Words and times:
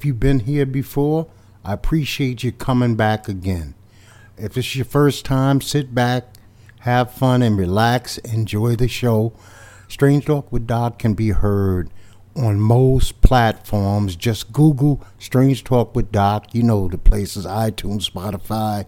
If 0.00 0.06
you've 0.06 0.18
been 0.18 0.40
here 0.40 0.64
before, 0.64 1.26
I 1.62 1.74
appreciate 1.74 2.42
you 2.42 2.52
coming 2.52 2.96
back 2.96 3.28
again. 3.28 3.74
If 4.38 4.56
it's 4.56 4.74
your 4.74 4.86
first 4.86 5.26
time, 5.26 5.60
sit 5.60 5.94
back, 5.94 6.24
have 6.78 7.12
fun, 7.12 7.42
and 7.42 7.58
relax. 7.58 8.16
Enjoy 8.16 8.76
the 8.76 8.88
show. 8.88 9.34
Strange 9.88 10.24
Talk 10.24 10.50
with 10.50 10.66
Doc 10.66 10.98
can 10.98 11.12
be 11.12 11.32
heard 11.32 11.90
on 12.34 12.58
most 12.58 13.20
platforms. 13.20 14.16
Just 14.16 14.54
Google 14.54 15.04
Strange 15.18 15.64
Talk 15.64 15.94
with 15.94 16.10
Doc. 16.10 16.54
You 16.54 16.62
know 16.62 16.88
the 16.88 16.96
places 16.96 17.44
iTunes, 17.44 18.10
Spotify, 18.10 18.86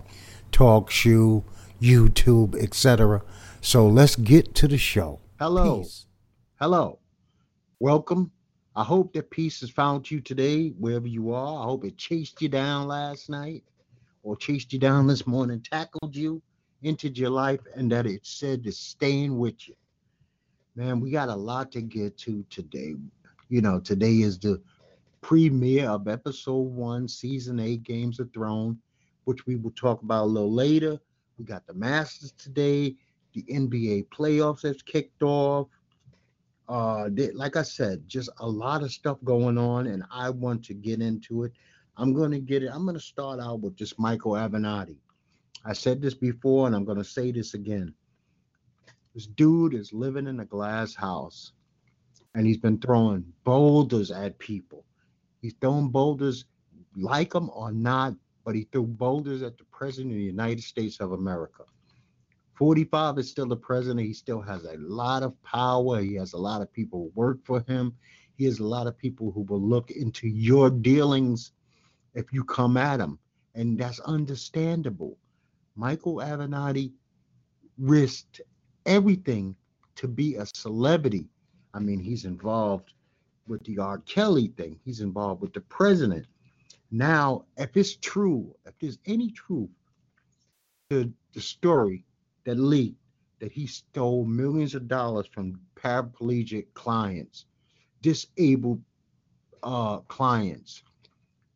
TalkShoe, 0.50 1.44
YouTube, 1.78 2.56
etc. 2.56 3.20
So 3.60 3.86
let's 3.86 4.16
get 4.16 4.54
to 4.54 4.66
the 4.66 4.78
show. 4.78 5.20
Hello. 5.38 5.82
Peace. 5.82 6.06
Hello. 6.58 7.00
Welcome. 7.78 8.32
I 8.74 8.84
hope 8.84 9.12
that 9.12 9.30
peace 9.30 9.60
has 9.60 9.70
found 9.70 10.10
you 10.10 10.20
today, 10.20 10.70
wherever 10.70 11.06
you 11.06 11.32
are. 11.32 11.62
I 11.62 11.64
hope 11.64 11.84
it 11.84 11.98
chased 11.98 12.40
you 12.40 12.48
down 12.48 12.88
last 12.88 13.28
night 13.28 13.64
or 14.22 14.34
chased 14.34 14.72
you 14.72 14.78
down 14.78 15.06
this 15.06 15.26
morning, 15.26 15.60
tackled 15.60 16.16
you, 16.16 16.40
entered 16.82 17.18
your 17.18 17.30
life, 17.30 17.60
and 17.74 17.92
that 17.92 18.06
it 18.06 18.24
said 18.24 18.64
to 18.64 18.72
staying 18.72 19.36
with 19.36 19.68
you. 19.68 19.74
Man, 20.74 21.00
we 21.00 21.10
got 21.10 21.28
a 21.28 21.34
lot 21.34 21.70
to 21.72 21.82
get 21.82 22.16
to 22.18 22.44
today. 22.48 22.94
You 23.50 23.60
know, 23.60 23.78
today 23.78 24.22
is 24.22 24.38
the 24.38 24.62
premiere 25.20 25.90
of 25.90 26.08
episode 26.08 26.72
one, 26.72 27.06
season 27.08 27.60
eight, 27.60 27.82
Games 27.82 28.20
of 28.20 28.32
Thrones, 28.32 28.78
which 29.24 29.44
we 29.46 29.56
will 29.56 29.72
talk 29.72 30.02
about 30.02 30.24
a 30.24 30.26
little 30.26 30.52
later. 30.52 30.98
We 31.38 31.44
got 31.44 31.66
the 31.66 31.74
Masters 31.74 32.32
today, 32.38 32.96
the 33.34 33.42
NBA 33.42 34.08
playoffs 34.08 34.62
has 34.62 34.80
kicked 34.80 35.22
off. 35.22 35.68
Uh, 36.68 37.08
they, 37.10 37.30
like 37.32 37.56
I 37.56 37.62
said, 37.62 38.08
just 38.08 38.30
a 38.38 38.48
lot 38.48 38.82
of 38.82 38.92
stuff 38.92 39.18
going 39.24 39.58
on, 39.58 39.86
and 39.88 40.04
I 40.10 40.30
want 40.30 40.64
to 40.66 40.74
get 40.74 41.00
into 41.00 41.44
it. 41.44 41.52
I'm 41.96 42.12
going 42.14 42.30
to 42.30 42.38
get 42.38 42.62
it. 42.62 42.70
I'm 42.72 42.84
going 42.84 42.96
to 42.96 43.00
start 43.00 43.40
out 43.40 43.60
with 43.60 43.76
just 43.76 43.98
Michael 43.98 44.32
Avenatti. 44.32 44.96
I 45.64 45.72
said 45.72 46.00
this 46.00 46.14
before, 46.14 46.66
and 46.66 46.74
I'm 46.74 46.84
going 46.84 46.98
to 46.98 47.04
say 47.04 47.30
this 47.30 47.54
again. 47.54 47.94
This 49.14 49.26
dude 49.26 49.74
is 49.74 49.92
living 49.92 50.26
in 50.26 50.40
a 50.40 50.44
glass 50.44 50.94
house, 50.94 51.52
and 52.34 52.46
he's 52.46 52.56
been 52.56 52.78
throwing 52.78 53.24
boulders 53.44 54.10
at 54.10 54.38
people. 54.38 54.84
He's 55.42 55.54
throwing 55.60 55.90
boulders, 55.90 56.46
like 56.96 57.32
them 57.32 57.50
or 57.54 57.72
not, 57.72 58.14
but 58.44 58.54
he 58.54 58.66
threw 58.72 58.86
boulders 58.86 59.42
at 59.42 59.58
the 59.58 59.64
president 59.64 60.12
of 60.12 60.18
the 60.18 60.24
United 60.24 60.62
States 60.62 60.98
of 61.00 61.12
America. 61.12 61.64
45 62.54 63.18
is 63.18 63.30
still 63.30 63.46
the 63.46 63.56
president. 63.56 64.06
He 64.06 64.12
still 64.12 64.40
has 64.40 64.64
a 64.64 64.76
lot 64.78 65.22
of 65.22 65.40
power. 65.42 66.00
He 66.00 66.14
has 66.14 66.32
a 66.32 66.38
lot 66.38 66.62
of 66.62 66.72
people 66.72 67.10
work 67.14 67.38
for 67.44 67.64
him. 67.66 67.94
He 68.36 68.44
has 68.44 68.58
a 68.58 68.66
lot 68.66 68.86
of 68.86 68.98
people 68.98 69.30
who 69.32 69.42
will 69.42 69.60
look 69.60 69.90
into 69.90 70.28
your 70.28 70.70
dealings 70.70 71.52
if 72.14 72.32
you 72.32 72.44
come 72.44 72.76
at 72.76 73.00
him. 73.00 73.18
And 73.54 73.78
that's 73.78 74.00
understandable. 74.00 75.18
Michael 75.76 76.16
Avenatti 76.16 76.92
risked 77.78 78.40
everything 78.86 79.56
to 79.96 80.08
be 80.08 80.36
a 80.36 80.46
celebrity. 80.54 81.28
I 81.74 81.78
mean, 81.78 82.00
he's 82.00 82.24
involved 82.24 82.92
with 83.46 83.64
the 83.64 83.78
R. 83.78 83.98
Kelly 83.98 84.52
thing, 84.56 84.78
he's 84.84 85.00
involved 85.00 85.42
with 85.42 85.52
the 85.52 85.60
president. 85.62 86.26
Now, 86.90 87.44
if 87.56 87.76
it's 87.76 87.96
true, 87.96 88.54
if 88.66 88.74
there's 88.78 88.98
any 89.06 89.30
truth 89.30 89.70
to 90.90 91.12
the 91.32 91.40
story 91.40 92.04
that 92.44 92.58
leaked 92.58 92.98
that 93.40 93.52
he 93.52 93.66
stole 93.66 94.24
millions 94.24 94.74
of 94.74 94.86
dollars 94.86 95.26
from 95.26 95.58
paraplegic 95.74 96.66
clients, 96.74 97.46
disabled 98.00 98.80
uh, 99.62 99.98
clients, 100.00 100.82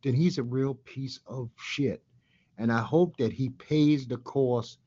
then 0.03 0.13
he's 0.13 0.37
a 0.37 0.43
real 0.43 0.75
piece 0.75 1.19
of 1.27 1.49
shit. 1.57 2.03
And 2.57 2.71
I 2.71 2.81
hope 2.81 3.17
that 3.17 3.31
he 3.31 3.49
pays 3.49 4.07
the 4.07 4.17
cost, 4.17 4.79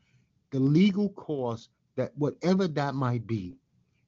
the 0.50 0.60
legal 0.60 1.10
cost 1.10 1.70
that 1.96 2.12
whatever 2.16 2.66
that 2.68 2.94
might 2.94 3.26
be 3.26 3.56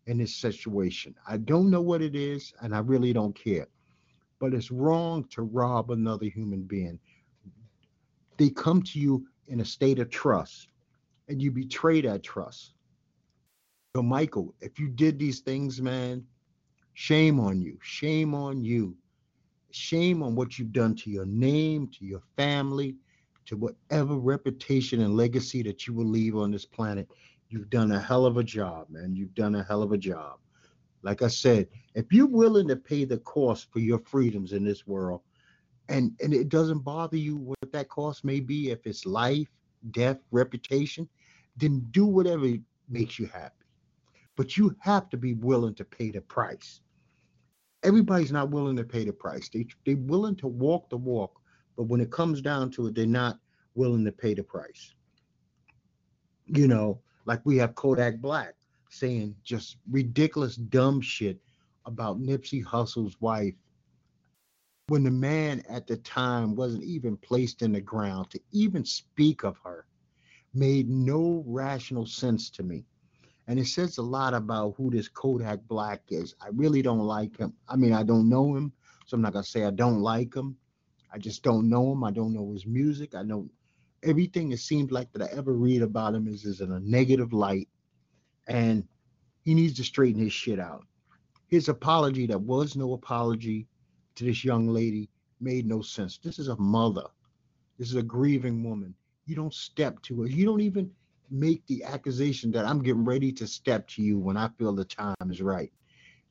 in 0.07 0.19
this 0.19 0.35
situation. 0.35 1.15
I 1.29 1.37
don't 1.37 1.71
know 1.71 1.81
what 1.81 2.03
it 2.03 2.15
is, 2.15 2.53
and 2.61 2.75
I 2.75 2.81
really 2.81 3.13
don't 3.13 3.35
care. 3.35 3.69
But 4.39 4.55
it's 4.55 4.71
wrong 4.71 5.25
to 5.31 5.43
rob 5.43 5.91
another 5.91 6.27
human 6.27 6.63
being. 6.63 6.99
They 8.37 8.51
come 8.51 8.83
to 8.83 8.99
you 8.99 9.27
in 9.47 9.61
a 9.61 9.65
state 9.65 9.99
of 9.99 10.11
trust, 10.11 10.69
and 11.29 11.41
you 11.41 11.51
betray 11.51 12.01
that 12.03 12.23
trust. 12.23 12.75
So, 13.95 14.03
Michael, 14.03 14.55
if 14.61 14.79
you 14.79 14.89
did 14.89 15.19
these 15.19 15.41
things, 15.41 15.81
man, 15.81 16.25
shame 16.95 17.39
on 17.39 17.61
you. 17.61 17.79
Shame 17.83 18.35
on 18.35 18.65
you. 18.65 18.97
Shame 19.71 20.23
on 20.23 20.35
what 20.35 20.59
you've 20.59 20.73
done 20.73 20.95
to 20.97 21.11
your 21.11 21.27
name, 21.27 21.89
to 21.99 22.05
your 22.05 22.23
family, 22.37 22.97
to 23.47 23.57
whatever 23.57 24.17
reputation 24.17 25.01
and 25.03 25.17
legacy 25.17 25.63
that 25.63 25.87
you 25.87 25.95
will 25.95 26.07
leave 26.07 26.37
on 26.37 26.51
this 26.51 26.65
planet. 26.65 27.09
You've 27.49 27.71
done 27.71 27.93
a 27.93 28.01
hell 28.01 28.25
of 28.25 28.37
a 28.37 28.45
job, 28.45 28.89
man. 28.89 29.15
You've 29.15 29.35
done 29.35 29.55
a 29.55 29.65
hell 29.65 29.83
of 29.83 29.93
a 29.93 29.99
job. 29.99 30.39
Like 31.03 31.23
I 31.23 31.29
said, 31.29 31.69
if 31.95 32.13
you're 32.13 32.27
willing 32.27 32.69
to 32.69 32.77
pay 32.77 33.05
the 33.05 33.19
cost 33.19 33.71
for 33.73 33.81
your 33.81 33.99
freedoms 33.99 34.53
in 34.53 34.65
this 34.65 34.87
world, 34.87 35.21
and 35.89 36.13
and 36.23 36.33
it 36.33 36.49
doesn't 36.49 36.79
bother 36.79 37.17
you 37.17 37.37
what 37.37 37.73
that 37.73 37.89
cost 37.89 38.25
may 38.25 38.41
be, 38.41 38.71
if 38.71 38.87
it's 38.87 39.05
life, 39.05 39.49
death, 39.91 40.19
reputation, 40.31 41.09
then 41.57 41.87
do 41.91 42.07
whatever 42.07 42.47
makes 42.89 43.19
you 43.19 43.27
happy. 43.27 43.65
But 44.37 44.57
you 44.57 44.75
have 44.81 45.11
to 45.11 45.17
be 45.17 45.35
willing 45.35 45.75
to 45.75 45.85
pay 45.85 46.11
the 46.11 46.21
price. 46.21 46.81
Everybody's 47.83 48.33
not 48.33 48.51
willing 48.51 48.77
to 48.77 48.85
pay 48.85 49.05
the 49.05 49.13
price. 49.13 49.49
They 49.49 49.67
they're 49.85 49.97
willing 49.97 50.37
to 50.37 50.47
walk 50.47 50.89
the 50.89 50.97
walk, 50.97 51.41
but 51.77 51.85
when 51.85 52.01
it 52.01 52.11
comes 52.11 52.41
down 52.41 52.71
to 52.73 52.87
it, 52.87 52.95
they're 52.95 53.07
not 53.07 53.39
willing 53.75 54.05
to 54.05 54.13
pay 54.13 54.35
the 54.35 54.45
price. 54.45 54.95
You 56.47 56.69
know, 56.69 57.01
like 57.27 57.41
we 57.45 57.57
have 57.59 57.75
Kodak 57.75 58.21
Black 58.21 58.55
saying 58.91 59.35
just 59.43 59.77
ridiculous, 59.91 60.57
dumb 60.57 61.01
shit 61.01 61.41
about 61.87 62.21
Nipsey 62.21 62.63
Hussle's 62.63 63.21
wife 63.21 63.55
when 64.89 65.05
the 65.05 65.11
man 65.11 65.63
at 65.69 65.87
the 65.87 65.97
time 65.99 66.55
wasn't 66.57 66.85
even 66.85 67.17
placed 67.17 67.63
in 67.63 67.73
the 67.73 67.81
ground 67.81 68.31
to 68.31 68.41
even 68.53 68.85
speak 68.85 69.45
of 69.45 69.57
her 69.59 69.87
made 70.55 70.89
no 70.89 71.43
rational 71.47 72.07
sense 72.07 72.51
to 72.51 72.63
me. 72.63 72.85
And 73.47 73.59
it 73.59 73.67
says 73.67 73.99
a 73.99 74.03
lot 74.03 74.35
about 74.35 74.75
who 74.77 74.91
this 74.91 75.09
Kodak 75.09 75.61
Black 75.67 76.03
is. 76.09 76.35
I 76.41 76.49
really 76.53 76.83
don't 76.83 76.99
like 77.01 77.37
him. 77.37 77.53
I 77.69 77.77
mean, 77.77 77.93
I 77.93 78.03
don't 78.03 78.29
know 78.29 78.55
him, 78.55 78.73
so 79.07 79.15
I'm 79.15 79.23
not 79.23 79.33
gonna 79.33 79.45
say 79.45 79.65
I 79.65 79.71
don't 79.71 80.01
like 80.01 80.35
him. 80.35 80.57
I 81.13 81.19
just 81.19 81.43
don't 81.43 81.69
know 81.69 81.93
him. 81.93 82.05
I 82.05 82.11
don't 82.11 82.33
know 82.33 82.53
his 82.53 82.67
music. 82.67 83.15
I 83.15 83.23
know 83.23 83.49
everything 84.03 84.53
it 84.53 84.59
seems 84.59 84.91
like 84.91 85.13
that 85.13 85.23
I 85.23 85.37
ever 85.37 85.53
read 85.53 85.83
about 85.83 86.15
him 86.15 86.27
is, 86.27 86.45
is 86.45 86.61
in 86.61 86.73
a 86.73 86.81
negative 86.81 87.33
light, 87.33 87.69
and 88.47 88.87
he 89.43 89.55
needs 89.55 89.75
to 89.75 89.85
straighten 89.85 90.23
his 90.23 90.33
shit 90.33 90.59
out. 90.59 90.85
His 91.49 91.69
apology 91.69 92.27
that 92.29 92.41
was 92.41 92.77
no 92.77 92.95
apology 92.95 93.67
to 94.17 94.25
this 94.25 94.45
young 94.45 94.69
lady 94.69 95.09
made 95.41 95.67
no 95.67 95.83
sense. 95.83 96.19
This 96.19 96.39
is 96.39 96.49
a 96.49 96.57
mother. 96.57 97.07
This 97.79 97.89
is 97.89 97.97
a 97.97 98.03
grieving 98.03 98.63
woman. 98.63 98.95
You 99.27 99.37
don't 99.37 99.55
step 99.55 100.01
to 100.03 100.23
her. 100.23 100.29
You 100.29 100.45
don't 100.45 100.61
even 100.61 100.91
make 101.31 101.67
the 101.67 101.83
accusation 101.85 102.53
that 102.53 102.67
I'm 102.67 102.83
getting 102.83 103.05
ready 103.05 103.33
to 103.33 103.47
step 103.47 103.89
to 103.89 104.03
you 104.03 104.19
when 104.19 104.37
I 104.37 104.49
feel 104.59 104.73
the 104.73 104.85
time 104.85 105.17
is 105.31 105.41
right. 105.41 105.73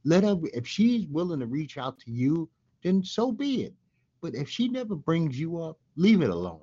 Let 0.04 0.24
her, 0.24 0.38
if 0.54 0.68
she's 0.68 1.07
willing 1.07 1.39
to 1.39 1.45
reach 1.45 1.78
out 1.78 2.00
to 2.00 2.12
you, 2.12 2.50
then 2.83 3.04
so 3.04 3.31
be 3.31 3.63
it. 3.63 3.74
But 4.22 4.36
if 4.36 4.50
she 4.50 4.68
never 4.68 4.95
brings 4.95 5.39
you 5.39 5.62
up, 5.62 5.80
leave 5.95 6.22
it 6.22 6.30
alone. 6.30 6.62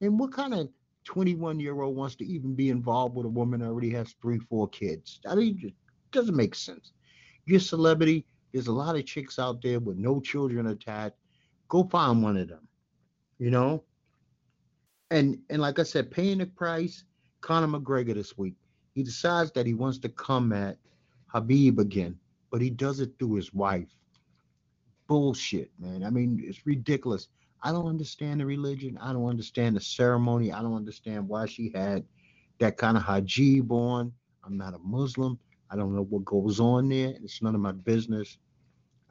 And 0.00 0.18
what 0.18 0.32
kind 0.32 0.54
of 0.54 0.68
21 1.04 1.60
year 1.60 1.80
old 1.80 1.96
wants 1.96 2.16
to 2.16 2.26
even 2.26 2.54
be 2.54 2.70
involved 2.70 3.14
with 3.14 3.26
a 3.26 3.30
woman 3.30 3.60
that 3.60 3.66
already 3.66 3.90
has 3.90 4.14
three, 4.20 4.38
four 4.38 4.68
kids? 4.68 5.20
I 5.28 5.34
mean, 5.34 5.60
it 5.62 5.74
doesn't 6.12 6.36
make 6.36 6.54
sense. 6.54 6.92
You're 7.46 7.58
a 7.58 7.60
celebrity. 7.60 8.26
There's 8.54 8.68
a 8.68 8.72
lot 8.72 8.96
of 8.96 9.04
chicks 9.04 9.40
out 9.40 9.60
there 9.62 9.80
with 9.80 9.98
no 9.98 10.20
children 10.20 10.68
attached. 10.68 11.16
Go 11.68 11.84
find 11.84 12.22
one 12.22 12.36
of 12.36 12.48
them, 12.48 12.68
you 13.38 13.50
know? 13.50 13.82
And 15.10 15.38
and 15.50 15.60
like 15.60 15.80
I 15.80 15.82
said, 15.82 16.12
paying 16.12 16.38
the 16.38 16.46
price, 16.46 17.04
Conor 17.40 17.66
McGregor 17.66 18.14
this 18.14 18.38
week, 18.38 18.54
he 18.94 19.02
decides 19.02 19.50
that 19.52 19.66
he 19.66 19.74
wants 19.74 19.98
to 19.98 20.08
come 20.08 20.52
at 20.52 20.78
Khabib 21.34 21.80
again, 21.80 22.16
but 22.52 22.62
he 22.62 22.70
does 22.70 23.00
it 23.00 23.12
through 23.18 23.34
his 23.34 23.52
wife. 23.52 23.88
Bullshit, 25.08 25.72
man. 25.80 26.04
I 26.04 26.10
mean, 26.10 26.40
it's 26.44 26.64
ridiculous. 26.64 27.28
I 27.62 27.72
don't 27.72 27.88
understand 27.88 28.40
the 28.40 28.46
religion. 28.46 28.98
I 29.02 29.12
don't 29.12 29.28
understand 29.28 29.74
the 29.74 29.80
ceremony. 29.80 30.52
I 30.52 30.62
don't 30.62 30.76
understand 30.76 31.28
why 31.28 31.46
she 31.46 31.72
had 31.74 32.04
that 32.60 32.76
kind 32.76 32.96
of 32.96 33.02
hijab 33.02 33.70
on. 33.72 34.12
I'm 34.44 34.56
not 34.56 34.74
a 34.74 34.78
Muslim. 34.78 35.40
I 35.70 35.76
don't 35.76 35.94
know 35.94 36.04
what 36.04 36.24
goes 36.24 36.60
on 36.60 36.88
there. 36.88 37.14
It's 37.22 37.42
none 37.42 37.56
of 37.56 37.60
my 37.60 37.72
business. 37.72 38.38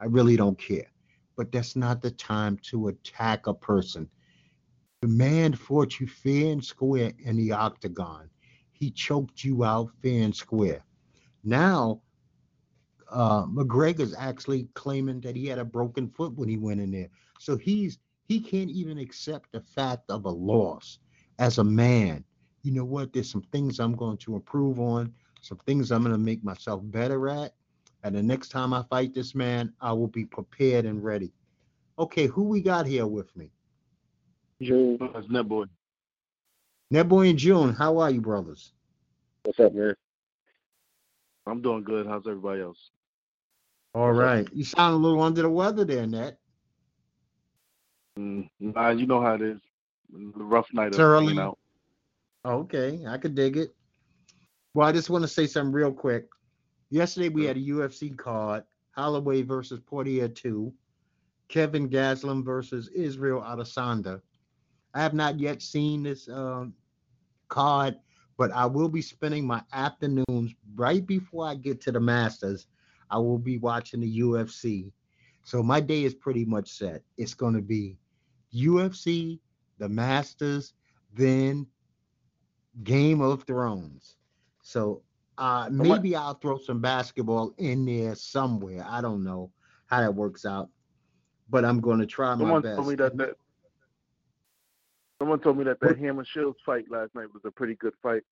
I 0.00 0.06
really 0.06 0.36
don't 0.36 0.58
care. 0.58 0.90
But 1.36 1.50
that's 1.50 1.76
not 1.76 2.02
the 2.02 2.10
time 2.10 2.58
to 2.70 2.88
attack 2.88 3.46
a 3.46 3.54
person. 3.54 4.08
The 5.00 5.08
man 5.08 5.54
fought 5.54 6.00
you 6.00 6.06
fair 6.06 6.52
and 6.52 6.64
square 6.64 7.12
in 7.18 7.36
the 7.36 7.52
octagon. 7.52 8.30
He 8.72 8.90
choked 8.90 9.44
you 9.44 9.64
out 9.64 9.90
fair 10.02 10.22
and 10.22 10.34
square. 10.34 10.84
Now, 11.42 12.00
uh, 13.10 13.44
McGregor's 13.46 14.14
actually 14.18 14.68
claiming 14.74 15.20
that 15.20 15.36
he 15.36 15.46
had 15.46 15.58
a 15.58 15.64
broken 15.64 16.08
foot 16.08 16.34
when 16.36 16.48
he 16.48 16.56
went 16.56 16.80
in 16.80 16.90
there. 16.90 17.08
So 17.38 17.56
he's 17.56 17.98
he 18.26 18.40
can't 18.40 18.70
even 18.70 18.98
accept 18.98 19.52
the 19.52 19.60
fact 19.60 20.10
of 20.10 20.24
a 20.24 20.30
loss 20.30 20.98
as 21.38 21.58
a 21.58 21.64
man. 21.64 22.24
You 22.62 22.72
know 22.72 22.84
what? 22.84 23.12
There's 23.12 23.30
some 23.30 23.42
things 23.52 23.78
I'm 23.78 23.94
going 23.94 24.16
to 24.18 24.34
improve 24.34 24.80
on, 24.80 25.12
some 25.42 25.58
things 25.66 25.92
I'm 25.92 26.02
going 26.02 26.14
to 26.14 26.18
make 26.18 26.42
myself 26.42 26.80
better 26.84 27.28
at. 27.28 27.54
And 28.04 28.14
the 28.14 28.22
next 28.22 28.50
time 28.50 28.74
I 28.74 28.82
fight 28.82 29.14
this 29.14 29.34
man, 29.34 29.72
I 29.80 29.92
will 29.94 30.08
be 30.08 30.26
prepared 30.26 30.84
and 30.84 31.02
ready. 31.02 31.32
Okay, 31.98 32.26
who 32.26 32.42
we 32.44 32.60
got 32.60 32.86
here 32.86 33.06
with 33.06 33.34
me? 33.34 33.50
June, 34.60 34.98
that's 35.12 35.26
Netboy. 35.26 35.68
Netboy 36.92 37.30
and 37.30 37.38
June, 37.38 37.72
how 37.72 37.98
are 37.98 38.10
you, 38.10 38.20
brothers? 38.20 38.72
What's 39.44 39.58
up, 39.58 39.74
man? 39.74 39.94
I'm 41.46 41.62
doing 41.62 41.82
good. 41.82 42.06
How's 42.06 42.26
everybody 42.26 42.60
else? 42.60 42.90
All 43.94 44.12
right. 44.12 44.46
You 44.52 44.64
sound 44.64 44.94
a 44.94 44.96
little 44.98 45.22
under 45.22 45.42
the 45.42 45.48
weather 45.48 45.84
there, 45.84 46.06
Net. 46.06 46.38
Mm, 48.18 48.48
nah, 48.60 48.90
you 48.90 49.06
know 49.06 49.22
how 49.22 49.34
it 49.34 49.42
is. 49.42 49.60
The 50.12 50.44
rough 50.44 50.68
night 50.74 50.88
It's 50.88 50.98
of 50.98 51.04
early. 51.04 51.38
out. 51.38 51.58
Okay, 52.44 53.02
I 53.08 53.16
could 53.16 53.34
dig 53.34 53.56
it. 53.56 53.74
Well, 54.74 54.86
I 54.86 54.92
just 54.92 55.08
want 55.08 55.22
to 55.22 55.28
say 55.28 55.46
something 55.46 55.72
real 55.72 55.92
quick. 55.92 56.26
Yesterday 56.94 57.28
we 57.28 57.44
had 57.44 57.56
a 57.56 57.60
UFC 57.60 58.16
card: 58.16 58.62
Holloway 58.92 59.42
versus 59.42 59.80
Poirier 59.80 60.28
two, 60.28 60.72
Kevin 61.48 61.88
Gastelum 61.88 62.44
versus 62.44 62.86
Israel 62.94 63.40
Adesanya. 63.40 64.22
I 64.94 65.02
have 65.02 65.12
not 65.12 65.40
yet 65.40 65.60
seen 65.60 66.04
this 66.04 66.28
um, 66.28 66.72
card, 67.48 67.96
but 68.38 68.52
I 68.52 68.66
will 68.66 68.88
be 68.88 69.02
spending 69.02 69.44
my 69.44 69.60
afternoons 69.72 70.54
right 70.76 71.04
before 71.04 71.48
I 71.48 71.56
get 71.56 71.80
to 71.80 71.90
the 71.90 71.98
Masters. 71.98 72.68
I 73.10 73.18
will 73.18 73.40
be 73.40 73.58
watching 73.58 73.98
the 73.98 74.20
UFC. 74.20 74.92
So 75.42 75.64
my 75.64 75.80
day 75.80 76.04
is 76.04 76.14
pretty 76.14 76.44
much 76.44 76.70
set. 76.70 77.02
It's 77.16 77.34
going 77.34 77.54
to 77.54 77.60
be 77.60 77.98
UFC, 78.54 79.40
the 79.78 79.88
Masters, 79.88 80.74
then 81.12 81.66
Game 82.84 83.20
of 83.20 83.42
Thrones. 83.42 84.14
So 84.62 85.02
uh, 85.38 85.68
what- 85.70 86.02
maybe 86.02 86.16
I'll 86.16 86.34
throw 86.34 86.58
some 86.58 86.80
basketball 86.80 87.54
in 87.58 87.84
there 87.84 88.14
somewhere. 88.14 88.84
I 88.88 89.00
don't 89.00 89.22
know 89.24 89.50
how 89.86 90.00
that 90.00 90.14
works 90.14 90.44
out, 90.44 90.70
but 91.50 91.64
I'm 91.64 91.80
going 91.80 92.00
to 92.00 92.06
try 92.06 92.34
my 92.34 92.38
Someone 92.42 92.62
best. 92.62 92.76
told 92.76 92.88
me 92.88 92.94
that, 92.96 93.16
that 93.16 93.36
someone 95.18 95.40
told 95.40 95.58
me 95.58 95.64
that 95.64 95.80
that 95.80 95.98
Hammer 95.98 96.24
Shields 96.24 96.58
fight 96.64 96.84
last 96.90 97.14
night 97.14 97.32
was 97.32 97.42
a 97.44 97.50
pretty 97.50 97.74
good 97.76 97.94
fight. 98.02 98.22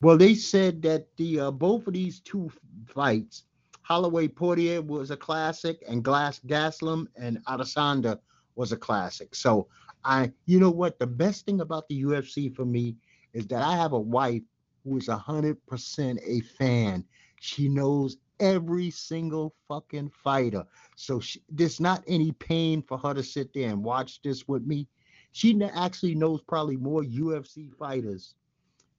Well, 0.00 0.16
they 0.16 0.34
said 0.34 0.82
that 0.82 1.08
the 1.16 1.40
uh, 1.40 1.50
both 1.50 1.86
of 1.86 1.92
these 1.94 2.20
two 2.20 2.50
fights, 2.86 3.44
Holloway 3.82 4.28
Poirier 4.28 4.80
was 4.82 5.10
a 5.10 5.16
classic, 5.16 5.82
and 5.88 6.04
Glass 6.04 6.40
Gastelum 6.46 7.06
and 7.16 7.44
Adesanya 7.46 8.18
was 8.54 8.72
a 8.72 8.76
classic. 8.76 9.34
So 9.34 9.66
I, 10.04 10.32
you 10.46 10.60
know 10.60 10.70
what, 10.70 10.98
the 10.98 11.06
best 11.06 11.46
thing 11.46 11.60
about 11.60 11.88
the 11.88 12.02
UFC 12.02 12.48
for 12.54 12.64
me 12.64 12.96
is 13.32 13.46
that 13.48 13.62
I 13.62 13.76
have 13.76 13.92
a 13.92 13.98
wife 13.98 14.42
who 14.88 14.96
is 14.96 15.08
a 15.08 15.16
hundred 15.16 15.64
percent 15.66 16.20
a 16.24 16.40
fan. 16.40 17.04
She 17.40 17.68
knows 17.68 18.16
every 18.40 18.90
single 18.90 19.54
fucking 19.68 20.10
fighter. 20.10 20.64
So 20.96 21.20
she, 21.20 21.42
there's 21.48 21.80
not 21.80 22.02
any 22.06 22.32
pain 22.32 22.82
for 22.82 22.98
her 22.98 23.14
to 23.14 23.22
sit 23.22 23.52
there 23.52 23.70
and 23.70 23.82
watch 23.82 24.20
this 24.22 24.46
with 24.48 24.64
me. 24.66 24.88
She 25.32 25.60
actually 25.62 26.14
knows 26.14 26.40
probably 26.42 26.76
more 26.76 27.02
UFC 27.02 27.72
fighters 27.74 28.34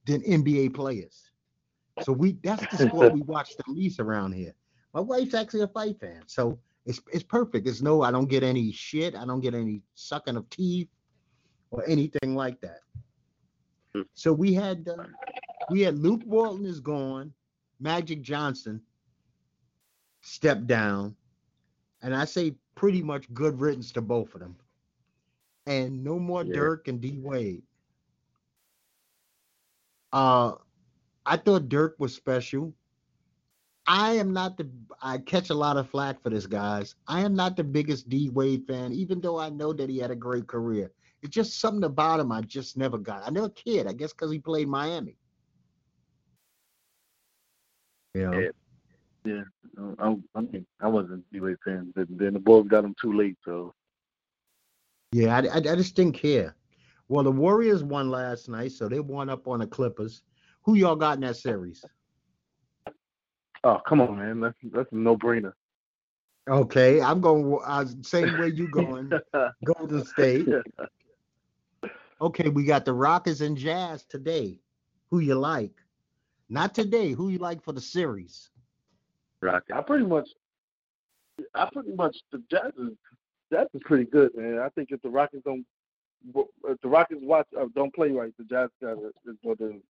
than 0.06 0.22
NBA 0.22 0.74
players. 0.74 1.30
So 2.02 2.12
we 2.12 2.38
that's 2.42 2.64
the 2.76 2.88
sport 2.88 3.12
we 3.14 3.22
watch 3.22 3.56
the 3.56 3.72
least 3.72 4.00
around 4.00 4.32
here. 4.32 4.54
My 4.94 5.00
wife's 5.00 5.34
actually 5.34 5.62
a 5.62 5.68
fight 5.68 6.00
fan, 6.00 6.22
so 6.26 6.58
it's 6.86 7.00
it's 7.12 7.22
perfect. 7.22 7.68
It's 7.68 7.82
no, 7.82 8.02
I 8.02 8.10
don't 8.10 8.28
get 8.28 8.42
any 8.42 8.72
shit. 8.72 9.14
I 9.14 9.26
don't 9.26 9.40
get 9.40 9.54
any 9.54 9.82
sucking 9.94 10.36
of 10.36 10.48
teeth 10.50 10.88
or 11.70 11.84
anything 11.86 12.34
like 12.34 12.60
that. 12.62 12.80
Hmm. 13.94 14.02
So 14.14 14.32
we 14.32 14.54
had 14.54 14.88
uh, 14.88 15.04
we 15.70 15.80
had 15.80 15.98
Luke 15.98 16.22
Walton 16.26 16.66
is 16.66 16.80
gone, 16.80 17.32
Magic 17.78 18.22
Johnson 18.22 18.80
stepped 20.20 20.66
down, 20.66 21.16
and 22.02 22.14
I 22.14 22.24
say 22.24 22.54
pretty 22.74 23.02
much 23.02 23.32
good 23.32 23.60
riddance 23.60 23.92
to 23.92 24.00
both 24.00 24.34
of 24.34 24.40
them. 24.40 24.56
And 25.66 26.02
no 26.02 26.18
more 26.18 26.44
Yeah. 26.44 26.54
Dirk 26.54 26.88
and 26.88 27.00
D 27.00 27.18
Wade. 27.18 27.62
Uh, 30.12 30.54
I 31.26 31.36
thought 31.36 31.68
Dirk 31.68 31.96
was 31.98 32.14
special. 32.14 32.74
I 33.86 34.12
am 34.12 34.32
not 34.32 34.56
the. 34.56 34.70
I 35.02 35.18
catch 35.18 35.50
a 35.50 35.54
lot 35.54 35.76
of 35.76 35.88
flack 35.88 36.22
for 36.22 36.30
this, 36.30 36.46
guys. 36.46 36.94
I 37.06 37.20
am 37.22 37.34
not 37.34 37.56
the 37.56 37.64
biggest 37.64 38.08
D 38.08 38.28
Wade 38.30 38.66
fan, 38.66 38.92
even 38.92 39.20
though 39.20 39.38
I 39.38 39.50
know 39.50 39.72
that 39.72 39.90
he 39.90 39.98
had 39.98 40.10
a 40.10 40.16
great 40.16 40.46
career. 40.46 40.92
It's 41.22 41.34
just 41.34 41.60
something 41.60 41.84
about 41.84 42.20
him 42.20 42.32
I 42.32 42.40
just 42.42 42.76
never 42.76 42.98
got. 42.98 43.26
I 43.26 43.30
never 43.30 43.48
cared. 43.50 43.86
I 43.86 43.92
guess 43.92 44.12
because 44.12 44.30
he 44.32 44.38
played 44.38 44.68
Miami. 44.68 45.16
Yeah. 48.14 48.48
Yeah, 49.24 49.42
I, 49.98 50.16
I 50.34 50.40
mean, 50.40 50.66
I 50.80 50.88
wasn't 50.88 51.24
a 51.30 51.34
D-Wade 51.34 51.58
fan. 51.62 51.92
Then, 51.94 52.06
then 52.10 52.32
the 52.32 52.38
Bulls 52.38 52.68
got 52.68 52.84
him 52.84 52.94
too 53.00 53.12
late, 53.12 53.36
so 53.44 53.74
Yeah, 55.12 55.36
I, 55.36 55.40
I, 55.40 55.56
I 55.56 55.76
just 55.76 55.94
didn't 55.94 56.14
care. 56.14 56.56
Well, 57.08 57.24
the 57.24 57.30
Warriors 57.30 57.84
won 57.84 58.10
last 58.10 58.48
night, 58.48 58.72
so 58.72 58.88
they 58.88 59.00
won 59.00 59.28
up 59.28 59.46
on 59.46 59.58
the 59.58 59.66
Clippers. 59.66 60.22
Who 60.62 60.74
y'all 60.74 60.96
got 60.96 61.16
in 61.16 61.20
that 61.22 61.36
series? 61.36 61.84
oh 63.64 63.80
come 63.86 64.00
on, 64.00 64.16
man, 64.16 64.40
that's 64.40 64.56
that's 64.72 64.90
a 64.92 64.96
no-brainer. 64.96 65.52
Okay, 66.48 67.00
I'm 67.00 67.20
going 67.20 67.58
uh, 67.64 67.84
same 68.02 68.38
way 68.38 68.48
you 68.48 68.68
going. 68.68 69.12
Golden 69.64 70.04
State. 70.04 70.48
Okay, 72.20 72.48
we 72.48 72.64
got 72.64 72.84
the 72.84 72.92
Rockets 72.92 73.40
and 73.40 73.56
Jazz 73.56 74.04
today. 74.04 74.58
Who 75.10 75.18
you 75.18 75.34
like? 75.34 75.79
Not 76.50 76.74
today. 76.74 77.12
Who 77.12 77.28
you 77.28 77.38
like 77.38 77.62
for 77.62 77.72
the 77.72 77.80
series? 77.80 78.50
Rocket. 79.40 79.74
I 79.74 79.80
pretty 79.80 80.04
much, 80.04 80.28
I 81.54 81.68
pretty 81.72 81.92
much 81.92 82.18
the 82.32 82.42
Jazz 82.50 82.72
is 82.76 82.90
Jazz 83.52 83.68
is 83.72 83.80
pretty 83.84 84.04
good, 84.04 84.36
man. 84.36 84.58
I 84.58 84.68
think 84.70 84.90
if 84.90 85.00
the 85.00 85.08
Rockets 85.08 85.42
don't, 85.44 85.64
if 86.34 86.80
the 86.82 86.88
Rockets 86.88 87.20
watch 87.22 87.46
uh, 87.58 87.66
don't 87.74 87.94
play 87.94 88.10
right, 88.10 88.34
the 88.36 88.44
Jazz 88.44 88.68
got 88.82 88.98
is 88.98 89.36
going 89.42 89.56
to 89.58 89.82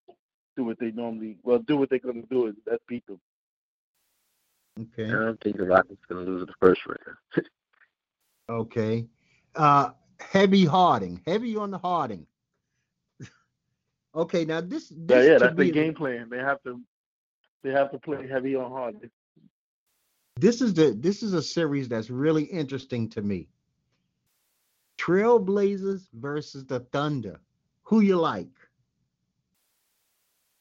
do 0.57 0.65
what 0.65 0.79
they 0.79 0.91
normally 0.91 1.39
well 1.43 1.59
do 1.61 1.79
what 1.79 1.89
they're 1.91 1.99
going 1.99 2.23
to 2.23 2.29
do 2.29 2.47
is 2.47 2.55
that's 2.67 2.83
beat 2.87 3.07
them. 3.07 3.21
Okay. 4.79 5.09
I 5.09 5.13
don't 5.13 5.41
think 5.41 5.57
the 5.57 5.65
Rockets 5.65 6.01
gonna 6.09 6.23
lose 6.23 6.47
the 6.47 6.55
first 6.61 6.83
round. 6.87 7.47
Okay. 8.49 9.07
Uh 9.55 9.91
heavy 10.19 10.65
Harding. 10.65 11.23
Heavy 11.25 11.57
on 11.57 11.71
the 11.71 11.79
Harding. 11.79 12.27
Okay, 14.15 14.45
now 14.45 14.61
this, 14.61 14.93
Yeah, 15.09 15.17
this 15.17 15.27
yeah, 15.27 15.39
to 15.39 15.39
that's 15.41 15.57
the 15.57 15.71
game 15.71 15.95
plan. 15.95 16.29
They 16.31 16.39
have 16.39 16.63
to, 16.65 16.81
they 17.63 17.71
have 17.71 17.91
to 17.93 17.99
play 17.99 18.27
heavy 18.27 18.57
on 18.57 18.71
hard. 18.71 19.11
this 20.37 20.61
is 20.61 20.75
the 20.75 20.93
this 20.99 21.23
is 21.23 21.35
a 21.35 21.43
series 21.43 21.89
that's 21.89 22.11
really 22.11 22.45
interesting 22.45 23.09
to 23.11 23.23
me. 23.23 23.49
Trailblazers 24.99 26.09
versus 26.15 26.65
the 26.67 26.81
Thunder. 26.81 27.41
Who 27.85 28.01
you 28.01 28.17
like? 28.17 28.49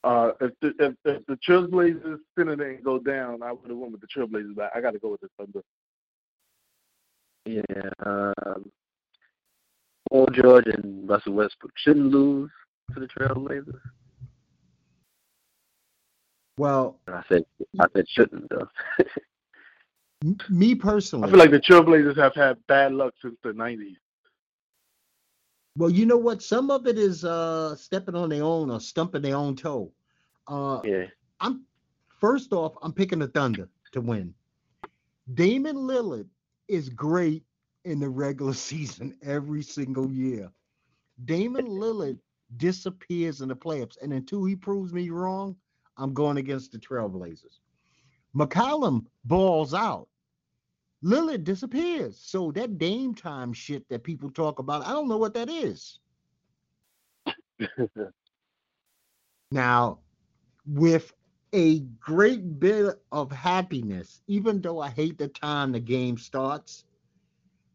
Uh, 0.04 0.32
if 0.40 0.52
the 0.62 0.74
if, 0.80 0.96
if 1.06 1.26
the 1.26 1.36
Trailblazers 1.48 2.20
center 2.38 2.56
didn't 2.56 2.84
go 2.84 3.00
down, 3.00 3.44
I 3.44 3.52
would 3.52 3.70
have 3.70 3.78
went 3.78 3.92
with 3.92 4.02
the 4.02 4.08
Trailblazers, 4.08 4.56
but 4.56 4.72
I 4.76 4.82
got 4.82 4.92
to 4.92 5.00
go 5.00 5.10
with 5.12 5.22
the 5.22 5.30
Thunder. 5.38 5.62
yeah. 7.46 7.90
Um, 8.06 8.72
Paul 10.10 10.28
George 10.28 10.68
and 10.68 11.08
Russell 11.08 11.34
Westbrook 11.34 11.74
shouldn't 11.76 12.12
lose 12.12 12.50
to 12.94 13.00
the 13.00 13.08
Trailblazers. 13.08 13.80
Well, 16.58 17.00
I 17.08 17.24
said 17.30 17.46
I 17.80 17.86
said 17.96 18.06
shouldn't 18.10 18.50
though. 18.50 18.68
me 20.50 20.76
personally, 20.76 21.28
I 21.28 21.30
feel 21.32 21.40
like 21.40 21.52
the 21.52 21.60
Trailblazers 21.60 22.18
have 22.18 22.36
had 22.36 22.58
bad 22.68 22.94
luck 22.94 23.14
since 23.22 23.38
the 23.44 23.52
'90s. 23.52 23.96
Well, 25.78 25.90
you 25.90 26.06
know 26.06 26.18
what? 26.18 26.42
Some 26.42 26.70
of 26.70 26.86
it 26.88 26.98
is 26.98 27.24
uh 27.24 27.76
stepping 27.78 28.16
on 28.16 28.28
their 28.28 28.44
own 28.44 28.70
or 28.70 28.82
stumping 28.82 29.22
their 29.22 29.38
own 29.38 29.56
toe. 29.56 29.92
Uh 30.48 30.82
yeah. 30.84 31.06
I'm 31.40 31.64
first 32.20 32.52
off, 32.52 32.74
I'm 32.82 32.92
picking 32.92 33.20
the 33.20 33.28
Thunder 33.28 33.70
to 33.94 34.02
win. 34.02 34.34
Damian 35.34 35.78
Lillard 35.78 36.28
is 36.68 36.90
great 36.90 37.44
in 37.86 38.00
the 38.00 38.10
regular 38.10 38.54
season 38.70 39.18
every 39.24 39.62
single 39.62 40.12
year. 40.12 40.52
Damian 41.24 41.68
Lillard 41.82 42.20
disappears 42.58 43.42
in 43.42 43.50
the 43.50 43.56
playoffs, 43.56 43.98
and 44.02 44.14
until 44.14 44.46
he 44.46 44.56
proves 44.56 44.94
me 44.94 45.10
wrong, 45.10 45.56
I'm 45.98 46.14
going 46.14 46.38
against 46.38 46.72
the 46.72 46.80
Trailblazers. 46.80 47.60
McCollum 48.36 49.06
balls 49.26 49.74
out. 49.74 50.08
Lillard 51.04 51.44
disappears. 51.44 52.20
So 52.20 52.52
that 52.52 52.78
Dame 52.78 53.16
time 53.16 53.54
shit 53.54 53.88
that 53.90 54.04
people 54.04 54.30
talk 54.30 54.60
about, 54.60 54.86
I 54.86 54.92
don't 54.92 55.08
know 55.08 55.18
what 55.18 55.34
that 55.34 55.50
is. 55.50 56.00
Now, 59.52 59.98
with 60.68 61.12
a 61.54 61.80
great 62.00 62.60
bit 62.60 63.02
of 63.12 63.32
happiness, 63.32 64.22
even 64.28 64.62
though 64.62 64.80
I 64.80 64.90
hate 64.90 65.18
the 65.18 65.28
time 65.28 65.72
the 65.72 65.80
game 65.80 66.18
starts. 66.18 66.86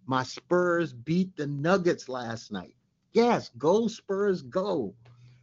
My 0.07 0.23
Spurs 0.23 0.93
beat 0.93 1.35
the 1.37 1.47
Nuggets 1.47 2.09
last 2.09 2.53
night. 2.53 2.77
Yes, 3.15 3.51
go 3.59 3.87
Spurs, 3.87 4.43
go. 4.43 4.95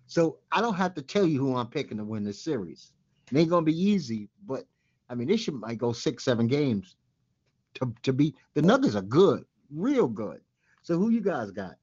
So 0.07 0.37
I 0.51 0.59
don't 0.61 0.75
have 0.75 0.93
to 0.95 1.01
tell 1.01 1.25
you 1.25 1.39
who 1.39 1.55
I'm 1.55 1.67
picking 1.67 1.97
to 1.97 2.03
win 2.03 2.23
this 2.25 2.43
series. 2.43 2.91
It 3.31 3.37
ain't 3.37 3.49
gonna 3.49 3.65
be 3.65 3.81
easy, 3.81 4.27
but 4.45 4.65
I 5.09 5.15
mean, 5.15 5.29
this 5.29 5.41
should 5.41 5.53
might 5.55 5.77
go 5.77 5.93
six, 5.93 6.25
seven 6.25 6.47
games 6.47 6.97
to 7.75 7.93
to 8.03 8.11
be. 8.11 8.35
The 8.53 8.61
Nuggets 8.61 8.95
are 8.95 9.01
good, 9.01 9.45
real 9.73 10.07
good. 10.07 10.41
So 10.83 10.97
who 10.97 11.09
you 11.09 11.21
guys 11.21 11.51
got? 11.51 11.75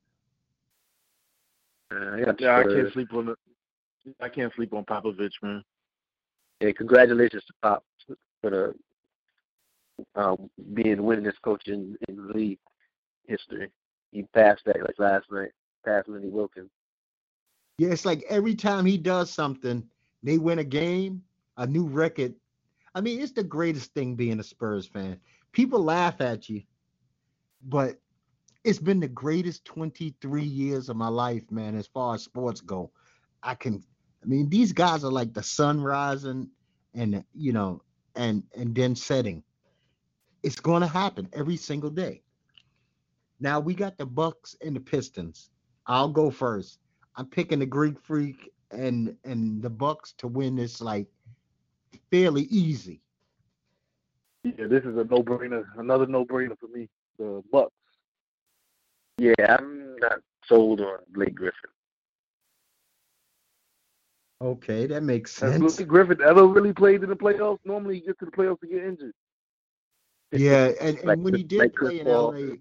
Uh, 1.90 2.10
I 2.12 2.20
got 2.24 2.40
Yeah, 2.40 2.58
I 2.58 2.64
can't 2.64 2.92
sleep 2.92 3.14
on 3.14 3.28
it. 3.30 3.38
I 4.20 4.28
can't 4.28 4.52
sleep 4.54 4.74
on 4.74 4.84
Popovich, 4.84 5.32
man. 5.42 5.62
Yeah, 6.60 6.72
congratulations 6.72 7.44
to 7.44 7.52
Pop 7.62 7.84
for 8.42 8.50
the 8.50 8.74
um, 10.14 10.50
being 10.74 10.96
the 10.96 11.02
winningest 11.02 11.40
coach 11.42 11.66
in, 11.66 11.96
in 12.08 12.28
league 12.28 12.58
history. 13.26 13.70
He 14.12 14.22
passed 14.34 14.62
that 14.66 14.80
like 14.80 14.98
last 14.98 15.26
night, 15.30 15.50
passed 15.88 16.08
Lenny 16.08 16.28
Wilkens. 16.28 16.70
Yeah, 17.78 17.90
it's 17.90 18.04
like 18.04 18.24
every 18.28 18.54
time 18.54 18.84
he 18.84 18.98
does 18.98 19.30
something, 19.30 19.84
they 20.22 20.38
win 20.38 20.58
a 20.58 20.64
game, 20.64 21.22
a 21.56 21.66
new 21.66 21.86
record. 21.86 22.34
I 22.94 23.00
mean, 23.00 23.20
it's 23.20 23.32
the 23.32 23.44
greatest 23.44 23.94
thing 23.94 24.16
being 24.16 24.40
a 24.40 24.42
Spurs 24.44 24.86
fan. 24.86 25.20
People 25.52 25.82
laugh 25.82 26.20
at 26.20 26.48
you, 26.48 26.62
but 27.62 27.98
it's 28.64 28.80
been 28.80 29.00
the 29.00 29.08
greatest 29.08 29.64
23 29.64 30.42
years 30.42 30.88
of 30.88 30.96
my 30.96 31.08
life, 31.08 31.48
man, 31.50 31.76
as 31.76 31.86
far 31.86 32.14
as 32.14 32.22
sports 32.22 32.60
go. 32.60 32.90
I 33.42 33.54
can 33.54 33.84
I 34.22 34.26
mean, 34.26 34.48
these 34.48 34.72
guys 34.72 35.04
are 35.04 35.12
like 35.12 35.32
the 35.32 35.42
sun 35.42 35.80
rising 35.80 36.50
and 36.94 37.24
you 37.34 37.52
know, 37.52 37.82
and 38.16 38.42
and 38.56 38.74
then 38.74 38.96
setting. 38.96 39.42
It's 40.42 40.60
going 40.60 40.82
to 40.82 40.88
happen 40.88 41.28
every 41.32 41.56
single 41.56 41.90
day. 41.90 42.22
Now 43.40 43.60
we 43.60 43.74
got 43.74 43.98
the 43.98 44.06
Bucks 44.06 44.56
and 44.64 44.74
the 44.74 44.80
Pistons. 44.80 45.50
I'll 45.88 46.08
go 46.10 46.30
first. 46.30 46.78
I'm 47.16 47.26
picking 47.26 47.58
the 47.58 47.66
Greek 47.66 47.98
Freak 47.98 48.52
and 48.70 49.16
and 49.24 49.62
the 49.62 49.70
Bucks 49.70 50.12
to 50.18 50.28
win 50.28 50.56
this 50.56 50.80
like 50.80 51.06
fairly 52.10 52.42
easy. 52.42 53.00
Yeah, 54.44 54.66
this 54.66 54.84
is 54.84 54.96
a 54.96 55.04
no-brainer. 55.04 55.64
Another 55.78 56.06
no-brainer 56.06 56.56
for 56.58 56.68
me. 56.68 56.88
The 57.18 57.42
Bucks. 57.50 57.72
Yeah, 59.18 59.32
I'm 59.48 59.96
not 59.98 60.20
sold 60.46 60.80
on 60.80 60.98
Blake 61.12 61.34
Griffin. 61.34 61.70
Okay, 64.40 64.86
that 64.86 65.02
makes 65.02 65.38
Has 65.40 65.54
sense. 65.54 65.76
Blake 65.76 65.88
Griffin 65.88 66.20
ever 66.24 66.46
really 66.46 66.72
played 66.72 67.02
in 67.02 67.08
the 67.08 67.16
playoffs? 67.16 67.58
Normally, 67.64 67.96
he 67.96 68.00
gets 68.02 68.18
to 68.20 68.26
the 68.26 68.30
playoffs 68.30 68.60
to 68.60 68.68
get 68.68 68.84
injured. 68.84 69.12
Yeah, 70.30 70.70
and, 70.80 70.98
and 70.98 71.06
Like 71.06 71.18
when 71.18 71.34
he 71.34 71.42
did 71.42 71.58
like 71.58 71.74
play 71.74 72.00
in 72.00 72.06
LA, 72.06 72.54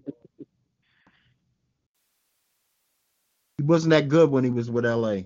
he 3.58 3.64
wasn't 3.64 3.90
that 3.90 4.08
good 4.08 4.30
when 4.30 4.44
he 4.44 4.50
was 4.50 4.70
with 4.70 4.86
LA. 4.86 5.22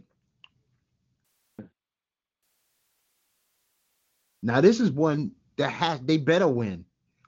Now 4.42 4.60
this 4.60 4.80
is 4.80 4.90
one 4.90 5.30
that 5.56 5.70
has 5.70 6.00
they 6.00 6.16
better 6.16 6.48
win. 6.48 6.84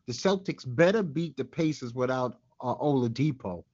The 0.07 0.13
Celtics 0.13 0.65
better 0.67 1.03
beat 1.03 1.37
the 1.37 1.45
Pacers 1.45 1.95
without 1.95 2.41
uh, 2.61 2.75
Oladipo. 2.75 3.65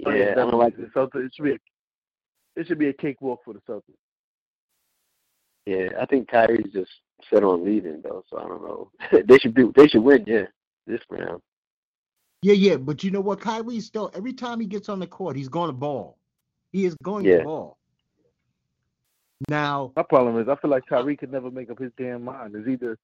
Yeah, 0.00 0.32
I 0.32 0.34
don't 0.34 0.54
like 0.58 0.76
the 0.76 0.90
Celtics. 0.94 1.26
It 1.26 1.32
should 1.34 1.44
be 1.44 1.52
a, 1.52 1.58
it 2.56 2.66
should 2.66 2.78
be 2.78 2.88
a 2.88 2.92
cakewalk 2.92 3.40
for 3.44 3.54
the 3.54 3.60
Celtics. 3.60 3.96
Yeah, 5.66 5.88
I 6.00 6.04
think 6.06 6.28
Kyrie's 6.28 6.72
just 6.72 6.90
set 7.32 7.42
on 7.42 7.64
leaving 7.64 8.02
though, 8.02 8.22
so 8.28 8.38
I 8.38 8.46
don't 8.46 8.62
know. 8.62 8.90
they 9.26 9.38
should 9.38 9.54
be 9.54 9.64
They 9.74 9.88
should 9.88 10.02
win. 10.02 10.24
Yeah, 10.26 10.46
this 10.86 11.00
round. 11.08 11.40
Yeah, 12.44 12.52
yeah, 12.52 12.76
but 12.76 13.02
you 13.02 13.10
know 13.10 13.22
what? 13.22 13.40
Kyrie's 13.40 13.86
still 13.86 14.10
every 14.12 14.34
time 14.34 14.60
he 14.60 14.66
gets 14.66 14.90
on 14.90 14.98
the 14.98 15.06
court, 15.06 15.34
he's 15.34 15.48
going 15.48 15.70
to 15.70 15.72
ball. 15.72 16.18
He 16.72 16.84
is 16.84 16.94
going 17.02 17.24
Yeah. 17.24 17.38
to 17.38 17.44
ball. 17.44 17.78
Now, 19.48 19.92
My 19.96 20.02
problem 20.02 20.38
is 20.38 20.46
I 20.46 20.54
feel 20.56 20.70
like 20.70 20.84
Kyrie 20.84 21.16
could 21.16 21.32
never 21.32 21.50
make 21.50 21.70
up 21.70 21.78
his 21.78 21.90
damn 21.96 22.22
mind. 22.22 22.54
It's 22.54 22.68
either 22.68 22.98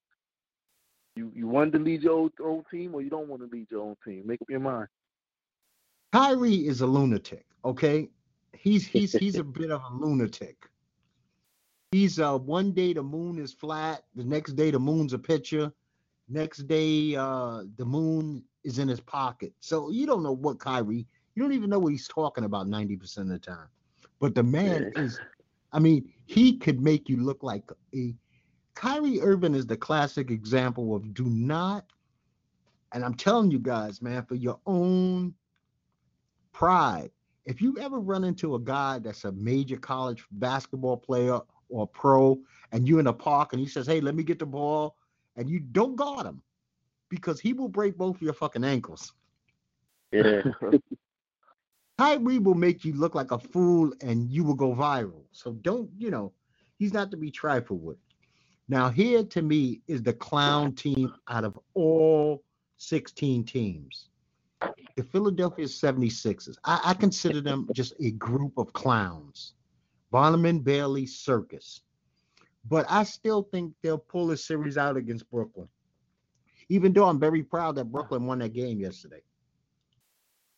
you 1.17 1.33
you 1.35 1.47
want 1.49 1.73
to 1.73 1.79
lead 1.79 2.03
your 2.03 2.19
own, 2.19 2.31
own 2.45 2.65
team 2.71 2.95
or 2.95 3.01
you 3.01 3.09
don't 3.09 3.29
want 3.29 3.41
to 3.41 3.49
lead 3.49 3.71
your 3.71 3.81
own 3.81 3.97
team. 4.05 4.27
Make 4.27 4.43
up 4.43 4.51
your 4.51 4.61
mind. 4.61 4.89
Kyrie 6.13 6.67
is 6.67 6.83
a 6.83 6.87
lunatic, 6.87 7.47
okay? 7.65 8.11
He's 8.53 8.87
he's 8.87 9.15
he's 9.15 9.39
a 9.39 9.45
bit 9.59 9.71
of 9.71 9.81
a 9.91 9.95
lunatic. 9.95 10.69
He's 11.93 12.21
uh 12.21 12.37
one 12.37 12.73
day 12.73 12.93
the 12.93 13.03
moon 13.03 13.39
is 13.39 13.55
flat, 13.55 14.05
the 14.15 14.25
next 14.25 14.53
day 14.53 14.71
the 14.71 14.79
moon's 14.79 15.15
a 15.15 15.19
picture, 15.19 15.73
next 16.29 16.69
day 16.69 17.17
uh 17.17 17.63
the 17.79 17.87
moon 17.87 18.45
is 18.65 18.79
in 18.79 18.89
his 18.89 19.01
pocket. 19.01 19.53
So 19.61 19.91
you 19.91 20.07
don't 20.07 20.23
know 20.23 20.33
what 20.33 20.59
Kyrie, 20.59 21.07
you 21.35 21.43
don't 21.43 21.53
even 21.53 21.71
know 21.71 21.79
what 21.79 21.93
he's 21.93 22.09
talking 22.09 22.45
about 22.45 22.67
90% 22.67 23.19
of 23.19 23.29
the 23.29 23.39
time. 23.39 23.69
But 24.19 24.35
the 24.35 24.43
man 24.43 24.93
is 24.97 25.19
I 25.73 25.79
mean, 25.79 26.13
he 26.27 26.57
could 26.59 26.81
make 26.81 27.09
you 27.09 27.19
look 27.19 27.43
like 27.43 27.71
a 27.95 28.15
Kyrie 28.75 29.21
Irving 29.21 29.55
is 29.55 29.67
the 29.67 29.77
classic 29.77 30.31
example 30.31 30.95
of 30.95 31.15
do 31.15 31.25
not 31.25 31.85
and 32.93 33.05
I'm 33.05 33.15
telling 33.15 33.51
you 33.51 33.61
guys, 33.61 34.03
man, 34.03 34.25
for 34.25 34.35
your 34.35 34.59
own 34.67 35.35
pride. 36.53 37.11
If 37.47 37.63
you 37.63 37.77
ever 37.81 38.01
run 38.01 38.25
into 38.25 38.57
a 38.57 38.61
guy 38.61 38.99
that's 38.99 39.25
a 39.25 39.33
major 39.33 39.77
college 39.77 40.25
basketball 40.33 40.97
player 40.97 41.41
or 41.69 41.87
pro, 41.87 42.39
and 42.73 42.89
you're 42.89 43.01
in 43.01 43.07
a 43.07 43.13
park 43.13 43.53
and 43.53 43.61
he 43.61 43.69
says, 43.69 43.87
Hey, 43.87 44.01
let 44.01 44.15
me 44.15 44.23
get 44.23 44.39
the 44.39 44.47
ball, 44.47 44.97
and 45.37 45.49
you 45.49 45.61
don't 45.61 45.97
guard 45.97 46.27
him 46.27 46.43
because 47.11 47.39
he 47.39 47.53
will 47.53 47.69
break 47.69 47.99
both 47.99 48.23
your 48.23 48.33
fucking 48.33 48.65
ankles. 48.65 49.13
Yeah, 50.13 50.43
Kyrie 51.99 52.39
will 52.39 52.55
make 52.55 52.83
you 52.83 52.95
look 52.95 53.15
like 53.15 53.31
a 53.31 53.39
fool 53.39 53.93
and 54.01 54.31
you 54.31 54.43
will 54.43 54.55
go 54.55 54.75
viral. 54.75 55.25
So 55.33 55.53
don't, 55.53 55.91
you 55.99 56.11
know, 56.11 56.33
he's 56.79 56.95
not 56.95 57.11
to 57.11 57.19
be 57.19 57.31
trifled 57.31 57.85
with. 57.85 57.99
Now, 58.71 58.89
here 58.89 59.23
to 59.23 59.43
me 59.43 59.83
is 59.87 60.03
the 60.03 60.15
clown 60.15 60.75
team 60.75 61.13
out 61.29 61.45
of 61.45 61.59
all 61.75 62.43
16 62.79 63.45
teams. 63.45 64.09
The 64.97 65.03
Philadelphia 65.03 65.67
76ers. 65.67 66.57
I, 66.65 66.81
I 66.85 66.95
consider 66.95 67.43
them 67.43 67.69
just 67.75 67.93
a 68.03 68.13
group 68.13 68.55
of 68.57 68.73
clowns. 68.73 69.53
Barnum 70.11 70.47
and 70.47 70.65
Bailey 70.65 71.05
circus. 71.05 71.83
But 72.65 72.87
I 72.89 73.03
still 73.03 73.43
think 73.43 73.75
they'll 73.83 73.99
pull 73.99 74.31
a 74.31 74.39
series 74.39 74.79
out 74.79 74.97
against 74.97 75.31
Brooklyn. 75.31 75.69
Even 76.71 76.93
though 76.93 77.05
I'm 77.05 77.21
very 77.21 77.43
proud 77.43 77.75
that 77.75 77.93
Brooklyn 77.93 78.25
won 78.25 78.39
that 78.39 78.55
game 78.55 78.81
yesterday. 78.81 79.21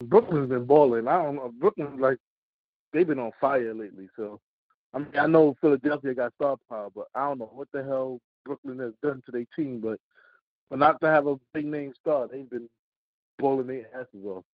Brooklyn's 0.05 0.49
been 0.49 0.67
balling. 0.67 1.09
I 1.09 1.23
don't 1.23 1.37
know. 1.37 1.53
Brooklyn's 1.59 1.99
like 1.99 2.19
they've 2.93 3.07
been 3.07 3.19
on 3.19 3.33
fire 3.41 3.75
lately. 3.75 4.09
So 4.15 4.41
I 4.95 4.99
mean, 4.99 5.09
I 5.19 5.27
know 5.27 5.57
Philadelphia 5.61 6.15
got 6.15 6.35
star 6.35 6.57
power, 6.69 6.91
but 6.95 7.07
I 7.15 7.27
don't 7.27 7.39
know 7.39 7.51
what 7.53 7.69
the 7.73 7.83
hell 7.83 8.21
Brooklyn 8.45 8.79
has 8.79 8.93
done 9.03 9.23
to 9.27 9.33
their 9.33 9.47
team. 9.57 9.81
But 9.81 9.99
but 10.69 10.79
not 10.79 11.01
to 11.01 11.07
have 11.07 11.27
a 11.27 11.37
big 11.55 11.67
name 11.67 11.93
star, 12.01 12.29
they've 12.29 12.49
been 12.49 12.69
balling 13.39 13.67
their 13.67 13.87
asses 13.95 14.25
off. 14.25 14.45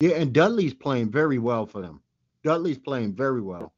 Yeah, 0.00 0.16
and 0.16 0.32
Dudley's 0.32 0.74
playing 0.74 1.10
very 1.10 1.38
well 1.38 1.66
for 1.66 1.80
them. 1.80 2.00
Dudley's 2.44 2.78
playing 2.78 3.14
very 3.14 3.40
well. 3.40 3.72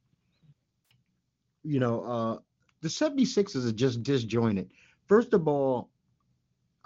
You 1.64 1.80
know, 1.80 2.02
uh 2.02 2.38
the 2.80 2.88
76ers 2.88 3.68
are 3.68 3.72
just 3.72 4.04
disjointed. 4.04 4.70
First 5.08 5.32
of 5.32 5.48
all, 5.48 5.90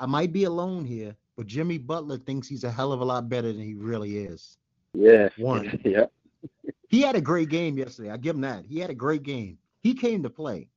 I 0.02 0.06
might 0.06 0.32
be 0.32 0.44
alone 0.44 0.85
here, 0.85 1.14
but 1.37 1.47
Jimmy 1.47 1.78
Butler 1.78 2.18
thinks 2.18 2.49
he's 2.49 2.64
a 2.64 2.73
hell 2.73 2.90
of 2.90 3.00
a 3.00 3.04
lot 3.04 3.28
better 3.28 3.52
than 3.52 3.62
he 3.62 3.75
really 3.75 4.18
is. 4.18 4.59
yeah, 4.94 5.28
One. 5.37 5.80
yeah. 5.85 6.06
He 6.88 7.02
had 7.02 7.14
a 7.14 7.21
great 7.21 7.50
game 7.50 7.78
yesterday. 7.78 8.11
I 8.11 8.16
give 8.16 8.35
him 8.35 8.40
that. 8.40 8.64
He 8.66 8.80
had 8.80 8.90
a 8.90 8.94
great 8.94 9.23
game. 9.23 9.59
He 9.80 9.94
came 9.94 10.21
to 10.25 10.28
play. 10.28 10.68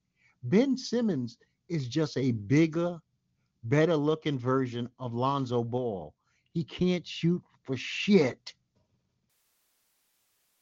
Ben 0.43 0.77
Simmons 0.77 1.39
is 1.69 1.87
just 1.87 2.15
a 2.17 2.33
bigger, 2.33 2.99
better 3.63 3.95
looking 3.95 4.37
version 4.37 4.87
of 4.99 5.15
Lonzo 5.15 5.63
Ball. 5.63 6.13
He 6.53 6.63
can't 6.63 7.05
shoot 7.05 7.41
for 7.63 7.75
shit. 7.75 8.53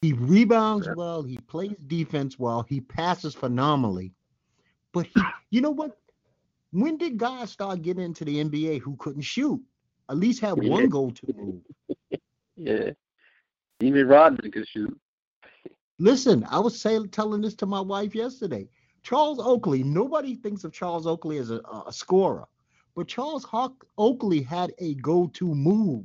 He 0.00 0.14
rebounds 0.14 0.88
well. 0.96 1.22
He 1.22 1.36
plays 1.36 1.76
defense 1.86 2.38
well. 2.38 2.64
He 2.66 2.80
passes 2.80 3.34
phenomenally. 3.34 4.14
But 4.94 5.06
he, 5.14 5.20
you 5.50 5.60
know 5.60 5.70
what? 5.70 5.98
When 6.74 6.96
did 6.98 7.16
guys 7.18 7.50
start 7.52 7.82
getting 7.82 8.02
into 8.04 8.24
the 8.24 8.42
NBA 8.44 8.80
who 8.80 8.96
couldn't 8.96 9.22
shoot? 9.22 9.60
At 10.10 10.16
least 10.16 10.40
have 10.40 10.58
Yeah. 10.62 10.70
one 10.70 10.88
go-to 10.88 11.32
move. 11.36 11.62
Yeah. 12.56 12.90
Even 13.80 14.08
Rodman 14.08 14.50
could 14.50 14.66
shoot. 14.66 14.98
Listen, 16.00 16.44
I 16.50 16.58
was 16.58 16.80
saying, 16.80 17.10
telling 17.10 17.40
this 17.42 17.54
to 17.56 17.66
my 17.66 17.80
wife 17.80 18.14
yesterday. 18.14 18.68
Charles 19.04 19.38
Oakley, 19.40 19.84
nobody 19.84 20.34
thinks 20.34 20.64
of 20.64 20.72
Charles 20.72 21.06
Oakley 21.06 21.38
as 21.38 21.50
a, 21.50 21.60
a 21.86 21.92
scorer, 21.92 22.46
but 22.96 23.06
Charles 23.06 23.44
Hawk 23.44 23.86
Oakley 23.98 24.42
had 24.42 24.72
a 24.78 24.94
go-to 24.94 25.54
move. 25.54 26.04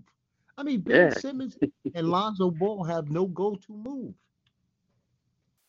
I 0.57 0.63
mean, 0.63 0.81
Ben 0.81 1.07
Yeah. 1.11 1.17
Simmons 1.17 1.57
and 1.95 2.09
Lonzo 2.09 2.51
Ball 2.51 2.83
have 2.83 3.09
no 3.09 3.25
go-to 3.25 3.71
move. 3.73 4.13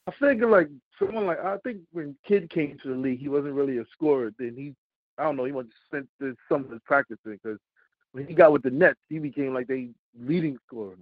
I 0.06 0.12
figure 0.12 0.50
like 0.50 0.68
someone 0.98 1.24
like 1.26 1.38
I 1.38 1.56
think 1.58 1.78
when 1.92 2.16
Kidd 2.26 2.50
came 2.50 2.76
to 2.82 2.88
the 2.88 2.94
league, 2.96 3.20
he 3.20 3.28
wasn't 3.28 3.54
really 3.54 3.78
a 3.78 3.84
scorer. 3.92 4.32
Then 4.38 4.54
he, 4.56 4.74
I 5.20 5.24
don't 5.24 5.36
know, 5.36 5.44
he 5.44 5.52
must 5.52 5.68
have 5.92 6.06
spent 6.18 6.36
some 6.48 6.64
of 6.64 6.70
his 6.70 6.80
practicing 6.84 7.38
because 7.42 7.58
when 8.12 8.26
he 8.26 8.32
got 8.32 8.52
with 8.52 8.62
the 8.62 8.70
Nets, 8.70 8.98
he 9.08 9.18
became 9.18 9.52
like 9.52 9.66
they 9.66 9.90
leading 10.18 10.56
scorer. 10.66 10.96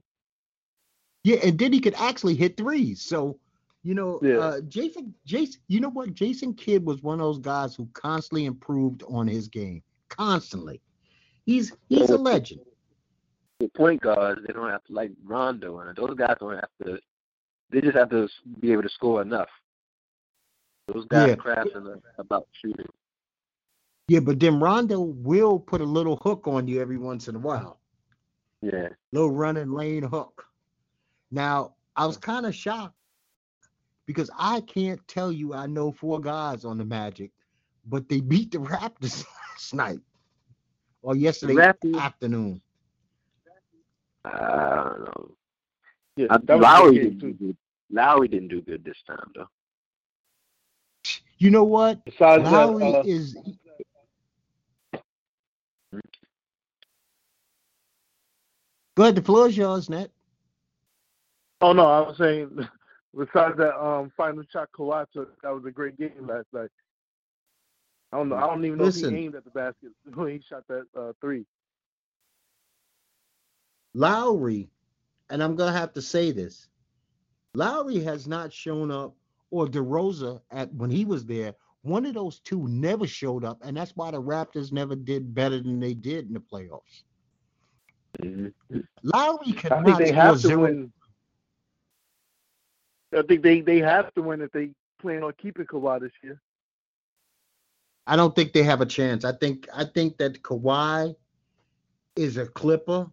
Yeah, 1.22 1.36
and 1.44 1.58
then 1.58 1.72
he 1.72 1.80
could 1.80 1.94
actually 1.94 2.34
hit 2.34 2.56
threes. 2.56 3.00
So, 3.00 3.38
you 3.84 3.94
know, 3.94 4.18
Yeah. 4.22 4.38
uh, 4.38 4.60
Jason, 4.62 5.14
Jason, 5.24 5.60
you 5.68 5.78
know 5.80 5.90
what? 5.90 6.14
Jason 6.14 6.52
Kidd 6.54 6.84
was 6.84 7.02
one 7.02 7.20
of 7.20 7.26
those 7.26 7.38
guys 7.38 7.76
who 7.76 7.88
constantly 7.92 8.46
improved 8.46 9.04
on 9.08 9.28
his 9.28 9.46
game, 9.46 9.82
constantly. 10.08 10.80
He's 11.46 11.72
he's 11.88 12.10
a 12.10 12.18
legend. 12.18 12.60
The 13.60 13.68
point 13.68 14.00
guards, 14.02 14.40
they 14.46 14.52
don't 14.52 14.68
have 14.68 14.84
to 14.84 14.92
like 14.92 15.12
Rondo 15.24 15.78
and 15.78 15.96
those 15.96 16.16
guys 16.16 16.36
don't 16.40 16.54
have 16.54 16.70
to. 16.84 16.98
They 17.70 17.80
just 17.80 17.96
have 17.96 18.10
to 18.10 18.28
be 18.60 18.72
able 18.72 18.82
to 18.82 18.88
score 18.88 19.22
enough. 19.22 19.48
Those 20.88 21.06
guys 21.06 21.28
Yeah. 21.28 21.36
crafting 21.36 22.00
about 22.18 22.48
shooting. 22.52 22.86
Yeah, 24.08 24.20
but 24.20 24.40
then 24.40 24.58
Rondo 24.58 25.00
will 25.00 25.58
put 25.58 25.82
a 25.82 25.84
little 25.84 26.16
hook 26.16 26.48
on 26.48 26.66
you 26.66 26.80
every 26.80 26.96
once 26.96 27.28
in 27.28 27.36
a 27.36 27.38
while. 27.38 27.78
Yeah. 28.62 28.88
little 29.12 29.30
running 29.30 29.70
lane 29.70 30.02
hook. 30.02 30.44
Now, 31.30 31.74
I 31.94 32.06
was 32.06 32.16
kind 32.16 32.46
of 32.46 32.54
shocked 32.54 32.94
because 34.06 34.30
I 34.36 34.62
can't 34.62 35.06
tell 35.06 35.30
you 35.30 35.52
I 35.54 35.66
know 35.66 35.92
four 35.92 36.20
guys 36.20 36.64
on 36.64 36.78
the 36.78 36.84
Magic, 36.84 37.30
but 37.86 38.08
they 38.08 38.20
beat 38.20 38.50
the 38.50 38.58
Raptors 38.58 39.24
last 39.52 39.74
night 39.74 40.00
or 41.02 41.14
yesterday 41.14 41.54
Raptors- 41.54 42.00
afternoon. 42.00 42.60
I 44.24 44.84
don't 44.84 45.00
know. 45.04 45.30
Yeah, 46.16 46.26
I, 46.30 46.38
that 46.38 46.48
was 46.48 46.58
a 46.58 46.62
Lowry 46.62 46.94
didn't 46.98 47.18
do 47.18 47.32
good. 47.34 47.56
Lowry 47.90 48.28
didn't 48.28 48.48
do 48.48 48.60
good 48.60 48.84
this 48.84 48.96
time 49.06 49.30
though. 49.34 49.46
You 51.38 51.50
know 51.50 51.62
what? 51.64 52.04
Besides 52.04 52.42
Lowry 52.44 52.90
that, 52.90 52.98
uh, 52.98 53.02
is. 53.06 53.36
Go 58.98 59.04
ahead. 59.04 59.14
The 59.14 59.22
floor 59.22 59.46
is 59.46 59.56
yours, 59.56 59.88
Nat. 59.88 60.10
oh 61.60 61.72
no, 61.72 61.86
I 61.86 62.00
was 62.00 62.16
saying 62.18 62.50
besides 63.16 63.56
that 63.58 63.80
um 63.80 64.10
final 64.16 64.42
shot 64.52 64.70
Kawhi 64.76 65.06
took, 65.12 65.40
that 65.42 65.50
was 65.50 65.64
a 65.66 65.70
great 65.70 65.96
game 65.96 66.26
last 66.26 66.46
night. 66.52 66.68
I 68.12 68.16
don't 68.16 68.28
know. 68.28 68.34
I 68.34 68.48
don't 68.48 68.64
even 68.64 68.76
know 68.76 68.86
Listen. 68.86 69.04
if 69.04 69.10
he 69.16 69.24
aimed 69.24 69.36
at 69.36 69.44
the 69.44 69.52
basket 69.52 69.92
when 70.14 70.32
he 70.32 70.42
shot 70.48 70.64
that 70.68 70.86
uh, 70.98 71.12
three. 71.20 71.46
Lowry, 73.94 74.68
and 75.30 75.44
I'm 75.44 75.54
gonna 75.54 75.78
have 75.78 75.92
to 75.92 76.02
say 76.02 76.32
this, 76.32 76.66
Lowry 77.54 78.00
has 78.00 78.26
not 78.26 78.52
shown 78.52 78.90
up, 78.90 79.14
or 79.52 79.68
DeRozan 79.68 80.40
at 80.50 80.74
when 80.74 80.90
he 80.90 81.04
was 81.04 81.24
there. 81.24 81.54
One 81.82 82.04
of 82.04 82.14
those 82.14 82.40
two 82.40 82.66
never 82.66 83.06
showed 83.06 83.44
up, 83.44 83.58
and 83.62 83.76
that's 83.76 83.94
why 83.94 84.10
the 84.10 84.20
Raptors 84.20 84.72
never 84.72 84.96
did 84.96 85.36
better 85.36 85.62
than 85.62 85.78
they 85.78 85.94
did 85.94 86.26
in 86.26 86.32
the 86.34 86.40
playoffs. 86.40 87.04
Lowry 89.02 89.52
I 89.70 89.76
cannot 89.76 89.84
think 89.84 89.98
they 89.98 90.12
have 90.12 90.40
to 90.42 90.50
zero. 90.50 90.60
win. 90.60 90.92
I 93.16 93.22
think 93.22 93.42
they, 93.42 93.60
they 93.60 93.78
have 93.78 94.12
to 94.14 94.22
win 94.22 94.42
if 94.42 94.50
they 94.52 94.70
plan 95.00 95.22
on 95.24 95.32
keeping 95.38 95.66
Kawhi 95.66 96.00
this 96.00 96.12
year. 96.22 96.40
I 98.06 98.16
don't 98.16 98.34
think 98.34 98.52
they 98.52 98.62
have 98.64 98.80
a 98.80 98.86
chance. 98.86 99.24
I 99.24 99.32
think 99.32 99.68
I 99.74 99.84
think 99.84 100.18
that 100.18 100.42
Kawhi 100.42 101.14
is 102.16 102.36
a 102.36 102.46
clipper. 102.46 103.06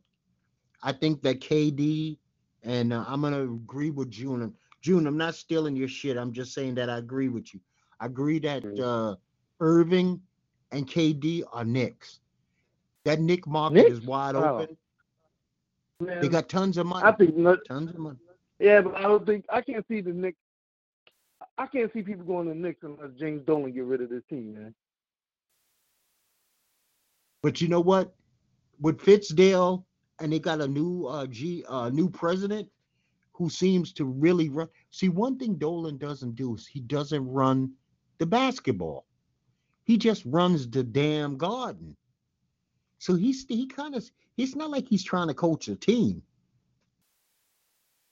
I 0.83 0.93
think 0.93 1.21
that 1.23 1.41
KD 1.41 2.17
and 2.63 2.93
uh, 2.93 3.03
I'm 3.07 3.21
gonna 3.21 3.43
agree 3.43 3.91
with 3.91 4.09
June. 4.11 4.53
June, 4.81 5.07
I'm 5.07 5.17
not 5.17 5.35
stealing 5.35 5.75
your 5.75 5.87
shit. 5.87 6.17
I'm 6.17 6.33
just 6.33 6.53
saying 6.53 6.75
that 6.75 6.89
I 6.89 6.97
agree 6.97 7.29
with 7.29 7.53
you. 7.53 7.59
I 7.99 8.07
agree 8.07 8.39
that 8.39 8.65
Mhm. 8.65 8.79
uh, 8.79 9.15
Irving 9.59 10.21
and 10.71 10.87
KD 10.87 11.43
are 11.51 11.65
Knicks. 11.65 12.19
That 13.05 13.19
Nick 13.19 13.47
market 13.47 13.87
Knicks? 13.87 13.89
is 13.89 14.01
wide 14.01 14.35
Wow. 14.35 14.59
open. 14.59 14.77
Man, 16.01 16.21
They 16.21 16.27
got 16.27 16.49
tons 16.49 16.77
of 16.77 16.87
money. 16.87 17.05
I 17.05 17.11
think 17.11 17.35
Tons 17.67 17.89
of 17.89 17.97
money. 17.97 18.17
yeah, 18.59 18.81
but 18.81 18.95
I 18.95 19.03
don't 19.03 19.25
think 19.25 19.45
I 19.49 19.61
can't 19.61 19.85
see 19.87 20.01
the 20.01 20.11
Knicks. 20.11 20.37
I 21.57 21.67
can't 21.67 21.91
see 21.93 22.01
people 22.01 22.25
going 22.25 22.47
to 22.47 22.53
the 22.53 22.59
Knicks 22.59 22.83
unless 22.83 23.11
James 23.17 23.43
Dolan 23.45 23.71
get 23.71 23.85
rid 23.85 24.01
of 24.01 24.09
this 24.09 24.23
team, 24.29 24.53
man. 24.53 24.73
But 27.41 27.61
you 27.61 27.67
know 27.67 27.79
what? 27.79 28.13
With 28.81 28.99
Fizdale 28.99 29.85
and 30.19 30.31
they 30.33 30.39
got 30.39 30.61
a 30.61 30.67
new 30.67 31.05
uh 31.05 31.27
G 31.27 31.63
uh 31.69 31.89
new 31.89 32.09
president 32.09 32.67
who 33.33 33.49
seems 33.49 33.93
to 33.93 34.05
really 34.05 34.49
run. 34.49 34.67
See, 34.91 35.09
one 35.09 35.37
thing 35.37 35.55
Dolan 35.55 35.97
doesn't 35.97 36.35
do 36.35 36.55
is 36.55 36.67
he 36.67 36.81
doesn't 36.81 37.25
run 37.27 37.71
the 38.17 38.25
basketball. 38.25 39.05
He 39.85 39.97
just 39.97 40.25
runs 40.25 40.69
the 40.69 40.83
damn 40.83 41.37
garden. 41.37 41.95
So 42.97 43.15
he's 43.15 43.45
he 43.47 43.67
kind 43.67 43.95
of 43.95 44.09
it's 44.37 44.55
not 44.55 44.69
like 44.69 44.87
he's 44.87 45.03
trying 45.03 45.27
to 45.27 45.33
coach 45.33 45.67
a 45.67 45.75
team. 45.75 46.21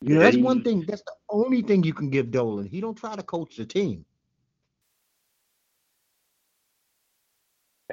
You 0.01 0.15
know, 0.15 0.21
Yeah, 0.21 0.31
that's 0.31 0.37
one 0.37 0.63
thing. 0.63 0.85
That's 0.87 1.03
the 1.03 1.13
only 1.29 1.61
thing 1.61 1.83
you 1.83 1.93
can 1.93 2.09
give 2.09 2.31
Dolan. 2.31 2.67
He 2.67 2.81
don't 2.81 2.97
try 2.97 3.15
to 3.15 3.23
coach 3.23 3.55
the 3.57 3.65
team. 3.65 4.05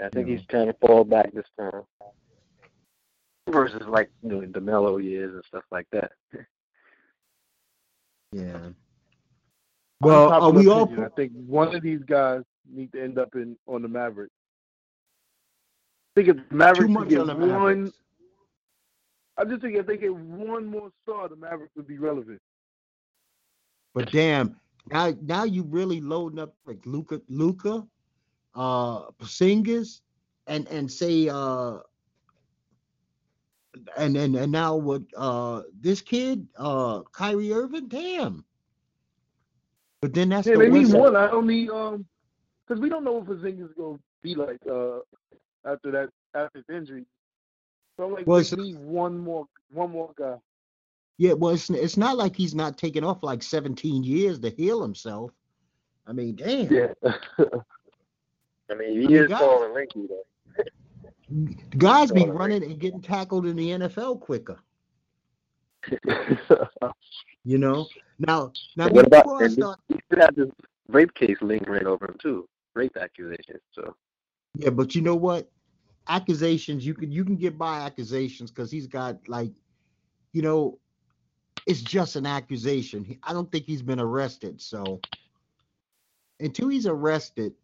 I 0.03 0.09
think 0.09 0.29
he's 0.29 0.45
trying 0.47 0.67
to 0.67 0.75
fall 0.75 1.05
back 1.05 1.33
this 1.33 1.47
time. 1.59 1.83
Versus 3.49 3.83
like 3.87 4.11
you 4.23 4.29
know 4.29 4.47
the 4.47 4.61
mellow 4.61 4.99
years 4.99 5.35
and 5.35 5.45
stuff 5.45 5.65
like 5.71 5.87
that. 5.93 6.13
Yeah. 8.33 8.69
Well, 10.01 10.33
are 10.33 10.53
we 10.53 10.69
all? 10.69 10.89
I 11.01 11.09
think 11.17 11.33
one 11.35 11.75
of 11.75 11.83
these 11.83 12.01
guys 12.05 12.43
need 12.73 12.93
to 12.93 13.03
end 13.03 13.19
up 13.19 13.35
in 13.35 13.57
on 13.67 13.83
the 13.83 13.89
Mavericks. 13.89 14.33
I 16.17 16.21
think 16.21 16.29
if 16.29 16.49
the 16.49 16.55
Mavericks 16.55 17.09
get 17.09 17.21
on 17.21 17.27
the 17.27 17.35
one, 17.35 17.49
Mavericks. 17.49 17.97
I 19.41 19.45
just 19.45 19.63
think 19.63 19.77
if 19.77 19.87
they 19.87 19.97
get 19.97 20.15
one 20.15 20.67
more 20.67 20.91
star, 21.03 21.29
the 21.29 21.37
Mavericks 21.37 21.73
would 21.75 21.87
be 21.87 21.99
relevant. 21.99 22.41
But 23.95 24.13
damn, 24.13 24.61
now 24.91 25.13
now 25.23 25.45
you 25.45 25.63
really 25.63 26.01
loading 26.01 26.39
up 26.39 26.55
like 26.67 26.85
Luka, 26.85 27.23
Luka, 27.29 27.87
uh, 28.55 29.11
Porzingis, 29.13 30.03
and 30.47 30.69
and 30.69 30.91
say 30.91 31.29
uh, 31.29 31.79
and 33.97 34.17
and 34.17 34.37
and 34.37 34.53
now 34.53 34.77
what? 34.77 35.03
Uh, 35.17 35.63
this 35.81 36.03
kid, 36.03 36.47
uh, 36.59 37.01
Kyrie 37.13 37.53
Irving, 37.53 37.89
damn. 37.89 38.45
But 40.03 40.13
then 40.13 40.29
that's 40.29 40.47
Yeah, 40.47 40.55
the 40.55 40.61
they 40.61 40.69
need 40.71 40.93
one. 40.93 41.17
I 41.17 41.29
don't 41.29 41.47
need 41.47 41.71
um, 41.71 42.07
because 42.67 42.81
we 42.81 42.91
don't 42.91 43.05
know 43.05 43.13
what 43.13 43.27
Porzingis 43.27 43.71
is 43.71 43.75
gonna 43.77 43.99
be 44.23 44.35
like 44.35 44.61
uh 44.71 44.99
after 45.65 45.91
that 45.93 46.11
after 46.35 46.59
his 46.59 46.77
injury. 46.77 47.07
So 48.01 48.07
like, 48.09 48.27
Well, 48.27 48.39
we 48.39 48.41
it's- 48.41 48.57
need 48.57 48.79
one 48.79 49.19
more 49.19 49.47
one 49.71 49.91
more 49.91 50.11
guy. 50.17 50.37
Yeah, 51.19 51.35
well, 51.35 51.53
it's 51.53 51.69
it's 51.69 51.99
not 51.99 52.17
like 52.17 52.35
he's 52.35 52.55
not 52.55 52.79
taking 52.79 53.05
off 53.05 53.23
like 53.23 53.43
17 53.43 54.03
years 54.03 54.39
to 54.41 54.49
heal 54.49 54.81
himself. 54.81 55.33
I 56.07 56.13
mean, 56.15 56.35
damn. 56.35 56.73
Yeah. 56.73 56.95
I 58.71 58.75
mean, 58.75 58.93
he 59.03 59.07
mean, 59.07 59.13
is 59.17 59.29
guys- 59.29 59.41
tall 59.41 59.65
and 59.65 59.75
lanky 59.75 60.07
though. 60.09 60.25
Guys 61.79 62.11
be 62.11 62.25
running 62.25 62.65
and 62.65 62.79
getting 62.81 63.03
tackled 63.03 63.45
in 63.47 63.55
the 63.57 63.69
NFL 63.71 64.21
quicker. 64.21 64.59
You 67.45 67.57
know. 67.59 67.87
Now, 68.19 68.53
now 68.77 68.89
what 68.89 69.07
about 69.07 69.27
I 69.43 69.49
start, 69.49 69.79
he 69.89 69.99
still 70.07 70.21
had 70.21 70.37
this 70.37 70.51
rape 70.89 71.13
case 71.15 71.39
lingering 71.41 71.87
over 71.87 72.05
him 72.07 72.17
too, 72.21 72.47
rape 72.75 72.97
accusations. 73.01 73.61
So 73.73 73.95
yeah, 74.57 74.71
but 74.71 74.95
you 74.95 75.01
know 75.03 75.15
what? 75.17 75.51
Accusations 76.11 76.85
you 76.85 76.93
can 76.93 77.13
you 77.13 77.25
can 77.25 77.37
get 77.37 77.57
by 77.57 77.81
accusations 77.81 78.51
because 78.51 78.69
he's 78.71 78.89
got 78.89 79.17
like, 79.29 79.53
you 80.33 80.43
know, 80.43 80.79
it's 81.67 81.81
just 81.83 82.17
an 82.17 82.27
accusation. 82.27 83.05
He- 83.05 83.19
I 83.23 83.33
don't 83.33 83.51
think 83.53 83.65
he's 83.65 83.81
been 83.83 84.01
arrested. 84.01 84.61
So 84.61 85.01
until 86.41 86.69
he's 86.69 86.87
arrested, 86.87 87.55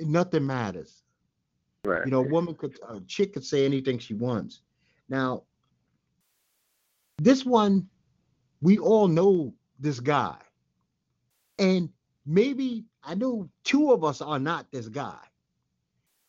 nothing 0.00 0.46
matters. 0.46 1.02
right. 1.84 2.04
You 2.06 2.10
know, 2.12 2.20
a 2.24 2.28
woman 2.28 2.54
could, 2.54 2.78
a 2.88 3.00
chick 3.00 3.34
could 3.34 3.44
say 3.44 3.66
anything 3.66 3.98
she 3.98 4.14
wants. 4.14 4.62
Now, 5.10 5.42
this 7.18 7.44
one, 7.44 7.88
we 8.62 8.78
all 8.78 9.06
know 9.06 9.52
this 9.78 10.00
guy. 10.00 10.36
And 11.58 11.90
maybe, 12.24 12.86
I 13.04 13.14
know 13.16 13.50
two 13.64 13.92
of 13.92 14.02
us 14.02 14.22
are 14.22 14.38
not 14.38 14.70
this 14.72 14.88
guy. 14.88 15.18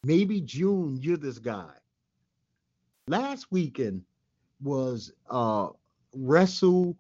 Maybe 0.04 0.42
June, 0.42 0.98
you're 1.02 1.18
this 1.18 1.40
guy. 1.40 1.72
Last 3.08 3.48
weekend 3.52 4.04
was 4.62 5.12
uh 5.30 5.70
wrestle 6.16 6.96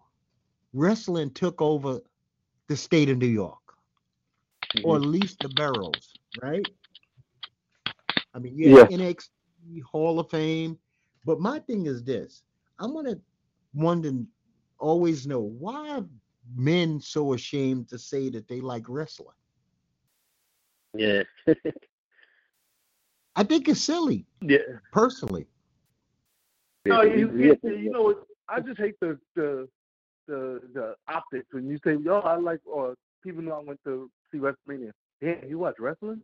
wrestling 0.73 1.31
took 1.31 1.61
over 1.61 1.99
the 2.67 2.75
state 2.75 3.09
of 3.09 3.17
New 3.17 3.27
York 3.27 3.59
or 4.83 4.95
at 4.95 5.03
least 5.03 5.39
the 5.39 5.49
boroughs, 5.49 6.13
right? 6.41 6.67
I 8.33 8.39
mean, 8.39 8.53
yeah, 8.57 8.85
NXT 8.85 9.29
Hall 9.89 10.19
of 10.19 10.29
Fame. 10.29 10.77
But 11.25 11.39
my 11.39 11.59
thing 11.59 11.85
is 11.85 12.03
this: 12.03 12.43
I'm 12.79 12.93
gonna 12.93 13.17
want 13.73 14.03
to 14.03 14.25
always 14.79 15.27
know 15.27 15.39
why 15.39 16.01
men 16.55 16.99
so 16.99 17.33
ashamed 17.33 17.89
to 17.89 17.99
say 17.99 18.29
that 18.29 18.47
they 18.47 18.61
like 18.61 18.85
wrestling. 18.89 19.35
Yeah. 20.95 21.23
I 23.35 23.43
think 23.43 23.67
it's 23.67 23.81
silly, 23.81 24.25
Yeah. 24.41 24.59
personally. 24.91 25.47
No, 26.85 27.01
you, 27.01 27.31
you 27.37 27.57
you 27.63 27.89
know. 27.91 28.15
I 28.49 28.59
just 28.59 28.77
hate 28.79 28.95
the 28.99 29.17
the 29.35 29.67
the 30.27 30.61
the 30.73 30.95
optics 31.07 31.47
when 31.51 31.67
you 31.69 31.79
say, 31.83 31.95
"Yo, 31.95 32.19
I 32.19 32.35
like," 32.35 32.59
or 32.65 32.95
people 33.23 33.41
know 33.41 33.53
I 33.53 33.63
went 33.63 33.79
to 33.85 34.09
see 34.31 34.37
WrestleMania. 34.39 34.91
Yeah, 35.21 35.35
you 35.47 35.59
watch 35.59 35.75
wrestling? 35.79 36.21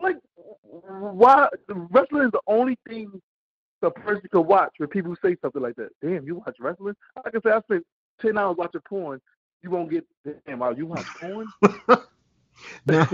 Like, 0.00 0.16
why? 0.62 1.48
Wrestling 1.68 2.24
is 2.24 2.32
the 2.32 2.40
only 2.46 2.78
thing 2.88 3.20
the 3.82 3.90
person 3.90 4.22
could 4.32 4.40
watch 4.42 4.72
when 4.78 4.88
people 4.88 5.14
say 5.22 5.36
something 5.42 5.62
like 5.62 5.76
that. 5.76 5.90
Damn, 6.02 6.26
you 6.26 6.36
watch 6.36 6.56
wrestling? 6.58 6.94
Like 7.24 7.34
I 7.36 7.40
said, 7.42 7.52
I 7.52 7.60
spent 7.60 7.84
ten 8.20 8.38
hours 8.38 8.56
watching 8.56 8.80
porn. 8.88 9.20
You 9.62 9.70
won't 9.70 9.90
get 9.90 10.04
damn. 10.46 10.60
Wow, 10.60 10.70
you 10.70 10.86
watch 10.86 11.06
porn? 11.20 11.52
Now, 12.86 13.04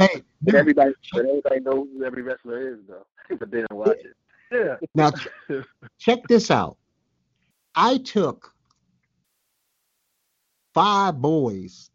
hey, 0.00 0.22
But 0.42 0.54
everybody, 0.54 0.92
but 1.12 1.26
everybody 1.26 1.60
knows 1.60 1.88
who 1.92 2.04
every 2.04 2.22
wrestler 2.22 2.72
is, 2.72 2.78
though. 2.88 3.04
But 3.38 3.50
they 3.50 3.58
don't 3.60 3.72
watch 3.78 3.98
it. 3.98 4.16
yeah. 4.50 4.76
now 4.94 5.12
check 5.98 6.18
this 6.28 6.50
out. 6.50 6.76
I 7.76 7.98
took 7.98 8.52
five 10.74 11.20
boys 11.20 11.90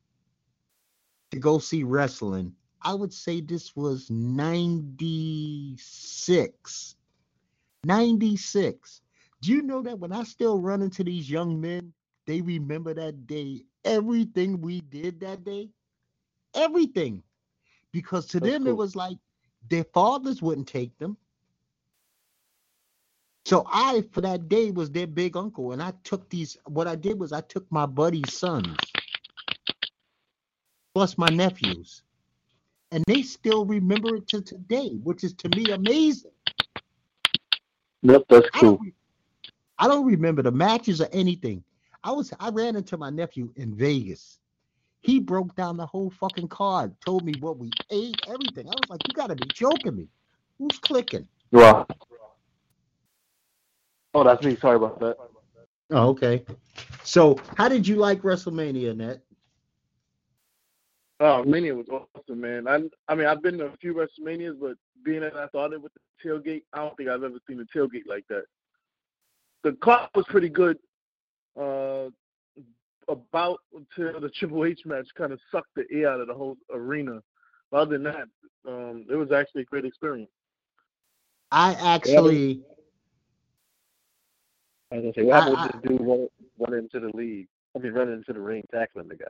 to 1.31 1.39
go 1.39 1.59
see 1.59 1.83
wrestling. 1.83 2.53
I 2.81 2.93
would 2.93 3.13
say 3.13 3.41
this 3.41 3.75
was 3.75 4.09
96. 4.09 6.95
96. 7.83 9.01
Do 9.41 9.51
you 9.51 9.61
know 9.61 9.81
that 9.81 9.99
when 9.99 10.13
I 10.13 10.23
still 10.23 10.59
run 10.59 10.81
into 10.81 11.03
these 11.03 11.29
young 11.29 11.59
men, 11.59 11.91
they 12.25 12.39
remember 12.41 12.93
that 12.93 13.27
day, 13.27 13.65
everything 13.83 14.61
we 14.61 14.79
did 14.81 15.19
that 15.19 15.43
day? 15.43 15.69
Everything. 16.55 17.21
Because 17.91 18.25
to 18.27 18.39
That's 18.39 18.51
them, 18.51 18.67
it 18.67 18.75
was 18.75 18.95
like 18.95 19.17
their 19.69 19.83
fathers 19.85 20.41
wouldn't 20.41 20.67
take 20.67 20.97
them. 20.97 21.17
So 23.45 23.63
I, 23.71 24.03
for 24.11 24.21
that 24.21 24.49
day, 24.49 24.71
was 24.71 24.89
their 24.89 25.05
big 25.05 25.37
uncle, 25.37 25.71
and 25.71 25.81
I 25.81 25.93
took 26.03 26.27
these. 26.29 26.57
What 26.65 26.87
I 26.87 26.95
did 26.95 27.19
was 27.19 27.31
I 27.31 27.41
took 27.41 27.71
my 27.71 27.85
buddy's 27.85 28.33
sons, 28.33 28.75
plus 30.95 31.15
my 31.17 31.29
nephews, 31.29 32.01
and 32.91 33.03
they 33.05 33.21
still 33.21 33.63
remember 33.63 34.15
it 34.15 34.27
to 34.29 34.41
today, 34.41 34.97
which 35.03 35.23
is 35.23 35.33
to 35.35 35.49
me 35.49 35.69
amazing. 35.71 36.31
Nope, 38.01 38.25
that's 38.29 38.49
I 38.53 38.61
don't, 38.61 38.93
I 39.77 39.87
don't 39.87 40.05
remember 40.05 40.41
the 40.41 40.51
matches 40.51 40.99
or 40.99 41.07
anything. 41.11 41.63
I 42.03 42.11
was 42.11 42.33
I 42.39 42.49
ran 42.49 42.75
into 42.75 42.97
my 42.97 43.11
nephew 43.11 43.51
in 43.57 43.75
Vegas. 43.75 44.39
He 45.05 45.19
broke 45.19 45.55
down 45.55 45.77
the 45.77 45.85
whole 45.85 46.09
fucking 46.09 46.47
card, 46.47 46.95
told 47.05 47.23
me 47.25 47.35
what 47.39 47.59
we 47.59 47.69
ate, 47.91 48.19
everything. 48.27 48.67
I 48.67 48.71
was 48.71 48.89
like, 48.89 49.07
you 49.07 49.13
gotta 49.13 49.35
be 49.35 49.45
joking 49.53 49.95
me. 49.95 50.07
Who's 50.57 50.79
clicking? 50.79 51.27
Wow. 51.51 51.85
Oh, 54.15 54.23
that's 54.23 54.43
me. 54.43 54.55
Sorry 54.55 54.77
about 54.77 54.99
that. 55.01 55.17
Oh, 55.91 56.07
okay. 56.09 56.43
So 57.03 57.37
how 57.55 57.69
did 57.69 57.87
you 57.87 57.97
like 57.97 58.23
WrestleMania, 58.23 58.97
Net? 58.97 59.21
Oh, 61.19 61.43
Mania 61.43 61.75
was 61.75 61.87
awesome, 61.87 62.41
man. 62.41 62.67
I 62.67 62.81
I 63.07 63.13
mean, 63.13 63.27
I've 63.27 63.43
been 63.43 63.59
to 63.59 63.65
a 63.65 63.77
few 63.77 63.93
WrestleManias, 63.93 64.59
but 64.59 64.75
being 65.03 65.21
that 65.21 65.35
I 65.35 65.47
started 65.49 65.83
with 65.83 65.91
the 65.93 66.27
tailgate, 66.27 66.63
I 66.73 66.79
don't 66.79 66.97
think 66.97 67.09
I've 67.09 67.23
ever 67.23 67.37
seen 67.47 67.59
a 67.59 67.77
tailgate 67.77 68.07
like 68.07 68.25
that. 68.29 68.45
The 69.61 69.73
clock 69.73 70.09
was 70.15 70.25
pretty 70.25 70.49
good, 70.49 70.79
uh, 71.55 72.09
about 73.07 73.59
until 73.73 74.19
the 74.19 74.29
Triple 74.39 74.65
H 74.65 74.81
match 74.85 75.07
kind 75.17 75.31
of 75.31 75.39
sucked 75.51 75.75
the 75.75 75.85
air 75.91 76.09
out 76.09 76.21
of 76.21 76.27
the 76.27 76.33
whole 76.33 76.57
arena. 76.71 77.21
But 77.71 77.77
other 77.81 77.97
than 77.97 78.03
that, 78.03 78.27
um, 78.67 79.05
it 79.09 79.15
was 79.15 79.31
actually 79.31 79.61
a 79.63 79.65
great 79.65 79.85
experience. 79.85 80.29
I 81.51 81.73
actually 81.73 82.61
I 84.91 84.95
was 84.97 85.01
gonna 85.03 85.13
say, 85.15 85.23
what 85.23 85.35
happened 85.43 85.57
I- 85.57 85.63
with 85.65 85.71
this 85.73 85.91
dude 85.91 86.01
running, 86.01 86.27
running 86.59 86.79
into 86.79 86.99
the 86.99 87.17
league? 87.17 87.47
I 87.75 87.79
mean, 87.79 87.91
running 87.93 88.13
into 88.15 88.33
the 88.33 88.39
ring, 88.39 88.63
tackling 88.73 89.09
the 89.09 89.15
guy. 89.15 89.25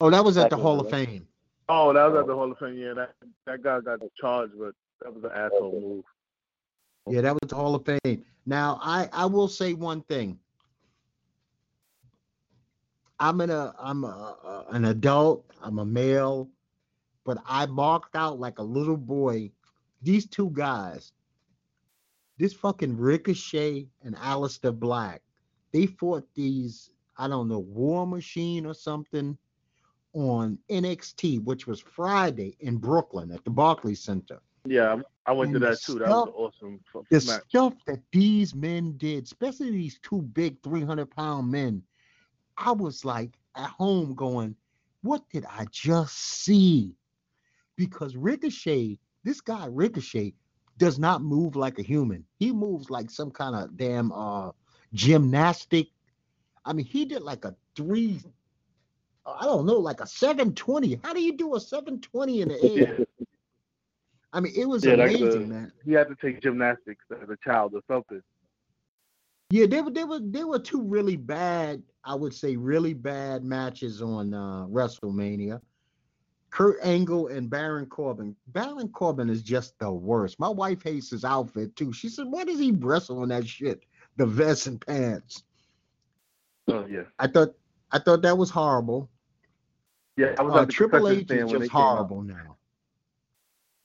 oh 0.00 0.10
that 0.10 0.24
was 0.24 0.38
at 0.38 0.50
the 0.50 0.56
Hall 0.56 0.78
was 0.78 0.86
of 0.86 0.92
right. 0.92 1.08
Fame. 1.08 1.26
Oh, 1.68 1.92
that 1.92 2.04
was 2.10 2.20
at 2.20 2.26
the 2.26 2.34
Hall 2.34 2.50
of 2.50 2.58
Fame. 2.58 2.76
Yeah, 2.78 2.94
that 2.94 3.12
that 3.46 3.62
guy 3.62 3.80
got 3.80 4.00
charged, 4.20 4.54
but 4.58 4.74
that 5.02 5.14
was 5.14 5.22
an 5.24 5.30
asshole 5.34 5.80
move. 5.80 6.04
Yeah, 7.14 7.20
that 7.22 7.34
was 7.34 7.48
the 7.48 7.54
Hall 7.54 7.74
of 7.74 7.84
Fame. 7.84 8.24
Now 8.46 8.78
I 8.82 9.08
I 9.12 9.26
will 9.26 9.48
say 9.48 9.74
one 9.74 10.02
thing. 10.02 10.38
I'm 13.20 13.40
an 13.42 13.50
a 13.50 13.74
I'm 13.78 14.02
a, 14.04 14.08
a- 14.08 14.64
an 14.74 14.86
adult. 14.86 15.44
I'm 15.62 15.78
a 15.78 15.84
male, 15.84 16.48
but 17.24 17.38
I 17.46 17.66
marked 17.66 18.16
out 18.16 18.40
like 18.40 18.58
a 18.58 18.62
little 18.62 18.96
boy. 18.96 19.52
These 20.02 20.26
two 20.26 20.50
guys, 20.54 21.12
this 22.38 22.54
fucking 22.54 22.96
Ricochet 22.96 23.86
and 24.02 24.16
Aleister 24.16 24.76
Black, 24.76 25.20
they 25.72 25.86
fought 25.86 26.26
these 26.34 26.90
I 27.18 27.28
don't 27.28 27.48
know 27.48 27.58
War 27.58 28.06
Machine 28.06 28.64
or 28.64 28.72
something 28.74 29.36
on 30.14 30.58
NXT, 30.70 31.44
which 31.44 31.66
was 31.66 31.78
Friday 31.80 32.56
in 32.60 32.78
Brooklyn 32.78 33.30
at 33.30 33.44
the 33.44 33.50
Barclays 33.50 34.00
Center. 34.00 34.40
Yeah, 34.66 35.00
I 35.26 35.32
went 35.32 35.52
to 35.52 35.56
And 35.56 35.64
the 35.64 35.68
that 35.70 35.80
too. 35.82 35.98
That 35.98 36.08
was 36.08 36.32
awesome. 36.34 36.80
the 37.10 37.24
match. 37.26 37.42
stuff 37.48 37.74
that 37.86 38.00
these 38.12 38.54
men 38.54 38.96
did, 38.96 39.24
especially 39.24 39.70
these 39.70 39.98
two 40.02 40.22
big 40.22 40.62
300 40.62 41.10
pound 41.10 41.50
men, 41.50 41.82
I 42.60 42.72
was 42.72 43.04
like 43.04 43.38
at 43.56 43.70
home 43.70 44.14
going, 44.14 44.54
What 45.02 45.22
did 45.30 45.46
I 45.46 45.66
just 45.70 46.16
see? 46.16 46.94
Because 47.76 48.16
Ricochet, 48.16 48.98
this 49.24 49.40
guy 49.40 49.66
Ricochet, 49.70 50.34
does 50.78 50.98
not 50.98 51.22
move 51.22 51.56
like 51.56 51.78
a 51.78 51.82
human. 51.82 52.24
He 52.38 52.52
moves 52.52 52.90
like 52.90 53.10
some 53.10 53.30
kind 53.30 53.56
of 53.56 53.76
damn 53.76 54.12
uh 54.12 54.50
gymnastic. 54.92 55.88
I 56.64 56.74
mean, 56.74 56.86
he 56.86 57.06
did 57.06 57.22
like 57.22 57.44
a 57.46 57.54
three, 57.74 58.20
I 59.26 59.44
don't 59.44 59.66
know, 59.66 59.78
like 59.78 60.00
a 60.00 60.06
720. 60.06 61.00
How 61.02 61.14
do 61.14 61.22
you 61.22 61.36
do 61.36 61.54
a 61.54 61.60
720 61.60 62.42
in 62.42 62.48
the 62.48 62.62
air? 62.78 63.06
I 64.32 64.40
mean, 64.40 64.52
it 64.56 64.66
was 64.68 64.84
Yeah, 64.84 64.94
like 64.96 65.12
amazing, 65.12 65.48
the- 65.48 65.54
man. 65.54 65.72
He 65.84 65.92
had 65.92 66.08
to 66.08 66.14
take 66.16 66.42
gymnastics 66.42 67.04
as 67.22 67.28
a 67.30 67.36
child 67.42 67.74
or 67.74 67.80
something. 67.88 68.22
Yeah, 69.50 69.66
there 69.66 69.82
were 69.82 69.90
there 69.90 70.06
were 70.06 70.20
there 70.22 70.46
were 70.46 70.58
two 70.60 70.82
really 70.82 71.16
bad, 71.16 71.82
I 72.04 72.14
would 72.14 72.34
say, 72.34 72.56
really 72.56 72.94
bad 72.94 73.44
matches 73.44 74.00
on 74.02 74.32
uh, 74.32 74.66
WrestleMania. 74.66 75.60
Kurt 76.50 76.78
Angle 76.82 77.28
and 77.28 77.48
Baron 77.48 77.86
Corbin. 77.86 78.34
Baron 78.48 78.88
Corbin 78.88 79.28
is 79.30 79.42
just 79.42 79.78
the 79.78 79.90
worst. 79.90 80.40
My 80.40 80.48
wife 80.48 80.82
hates 80.82 81.10
his 81.10 81.24
outfit 81.24 81.76
too. 81.76 81.92
She 81.92 82.08
said, 82.08 82.26
"Why 82.26 82.44
does 82.44 82.58
he 82.58 82.72
wrestle 82.72 83.22
in 83.22 83.28
that 83.28 83.46
shit? 83.46 83.84
The 84.16 84.26
vest 84.26 84.66
and 84.66 84.84
pants." 84.84 85.44
Oh 86.68 86.86
yeah, 86.86 87.04
I 87.20 87.28
thought 87.28 87.50
I 87.92 87.98
thought 88.00 88.22
that 88.22 88.36
was 88.36 88.50
horrible. 88.50 89.08
yeah. 90.16 90.34
I 90.38 90.42
was 90.42 90.54
Uh, 90.54 90.66
Triple 90.66 91.06
H 91.08 91.30
is 91.30 91.50
just 91.50 91.70
horrible 91.70 92.22
now. 92.22 92.56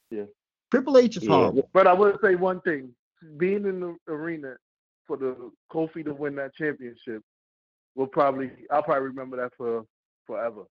Yeah. 0.10 0.26
Triple 0.72 0.98
H 0.98 1.18
is 1.18 1.24
Yeah. 1.24 1.30
horrible. 1.30 1.70
But 1.72 1.86
I 1.86 1.94
will 1.94 2.18
say 2.24 2.34
one 2.36 2.62
thing: 2.62 2.96
being 3.38 3.66
in 3.66 3.80
the 3.80 3.96
arena 4.08 4.58
for 5.06 5.18
the 5.18 5.52
Kofi 5.72 6.04
to 6.04 6.16
win 6.16 6.36
that 6.36 6.56
championship 6.56 7.24
will 7.96 8.08
probably 8.08 8.52
I'll 8.72 8.84
probably 8.84 9.08
remember 9.08 9.38
that 9.38 9.54
for 9.58 9.86
forever. 10.28 10.64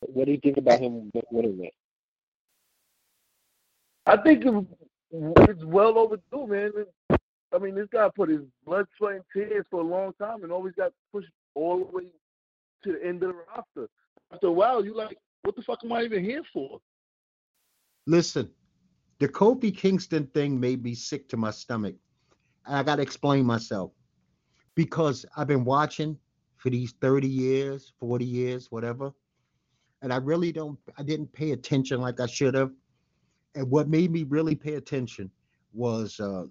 What 0.00 0.26
do 0.26 0.32
you 0.32 0.38
think 0.38 0.56
about 0.56 0.80
him 0.80 1.10
winning 1.30 1.58
that? 1.58 1.72
I 4.06 4.16
think 4.16 4.44
it's 4.44 5.64
well 5.64 5.98
overdue, 5.98 6.46
man. 6.46 6.72
I 7.52 7.58
mean, 7.58 7.74
this 7.74 7.88
guy 7.92 8.08
put 8.14 8.28
his 8.28 8.40
blood, 8.64 8.86
sweat, 8.96 9.16
and 9.16 9.24
tears 9.32 9.66
for 9.70 9.80
a 9.80 9.84
long 9.84 10.12
time, 10.20 10.42
and 10.42 10.52
always 10.52 10.74
got 10.74 10.92
pushed 11.12 11.30
all 11.54 11.78
the 11.78 11.84
way 11.84 12.04
to 12.84 12.92
the 12.92 13.04
end 13.04 13.22
of 13.22 13.34
the 13.34 13.42
roster. 13.54 13.88
After 14.32 14.46
a 14.46 14.52
while, 14.52 14.84
you 14.84 14.96
like, 14.96 15.18
what 15.42 15.56
the 15.56 15.62
fuck 15.62 15.80
am 15.84 15.92
I 15.92 16.02
even 16.02 16.24
here 16.24 16.42
for? 16.52 16.78
Listen, 18.06 18.50
the 19.18 19.28
Kofi 19.28 19.76
Kingston 19.76 20.26
thing 20.28 20.58
made 20.58 20.82
me 20.82 20.94
sick 20.94 21.28
to 21.28 21.36
my 21.36 21.50
stomach. 21.50 21.96
And 22.66 22.76
I 22.76 22.82
got 22.82 22.96
to 22.96 23.02
explain 23.02 23.44
myself 23.44 23.92
because 24.74 25.26
I've 25.36 25.46
been 25.46 25.64
watching 25.64 26.16
for 26.56 26.70
these 26.70 26.92
30 27.00 27.26
years, 27.26 27.92
40 27.98 28.24
years, 28.24 28.70
whatever. 28.70 29.12
And 30.02 30.12
I 30.12 30.16
really 30.16 30.52
don't, 30.52 30.78
I 30.98 31.02
didn't 31.02 31.32
pay 31.32 31.52
attention 31.52 32.00
like 32.00 32.20
I 32.20 32.26
should 32.26 32.54
have. 32.54 32.70
And 33.54 33.70
what 33.70 33.88
made 33.88 34.10
me 34.10 34.24
really 34.24 34.54
pay 34.54 34.74
attention 34.74 35.30
was 35.72 36.20
uh, 36.20 36.44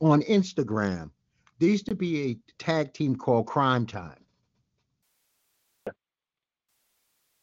on 0.00 0.22
Instagram, 0.22 1.10
there 1.58 1.68
used 1.68 1.86
to 1.86 1.94
be 1.94 2.30
a 2.30 2.38
tag 2.58 2.92
team 2.92 3.16
called 3.16 3.46
Crime 3.46 3.86
Time. 3.86 4.18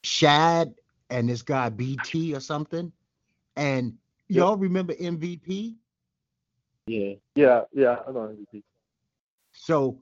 Shad 0.03 0.73
and 1.09 1.29
this 1.29 1.41
guy 1.41 1.69
BT 1.69 2.33
or 2.33 2.39
something. 2.39 2.91
And 3.55 3.93
y'all 4.27 4.57
remember 4.57 4.93
MVP? 4.95 5.75
Yeah. 6.87 7.13
Yeah, 7.35 7.61
yeah, 7.73 7.97
I 8.07 8.11
know 8.11 8.35
MVP. 8.53 8.63
So 9.61 9.99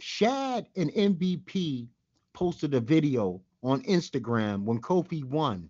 Shad 0.00 0.68
and 0.74 0.90
MVP 0.94 1.86
posted 2.32 2.72
a 2.72 2.80
video 2.80 3.42
on 3.62 3.82
Instagram 3.82 4.62
when 4.64 4.80
Kofi 4.80 5.22
won. 5.22 5.68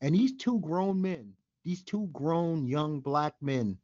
And 0.00 0.14
these 0.14 0.32
two 0.38 0.58
grown 0.60 1.02
men, 1.02 1.34
these 1.64 1.82
two 1.82 2.08
grown 2.14 2.66
young 2.66 3.00
black 3.00 3.34
men 3.42 3.76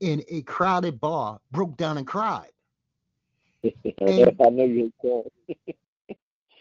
in 0.00 0.24
a 0.28 0.42
crowded 0.42 0.98
bar 0.98 1.38
broke 1.52 1.76
down 1.76 1.98
and 1.98 2.06
cried. 2.06 2.50
And, 4.00 4.36
I 4.44 4.48
know 4.50 4.64
you 4.64 4.92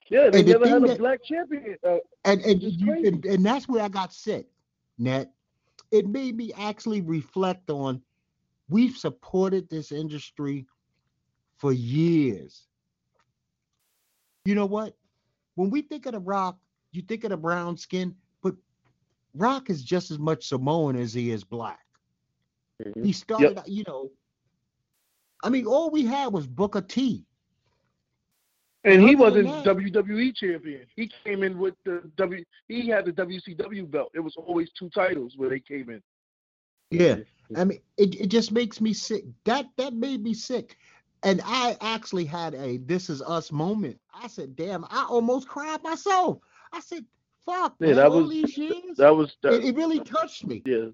Yeah, 0.10 0.30
they 0.30 0.44
the 0.44 0.52
never 0.52 0.70
had 0.70 0.84
a 0.84 0.88
that- 0.90 1.00
black 1.00 1.24
champion. 1.24 1.78
Uh, 1.84 1.98
And 2.26 2.42
and, 2.42 2.62
you, 2.62 2.94
and 2.94 3.26
and 3.26 3.44
that's 3.44 3.68
where 3.68 3.82
I 3.84 3.88
got 3.88 4.14
sick, 4.14 4.46
Net. 5.00 5.34
It 5.90 6.08
made 6.08 6.38
me 6.38 6.54
actually 6.56 7.02
reflect 7.02 7.72
on 7.72 8.04
we've 8.70 8.96
supported 8.96 9.68
this 9.70 9.92
industry 9.92 10.66
for 11.66 11.74
years. 11.74 12.68
You 14.46 14.54
know 14.54 14.68
what? 14.68 14.96
When 15.56 15.72
we 15.72 15.82
think 15.82 16.06
of 16.06 16.12
the 16.12 16.20
rock, 16.20 16.60
you 16.92 17.02
think 17.02 17.24
of 17.24 17.32
the 17.32 17.38
brown 17.38 17.76
skin, 17.76 18.14
but 18.44 18.54
Rock 19.34 19.72
is 19.72 19.84
just 19.84 20.12
as 20.12 20.20
much 20.20 20.48
Samoan 20.48 20.96
as 20.96 21.12
he 21.12 21.32
is 21.32 21.44
black. 21.44 21.84
Mhm. 22.84 23.04
He 23.04 23.12
started, 23.12 23.58
out, 23.58 23.68
you 23.68 23.84
know. 23.88 24.12
I 25.44 25.50
mean, 25.50 25.66
all 25.66 25.90
we 25.90 26.06
had 26.06 26.32
was 26.32 26.46
Booker 26.46 26.82
T. 26.82 27.26
and 28.84 29.02
he 29.02 29.16
wasn't 29.16 29.48
that- 29.48 29.66
WWE 29.66 30.32
champion. 30.32 30.86
He 30.96 31.10
came 31.24 31.42
in 31.42 31.58
with 31.58 31.74
the 31.84 32.12
W. 32.18 32.46
He 32.68 32.88
had 32.88 33.06
the 33.06 33.12
WCW 33.12 33.90
belt. 33.90 34.12
It 34.14 34.20
was 34.20 34.36
always 34.36 34.72
two 34.74 34.92
titles 34.92 35.36
where 35.36 35.50
they 35.50 35.60
came 35.60 35.90
in. 35.90 36.04
Yeah. 36.92 37.22
I 37.56 37.64
mean, 37.64 37.80
it, 37.98 38.14
it 38.22 38.28
just 38.28 38.52
makes 38.52 38.80
me 38.80 38.94
sick. 38.94 39.26
That 39.46 39.66
that 39.78 39.94
made 39.94 40.22
me 40.22 40.36
sick. 40.36 40.78
And 41.26 41.42
I 41.44 41.76
actually 41.82 42.24
had 42.26 42.54
a 42.56 42.78
this 42.78 43.10
is 43.10 43.22
us 43.22 43.52
moment. 43.52 44.00
I 44.14 44.28
said, 44.28 44.56
damn, 44.56 44.86
I 44.86 45.06
almost 45.10 45.48
cried 45.48 45.82
myself. 45.84 46.38
I 46.72 46.80
said, 46.80 47.04
fuck, 47.46 47.76
Yeah, 47.80 47.88
man, 47.88 47.96
that 47.98 48.06
all 48.08 48.22
was- 48.22 48.30
these 48.30 48.58
years. 48.58 48.98
That 48.98 49.16
was 49.16 49.36
that, 49.44 49.54
it, 49.56 49.66
it 49.66 49.76
really 49.76 50.00
touched 50.00 50.46
me. 50.46 50.62
yeah. 50.66 50.86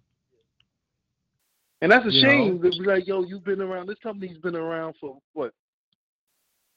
And 1.82 1.92
that's 1.92 2.06
a 2.06 2.12
You 2.12 2.22
shame. 2.22 2.62
know? 2.62 2.70
like, 2.86 3.08
yo, 3.08 3.24
you've 3.24 3.44
been 3.44 3.62
around. 3.62 3.88
This 3.88 3.98
company's 4.04 4.38
been 4.38 4.56
around 4.56 4.96
for 5.02 5.18
what? 5.34 5.52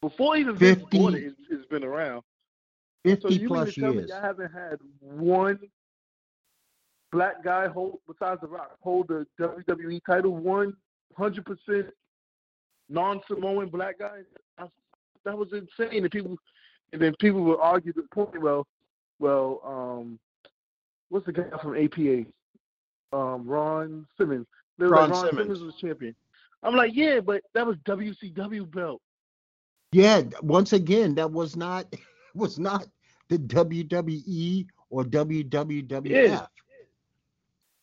Before 0.00 0.36
even 0.36 0.56
Vince 0.56 0.80
50 0.80 0.98
bought 0.98 1.14
it, 1.14 1.24
it's, 1.24 1.36
it's 1.50 1.66
been 1.66 1.84
around. 1.84 2.22
So 3.06 3.10
50 3.16 3.34
you 3.34 3.38
mean 3.40 3.48
plus 3.48 3.76
years. 3.76 4.10
I 4.10 4.20
haven't 4.20 4.50
had 4.52 4.78
one 5.00 5.58
black 7.12 7.44
guy 7.44 7.68
hold 7.68 7.98
besides 8.08 8.40
the 8.40 8.48
Rock 8.48 8.76
hold 8.80 9.08
the 9.08 9.26
WWE 9.38 10.00
title? 10.04 10.34
One 10.36 10.74
hundred 11.16 11.44
percent 11.46 11.86
non-Samoan 12.88 13.68
black 13.68 13.98
guys. 13.98 14.24
I, 14.58 14.66
that 15.24 15.36
was 15.36 15.52
insane. 15.52 16.02
And 16.02 16.10
people, 16.10 16.36
and 16.92 17.00
then 17.00 17.14
people 17.18 17.42
would 17.42 17.60
argue 17.60 17.92
the 17.92 18.04
point. 18.12 18.40
Well, 18.40 18.66
well, 19.18 19.60
um, 19.64 20.18
what's 21.08 21.26
the 21.26 21.32
guy 21.32 21.44
from 21.62 21.76
APA? 21.76 22.24
Um, 23.12 23.46
Ron 23.46 24.06
Simmons. 24.18 24.46
Ron 24.78 24.90
like, 24.90 25.10
Ron 25.10 25.14
Simmons. 25.14 25.38
Simmons 25.38 25.60
was 25.60 25.74
champion. 25.76 26.14
I'm 26.62 26.74
like, 26.74 26.92
yeah, 26.94 27.20
but 27.20 27.42
that 27.54 27.66
was 27.66 27.76
WCW 27.84 28.70
belt. 28.70 29.00
Yeah, 29.92 30.22
once 30.42 30.72
again, 30.72 31.14
that 31.14 31.30
was 31.30 31.56
not 31.56 31.86
was 32.34 32.58
not 32.58 32.86
the 33.28 33.38
WWE 33.38 34.66
or 34.90 35.04
WWWF. 35.04 36.08
Yeah. 36.08 36.46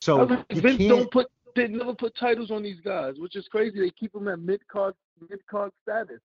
So 0.01 0.23
like, 0.23 0.45
you 0.51 0.61
Vince 0.61 0.77
can't, 0.77 0.89
don't 0.89 1.11
put 1.11 1.27
they 1.55 1.67
never 1.67 1.93
put 1.93 2.15
titles 2.15 2.51
on 2.51 2.63
these 2.63 2.79
guys, 2.83 3.15
which 3.17 3.35
is 3.35 3.47
crazy. 3.47 3.79
They 3.79 3.89
keep 3.91 4.13
them 4.13 4.27
at 4.27 4.39
mid 4.39 4.65
card 4.67 4.93
mid 5.29 5.45
card 5.47 5.71
status. 5.83 6.19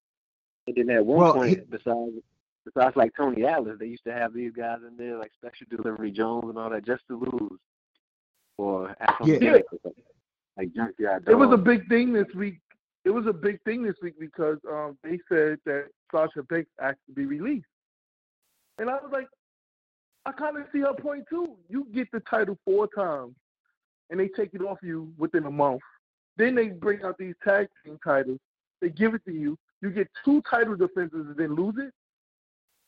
And 0.66 0.76
then 0.76 0.90
at 0.90 1.04
one 1.04 1.18
Well, 1.18 1.34
point, 1.34 1.50
he- 1.50 1.64
besides 1.64 2.12
besides 2.64 2.96
like 2.96 3.14
Tony 3.16 3.44
Atlas, 3.44 3.78
they 3.78 3.86
used 3.86 4.04
to 4.04 4.12
have 4.12 4.32
these 4.34 4.52
guys 4.52 4.78
in 4.86 4.96
there 4.96 5.16
like 5.18 5.32
Special 5.34 5.66
Delivery 5.70 6.10
Jones 6.10 6.48
and 6.48 6.58
all 6.58 6.70
that 6.70 6.84
just 6.84 7.06
to 7.08 7.18
lose. 7.18 7.60
Or 8.58 8.88
have 9.00 9.16
some 9.18 9.28
Yeah. 9.30 9.38
gimmick 9.38 9.72
or 9.72 9.78
something. 9.82 10.02
Like 10.56 10.72
Junkyard 10.72 11.28
It 11.28 11.34
was 11.34 11.52
a 11.52 11.56
big 11.58 11.86
thing 11.88 12.12
this 12.12 12.32
week. 12.34 12.60
It 13.04 13.10
was 13.10 13.26
a 13.26 13.32
big 13.32 13.62
thing 13.62 13.82
this 13.84 13.94
week 14.02 14.18
because 14.18 14.58
um, 14.68 14.98
they 15.04 15.20
said 15.28 15.60
that 15.66 15.90
Sasha 16.10 16.42
Banks 16.42 16.70
asked 16.80 17.04
to 17.06 17.12
be 17.12 17.26
released, 17.26 17.66
and 18.78 18.88
I 18.90 18.94
was 18.94 19.10
like, 19.12 19.28
I 20.24 20.32
kind 20.32 20.56
of 20.56 20.64
see 20.72 20.80
her 20.80 20.94
point 20.94 21.24
too. 21.30 21.56
You 21.68 21.86
get 21.94 22.10
the 22.10 22.18
title 22.20 22.58
four 22.64 22.88
times, 22.88 23.36
and 24.10 24.18
they 24.20 24.28
take 24.28 24.54
it 24.54 24.62
off 24.62 24.78
you 24.82 25.12
within 25.18 25.46
a 25.46 25.50
month. 25.50 25.80
Then 26.36 26.54
they 26.54 26.68
bring 26.68 27.02
out 27.02 27.16
these 27.18 27.34
tag 27.42 27.68
team 27.84 27.98
titles. 28.04 28.38
They 28.80 28.90
give 28.90 29.14
it 29.14 29.24
to 29.26 29.32
you. 29.32 29.58
You 29.82 29.90
get 29.90 30.08
two 30.24 30.42
title 30.42 30.76
defenses 30.76 31.26
and 31.28 31.36
then 31.36 31.54
lose 31.54 31.74
it. 31.78 31.92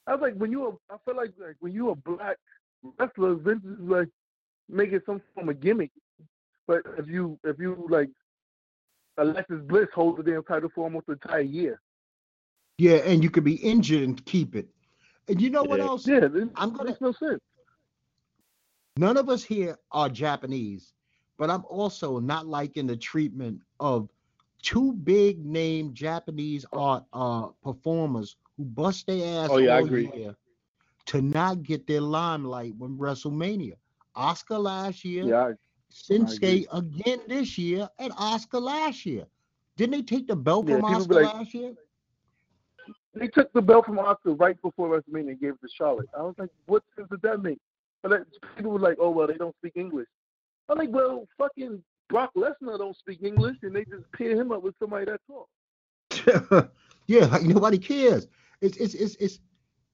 I 0.07 0.13
was 0.13 0.21
like, 0.23 0.35
when 0.35 0.51
you, 0.51 0.67
a, 0.67 0.71
I 0.93 0.97
feel 1.05 1.17
like 1.17 1.33
like 1.39 1.57
when 1.61 1.73
you 1.73 1.91
a 1.91 1.95
black 1.95 2.37
wrestler, 2.99 3.35
Vince 3.35 3.65
is 3.65 3.79
like 3.81 4.09
making 4.69 5.01
some 5.07 5.21
form 5.35 5.49
of 5.49 5.61
gimmick. 5.61 5.91
But 6.67 6.83
if 6.99 7.09
you 7.09 7.39
if 7.45 7.59
you 7.59 7.87
like 7.91 8.11
Alexis 9.17 9.61
Bliss 9.63 9.89
holds 9.95 10.19
the 10.19 10.23
damn 10.31 10.45
title 10.45 10.71
for 10.75 10.85
almost 10.85 11.07
the 11.07 11.13
entire 11.15 11.41
year. 11.41 11.81
yeah, 12.79 12.97
and 12.97 13.23
you 13.25 13.31
could 13.31 13.45
be 13.45 13.57
injured 13.57 14.03
and 14.03 14.25
keep 14.27 14.55
it. 14.55 14.69
And 15.29 15.41
you 15.43 15.51
know 15.51 15.63
what 15.65 15.79
Yeah. 15.81 15.87
else? 15.87 16.07
Yeah, 16.07 16.25
it 16.25 16.33
I'm 16.55 16.73
gonna- 16.73 16.85
makes 16.91 17.01
no 17.01 17.13
sense. 17.13 17.41
None 18.97 19.17
of 19.17 19.29
us 19.29 19.43
here 19.45 19.77
are 19.93 20.09
Japanese, 20.09 20.93
but 21.39 21.51
I'm 21.51 21.65
also 21.69 22.19
not 22.19 22.47
liking 22.47 22.87
the 22.87 22.97
treatment 22.97 23.61
of 23.81 24.09
two 24.63 24.93
big 24.93 25.45
name 25.47 25.95
Japanese 25.95 26.67
art 26.73 27.05
uh, 27.13 27.47
performers 27.63 28.37
who 28.57 28.65
bust 28.65 29.07
their 29.07 29.45
ass 29.45 29.51
Oh, 29.53 29.59
yeah, 29.59 29.77
I 29.77 29.79
all 29.81 29.87
agree. 29.87 30.11
year 30.15 30.35
to 31.07 31.23
not 31.23 31.63
get 31.63 31.87
their 31.87 32.01
limelight 32.03 32.75
when 32.77 32.99
WrestleMania. 32.99 33.75
Asuka 34.17 34.61
last 34.63 35.05
year, 35.05 35.25
Yeah, 35.25 35.53
Shinsuke 35.93 36.67
again 36.73 37.21
this 37.29 37.57
year, 37.57 37.89
and 37.99 38.13
Asuka 38.15 38.61
last 38.61 39.07
year. 39.07 39.25
Didn't 39.77 39.93
they 39.93 40.03
take 40.03 40.27
the 40.27 40.37
belt 40.37 40.69
Yeah, 40.69 40.81
from 40.81 40.83
Asuka 40.85 41.15
like- 41.15 41.35
last 41.35 41.55
year? 41.55 41.73
they 43.15 43.29
took 43.29 43.53
the 43.53 43.63
belt 43.63 43.87
from 43.87 43.97
Asuka 43.97 44.39
right 44.39 44.61
before 44.61 44.89
WrestleMania 44.89 45.31
and 45.31 45.41
gave 45.41 45.51
it 45.55 45.61
to 45.63 45.69
Charlotte. 45.75 46.09
I 46.19 46.23
was 46.23 46.35
like, 46.37 46.51
what 46.67 46.83
sense 46.97 47.09
did 47.11 47.23
that 47.23 47.43
make? 47.43 47.59
But 48.03 48.11
that, 48.11 48.27
people 48.57 48.73
were 48.73 48.79
like, 48.79 48.97
oh 49.01 49.11
well, 49.11 49.27
they 49.29 49.35
don't 49.35 49.55
speak 49.57 49.73
English. 49.77 50.07
I'm 50.69 50.79
like, 50.79 50.91
well, 50.91 51.27
fucking 51.39 51.83
Brock 52.09 52.31
Lesnar 52.37 52.79
don't 52.79 52.97
speak 52.97 53.23
English, 53.23 53.57
and 53.63 53.75
they 53.75 53.85
just 53.85 54.11
pair 54.13 54.31
him 54.31 54.53
up 54.53 54.63
with 54.63 54.75
somebody 54.79 55.07
that 55.07 55.21
talks. 55.27 56.69
yeah, 57.07 57.39
nobody 57.43 57.79
cares. 57.79 58.27
It's 58.61 58.77
it's 58.79 58.95
it's 58.95 59.15
it's 59.17 59.39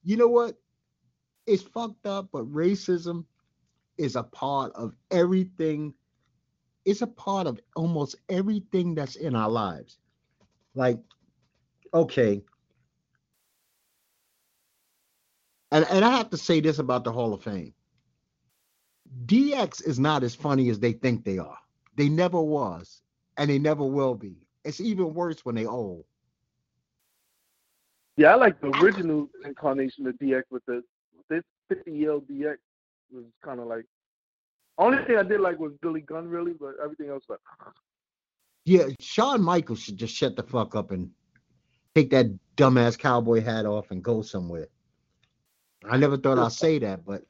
you 0.03 0.17
know 0.17 0.27
what? 0.27 0.55
It's 1.45 1.63
fucked 1.63 2.05
up, 2.05 2.29
but 2.31 2.51
racism 2.51 3.25
is 3.97 4.15
a 4.15 4.23
part 4.23 4.71
of 4.73 4.93
everything. 5.11 5.93
It's 6.85 7.01
a 7.01 7.07
part 7.07 7.47
of 7.47 7.59
almost 7.75 8.15
everything 8.29 8.95
that's 8.95 9.15
in 9.15 9.35
our 9.35 9.49
lives. 9.49 9.97
Like, 10.73 10.99
okay. 11.93 12.43
And 15.71 15.85
and 15.89 16.05
I 16.05 16.17
have 16.17 16.29
to 16.31 16.37
say 16.37 16.59
this 16.59 16.79
about 16.79 17.03
the 17.03 17.11
Hall 17.11 17.33
of 17.33 17.43
Fame. 17.43 17.73
DX 19.25 19.85
is 19.87 19.99
not 19.99 20.23
as 20.23 20.35
funny 20.35 20.69
as 20.69 20.79
they 20.79 20.93
think 20.93 21.23
they 21.23 21.37
are. 21.37 21.57
They 21.95 22.09
never 22.09 22.41
was, 22.41 23.01
and 23.37 23.49
they 23.49 23.59
never 23.59 23.83
will 23.83 24.15
be. 24.15 24.35
It's 24.63 24.81
even 24.81 25.13
worse 25.13 25.45
when 25.45 25.55
they 25.55 25.65
old. 25.65 26.05
Yeah, 28.17 28.31
I 28.31 28.35
like 28.35 28.59
the 28.61 28.69
original 28.81 29.29
incarnation 29.43 30.07
of 30.07 30.15
DX 30.15 30.43
with 30.49 30.65
the 30.65 30.83
this 31.29 31.43
50 31.69 31.91
year 31.91 32.11
old 32.11 32.27
DX 32.27 32.57
was 33.11 33.25
kind 33.43 33.59
of 33.59 33.67
like. 33.67 33.85
Only 34.77 35.03
thing 35.05 35.17
I 35.17 35.23
did 35.23 35.39
like 35.39 35.57
was 35.57 35.71
Billy 35.81 36.01
Gunn, 36.01 36.27
really, 36.27 36.51
but 36.53 36.73
everything 36.83 37.09
else 37.09 37.23
like. 37.29 37.39
Yeah, 38.65 38.87
Shawn 38.99 39.41
Michaels 39.41 39.79
should 39.79 39.97
just 39.97 40.15
shut 40.15 40.35
the 40.35 40.43
fuck 40.43 40.75
up 40.75 40.91
and 40.91 41.11
take 41.93 42.09
that 42.09 42.27
dumbass 42.57 42.97
cowboy 42.97 43.41
hat 43.41 43.65
off 43.65 43.91
and 43.91 44.03
go 44.03 44.21
somewhere. 44.21 44.67
I 45.89 45.97
never 45.97 46.17
thought 46.17 46.39
I'd 46.39 46.51
say 46.51 46.79
that, 46.79 47.05
but 47.05 47.23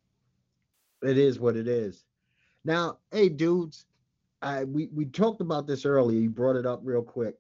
it 1.08 1.18
is 1.18 1.40
what 1.40 1.56
it 1.56 1.68
is. 1.68 2.06
Now, 2.64 2.98
hey, 3.12 3.30
dudes, 3.30 3.86
I, 4.42 4.64
we 4.64 4.90
we 4.94 5.06
talked 5.06 5.42
about 5.42 5.68
this 5.68 5.86
earlier. 5.86 6.20
You 6.20 6.30
brought 6.30 6.56
it 6.56 6.66
up 6.66 6.82
real 6.84 7.02
quick, 7.02 7.36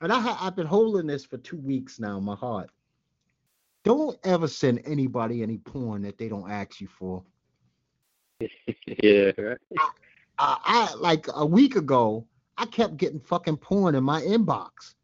and 0.00 0.12
I 0.12 0.20
ha- 0.20 0.38
I've 0.40 0.56
been 0.56 0.66
holding 0.66 1.06
this 1.06 1.24
for 1.24 1.38
two 1.38 1.58
weeks 1.58 1.98
now. 2.00 2.18
in 2.18 2.24
My 2.24 2.34
heart. 2.34 2.70
Don't 3.84 4.18
ever 4.24 4.48
send 4.48 4.80
anybody 4.86 5.42
any 5.42 5.58
porn 5.58 6.02
that 6.02 6.16
they 6.16 6.28
don't 6.28 6.50
ask 6.50 6.80
you 6.80 6.88
for. 6.88 7.22
yeah, 8.86 9.30
right. 9.36 9.58
I, 10.38 10.58
I 10.64 10.94
like 10.94 11.26
a 11.34 11.44
week 11.44 11.76
ago, 11.76 12.26
I 12.56 12.66
kept 12.66 12.96
getting 12.96 13.20
fucking 13.20 13.58
porn 13.58 13.94
in 13.94 14.04
my 14.04 14.22
inbox. 14.22 14.94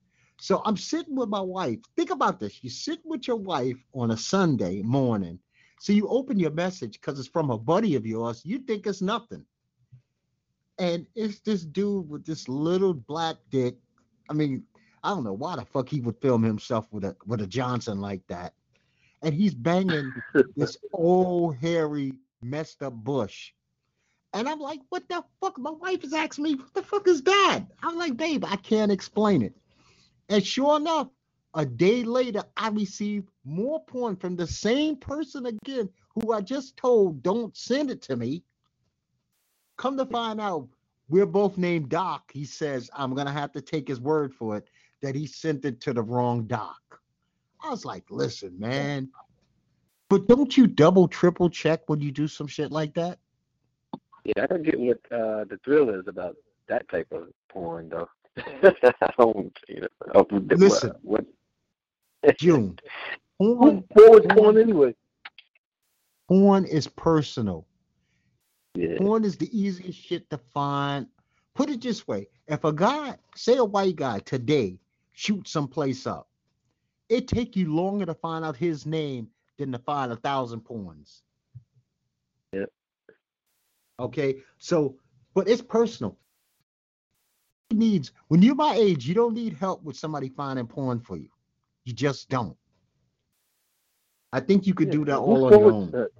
So 0.40 0.62
I'm 0.64 0.76
sitting 0.76 1.16
with 1.16 1.28
my 1.28 1.40
wife. 1.40 1.78
Think 1.96 2.10
about 2.10 2.40
this. 2.40 2.64
You 2.64 2.70
sit 2.70 3.00
with 3.04 3.28
your 3.28 3.36
wife 3.36 3.76
on 3.94 4.12
a 4.12 4.16
Sunday 4.16 4.80
morning. 4.82 5.38
So 5.80 5.94
you 5.94 6.06
open 6.08 6.38
your 6.38 6.50
message 6.50 7.00
because 7.00 7.18
it's 7.18 7.26
from 7.26 7.48
a 7.48 7.56
buddy 7.56 7.94
of 7.94 8.04
yours. 8.04 8.42
You 8.44 8.58
think 8.58 8.86
it's 8.86 9.00
nothing. 9.00 9.46
And 10.78 11.06
it's 11.14 11.40
this 11.40 11.62
dude 11.64 12.10
with 12.10 12.26
this 12.26 12.50
little 12.50 12.92
black 12.92 13.36
dick. 13.48 13.76
I 14.28 14.34
mean, 14.34 14.62
I 15.02 15.08
don't 15.08 15.24
know 15.24 15.32
why 15.32 15.56
the 15.56 15.64
fuck 15.64 15.88
he 15.88 16.02
would 16.02 16.20
film 16.20 16.42
himself 16.42 16.86
with 16.90 17.04
a 17.04 17.16
with 17.26 17.40
a 17.40 17.46
Johnson 17.46 17.98
like 17.98 18.20
that. 18.26 18.52
And 19.22 19.32
he's 19.32 19.54
banging 19.54 20.12
this 20.54 20.76
old 20.92 21.56
hairy 21.56 22.12
messed 22.42 22.82
up 22.82 22.92
bush. 22.92 23.52
And 24.34 24.50
I'm 24.50 24.60
like, 24.60 24.80
what 24.90 25.08
the 25.08 25.24
fuck? 25.40 25.58
My 25.58 25.70
wife 25.70 26.04
is 26.04 26.12
asking 26.12 26.44
me, 26.44 26.54
what 26.56 26.74
the 26.74 26.82
fuck 26.82 27.08
is 27.08 27.22
that? 27.22 27.64
I'm 27.82 27.96
like, 27.96 28.18
babe, 28.18 28.44
I 28.46 28.56
can't 28.56 28.92
explain 28.92 29.40
it. 29.40 29.56
And 30.28 30.46
sure 30.46 30.76
enough, 30.76 31.08
a 31.54 31.66
day 31.66 32.04
later, 32.04 32.44
I 32.56 32.68
received 32.68 33.28
more 33.44 33.82
porn 33.84 34.16
from 34.16 34.36
the 34.36 34.46
same 34.46 34.96
person 34.96 35.46
again 35.46 35.88
who 36.14 36.32
I 36.32 36.40
just 36.40 36.76
told, 36.76 37.22
don't 37.22 37.56
send 37.56 37.90
it 37.90 38.02
to 38.02 38.16
me. 38.16 38.44
Come 39.76 39.96
to 39.96 40.06
find 40.06 40.40
out, 40.40 40.68
we're 41.08 41.26
both 41.26 41.58
named 41.58 41.88
Doc. 41.88 42.30
He 42.32 42.44
says, 42.44 42.90
I'm 42.94 43.14
going 43.14 43.26
to 43.26 43.32
have 43.32 43.52
to 43.52 43.60
take 43.60 43.88
his 43.88 44.00
word 44.00 44.32
for 44.32 44.56
it 44.56 44.68
that 45.02 45.14
he 45.14 45.26
sent 45.26 45.64
it 45.64 45.80
to 45.80 45.92
the 45.92 46.02
wrong 46.02 46.44
Doc. 46.44 46.78
I 47.62 47.70
was 47.70 47.84
like, 47.84 48.04
listen, 48.10 48.58
man. 48.58 49.08
But 50.08 50.28
don't 50.28 50.56
you 50.56 50.66
double, 50.66 51.08
triple 51.08 51.50
check 51.50 51.88
when 51.88 52.00
you 52.00 52.12
do 52.12 52.28
some 52.28 52.46
shit 52.46 52.70
like 52.70 52.94
that? 52.94 53.18
Yeah, 54.24 54.42
I 54.42 54.46
don't 54.46 54.62
get 54.62 54.78
what 54.78 54.98
uh, 55.10 55.44
the 55.44 55.58
thrill 55.64 55.90
is 55.90 56.06
about 56.06 56.36
that 56.68 56.88
type 56.88 57.08
of 57.12 57.28
porn, 57.48 57.88
though. 57.88 58.08
I 58.36 59.12
don't, 59.18 59.56
you 59.68 59.86
know, 60.14 60.26
Listen, 60.30 60.92
what, 61.02 61.24
June. 62.38 62.78
Porn, 63.38 63.83
porn 63.96 64.20
is 64.20 64.26
porn 64.28 64.59
anyway. 64.59 64.94
Porn 66.28 66.64
is 66.64 66.87
personal. 66.87 67.66
Yeah. 68.74 68.98
Porn 68.98 69.24
is 69.24 69.37
the 69.37 69.50
easiest 69.59 69.98
shit 69.98 70.28
to 70.30 70.38
find. 70.38 71.06
Put 71.54 71.70
it 71.70 71.83
this 71.83 72.06
way: 72.06 72.28
if 72.46 72.64
a 72.64 72.72
guy, 72.72 73.16
say 73.35 73.56
a 73.56 73.64
white 73.64 73.96
guy 73.96 74.20
today, 74.20 74.78
shoots 75.12 75.50
someplace 75.50 76.06
up, 76.06 76.28
it 77.09 77.26
take 77.26 77.56
you 77.56 77.74
longer 77.74 78.06
to 78.06 78.14
find 78.14 78.44
out 78.44 78.56
his 78.56 78.87
name 78.87 79.28
than 79.59 79.72
to 79.72 79.78
find 79.78 80.12
a 80.12 80.16
thousand 80.16 80.61
porns. 80.61 81.22
Yeah. 82.52 82.66
Okay, 83.98 84.37
so 84.59 84.96
but 85.35 85.48
it's 85.48 85.62
personal. 85.62 86.16
It 87.70 87.76
needs 87.76 88.12
when 88.28 88.42
you're 88.42 88.54
my 88.54 88.74
age, 88.74 89.06
you 89.06 89.14
don't 89.14 89.35
need 89.35 89.54
help 89.54 89.83
with 89.83 89.96
somebody 89.96 90.28
finding 90.28 90.66
porn 90.66 91.00
for 91.00 91.16
you. 91.16 91.28
You 91.84 91.92
just 91.92 92.28
don't. 92.28 92.56
I 94.32 94.40
think 94.40 94.66
you 94.66 94.74
could 94.74 94.88
Yeah, 94.88 94.92
do 94.92 95.04
that 95.06 95.18
all 95.18 95.44
on 95.44 95.58
your 95.58 95.72
own. 95.72 95.90
that? 95.90 96.10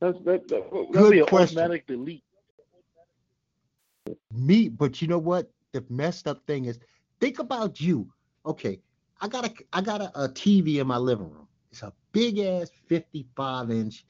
That's 0.00 0.18
that, 0.24 0.48
that, 0.48 0.88
Good 0.92 1.12
be 1.12 1.18
an 1.20 1.26
question. 1.26 1.58
automatic 1.58 1.86
delete. 1.86 2.24
Me, 4.32 4.68
but 4.68 5.00
you 5.00 5.08
know 5.08 5.18
what? 5.18 5.50
The 5.72 5.84
messed 5.88 6.26
up 6.26 6.44
thing 6.46 6.64
is, 6.64 6.78
think 7.20 7.38
about 7.38 7.80
you. 7.80 8.10
Okay, 8.44 8.80
I 9.20 9.28
got 9.28 9.46
a 9.46 9.52
I 9.72 9.80
got 9.80 10.00
a, 10.00 10.24
a 10.24 10.28
TV 10.28 10.80
in 10.80 10.86
my 10.86 10.96
living 10.96 11.30
room. 11.30 11.46
It's 11.70 11.82
a 11.82 11.92
big 12.12 12.38
ass 12.38 12.70
55 12.88 13.70
inch 13.70 14.04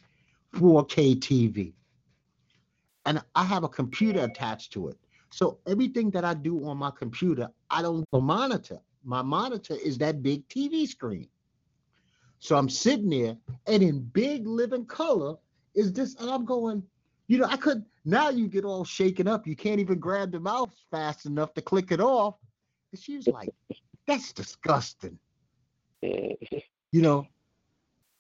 4K 0.55 1.17
TV. 1.17 1.73
And 3.05 3.23
I 3.35 3.45
have 3.45 3.65
a 3.65 3.69
computer 3.69 4.25
attached 4.25 4.73
to 4.75 4.89
it. 4.89 4.97
So 5.31 5.59
everything 5.67 6.11
that 6.11 6.25
I 6.25 6.35
do 6.35 6.65
on 6.67 6.77
my 6.77 6.91
computer, 6.91 7.49
I 7.71 7.83
don't 7.83 8.05
monitor. 8.13 8.79
My 9.05 9.23
monitor 9.23 9.75
is 9.75 9.99
that 9.99 10.23
big 10.23 10.49
TV 10.49 10.87
screen. 10.87 11.29
So 12.39 12.57
I'm 12.57 12.69
sitting 12.69 13.11
there 13.11 13.37
and 13.67 13.83
in 13.83 14.01
big 14.01 14.47
living 14.47 14.87
color 14.87 15.37
is 15.75 15.93
this, 15.93 16.15
and 16.17 16.31
I'm 16.31 16.45
going, 16.45 16.83
you 17.29 17.39
know, 17.39 17.47
I 17.47 17.57
could 17.57 17.85
now 18.05 18.31
you 18.31 18.49
get 18.49 18.65
all 18.65 18.85
shaken 18.85 19.29
up. 19.29 19.47
You 19.47 19.57
can't 19.57 19.81
even 19.81 19.99
grab 19.99 20.33
the 20.33 20.41
mouse 20.41 20.85
fast 20.91 21.25
enough 21.27 21.55
to 21.55 21.63
click 21.63 21.93
it 21.93 22.01
off. 22.01 22.35
And 22.93 23.01
she 23.01 23.17
was 23.17 23.29
like, 23.29 23.51
that's 24.07 24.33
disgusting. 24.33 25.19
You 26.03 27.01
know, 27.01 27.27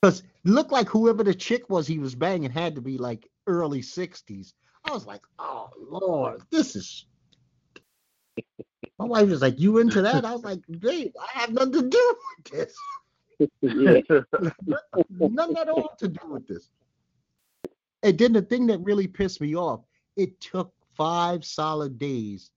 because 0.00 0.22
looked 0.44 0.72
like 0.72 0.88
whoever 0.88 1.24
the 1.24 1.34
chick 1.34 1.68
was 1.68 1.86
he 1.86 1.98
was 1.98 2.14
banging 2.14 2.50
had 2.50 2.74
to 2.76 2.80
be 2.80 2.96
like 2.96 3.28
early 3.46 3.80
60s. 3.80 4.52
I 4.84 4.92
was 4.92 5.06
like, 5.06 5.22
oh 5.38 5.70
Lord, 5.90 6.42
this 6.50 6.76
is 6.76 7.06
my 9.02 9.20
wife 9.20 9.28
was 9.28 9.42
like, 9.42 9.58
You 9.58 9.78
into 9.78 10.02
that? 10.02 10.24
I 10.24 10.32
was 10.32 10.44
like, 10.44 10.60
babe, 10.80 11.12
I 11.20 11.40
have 11.40 11.50
nothing 11.50 11.72
to 11.72 11.88
do 11.88 12.16
with 12.36 12.52
this. 12.52 12.76
Nothing 15.18 15.56
at 15.56 15.68
all 15.68 15.94
to 15.98 16.08
do 16.08 16.20
with 16.28 16.46
this. 16.46 16.70
And 18.04 18.16
then 18.16 18.32
the 18.32 18.42
thing 18.42 18.66
that 18.68 18.78
really 18.78 19.08
pissed 19.08 19.40
me 19.40 19.56
off, 19.56 19.80
it 20.16 20.40
took 20.40 20.72
five 20.96 21.44
solid 21.44 21.98
days 21.98 22.50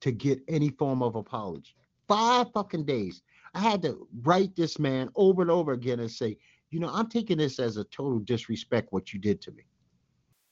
to 0.00 0.10
get 0.10 0.40
any 0.48 0.70
form 0.70 1.02
of 1.02 1.14
apology. 1.16 1.74
Five 2.08 2.46
fucking 2.54 2.84
days. 2.84 3.22
I 3.54 3.60
had 3.60 3.82
to 3.82 4.08
write 4.22 4.56
this 4.56 4.78
man 4.78 5.10
over 5.14 5.42
and 5.42 5.50
over 5.50 5.72
again 5.72 6.00
and 6.00 6.10
say, 6.10 6.38
you 6.70 6.80
know, 6.80 6.88
I'm 6.90 7.08
taking 7.08 7.38
this 7.38 7.58
as 7.58 7.76
a 7.76 7.84
total 7.84 8.20
disrespect 8.20 8.92
what 8.92 9.12
you 9.12 9.20
did 9.20 9.42
to 9.42 9.50
me. 9.50 9.64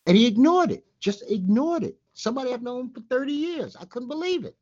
And 0.06 0.16
he 0.16 0.26
ignored 0.26 0.70
it, 0.72 0.84
just 1.00 1.22
ignored 1.30 1.84
it. 1.84 1.96
Somebody 2.12 2.52
I've 2.52 2.62
known 2.62 2.90
for 2.90 3.00
30 3.08 3.32
years. 3.32 3.76
I 3.76 3.84
couldn't 3.84 4.08
believe 4.08 4.44
it. 4.44 4.56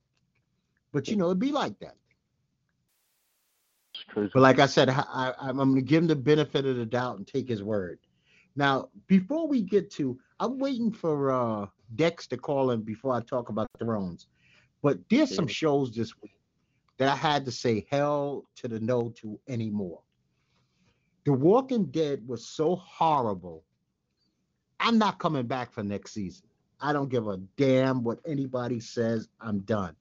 But 0.93 1.09
you 1.09 1.17
know, 1.17 1.27
it'd 1.27 1.39
be 1.39 1.53
like 1.53 1.79
that. 1.81 1.97
But 4.15 4.41
like 4.41 4.59
I 4.59 4.67
said, 4.67 4.91
I, 4.91 5.33
I'm 5.39 5.57
going 5.57 5.75
to 5.75 5.83
give 5.83 6.03
him 6.03 6.09
the 6.09 6.17
benefit 6.17 6.67
of 6.67 6.77
the 6.77 6.87
doubt 6.87 7.19
and 7.19 7.27
take 7.27 7.49
his 7.49 7.63
word. 7.63 7.99
Now, 8.55 8.89
before 9.07 9.47
we 9.47 9.63
get 9.63 9.91
to, 9.93 10.19
I'm 10.41 10.59
waiting 10.59 10.93
for 10.93 11.31
uh, 11.31 11.67
Dex 11.95 12.27
to 12.29 12.37
call 12.37 12.71
in 12.71 12.83
before 12.83 13.15
I 13.15 13.21
talk 13.21 13.49
about 13.49 13.69
Thrones. 13.79 14.27
But 14.83 14.99
there's 15.11 15.35
some 15.35 15.47
shows 15.47 15.93
this 15.93 16.13
week 16.23 16.39
that 16.99 17.09
I 17.09 17.17
had 17.17 17.45
to 17.45 17.51
say 17.51 17.87
hell 17.91 18.45
to 18.57 18.69
the 18.69 18.81
no 18.81 19.11
to 19.21 19.39
anymore. 19.49 20.01
The 21.25 21.33
Walking 21.33 21.87
Dead 21.87 22.27
was 22.27 22.49
so 22.49 22.77
horrible. 22.77 23.65
I'm 24.79 24.99
not 24.99 25.19
coming 25.19 25.47
back 25.47 25.73
for 25.73 25.83
next 25.83 26.13
season. 26.13 26.47
I 26.81 26.93
don't 26.93 27.09
give 27.09 27.27
a 27.27 27.39
damn 27.57 28.05
what 28.05 28.21
anybody 28.27 28.81
says. 28.81 29.29
I'm 29.41 29.61
done. 29.61 29.97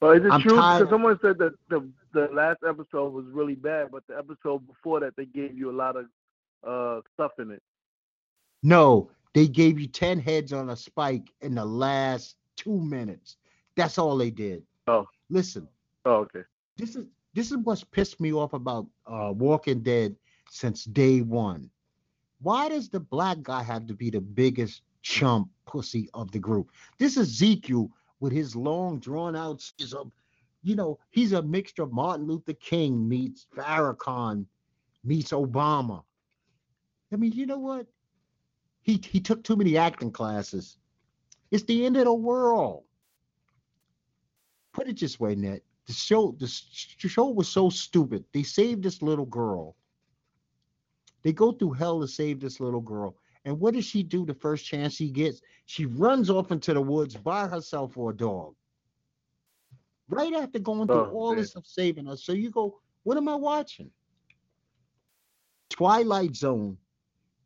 But 0.00 0.16
is 0.18 0.24
it 0.24 0.32
I'm 0.32 0.40
true? 0.40 0.52
Because 0.56 0.88
someone 0.90 1.18
said 1.22 1.38
that 1.38 1.52
the 1.68 1.88
the 2.12 2.28
last 2.32 2.58
episode 2.66 3.12
was 3.12 3.26
really 3.30 3.54
bad, 3.54 3.88
but 3.92 4.02
the 4.08 4.16
episode 4.16 4.66
before 4.66 5.00
that 5.00 5.14
they 5.16 5.26
gave 5.26 5.56
you 5.56 5.70
a 5.70 5.76
lot 5.76 5.96
of 5.96 6.06
uh 6.66 7.00
stuff 7.14 7.32
in 7.38 7.50
it. 7.50 7.62
No, 8.62 9.10
they 9.34 9.46
gave 9.46 9.78
you 9.78 9.86
10 9.86 10.18
heads 10.20 10.52
on 10.52 10.70
a 10.70 10.76
spike 10.76 11.30
in 11.40 11.54
the 11.54 11.64
last 11.64 12.36
two 12.56 12.78
minutes. 12.80 13.36
That's 13.76 13.96
all 13.98 14.16
they 14.16 14.30
did. 14.30 14.62
Oh. 14.86 15.06
Listen, 15.30 15.68
Oh, 16.04 16.16
okay. 16.26 16.42
this 16.76 16.96
is 16.96 17.06
this 17.34 17.50
is 17.50 17.58
what's 17.58 17.84
pissed 17.84 18.20
me 18.20 18.32
off 18.32 18.52
about 18.54 18.86
uh 19.06 19.32
Walking 19.36 19.80
Dead 19.80 20.16
since 20.50 20.84
day 20.84 21.20
one. 21.20 21.70
Why 22.42 22.68
does 22.70 22.88
the 22.88 23.00
black 23.00 23.42
guy 23.42 23.62
have 23.62 23.86
to 23.86 23.94
be 23.94 24.08
the 24.10 24.20
biggest 24.20 24.82
chump 25.02 25.50
pussy 25.66 26.08
of 26.14 26.30
the 26.32 26.38
group? 26.38 26.70
This 26.98 27.16
is 27.18 27.28
Ezekiel 27.28 27.90
with 28.20 28.32
his 28.32 28.54
long 28.54 29.00
drawn 29.00 29.34
out 29.34 29.64
is 29.78 29.92
a 29.94 30.04
you 30.62 30.76
know, 30.76 30.98
he's 31.10 31.32
a 31.32 31.40
mixture 31.42 31.82
of 31.82 31.92
Martin 31.92 32.26
Luther 32.26 32.52
King 32.52 33.08
meets 33.08 33.46
Farrakhan 33.56 34.44
meets 35.02 35.30
Obama. 35.30 36.02
I 37.12 37.16
mean, 37.16 37.32
you 37.32 37.46
know 37.46 37.58
what? 37.58 37.86
He 38.82 39.00
he 39.04 39.20
took 39.20 39.42
too 39.42 39.56
many 39.56 39.76
acting 39.76 40.12
classes. 40.12 40.76
It's 41.50 41.64
the 41.64 41.84
end 41.84 41.96
of 41.96 42.04
the 42.04 42.14
world. 42.14 42.84
Put 44.72 44.88
it 44.88 45.00
this 45.00 45.18
way, 45.18 45.34
Ned. 45.34 45.62
The 45.86 45.92
show 45.92 46.36
the 46.38 46.46
show 46.46 47.30
was 47.30 47.48
so 47.48 47.70
stupid. 47.70 48.24
They 48.32 48.42
saved 48.42 48.82
this 48.82 49.02
little 49.02 49.26
girl. 49.26 49.76
They 51.22 51.32
go 51.32 51.52
through 51.52 51.72
hell 51.72 52.00
to 52.00 52.08
save 52.08 52.40
this 52.40 52.60
little 52.60 52.80
girl. 52.80 53.16
And 53.44 53.58
what 53.58 53.74
does 53.74 53.84
she 53.84 54.02
do 54.02 54.26
the 54.26 54.34
first 54.34 54.66
chance 54.66 54.94
she 54.94 55.10
gets? 55.10 55.40
She 55.66 55.86
runs 55.86 56.28
off 56.30 56.52
into 56.52 56.74
the 56.74 56.80
woods 56.80 57.16
by 57.16 57.46
herself 57.48 57.94
for 57.94 58.10
a 58.10 58.16
dog. 58.16 58.54
Right 60.08 60.34
after 60.34 60.58
going 60.58 60.88
through 60.88 60.96
Oh, 61.06 61.10
all 61.10 61.30
man. 61.30 61.38
this 61.40 61.54
of 61.56 61.66
saving 61.66 62.06
her. 62.06 62.16
So 62.16 62.32
you 62.32 62.50
go, 62.50 62.80
what 63.04 63.16
am 63.16 63.28
I 63.28 63.34
watching? 63.36 63.90
Twilight 65.70 66.34
Zone. 66.36 66.76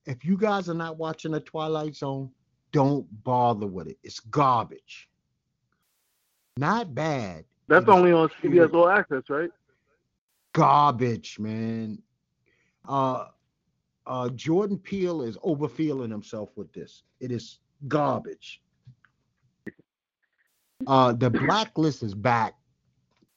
If 0.07 0.25
you 0.25 0.37
guys 0.37 0.69
are 0.69 0.75
not 0.75 0.97
watching 0.99 1.33
the 1.33 1.41
Twilight 1.41 1.95
Zone, 1.95 2.31
don't 2.73 3.07
bother 3.23 3.67
with 3.67 3.89
it. 3.89 3.99
It's 4.03 4.19
garbage. 4.21 5.09
Not 6.57 6.95
bad. 6.95 7.45
That's 7.69 7.89
only 7.89 8.13
on 8.13 8.29
CBS 8.43 8.73
All 8.75 8.89
Access, 8.89 9.23
right? 9.29 9.51
garbage, 10.53 11.39
man. 11.39 12.01
Uh 12.89 13.27
uh 14.07 14.29
Jordan 14.31 14.79
Peele 14.79 15.23
is 15.23 15.39
overfeeling 15.43 16.11
himself 16.11 16.51
with 16.57 16.73
this. 16.73 17.05
It 17.21 17.31
is 17.31 17.59
garbage. 17.89 18.61
Uh 20.87 21.13
the 21.13 21.31
blacklist 21.31 22.03
is 22.03 22.15
back 22.15 22.55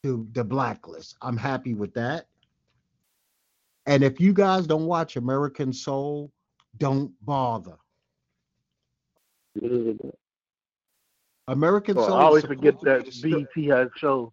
to 0.04 0.28
the 0.34 0.44
blacklist. 0.44 1.16
I'm 1.22 1.38
happy 1.38 1.74
with 1.74 1.94
that. 1.94 2.28
And 3.86 4.04
if 4.04 4.20
you 4.20 4.34
guys 4.34 4.68
don't 4.68 4.86
watch 4.86 5.16
American 5.16 5.72
Soul, 5.72 6.32
don't 6.78 7.14
bother. 7.26 7.78
American 11.48 11.96
Well, 11.96 12.08
Soul. 12.08 12.18
I 12.18 12.24
always 12.24 12.44
forget 12.46 12.80
that 12.82 13.06
be 13.06 13.10
the 13.10 13.12
sto- 13.12 13.46
BET 13.56 13.66
has 13.78 13.90
shows. 13.96 14.32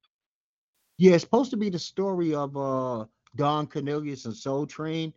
Yeah, 0.98 1.12
it's 1.14 1.24
supposed 1.24 1.50
to 1.50 1.56
be 1.56 1.70
the 1.70 1.78
story 1.78 2.34
of 2.34 2.56
uh 2.56 3.04
Don 3.36 3.66
Cornelius 3.66 4.26
and 4.26 4.34
Soul 4.34 4.66
Train, 4.66 5.12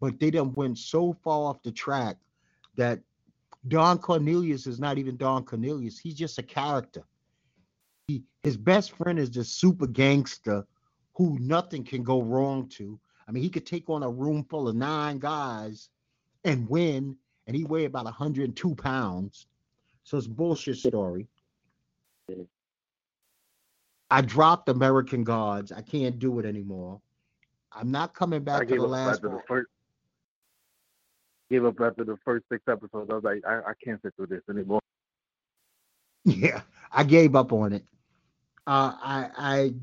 but 0.00 0.18
they 0.20 0.30
done 0.30 0.52
went 0.54 0.78
so 0.78 1.16
far 1.24 1.48
off 1.48 1.62
the 1.62 1.72
track 1.72 2.16
that 2.76 3.00
Don 3.68 3.98
Cornelius 3.98 4.66
is 4.66 4.78
not 4.78 4.98
even 4.98 5.16
Don 5.16 5.44
Cornelius. 5.44 5.98
He's 5.98 6.14
just 6.14 6.38
a 6.38 6.42
character. 6.42 7.02
He, 8.06 8.22
his 8.42 8.56
best 8.56 8.92
friend 8.92 9.18
is 9.18 9.30
this 9.30 9.48
super 9.48 9.86
gangster 9.86 10.66
who 11.14 11.38
nothing 11.40 11.82
can 11.82 12.02
go 12.02 12.22
wrong 12.22 12.68
to. 12.68 12.98
I 13.26 13.32
mean, 13.32 13.42
he 13.42 13.50
could 13.50 13.66
take 13.66 13.88
on 13.90 14.02
a 14.02 14.10
room 14.10 14.44
full 14.48 14.68
of 14.68 14.76
nine 14.76 15.18
guys 15.18 15.88
and 16.44 16.68
win, 16.68 17.16
and 17.46 17.56
he 17.56 17.64
weighed 17.64 17.86
about 17.86 18.04
102 18.04 18.74
pounds. 18.76 19.46
So 20.04 20.16
it's 20.16 20.28
bullshit 20.28 20.76
story. 20.76 21.26
I 24.08 24.20
dropped 24.20 24.68
American 24.68 25.24
Gods. 25.24 25.72
I 25.72 25.80
can't 25.80 26.20
do 26.20 26.38
it 26.38 26.46
anymore. 26.46 27.00
I'm 27.72 27.90
not 27.90 28.14
coming 28.14 28.44
back 28.44 28.68
to 28.68 28.76
the 28.76 28.86
last 28.86 29.24
one. 29.24 29.40
the. 29.48 29.64
Gave 31.50 31.64
up 31.64 31.80
after 31.80 32.04
the 32.04 32.16
first 32.24 32.44
six 32.50 32.64
episodes. 32.68 33.08
I 33.10 33.14
was 33.14 33.24
like, 33.24 33.42
I, 33.46 33.58
I 33.58 33.72
can't 33.82 34.00
sit 34.02 34.14
through 34.16 34.26
this 34.26 34.42
anymore. 34.50 34.80
Yeah, 36.24 36.62
I 36.90 37.04
gave 37.04 37.36
up 37.36 37.52
on 37.52 37.72
it. 37.72 37.84
Uh, 38.66 38.94
I, 39.00 39.30
I 39.38 39.74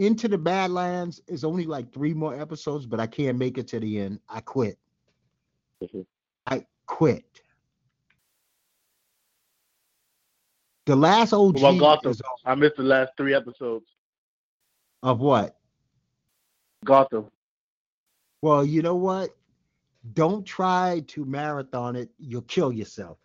into 0.00 0.26
the 0.26 0.38
Badlands 0.38 1.20
is 1.28 1.44
only 1.44 1.64
like 1.64 1.92
three 1.92 2.12
more 2.12 2.38
episodes, 2.38 2.86
but 2.86 2.98
I 2.98 3.06
can't 3.06 3.38
make 3.38 3.56
it 3.56 3.68
to 3.68 3.78
the 3.78 4.00
end. 4.00 4.18
I 4.28 4.40
quit. 4.40 4.78
Mhm. 5.80 6.06
I 6.46 6.66
quit. 6.86 7.24
The 10.86 10.96
last 10.96 11.32
OG 11.32 11.58
about 11.58 11.78
Gotham? 11.78 12.10
is 12.10 12.22
I 12.44 12.54
missed 12.56 12.76
the 12.76 12.82
last 12.82 13.12
three 13.16 13.34
episodes. 13.34 13.86
of 15.02 15.20
what? 15.20 15.56
Gotham. 16.84 17.26
Well, 18.42 18.64
you 18.64 18.82
know 18.82 18.96
what? 18.96 19.36
Don't 20.14 20.44
try 20.46 21.02
to 21.08 21.24
marathon 21.24 21.96
it. 21.96 22.10
You'll 22.18 22.42
kill 22.42 22.72
yourself. 22.72 23.18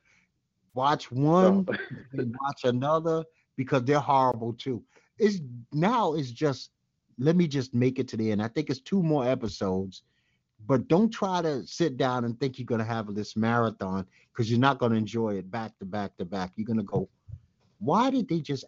Watch 0.73 1.11
one, 1.11 1.65
oh. 1.69 1.75
and 2.13 2.35
watch 2.41 2.65
another 2.65 3.23
because 3.55 3.83
they're 3.83 3.99
horrible 3.99 4.53
too. 4.53 4.83
It's 5.17 5.39
now 5.71 6.15
it's 6.15 6.31
just 6.31 6.71
let 7.17 7.35
me 7.35 7.47
just 7.47 7.73
make 7.73 7.97
it 7.99 8.07
to 8.09 8.17
the 8.17 8.31
end. 8.31 8.41
I 8.41 8.49
think 8.49 8.69
it's 8.69 8.81
two 8.81 9.01
more 9.01 9.25
episodes, 9.25 10.03
but 10.67 10.87
don't 10.89 11.09
try 11.09 11.41
to 11.41 11.65
sit 11.65 11.95
down 11.95 12.25
and 12.25 12.37
think 12.39 12.59
you're 12.59 12.65
gonna 12.65 12.83
have 12.83 13.13
this 13.15 13.37
marathon 13.37 14.05
because 14.31 14.49
you're 14.51 14.59
not 14.59 14.79
gonna 14.79 14.95
enjoy 14.95 15.35
it 15.35 15.49
back 15.49 15.77
to 15.79 15.85
back 15.85 16.17
to 16.17 16.25
back. 16.25 16.51
You're 16.55 16.67
gonna 16.67 16.83
go, 16.83 17.07
why 17.79 18.09
did 18.09 18.27
they 18.27 18.41
just 18.41 18.65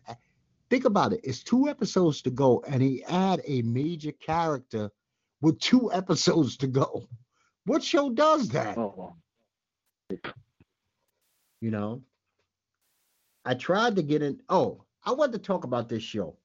think 0.69 0.85
about 0.85 1.11
it? 1.11 1.19
It's 1.23 1.43
two 1.43 1.67
episodes 1.67 2.21
to 2.21 2.29
go, 2.29 2.63
and 2.67 2.81
he 2.81 3.03
add 3.03 3.41
a 3.45 3.61
major 3.63 4.13
character 4.13 4.89
with 5.41 5.59
two 5.59 5.91
episodes 5.93 6.55
to 6.57 6.67
go. 6.67 7.07
What 7.67 7.83
show 7.83 8.09
does 8.09 8.47
that? 8.49 8.77
oh, 8.77 9.13
you 11.59 11.69
know. 11.69 12.01
I 13.43 13.55
tried 13.55 13.97
to 13.97 14.03
get 14.03 14.21
in. 14.21 14.39
Oh, 14.47 14.85
I 15.03 15.11
want 15.11 15.33
to 15.33 15.37
talk 15.37 15.65
about 15.65 15.89
this 15.89 16.01
show. 16.01 16.37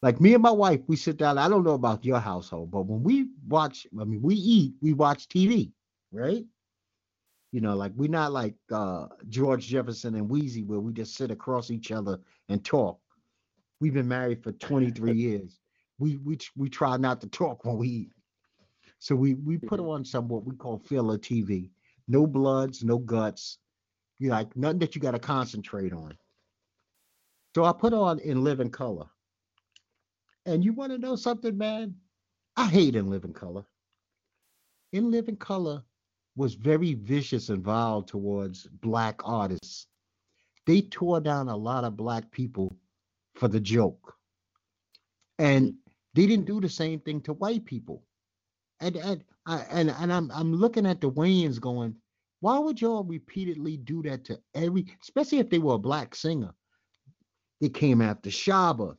Like 0.00 0.18
me 0.18 0.32
and 0.32 0.42
my 0.42 0.50
wife, 0.50 0.80
we 0.86 0.96
sit 0.96 1.18
down. 1.18 1.36
I 1.36 1.48
don't 1.48 1.62
know 1.62 1.74
about 1.74 2.06
your 2.06 2.20
household, 2.20 2.70
but 2.70 2.86
when 2.86 3.02
we 3.02 3.28
watch, 3.48 3.86
I 4.00 4.04
mean, 4.04 4.22
we 4.22 4.34
eat, 4.34 4.74
we 4.80 4.94
watch 4.94 5.28
TV, 5.28 5.72
right? 6.10 6.44
You 7.52 7.60
know, 7.60 7.76
like 7.76 7.92
we're 7.96 8.08
not 8.08 8.32
like 8.32 8.54
uh, 8.72 9.08
George 9.28 9.66
Jefferson 9.66 10.14
and 10.14 10.28
Weezy, 10.28 10.66
where 10.66 10.80
we 10.80 10.94
just 10.94 11.16
sit 11.16 11.30
across 11.30 11.70
each 11.70 11.92
other 11.92 12.18
and 12.48 12.64
talk. 12.64 12.98
We've 13.80 13.94
been 13.94 14.08
married 14.08 14.42
for 14.42 14.52
23 14.52 15.12
years. 15.16 15.58
We 15.98 16.16
we 16.16 16.38
we 16.56 16.70
try 16.70 16.96
not 16.96 17.20
to 17.20 17.26
talk 17.26 17.66
when 17.66 17.76
we 17.76 17.88
eat. 17.88 18.15
So 18.98 19.14
we 19.14 19.34
we 19.34 19.58
put 19.58 19.80
mm-hmm. 19.80 19.90
on 19.90 20.04
some 20.04 20.28
what 20.28 20.44
we 20.44 20.54
call 20.56 20.78
filler 20.78 21.18
TV. 21.18 21.70
No 22.08 22.26
bloods, 22.26 22.84
no 22.84 22.98
guts, 22.98 23.58
you 24.18 24.30
like 24.30 24.56
nothing 24.56 24.78
that 24.78 24.94
you 24.94 25.00
got 25.00 25.12
to 25.12 25.18
concentrate 25.18 25.92
on. 25.92 26.16
So 27.54 27.64
I 27.64 27.72
put 27.72 27.92
on 27.92 28.18
in 28.20 28.44
living 28.44 28.70
color. 28.70 29.06
And 30.44 30.64
you 30.64 30.72
want 30.72 30.92
to 30.92 30.98
know 30.98 31.16
something, 31.16 31.56
man? 31.56 31.94
I 32.56 32.66
hate 32.66 32.94
in 32.94 33.10
living 33.10 33.32
color. 33.32 33.64
In 34.92 35.10
living 35.10 35.36
color 35.36 35.82
was 36.36 36.54
very 36.54 36.94
vicious 36.94 37.48
and 37.48 37.62
vile 37.62 38.02
towards 38.02 38.66
black 38.66 39.20
artists. 39.24 39.86
They 40.66 40.82
tore 40.82 41.20
down 41.20 41.48
a 41.48 41.56
lot 41.56 41.84
of 41.84 41.96
black 41.96 42.30
people 42.30 42.76
for 43.34 43.48
the 43.48 43.60
joke. 43.60 44.14
And 45.38 45.68
mm-hmm. 45.68 45.90
they 46.14 46.26
didn't 46.26 46.46
do 46.46 46.60
the 46.60 46.68
same 46.68 47.00
thing 47.00 47.20
to 47.22 47.32
white 47.34 47.64
people. 47.64 48.04
And 48.80 48.96
and 48.96 49.24
I 49.46 49.64
and, 49.70 49.90
and 49.90 50.12
I'm 50.12 50.30
I'm 50.30 50.54
looking 50.54 50.86
at 50.86 51.00
the 51.00 51.10
Wayans 51.10 51.60
going, 51.60 51.94
why 52.40 52.58
would 52.58 52.80
y'all 52.80 53.04
repeatedly 53.04 53.76
do 53.78 54.02
that 54.02 54.24
to 54.26 54.38
every, 54.54 54.86
especially 55.02 55.38
if 55.38 55.50
they 55.50 55.58
were 55.58 55.74
a 55.74 55.78
black 55.78 56.14
singer? 56.14 56.52
They 57.60 57.68
came 57.70 58.02
after 58.02 58.30
Shaba. 58.30 58.96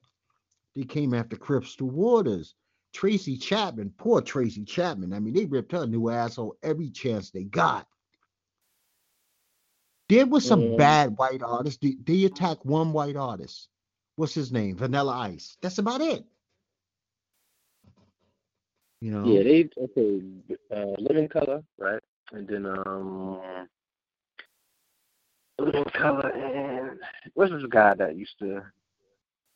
They 0.75 0.83
came 0.83 1.13
after 1.13 1.35
Crystal 1.35 1.89
Waters, 1.89 2.55
Tracy 2.93 3.37
Chapman. 3.37 3.93
Poor 3.97 4.21
Tracy 4.21 4.63
Chapman. 4.63 5.13
I 5.13 5.19
mean, 5.19 5.33
they 5.33 5.45
ripped 5.45 5.71
her 5.71 5.85
new 5.85 6.09
asshole 6.09 6.55
every 6.63 6.89
chance 6.89 7.29
they 7.29 7.43
got. 7.43 7.87
There 10.09 10.25
was 10.25 10.45
some 10.45 10.77
bad 10.77 11.17
white 11.17 11.43
artists. 11.43 11.79
They, 11.81 11.97
they 12.03 12.25
attacked 12.25 12.65
one 12.65 12.93
white 12.93 13.17
artist. 13.17 13.67
What's 14.15 14.33
his 14.33 14.51
name? 14.51 14.77
Vanilla 14.77 15.13
Ice. 15.13 15.57
That's 15.61 15.77
about 15.77 16.01
it. 16.01 16.23
You 19.01 19.11
know? 19.11 19.25
Yeah, 19.25 19.43
they 19.43 19.69
okay. 19.77 20.21
Uh, 20.75 20.95
Living 20.99 21.27
Color, 21.27 21.63
right? 21.77 22.01
And 22.31 22.47
then 22.47 22.65
um, 22.65 23.39
Living 25.59 25.85
Color 25.93 26.29
and 26.29 26.99
what's 27.33 27.51
this 27.51 27.63
guy 27.69 27.93
that 27.95 28.15
used 28.15 28.37
to 28.39 28.61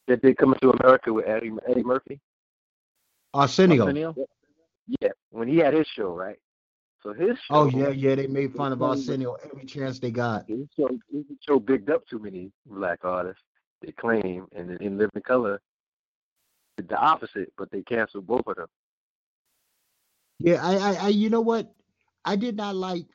that 0.08 0.22
did 0.22 0.38
come 0.38 0.56
to 0.62 0.72
America 0.72 1.14
with 1.14 1.26
Eddie 1.28 1.52
Eddie 1.68 1.84
Murphy? 1.84 2.20
Arsenio. 3.34 3.84
Arsenio? 3.84 4.16
Yeah, 5.00 5.10
when 5.30 5.48
he 5.48 5.58
had 5.58 5.74
his 5.74 5.88
show, 5.88 6.14
right? 6.14 6.38
So 7.02 7.14
his 7.14 7.38
show. 7.48 7.56
Oh 7.56 7.66
yeah, 7.68 7.90
yeah. 7.90 8.16
They 8.16 8.28
made 8.28 8.54
fun 8.54 8.74
of 8.74 8.82
Arsenio 8.82 9.38
every 9.44 9.66
chance 9.66 10.00
they 10.00 10.12
got. 10.12 10.48
His 10.48 10.68
show, 10.78 10.90
his 11.12 11.24
show 11.48 11.60
bigged 11.60 11.90
up 11.90 12.06
too 12.08 12.20
many 12.20 12.52
black 12.66 13.00
artists. 13.04 13.42
They 13.82 13.92
claim, 13.92 14.46
and 14.56 14.70
then 14.70 14.78
in 14.82 14.98
Living 14.98 15.24
Color, 15.26 15.60
did 16.78 16.90
the 16.90 16.98
opposite, 16.98 17.52
but 17.58 17.72
they 17.72 17.82
canceled 17.82 18.28
both 18.28 18.46
of 18.48 18.56
them. 18.56 18.68
Yeah, 20.44 20.60
I, 20.62 20.76
I, 20.76 20.94
I, 20.94 21.08
you 21.10 21.30
know 21.30 21.42
what? 21.42 21.74
I 22.26 22.36
did 22.36 22.56
not 22.56 22.76
like 22.76 23.06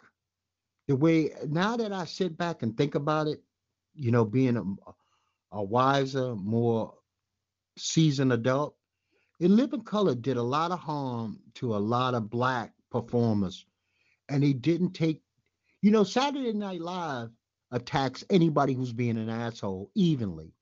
the 0.87 0.97
way. 0.97 1.31
Now 1.49 1.77
that 1.77 1.93
I 1.93 2.05
sit 2.05 2.37
back 2.37 2.62
and 2.62 2.77
think 2.77 2.95
about 2.95 3.27
it, 3.27 3.43
you 3.95 4.11
know, 4.11 4.24
being 4.24 4.57
a, 4.57 4.64
a 5.57 5.62
wiser, 5.62 6.35
more 6.37 6.95
seasoned 7.77 8.33
adult, 8.33 8.77
In 9.39 9.57
Living 9.57 9.83
Color 9.83 10.14
did 10.14 10.37
a 10.37 10.43
lot 10.43 10.70
of 10.70 10.79
harm 10.79 11.41
to 11.55 11.77
a 11.77 11.79
lot 11.79 12.14
of 12.14 12.31
black 12.31 12.72
performers, 12.91 13.66
and 14.29 14.43
he 14.43 14.53
didn't 14.55 14.93
take. 14.93 15.22
You 15.83 15.91
know, 15.91 16.05
Saturday 16.05 16.53
Night 16.53 16.81
Live 16.81 17.31
attacks 17.70 18.24
anybody 18.31 18.72
who's 18.72 18.93
being 18.93 19.18
an 19.18 19.29
asshole 19.29 19.91
evenly. 19.95 20.53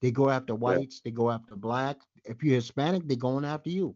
They 0.00 0.10
go 0.10 0.30
after 0.30 0.54
whites, 0.54 1.00
they 1.00 1.10
go 1.10 1.30
after 1.30 1.56
blacks. 1.56 2.06
If 2.24 2.42
you're 2.42 2.54
Hispanic, 2.54 3.06
they're 3.06 3.16
going 3.16 3.44
after 3.44 3.70
you. 3.70 3.94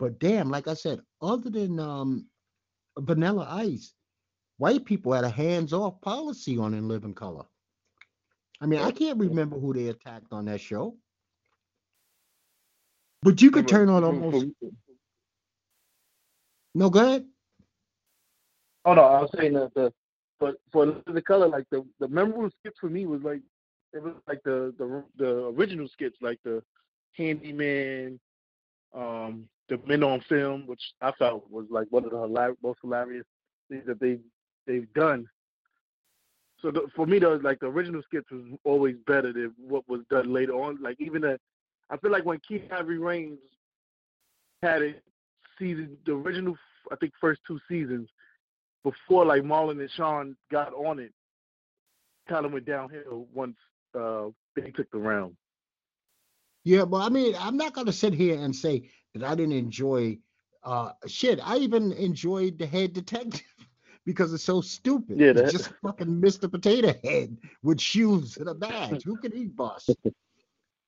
But 0.00 0.18
damn, 0.18 0.48
like 0.48 0.66
I 0.66 0.72
said, 0.72 1.02
other 1.20 1.50
than 1.50 1.78
um, 1.78 2.26
Vanilla 2.98 3.46
Ice, 3.50 3.92
white 4.56 4.86
people 4.86 5.12
had 5.12 5.24
a 5.24 5.28
hands-off 5.28 6.00
policy 6.00 6.56
on 6.56 6.72
In 6.72 6.88
Living 6.88 7.14
Color. 7.14 7.44
I 8.62 8.66
mean, 8.66 8.80
I 8.80 8.92
can't 8.92 9.18
remember 9.18 9.58
who 9.58 9.74
they 9.74 9.88
attacked 9.88 10.32
on 10.32 10.46
that 10.46 10.62
show. 10.62 10.96
But 13.22 13.42
you 13.42 13.50
could 13.50 13.68
turn 13.68 13.90
on 13.90 14.02
almost 14.02 14.46
no 16.74 16.88
go 16.88 17.00
ahead. 17.00 17.26
Oh 18.86 18.94
no, 18.94 19.02
I 19.02 19.20
was 19.20 19.30
saying 19.36 19.52
that 19.52 19.74
the 19.74 19.92
but 20.38 20.56
for 20.72 21.02
the 21.06 21.20
color, 21.20 21.48
like 21.48 21.66
the 21.70 21.84
the 21.98 22.08
memorable 22.08 22.48
skits 22.60 22.78
for 22.78 22.88
me 22.88 23.04
was 23.04 23.22
like 23.22 23.42
it 23.92 24.02
was 24.02 24.14
like 24.26 24.40
the 24.44 24.74
the 24.78 25.04
the 25.18 25.46
original 25.48 25.86
skits, 25.88 26.16
like 26.22 26.38
the 26.44 26.62
handyman, 27.16 28.18
um, 28.94 29.46
the 29.70 29.80
men 29.86 30.02
on 30.02 30.20
film, 30.28 30.66
which 30.66 30.82
I 31.00 31.12
felt 31.12 31.50
was 31.50 31.66
like 31.70 31.86
one 31.90 32.04
of 32.04 32.10
the 32.10 32.56
most 32.62 32.80
hilarious 32.82 33.24
things 33.70 33.84
that 33.86 34.00
they 34.00 34.18
they've 34.66 34.92
done. 34.92 35.26
So 36.60 36.70
the, 36.70 36.88
for 36.94 37.06
me, 37.06 37.18
though, 37.18 37.40
like 37.42 37.60
the 37.60 37.66
original 37.66 38.02
skits 38.02 38.30
was 38.30 38.42
always 38.64 38.96
better 39.06 39.32
than 39.32 39.54
what 39.56 39.88
was 39.88 40.02
done 40.10 40.30
later 40.32 40.52
on. 40.52 40.78
Like 40.82 40.96
even 40.98 41.22
the, 41.22 41.38
I 41.88 41.96
feel 41.96 42.10
like 42.10 42.26
when 42.26 42.40
Keenen 42.46 42.70
Ivory 42.70 42.98
Wayans 42.98 43.38
had 44.62 44.82
it 44.82 45.02
season, 45.58 45.96
the 46.04 46.12
original, 46.12 46.56
I 46.92 46.96
think 46.96 47.12
first 47.20 47.40
two 47.46 47.58
seasons, 47.68 48.10
before 48.82 49.24
like 49.24 49.42
Marlon 49.42 49.80
and 49.80 49.90
Sean 49.90 50.36
got 50.50 50.74
on 50.74 50.98
it, 50.98 51.12
kind 52.28 52.44
of 52.44 52.52
went 52.52 52.66
downhill 52.66 53.26
once 53.32 53.56
uh, 53.98 54.26
they 54.54 54.70
took 54.70 54.90
the 54.90 54.98
round. 54.98 55.36
Yeah, 56.64 56.82
well, 56.82 57.00
I 57.00 57.08
mean, 57.08 57.34
I'm 57.38 57.56
not 57.56 57.72
gonna 57.72 57.92
sit 57.92 58.12
here 58.12 58.38
and 58.38 58.54
say 58.54 58.90
that 59.14 59.24
I 59.24 59.34
didn't 59.34 59.52
enjoy 59.54 60.18
uh 60.62 60.92
shit. 61.06 61.40
I 61.42 61.56
even 61.58 61.92
enjoyed 61.92 62.58
the 62.58 62.66
head 62.66 62.92
detective 62.92 63.42
because 64.06 64.32
it's 64.34 64.44
so 64.44 64.60
stupid. 64.60 65.18
Yeah, 65.20 65.28
It's 65.30 65.40
that- 65.40 65.52
just 65.52 65.72
fucking 65.82 66.20
Mr. 66.20 66.50
Potato 66.50 66.94
Head 67.02 67.36
with 67.62 67.80
shoes 67.80 68.36
and 68.36 68.48
a 68.48 68.54
badge. 68.54 69.02
Who 69.04 69.16
can 69.16 69.32
he 69.32 69.46
bust? 69.46 69.96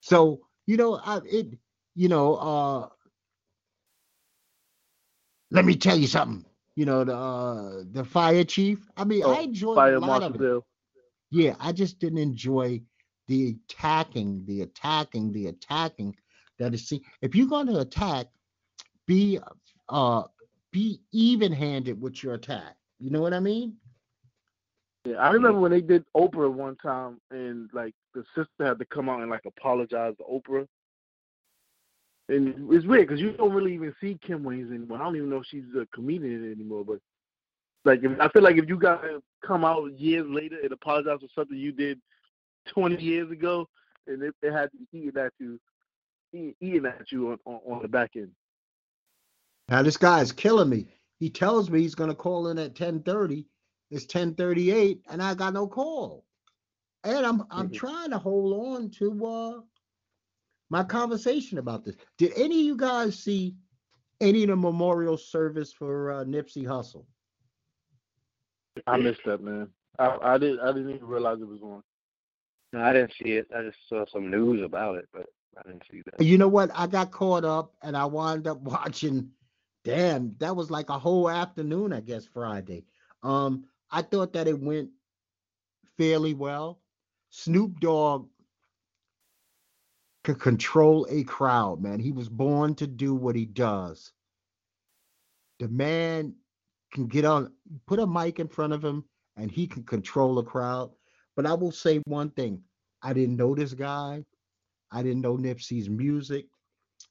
so, 0.00 0.40
you 0.66 0.76
know, 0.76 0.96
I 1.04 1.20
it 1.24 1.58
you 1.94 2.08
know, 2.08 2.34
uh 2.36 2.88
let 5.50 5.64
me 5.64 5.76
tell 5.76 5.96
you 5.96 6.06
something. 6.06 6.44
You 6.76 6.86
know, 6.86 7.04
the 7.04 7.14
uh 7.16 7.82
the 7.92 8.04
fire 8.04 8.44
chief. 8.44 8.88
I 8.96 9.04
mean, 9.04 9.22
Oh, 9.24 9.34
I 9.34 9.40
enjoyed 9.42 9.76
a 9.94 9.98
lot 10.00 10.06
Marshal 10.06 10.26
of 10.28 10.34
it. 10.36 10.38
Bill. 10.38 10.66
Yeah, 11.30 11.54
I 11.60 11.72
just 11.72 11.98
didn't 11.98 12.18
enjoy 12.18 12.82
the 13.28 13.56
attacking, 13.70 14.44
the 14.46 14.62
attacking, 14.62 15.32
the 15.32 15.46
attacking 15.48 16.14
that 16.58 16.74
is 16.74 16.88
see 16.88 17.02
if 17.20 17.34
you're 17.34 17.48
going 17.48 17.66
to 17.66 17.80
attack, 17.80 18.26
be 19.06 19.38
uh 19.88 20.22
be 20.72 21.00
even-handed 21.12 22.00
with 22.00 22.22
your 22.22 22.34
attack. 22.34 22.76
You 22.98 23.10
know 23.10 23.20
what 23.20 23.34
I 23.34 23.40
mean? 23.40 23.76
Yeah, 25.04 25.16
I 25.16 25.30
remember 25.30 25.58
when 25.58 25.72
they 25.72 25.80
did 25.80 26.04
Oprah 26.16 26.52
one 26.52 26.76
time, 26.76 27.18
and 27.30 27.68
like 27.72 27.94
the 28.14 28.24
sister 28.34 28.48
had 28.60 28.78
to 28.78 28.84
come 28.86 29.08
out 29.08 29.20
and 29.20 29.30
like 29.30 29.44
apologize 29.46 30.14
to 30.18 30.24
Oprah. 30.24 30.66
And 32.28 32.72
it's 32.72 32.86
weird 32.86 33.08
because 33.08 33.20
you 33.20 33.32
don't 33.32 33.52
really 33.52 33.74
even 33.74 33.94
see 34.00 34.18
Kim 34.24 34.44
Wayans 34.44 34.70
anymore. 34.70 34.98
I 34.98 35.04
don't 35.04 35.16
even 35.16 35.28
know 35.28 35.38
if 35.38 35.46
she's 35.50 35.64
a 35.76 35.86
comedian 35.92 36.50
anymore. 36.50 36.84
But 36.84 37.00
like, 37.84 38.04
if, 38.04 38.18
I 38.20 38.28
feel 38.28 38.42
like 38.42 38.56
if 38.56 38.68
you 38.68 38.78
gotta 38.78 39.20
come 39.44 39.64
out 39.64 39.92
years 39.98 40.26
later 40.28 40.58
and 40.62 40.72
apologize 40.72 41.18
for 41.20 41.28
something 41.34 41.58
you 41.58 41.72
did 41.72 42.00
20 42.68 43.02
years 43.02 43.30
ago, 43.30 43.68
and 44.06 44.22
it, 44.22 44.34
it 44.40 44.52
had 44.52 44.70
to 44.70 44.76
be 44.78 44.98
eating 44.98 45.20
at 45.20 45.32
you, 45.40 45.58
eating 46.32 46.86
at 46.86 47.10
you 47.12 47.32
on, 47.32 47.38
on, 47.44 47.60
on 47.76 47.82
the 47.82 47.88
back 47.88 48.12
end. 48.16 48.30
Now 49.68 49.82
this 49.82 49.96
guy 49.96 50.20
is 50.20 50.32
killing 50.32 50.68
me. 50.68 50.86
He 51.18 51.30
tells 51.30 51.70
me 51.70 51.80
he's 51.80 51.94
going 51.94 52.10
to 52.10 52.16
call 52.16 52.48
in 52.48 52.58
at 52.58 52.74
10:30. 52.74 53.44
It's 53.90 54.06
10:38 54.06 55.00
and 55.10 55.22
I 55.22 55.34
got 55.34 55.52
no 55.54 55.66
call. 55.66 56.24
And 57.04 57.24
I'm 57.26 57.42
I'm 57.50 57.68
Mhm. 57.68 57.74
trying 57.74 58.10
to 58.10 58.18
hold 58.18 58.66
on 58.76 58.90
to 58.90 59.26
uh 59.26 59.60
my 60.70 60.82
conversation 60.82 61.58
about 61.58 61.84
this. 61.84 61.96
Did 62.16 62.32
any 62.34 62.60
of 62.60 62.66
you 62.66 62.76
guys 62.76 63.18
see 63.18 63.54
any 64.20 64.42
of 64.44 64.48
the 64.48 64.56
memorial 64.56 65.18
service 65.18 65.72
for 65.72 66.12
uh, 66.12 66.24
Nipsey 66.24 66.64
Hussle? 66.64 67.04
I 68.86 68.96
missed 68.96 69.20
that, 69.26 69.42
man. 69.42 69.68
I, 69.98 70.16
I 70.22 70.38
did. 70.38 70.58
I 70.60 70.72
didn't 70.72 70.94
even 70.94 71.06
realize 71.06 71.40
it 71.40 71.46
was 71.48 71.60
on. 71.62 71.82
No, 72.72 72.80
I 72.82 72.92
didn't 72.94 73.12
see 73.22 73.32
it. 73.32 73.48
I 73.54 73.62
just 73.64 73.78
saw 73.88 74.06
some 74.10 74.30
news 74.30 74.62
about 74.62 74.96
it, 74.96 75.08
but 75.12 75.26
I 75.58 75.62
didn't 75.68 75.84
see 75.90 76.02
that. 76.06 76.24
You 76.24 76.38
know 76.38 76.48
what? 76.48 76.70
I 76.74 76.86
got 76.86 77.10
caught 77.10 77.44
up 77.44 77.74
and 77.82 77.96
I 77.96 78.04
wound 78.06 78.46
up 78.46 78.60
watching. 78.62 79.30
Damn, 79.84 80.36
that 80.38 80.54
was 80.54 80.70
like 80.70 80.90
a 80.90 80.98
whole 80.98 81.28
afternoon, 81.28 81.92
I 81.92 82.00
guess, 82.00 82.24
Friday. 82.24 82.84
Um, 83.22 83.64
I 83.90 84.02
thought 84.02 84.32
that 84.34 84.46
it 84.46 84.58
went 84.58 84.90
fairly 85.98 86.34
well. 86.34 86.80
Snoop 87.30 87.80
Dogg 87.80 88.28
could 90.24 90.38
control 90.38 91.06
a 91.10 91.24
crowd, 91.24 91.82
man. 91.82 91.98
He 91.98 92.12
was 92.12 92.28
born 92.28 92.74
to 92.76 92.86
do 92.86 93.14
what 93.14 93.34
he 93.34 93.44
does. 93.44 94.12
The 95.58 95.68
man 95.68 96.34
can 96.92 97.06
get 97.06 97.24
on, 97.24 97.52
put 97.86 97.98
a 97.98 98.06
mic 98.06 98.38
in 98.38 98.48
front 98.48 98.72
of 98.72 98.84
him, 98.84 99.04
and 99.36 99.50
he 99.50 99.66
can 99.66 99.82
control 99.82 100.38
a 100.38 100.44
crowd. 100.44 100.92
But 101.34 101.46
I 101.46 101.54
will 101.54 101.72
say 101.72 102.00
one 102.04 102.30
thing 102.30 102.62
I 103.02 103.12
didn't 103.12 103.36
know 103.36 103.54
this 103.54 103.74
guy. 103.74 104.24
I 104.92 105.02
didn't 105.02 105.22
know 105.22 105.36
Nipsey's 105.36 105.88
music, 105.88 106.46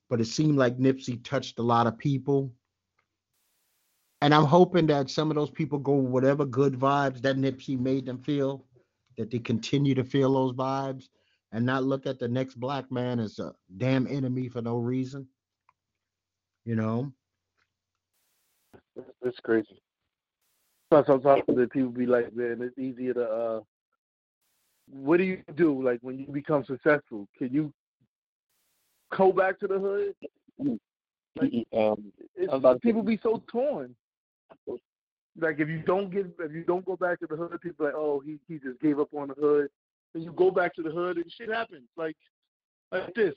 but 0.09 0.21
it 0.21 0.25
seemed 0.25 0.57
like 0.57 0.77
Nipsey 0.77 1.23
touched 1.23 1.57
a 1.57 1.63
lot 1.63 1.87
of 1.87 1.97
people. 1.97 2.53
And 4.21 4.35
I'm 4.35 4.45
hoping 4.45 4.85
that 4.87 5.09
some 5.09 5.31
of 5.31 5.35
those 5.35 5.49
people 5.49 5.79
go 5.79 5.93
whatever 5.93 6.45
good 6.45 6.73
vibes 6.73 7.21
that 7.23 7.37
Nipsey 7.37 7.79
made 7.79 8.05
them 8.05 8.19
feel, 8.19 8.65
that 9.17 9.31
they 9.31 9.39
continue 9.39 9.95
to 9.95 10.03
feel 10.03 10.31
those 10.33 10.53
vibes 10.53 11.09
and 11.51 11.65
not 11.65 11.83
look 11.83 12.05
at 12.05 12.19
the 12.19 12.27
next 12.27 12.59
black 12.59 12.91
man 12.91 13.19
as 13.19 13.39
a 13.39 13.53
damn 13.77 14.05
enemy 14.07 14.47
for 14.47 14.61
no 14.61 14.77
reason. 14.77 15.27
You 16.65 16.75
know? 16.75 17.11
That's 19.23 19.39
crazy. 19.39 19.81
Sometimes 20.93 21.43
the 21.47 21.67
people 21.71 21.89
be 21.89 22.05
like, 22.05 22.35
man, 22.35 22.61
it's 22.61 22.77
easier 22.77 23.13
to. 23.15 23.23
uh 23.23 23.59
What 24.91 25.17
do 25.17 25.23
you 25.23 25.41
do? 25.55 25.81
Like 25.83 25.99
when 26.01 26.19
you 26.19 26.25
become 26.27 26.65
successful, 26.65 27.27
can 27.37 27.51
you 27.53 27.71
go 29.15 29.31
back 29.31 29.59
to 29.59 29.67
the 29.67 29.79
hood? 29.79 30.15
Like, 31.39 31.65
Um, 31.73 32.11
it's, 32.35 32.51
I 32.53 32.59
to- 32.59 32.79
people 32.79 33.03
be 33.03 33.17
so 33.23 33.41
torn. 33.49 33.95
Like 35.39 35.59
if 35.59 35.69
you 35.69 35.79
don't 35.81 36.11
get, 36.11 36.25
if 36.39 36.51
you 36.51 36.63
don't 36.65 36.83
go 36.85 36.97
back 36.97 37.19
to 37.21 37.27
the 37.27 37.37
hood, 37.37 37.57
people 37.61 37.85
like, 37.85 37.95
oh, 37.95 38.19
he 38.19 38.37
he 38.49 38.59
just 38.59 38.81
gave 38.81 38.99
up 38.99 39.13
on 39.13 39.29
the 39.29 39.33
hood. 39.35 39.69
And 40.13 40.23
you 40.25 40.33
go 40.33 40.51
back 40.51 40.75
to 40.75 40.83
the 40.83 40.91
hood, 40.91 41.15
and 41.15 41.31
shit 41.31 41.47
happens. 41.49 41.87
Like 41.95 42.17
like 42.91 43.13
this. 43.15 43.33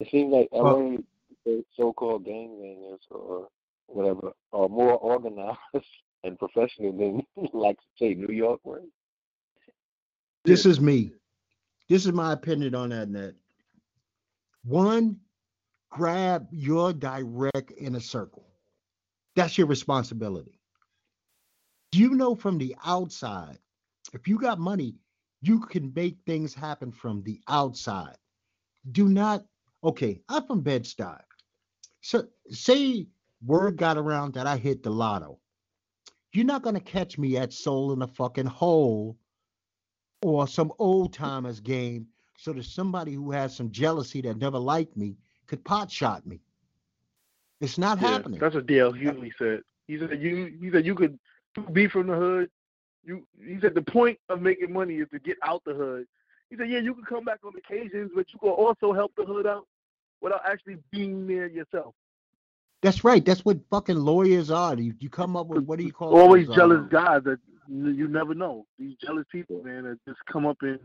it 0.00 0.08
seems 0.10 0.32
like 0.32 0.48
Well- 0.50 0.92
LA, 0.92 0.96
the 1.44 1.64
so-called 1.76 2.24
gangbangers 2.24 3.00
or 3.10 3.48
whatever, 3.88 4.32
are 4.54 4.68
more 4.70 4.94
organized 4.96 5.58
and 6.24 6.38
professional 6.38 6.92
than, 6.92 7.26
like, 7.52 7.76
say, 7.98 8.14
New 8.14 8.32
York 8.32 8.60
were. 8.64 8.80
This 10.44 10.66
is 10.66 10.80
me. 10.80 11.12
This 11.88 12.04
is 12.04 12.12
my 12.12 12.32
opinion 12.32 12.74
on 12.74 12.90
that 12.90 13.08
net. 13.08 13.34
One, 14.64 15.18
grab 15.90 16.48
your 16.50 16.92
direct 16.92 17.72
inner 17.76 18.00
circle. 18.00 18.46
That's 19.36 19.56
your 19.56 19.66
responsibility. 19.66 20.58
Do 21.90 21.98
you 21.98 22.14
know 22.14 22.34
from 22.34 22.58
the 22.58 22.74
outside, 22.84 23.58
if 24.12 24.26
you 24.26 24.38
got 24.38 24.58
money, 24.58 24.94
you 25.42 25.60
can 25.60 25.92
make 25.94 26.16
things 26.24 26.54
happen 26.54 26.92
from 26.92 27.22
the 27.22 27.40
outside. 27.48 28.16
Do 28.92 29.08
not, 29.08 29.44
okay, 29.84 30.20
I'm 30.28 30.46
from 30.46 30.60
Bed-Stuy. 30.60 31.20
So 32.00 32.26
say 32.50 33.06
word 33.44 33.76
got 33.76 33.98
around 33.98 34.34
that 34.34 34.46
I 34.46 34.56
hit 34.56 34.82
the 34.82 34.90
lotto. 34.90 35.38
You're 36.32 36.46
not 36.46 36.62
gonna 36.62 36.80
catch 36.80 37.18
me 37.18 37.36
at 37.36 37.52
Soul 37.52 37.92
in 37.92 38.02
a 38.02 38.06
fucking 38.06 38.46
hole 38.46 39.18
or 40.22 40.46
some 40.46 40.72
old 40.78 41.12
timers 41.12 41.60
game 41.60 42.06
so 42.38 42.52
that 42.52 42.64
somebody 42.64 43.12
who 43.12 43.30
has 43.30 43.54
some 43.56 43.70
jealousy 43.70 44.20
that 44.22 44.38
never 44.38 44.58
liked 44.58 44.96
me 44.96 45.16
could 45.46 45.64
pot 45.64 45.90
shot 45.90 46.26
me. 46.26 46.40
It's 47.60 47.78
not 47.78 47.98
Yeah, 48.00 48.08
happening. 48.08 48.40
that's 48.40 48.54
what 48.54 48.66
D.L. 48.66 48.92
Hughley 48.92 49.32
said. 49.38 49.60
He 49.86 49.98
said 49.98 50.20
you 50.20 50.56
he 50.60 50.70
said 50.70 50.86
you 50.86 50.94
could 50.94 51.18
be 51.72 51.86
from 51.88 52.06
the 52.08 52.14
hood. 52.14 52.50
You 53.04 53.26
he 53.44 53.60
said 53.60 53.74
the 53.74 53.82
point 53.82 54.18
of 54.28 54.40
making 54.40 54.72
money 54.72 54.96
is 54.96 55.08
to 55.12 55.18
get 55.18 55.36
out 55.42 55.62
the 55.64 55.74
hood. 55.74 56.06
He 56.50 56.56
said, 56.56 56.68
Yeah, 56.68 56.78
you 56.80 56.94
can 56.94 57.04
come 57.04 57.24
back 57.24 57.40
on 57.44 57.52
occasions, 57.56 58.10
but 58.14 58.26
you 58.32 58.38
can 58.38 58.50
also 58.50 58.92
help 58.92 59.12
the 59.16 59.24
hood 59.24 59.46
out 59.46 59.66
without 60.20 60.42
actually 60.46 60.76
being 60.90 61.26
there 61.26 61.46
yourself. 61.46 61.94
That's 62.82 63.04
right. 63.04 63.24
That's 63.24 63.44
what 63.44 63.58
fucking 63.70 63.96
lawyers 63.96 64.50
are. 64.50 64.76
You, 64.76 64.94
you 64.98 65.08
come 65.08 65.36
up 65.36 65.46
with 65.46 65.64
what 65.64 65.78
do 65.78 65.84
you 65.84 65.92
call 65.92 66.16
Always 66.16 66.48
jealous 66.48 66.84
guys 66.90 67.22
that 67.24 67.38
you 67.68 68.08
never 68.08 68.34
know. 68.34 68.66
These 68.78 68.96
jealous 69.04 69.26
people, 69.30 69.62
man, 69.62 69.84
that 69.84 69.98
just 70.06 70.20
come 70.30 70.46
up 70.46 70.58
and 70.62 70.78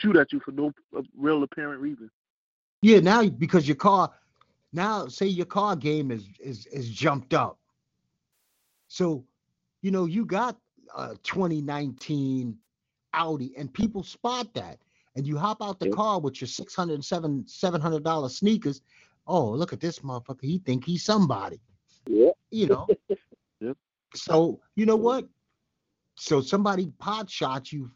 shoot 0.00 0.16
at 0.16 0.32
you 0.32 0.40
for 0.44 0.52
no 0.52 0.72
uh, 0.96 1.02
real 1.16 1.42
apparent 1.42 1.80
reason. 1.80 2.10
Yeah, 2.82 3.00
now 3.00 3.28
because 3.28 3.66
your 3.66 3.76
car, 3.76 4.12
now 4.72 5.06
say 5.06 5.26
your 5.26 5.46
car 5.46 5.76
game 5.76 6.10
is 6.10 6.28
is 6.40 6.66
is 6.66 6.88
jumped 6.90 7.34
up. 7.34 7.58
So, 8.88 9.24
you 9.82 9.90
know, 9.90 10.04
you 10.04 10.24
got 10.24 10.56
a 10.96 11.16
2019 11.22 12.56
Audi, 13.14 13.54
and 13.56 13.72
people 13.72 14.02
spot 14.02 14.52
that, 14.54 14.78
and 15.16 15.26
you 15.26 15.36
hop 15.36 15.62
out 15.62 15.80
the 15.80 15.90
car 15.90 16.20
with 16.20 16.40
your 16.40 16.48
607 16.48 17.44
700 17.46 18.04
dollar 18.04 18.28
sneakers. 18.28 18.82
Oh, 19.26 19.50
look 19.50 19.72
at 19.72 19.80
this 19.80 20.00
motherfucker! 20.00 20.42
He 20.42 20.58
think 20.58 20.84
he's 20.84 21.02
somebody. 21.04 21.60
Yeah. 22.06 22.30
You 22.50 22.66
know. 22.68 22.86
Yep. 23.58 23.78
So 24.14 24.60
you 24.74 24.86
know 24.86 24.96
what? 24.96 25.26
So 26.14 26.40
somebody 26.40 26.92
pot 26.98 27.28
shots 27.30 27.72
you. 27.72 27.90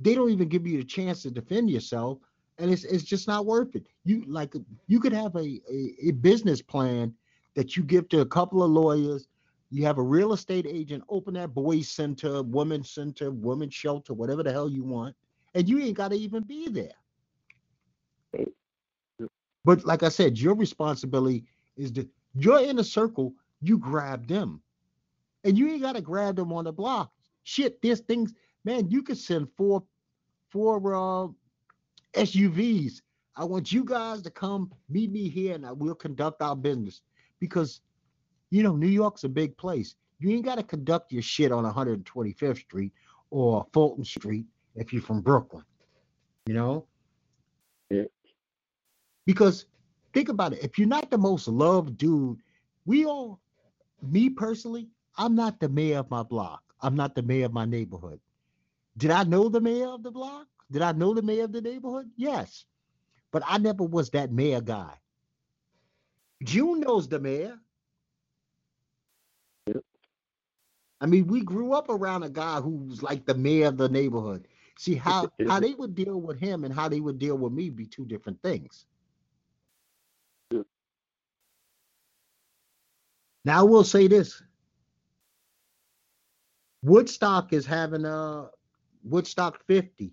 They 0.00 0.14
don't 0.14 0.30
even 0.30 0.48
give 0.48 0.66
you 0.66 0.80
a 0.80 0.84
chance 0.84 1.22
to 1.22 1.30
defend 1.30 1.70
yourself 1.70 2.18
and 2.58 2.70
it's 2.70 2.84
it's 2.84 3.04
just 3.04 3.26
not 3.26 3.46
worth 3.46 3.74
it. 3.74 3.86
You 4.04 4.24
like 4.26 4.54
you 4.86 5.00
could 5.00 5.12
have 5.12 5.34
a, 5.36 5.60
a, 5.70 5.94
a 6.08 6.10
business 6.12 6.60
plan 6.60 7.14
that 7.54 7.76
you 7.76 7.82
give 7.82 8.08
to 8.10 8.20
a 8.20 8.26
couple 8.26 8.62
of 8.62 8.70
lawyers. 8.70 9.28
You 9.70 9.84
have 9.84 9.98
a 9.98 10.02
real 10.02 10.32
estate 10.32 10.66
agent 10.68 11.04
open 11.08 11.34
that 11.34 11.54
boys 11.54 11.88
center, 11.90 12.42
women's 12.42 12.90
center, 12.90 13.30
women's 13.30 13.74
shelter, 13.74 14.14
whatever 14.14 14.42
the 14.42 14.52
hell 14.52 14.68
you 14.68 14.82
want, 14.82 15.14
and 15.54 15.68
you 15.68 15.78
ain't 15.78 15.96
got 15.96 16.10
to 16.10 16.16
even 16.16 16.42
be 16.42 16.68
there. 16.68 18.48
But 19.64 19.84
like 19.84 20.02
I 20.02 20.08
said, 20.08 20.38
your 20.38 20.54
responsibility 20.54 21.44
is 21.76 21.92
to 21.92 22.08
your 22.34 22.60
inner 22.60 22.82
circle. 22.82 23.34
You 23.60 23.78
grab 23.78 24.26
them, 24.26 24.62
and 25.48 25.56
you 25.56 25.70
ain't 25.70 25.80
got 25.80 25.96
to 25.96 26.02
grab 26.02 26.36
them 26.36 26.52
on 26.52 26.64
the 26.64 26.72
block. 26.72 27.10
Shit, 27.42 27.80
there's 27.80 28.00
things, 28.00 28.34
man. 28.66 28.90
You 28.90 29.02
could 29.02 29.16
send 29.16 29.48
four, 29.56 29.82
four 30.50 30.76
uh, 30.94 31.28
SUVs. 32.12 33.00
I 33.34 33.44
want 33.44 33.72
you 33.72 33.82
guys 33.82 34.20
to 34.22 34.30
come 34.30 34.70
meet 34.90 35.10
me 35.10 35.30
here 35.30 35.54
and 35.54 35.64
I 35.64 35.72
will 35.72 35.94
conduct 35.94 36.42
our 36.42 36.54
business 36.54 37.00
because, 37.40 37.80
you 38.50 38.62
know, 38.62 38.76
New 38.76 38.88
York's 38.88 39.24
a 39.24 39.28
big 39.28 39.56
place. 39.56 39.94
You 40.18 40.30
ain't 40.32 40.44
got 40.44 40.56
to 40.56 40.62
conduct 40.62 41.12
your 41.12 41.22
shit 41.22 41.50
on 41.50 41.64
125th 41.64 42.58
Street 42.58 42.92
or 43.30 43.66
Fulton 43.72 44.04
Street 44.04 44.44
if 44.74 44.92
you're 44.92 45.00
from 45.00 45.22
Brooklyn, 45.22 45.64
you 46.44 46.52
know? 46.52 46.84
Yeah. 47.88 48.04
Because 49.24 49.64
think 50.12 50.28
about 50.28 50.52
it. 50.52 50.62
If 50.62 50.78
you're 50.78 50.88
not 50.88 51.10
the 51.10 51.16
most 51.16 51.48
loved 51.48 51.96
dude, 51.96 52.38
we 52.84 53.06
all, 53.06 53.40
me 54.02 54.28
personally, 54.28 54.88
I'm 55.18 55.34
not 55.34 55.58
the 55.58 55.68
mayor 55.68 55.98
of 55.98 56.10
my 56.10 56.22
block. 56.22 56.62
I'm 56.80 56.94
not 56.94 57.14
the 57.14 57.22
mayor 57.22 57.46
of 57.46 57.52
my 57.52 57.64
neighborhood. 57.64 58.20
Did 58.96 59.10
I 59.10 59.24
know 59.24 59.48
the 59.48 59.60
mayor 59.60 59.88
of 59.88 60.02
the 60.04 60.12
block? 60.12 60.46
Did 60.70 60.82
I 60.82 60.92
know 60.92 61.12
the 61.12 61.22
mayor 61.22 61.44
of 61.44 61.52
the 61.52 61.60
neighborhood? 61.60 62.08
Yes. 62.16 62.64
But 63.32 63.42
I 63.46 63.58
never 63.58 63.84
was 63.84 64.10
that 64.10 64.32
mayor 64.32 64.60
guy. 64.60 64.94
June 66.42 66.80
knows 66.80 67.08
the 67.08 67.18
mayor. 67.18 67.58
Yep. 69.66 69.82
I 71.00 71.06
mean, 71.06 71.26
we 71.26 71.42
grew 71.42 71.72
up 71.72 71.88
around 71.88 72.22
a 72.22 72.28
guy 72.28 72.60
who's 72.60 73.02
like 73.02 73.26
the 73.26 73.34
mayor 73.34 73.66
of 73.66 73.76
the 73.76 73.88
neighborhood. 73.88 74.46
See 74.78 74.94
how 74.94 75.28
how 75.48 75.58
they 75.58 75.74
would 75.74 75.96
deal 75.96 76.20
with 76.20 76.38
him 76.38 76.64
and 76.64 76.72
how 76.72 76.88
they 76.88 77.00
would 77.00 77.18
deal 77.18 77.36
with 77.36 77.52
me 77.52 77.70
be 77.70 77.86
two 77.86 78.06
different 78.06 78.40
things. 78.42 78.86
Yep. 80.52 80.66
Now 83.44 83.60
I 83.60 83.62
will 83.62 83.82
say 83.82 84.06
this. 84.06 84.40
Woodstock 86.82 87.52
is 87.52 87.66
having 87.66 88.04
a 88.04 88.50
Woodstock 89.02 89.64
50. 89.66 90.12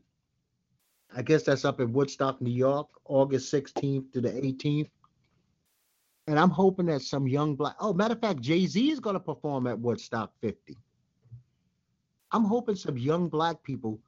I 1.15 1.21
guess 1.21 1.43
that's 1.43 1.65
up 1.65 1.79
in 1.79 1.93
Woodstock, 1.93 2.41
New 2.41 2.51
York, 2.51 2.87
August 3.05 3.53
16th 3.53 4.11
to 4.13 4.21
the 4.21 4.29
18th. 4.29 4.89
And 6.27 6.39
I'm 6.39 6.49
hoping 6.49 6.87
that 6.87 7.03
some 7.03 7.27
young 7.27 7.55
black, 7.55 7.75
oh, 7.79 7.93
matter 7.93 8.15
of 8.15 8.21
fact, 8.21 8.41
Jay 8.41 8.65
Z 8.65 8.89
is 8.89 8.99
going 8.99 9.13
to 9.13 9.19
perform 9.19 9.67
at 9.67 9.79
Woodstock 9.79 10.31
50. 10.41 10.75
I'm 12.31 12.43
hoping 12.43 12.75
some 12.75 12.97
young 12.97 13.29
black 13.29 13.61
people 13.61 13.99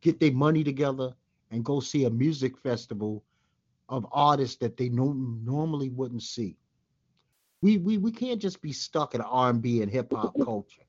get 0.00 0.20
their 0.20 0.32
money 0.32 0.62
together 0.62 1.14
and 1.50 1.64
go 1.64 1.80
see 1.80 2.04
a 2.04 2.10
music 2.10 2.56
festival 2.58 3.24
of 3.88 4.06
artists 4.12 4.56
that 4.56 4.76
they 4.76 4.88
no, 4.88 5.12
normally 5.12 5.88
wouldn't 5.88 6.22
see. 6.22 6.56
We, 7.60 7.78
we 7.78 7.98
we 7.98 8.12
can't 8.12 8.40
just 8.40 8.62
be 8.62 8.72
stuck 8.72 9.16
in 9.16 9.20
R&B 9.20 9.82
and 9.82 9.90
hip 9.90 10.12
hop 10.12 10.36
culture. 10.38 10.82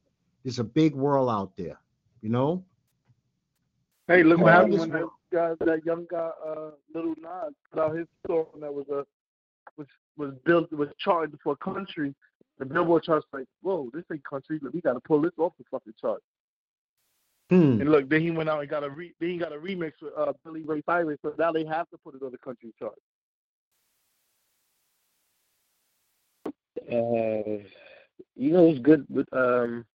There's 0.44 0.60
a 0.60 0.64
big 0.64 0.96
world 0.96 1.30
out 1.30 1.52
there, 1.58 1.80
you 2.22 2.30
know. 2.30 2.64
Hey, 4.08 4.24
look 4.24 4.40
what 4.40 4.54
happened 4.54 4.74
this 4.74 4.80
when 4.82 4.90
that 4.90 5.10
guy, 5.32 5.54
that 5.60 5.86
young 5.86 6.08
guy, 6.10 6.30
uh, 6.46 6.72
Little 6.94 7.16
Nas, 7.22 7.54
put 7.72 7.80
out 7.80 7.96
his 7.96 8.08
song 8.26 8.48
that 8.62 8.74
was 8.74 8.88
a 8.90 9.06
was 9.78 9.88
was 10.18 10.34
built 10.46 10.72
was 10.72 10.90
charted 10.98 11.38
for 11.44 11.56
country. 11.58 12.16
The 12.58 12.66
Billboard 12.66 13.04
charts 13.04 13.26
like, 13.32 13.46
whoa, 13.62 13.90
this 13.94 14.04
ain't 14.12 14.24
country. 14.26 14.60
Look, 14.62 14.74
we 14.74 14.82
got 14.82 14.94
to 14.94 15.00
pull 15.00 15.22
this 15.22 15.32
off 15.38 15.54
the 15.58 15.64
fucking 15.72 15.94
chart. 16.00 16.22
Hmm. 17.50 17.82
And 17.82 17.90
look, 17.90 18.10
then 18.10 18.22
he 18.22 18.32
went 18.32 18.50
out 18.50 18.60
and 18.60 18.70
got 18.70 18.84
a 18.84 18.90
re, 18.90 19.14
then 19.20 19.30
he 19.30 19.38
got 19.38 19.54
a 19.54 19.58
remix 19.58 19.94
with 20.02 20.14
uh, 20.18 20.34
Billy 20.44 20.62
Ray 20.64 20.84
Cyrus, 20.86 21.18
so 21.22 21.34
now 21.40 21.52
they 21.52 21.66
have 21.66 21.90
to 21.90 21.98
put 21.98 22.16
it 22.16 22.22
on 22.22 22.32
the 22.32 22.38
country 22.38 22.74
chart. 22.78 22.94
Uh, 26.92 27.64
you 28.36 28.52
know 28.52 28.70
who's 28.70 28.80
good 28.80 29.06
with 29.10 29.28
um 29.34 29.86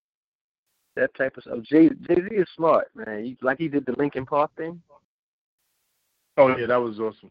that 0.97 1.15
type 1.15 1.37
of 1.37 1.43
stuff? 1.45 1.59
Jay 1.63 1.89
Jay 1.89 2.15
Z 2.17 2.29
is 2.35 2.49
smart, 2.57 2.89
man. 2.95 3.25
He, 3.25 3.37
like 3.43 3.59
he 3.59 3.69
did 3.69 3.87
the 3.87 3.95
Linkin 3.99 4.27
Park 4.27 4.51
thing. 4.57 4.81
Oh 6.37 6.49
yeah, 6.57 6.67
that 6.67 6.77
was 6.77 6.99
awesome. 7.01 7.31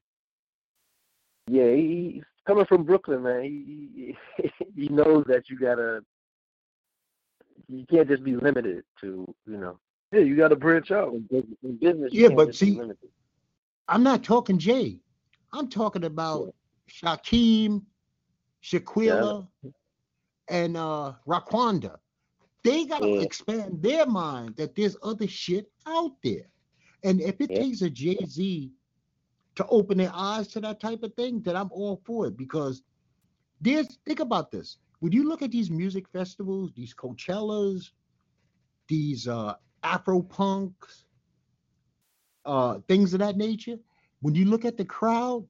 Yeah, 1.47 1.71
he, 1.73 2.11
he's 2.15 2.23
coming 2.47 2.65
from 2.65 2.83
Brooklyn, 2.83 3.23
man. 3.23 3.43
He, 3.43 4.15
he 4.39 4.51
he 4.75 4.87
knows 4.89 5.25
that 5.27 5.49
you 5.49 5.57
gotta. 5.59 6.03
You 7.69 7.85
can't 7.89 8.07
just 8.07 8.23
be 8.23 8.35
limited 8.35 8.83
to 9.01 9.33
you 9.47 9.57
know. 9.57 9.79
Yeah, 10.11 10.19
you 10.19 10.35
got 10.35 10.49
to 10.49 10.55
branch 10.55 10.91
out. 10.91 11.13
In 11.13 11.21
business, 11.21 11.57
in 11.63 11.75
business 11.77 12.13
you 12.13 12.21
Yeah, 12.21 12.27
can't 12.29 12.37
but 12.37 12.45
just 12.47 12.59
see- 12.59 12.71
limited. 12.77 13.09
I'm 13.87 14.03
not 14.03 14.23
talking 14.23 14.57
Jay. 14.59 14.99
I'm 15.51 15.67
talking 15.69 16.03
about 16.05 16.53
Shaquem, 16.89 17.81
Shaquilla, 18.63 19.47
and 20.49 20.77
uh 20.77 21.13
Raquanda. 21.27 21.97
They 22.63 22.85
gotta 22.85 23.07
Yeah. 23.07 23.21
expand 23.21 23.81
their 23.81 24.05
mind 24.05 24.55
that 24.57 24.75
there's 24.75 24.95
other 25.03 25.27
shit 25.27 25.71
out 25.85 26.15
there. 26.23 26.47
And 27.03 27.21
if 27.21 27.41
it 27.41 27.49
Yeah. 27.51 27.59
takes 27.59 27.81
a 27.81 27.89
Jay-Z 27.89 28.71
to 29.55 29.67
open 29.67 29.97
their 29.97 30.11
eyes 30.13 30.47
to 30.49 30.61
that 30.61 30.79
type 30.79 31.03
of 31.03 31.13
thing, 31.15 31.41
then 31.41 31.55
I'm 31.55 31.71
all 31.71 32.01
for 32.05 32.27
it 32.27 32.37
because 32.37 32.81
there's 33.61 33.97
think 34.05 34.19
about 34.19 34.51
this. 34.51 34.77
When 34.99 35.11
you 35.11 35.27
look 35.27 35.41
at 35.41 35.51
these 35.51 35.69
music 35.69 36.07
festivals, 36.09 36.71
these 36.73 36.93
Coachellas, 36.93 37.91
these 38.87 39.27
uh 39.27 39.55
Afro 39.83 40.21
punks, 40.21 41.05
uh, 42.45 42.79
things 42.87 43.13
of 43.13 43.19
that 43.19 43.35
nature. 43.37 43.77
When 44.21 44.35
you 44.35 44.45
look 44.45 44.63
at 44.63 44.77
the 44.77 44.85
crowd, 44.85 45.45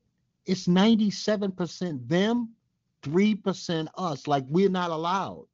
it's 0.46 0.68
97% 0.68 2.08
them, 2.08 2.56
3% 3.04 3.88
us. 3.96 4.28
Like 4.28 4.46
we're 4.48 4.70
not 4.70 4.90
allowed. 4.90 5.46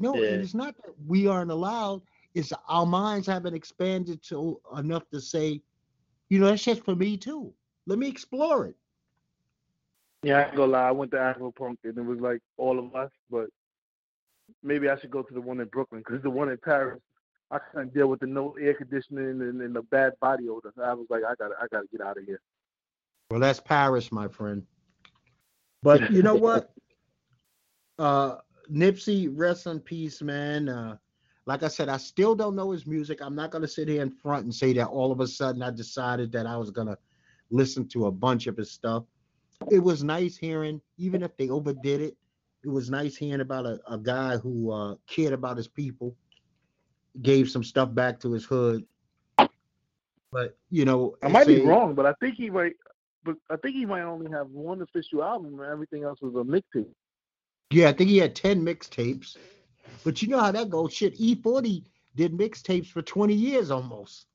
No, 0.00 0.16
Yeah. 0.16 0.32
and 0.32 0.42
it's 0.42 0.54
not 0.54 0.76
that 0.84 0.94
we 1.06 1.26
aren't 1.26 1.50
allowed, 1.50 2.02
it's 2.34 2.52
our 2.68 2.86
minds 2.86 3.26
haven't 3.26 3.54
expanded 3.54 4.22
to 4.24 4.60
enough 4.76 5.08
to 5.10 5.20
say, 5.20 5.60
you 6.28 6.38
know, 6.38 6.46
that's 6.46 6.64
just 6.64 6.84
for 6.84 6.94
me 6.94 7.16
too. 7.16 7.52
Let 7.86 7.98
me 7.98 8.08
explore 8.08 8.66
it. 8.66 8.76
Yeah, 10.22 10.38
I 10.38 10.44
ain't 10.44 10.56
gonna 10.56 10.72
lie. 10.72 10.88
I 10.88 10.92
went 10.92 11.10
to 11.12 11.18
Afro 11.20 11.50
Punk 11.52 11.78
and 11.84 11.96
it 11.96 12.02
was 12.02 12.20
like 12.20 12.40
all 12.56 12.78
of 12.78 12.94
us, 12.94 13.10
but 13.30 13.48
maybe 14.62 14.88
I 14.88 14.96
should 14.98 15.10
go 15.10 15.22
to 15.22 15.34
the 15.34 15.40
one 15.40 15.60
in 15.60 15.68
Brooklyn 15.68 16.02
because 16.06 16.22
the 16.22 16.30
one 16.30 16.48
in 16.50 16.58
Paris, 16.58 17.00
I 17.50 17.58
couldn't 17.58 17.94
deal 17.94 18.08
with 18.08 18.20
the 18.20 18.26
no 18.26 18.54
air 18.60 18.74
conditioning 18.74 19.40
and, 19.40 19.60
and 19.62 19.74
the 19.74 19.82
bad 19.82 20.12
body 20.20 20.48
odor. 20.48 20.72
I 20.82 20.92
was 20.94 21.06
like, 21.08 21.22
I 21.24 21.34
gotta, 21.36 21.54
I 21.60 21.66
gotta 21.70 21.86
get 21.90 22.00
out 22.00 22.18
of 22.18 22.24
here. 22.24 22.40
Well, 23.30 23.40
that's 23.40 23.60
Paris, 23.60 24.10
my 24.12 24.28
friend. 24.28 24.66
But 25.82 26.10
you 26.10 26.22
know 26.22 26.34
what? 26.48 26.72
Uh 27.98 28.36
Nipsey, 28.72 29.30
rest 29.32 29.66
in 29.66 29.80
peace, 29.80 30.22
man. 30.22 30.68
Uh 30.68 30.96
like 31.46 31.62
I 31.62 31.68
said, 31.68 31.88
I 31.88 31.96
still 31.96 32.34
don't 32.34 32.54
know 32.54 32.72
his 32.72 32.86
music. 32.86 33.20
I'm 33.22 33.34
not 33.34 33.50
gonna 33.50 33.68
sit 33.68 33.88
here 33.88 34.02
in 34.02 34.10
front 34.10 34.44
and 34.44 34.54
say 34.54 34.74
that 34.74 34.88
all 34.88 35.10
of 35.10 35.20
a 35.20 35.26
sudden 35.26 35.62
I 35.62 35.70
decided 35.70 36.30
that 36.32 36.46
I 36.46 36.58
was 36.58 36.70
gonna 36.70 36.98
listen 37.50 37.88
to 37.88 38.06
a 38.06 38.10
bunch 38.12 38.46
of 38.46 38.56
his 38.56 38.70
stuff. 38.70 39.04
It 39.70 39.78
was 39.78 40.04
nice 40.04 40.36
hearing, 40.36 40.80
even 40.98 41.22
if 41.22 41.36
they 41.38 41.48
overdid 41.48 42.02
it, 42.02 42.16
it 42.62 42.68
was 42.68 42.90
nice 42.90 43.16
hearing 43.16 43.40
about 43.40 43.64
a, 43.64 43.80
a 43.88 43.96
guy 43.96 44.36
who 44.36 44.70
uh 44.70 44.96
cared 45.06 45.32
about 45.32 45.56
his 45.56 45.68
people, 45.68 46.14
gave 47.22 47.48
some 47.48 47.64
stuff 47.64 47.94
back 47.94 48.20
to 48.20 48.32
his 48.32 48.44
hood. 48.44 48.84
But 50.30 50.58
you 50.70 50.84
know, 50.84 51.16
I 51.22 51.28
might 51.28 51.46
be 51.46 51.62
a- 51.62 51.66
wrong, 51.66 51.94
but 51.94 52.04
I 52.04 52.12
think 52.20 52.34
he 52.34 52.50
might, 52.50 52.74
but 53.24 53.36
I 53.48 53.56
think 53.56 53.74
he 53.74 53.86
might 53.86 54.02
only 54.02 54.30
have 54.30 54.48
one 54.50 54.82
official 54.82 55.24
album, 55.24 55.58
and 55.60 55.70
everything 55.70 56.04
else 56.04 56.20
was 56.20 56.34
a 56.34 56.44
mixtape. 56.44 56.92
Yeah, 57.70 57.88
I 57.88 57.92
think 57.92 58.10
he 58.10 58.18
had 58.18 58.34
10 58.34 58.64
mixtapes. 58.64 59.36
But 60.04 60.22
you 60.22 60.28
know 60.28 60.38
how 60.38 60.52
that 60.52 60.70
goes. 60.70 60.92
Shit, 60.92 61.18
E40 61.18 61.84
did 62.16 62.32
mixtapes 62.32 62.86
for 62.86 63.02
20 63.02 63.34
years 63.34 63.70
almost. 63.70 64.26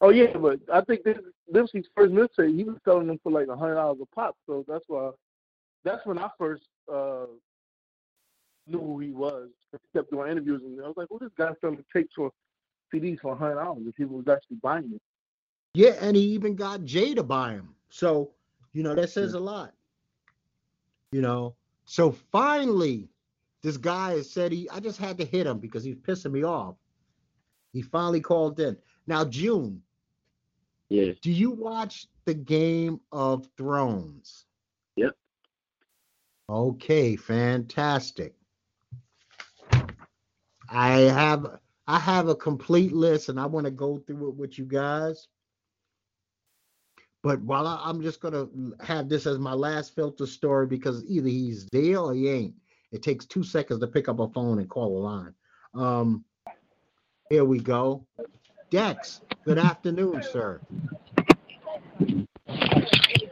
Oh 0.00 0.10
yeah, 0.10 0.36
but 0.36 0.60
I 0.72 0.80
think 0.82 1.04
this 1.04 1.18
Nipsey's 1.52 1.88
first 1.94 2.12
mixtape, 2.12 2.56
he 2.56 2.64
was 2.64 2.76
selling 2.84 3.06
them 3.06 3.18
for 3.22 3.30
like 3.30 3.48
a 3.48 3.56
hundred 3.56 3.74
dollars 3.74 3.98
a 4.00 4.06
pop. 4.14 4.36
So 4.46 4.64
that's 4.66 4.84
why, 4.86 5.10
that's 5.84 6.06
when 6.06 6.18
I 6.18 6.30
first 6.38 6.62
uh 6.90 7.26
knew 8.66 8.80
who 8.80 8.98
he 9.00 9.10
was. 9.10 9.50
I 9.74 9.78
kept 9.94 10.10
doing 10.10 10.30
interviews, 10.30 10.62
and 10.64 10.80
I 10.80 10.86
was 10.86 10.96
like, 10.96 11.08
"Who 11.10 11.18
this 11.18 11.32
guy 11.36 11.52
selling 11.60 11.84
tapes 11.94 12.14
for 12.14 12.30
CDs 12.92 13.20
for 13.20 13.32
a 13.32 13.36
hundred 13.36 13.56
dollars?" 13.56 13.82
If 13.86 13.94
people 13.96 14.16
was 14.16 14.28
actually 14.28 14.56
buying 14.62 14.90
it. 14.94 15.02
Yeah, 15.74 15.96
and 16.00 16.16
he 16.16 16.22
even 16.22 16.56
got 16.56 16.84
Jay 16.84 17.14
to 17.14 17.22
buy 17.22 17.52
him. 17.52 17.74
So, 17.90 18.30
you 18.72 18.82
know, 18.82 18.94
that 18.94 19.10
says 19.10 19.34
a 19.34 19.40
lot. 19.40 19.74
You 21.12 21.20
know, 21.20 21.54
so 21.90 22.12
finally, 22.12 23.08
this 23.64 23.76
guy 23.76 24.12
has 24.12 24.30
said 24.30 24.52
he, 24.52 24.70
I 24.70 24.78
just 24.78 24.96
had 24.96 25.18
to 25.18 25.24
hit 25.24 25.44
him 25.44 25.58
because 25.58 25.82
he's 25.82 25.96
pissing 25.96 26.30
me 26.30 26.44
off. 26.44 26.76
He 27.72 27.82
finally 27.82 28.20
called 28.20 28.60
in. 28.60 28.76
Now, 29.08 29.24
June, 29.24 29.82
Yeah. 30.88 31.14
do 31.20 31.32
you 31.32 31.50
watch 31.50 32.06
the 32.26 32.34
Game 32.34 33.00
of 33.10 33.48
Thrones? 33.56 34.46
Yep. 34.94 35.16
Okay, 36.48 37.16
fantastic. 37.16 38.36
I 40.68 40.90
have 41.00 41.58
I 41.88 41.98
have 41.98 42.28
a 42.28 42.36
complete 42.36 42.92
list 42.92 43.30
and 43.30 43.40
I 43.40 43.46
want 43.46 43.64
to 43.64 43.72
go 43.72 43.98
through 43.98 44.28
it 44.28 44.36
with 44.36 44.58
you 44.60 44.64
guys. 44.64 45.26
But 47.22 47.40
while 47.42 47.66
I, 47.66 47.80
I'm 47.84 48.02
just 48.02 48.20
gonna 48.20 48.46
have 48.80 49.08
this 49.08 49.26
as 49.26 49.38
my 49.38 49.52
last 49.52 49.94
filter 49.94 50.26
story 50.26 50.66
because 50.66 51.04
either 51.06 51.28
he's 51.28 51.66
there 51.66 51.98
or 51.98 52.14
he 52.14 52.28
ain't. 52.28 52.54
It 52.92 53.02
takes 53.02 53.26
two 53.26 53.44
seconds 53.44 53.80
to 53.80 53.86
pick 53.86 54.08
up 54.08 54.18
a 54.18 54.28
phone 54.28 54.58
and 54.58 54.68
call 54.68 54.98
a 54.98 55.00
line. 55.00 55.34
Um, 55.74 56.24
here 57.28 57.44
we 57.44 57.60
go. 57.60 58.06
Dex, 58.70 59.20
good 59.44 59.58
afternoon, 59.58 60.22
sir. 60.22 60.60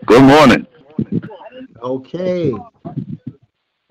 Good 0.07 0.23
morning. 0.23 0.67
Okay. 1.83 2.55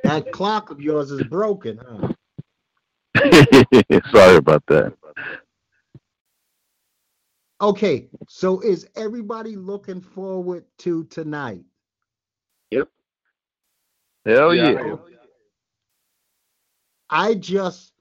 That 0.03 0.31
clock 0.31 0.69
of 0.69 0.79
yours 0.79 1.11
is 1.11 1.23
broken, 1.23 1.79
huh? 1.85 2.13
Sorry 4.11 4.35
about 4.37 4.63
that. 4.67 4.93
Okay, 7.59 8.07
so 8.27 8.59
is 8.59 8.87
everybody 8.95 9.55
looking 9.55 9.99
forward 9.99 10.65
to 10.79 11.05
tonight? 11.05 11.63
Yep. 12.69 12.89
Hell 14.25 14.53
Yeah, 14.53 14.71
yeah. 14.71 14.95
I 17.09 17.33
just, 17.33 17.93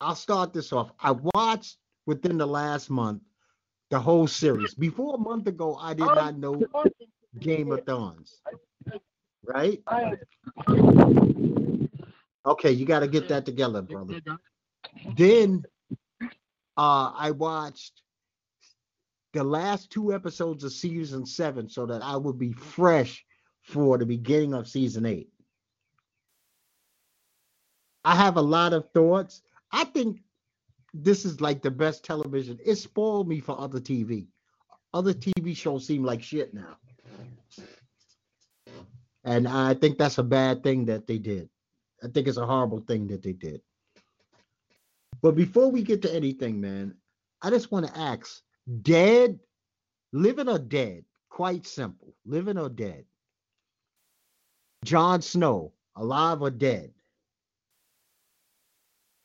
I'll 0.00 0.14
start 0.14 0.52
this 0.52 0.72
off. 0.72 0.92
I 1.00 1.12
watched 1.34 1.78
within 2.06 2.38
the 2.38 2.46
last 2.46 2.90
month 2.90 3.22
the 3.90 3.98
whole 3.98 4.28
series. 4.28 4.74
Before 4.74 5.16
a 5.16 5.18
month 5.18 5.48
ago, 5.48 5.76
I 5.80 5.94
did 5.94 6.06
not 6.06 6.36
know 6.38 6.62
Game 7.40 7.72
of 7.72 7.84
Thrones. 7.86 8.40
Right? 9.42 9.82
Okay, 12.46 12.70
you 12.70 12.86
got 12.86 13.00
to 13.00 13.08
get 13.08 13.28
that 13.28 13.44
together, 13.46 13.82
brother. 13.82 14.20
Then 15.16 15.64
uh, 16.76 17.12
I 17.16 17.30
watched 17.32 18.02
the 19.32 19.44
last 19.44 19.90
two 19.90 20.12
episodes 20.14 20.64
of 20.64 20.72
season 20.72 21.26
seven 21.26 21.68
so 21.68 21.86
that 21.86 22.02
I 22.02 22.16
would 22.16 22.38
be 22.38 22.52
fresh 22.52 23.24
for 23.62 23.98
the 23.98 24.06
beginning 24.06 24.54
of 24.54 24.68
season 24.68 25.04
eight. 25.06 25.28
I 28.04 28.14
have 28.14 28.36
a 28.36 28.42
lot 28.42 28.72
of 28.72 28.90
thoughts. 28.92 29.42
I 29.70 29.84
think 29.84 30.20
this 30.94 31.24
is 31.24 31.40
like 31.40 31.62
the 31.62 31.70
best 31.70 32.04
television. 32.04 32.58
It 32.64 32.76
spoiled 32.76 33.28
me 33.28 33.40
for 33.40 33.60
other 33.60 33.80
TV. 33.80 34.28
Other 34.94 35.12
TV 35.12 35.54
shows 35.54 35.86
seem 35.86 36.02
like 36.02 36.22
shit 36.22 36.54
now. 36.54 36.78
And 39.24 39.46
I 39.46 39.74
think 39.74 39.98
that's 39.98 40.16
a 40.16 40.22
bad 40.22 40.62
thing 40.62 40.86
that 40.86 41.06
they 41.06 41.18
did. 41.18 41.50
I 42.02 42.08
think 42.08 42.28
it's 42.28 42.38
a 42.38 42.46
horrible 42.46 42.80
thing 42.80 43.08
that 43.08 43.22
they 43.22 43.32
did. 43.34 43.60
But 45.20 45.34
before 45.34 45.70
we 45.70 45.82
get 45.82 46.00
to 46.02 46.14
anything, 46.14 46.60
man, 46.60 46.94
I 47.42 47.50
just 47.50 47.70
want 47.70 47.86
to 47.86 47.98
ask 47.98 48.40
dead, 48.82 49.38
living 50.12 50.48
or 50.48 50.58
dead? 50.58 51.04
Quite 51.30 51.66
simple. 51.66 52.14
Living 52.24 52.58
or 52.58 52.68
dead? 52.68 53.04
Jon 54.84 55.22
Snow, 55.22 55.72
alive 55.96 56.42
or 56.42 56.50
dead? 56.50 56.92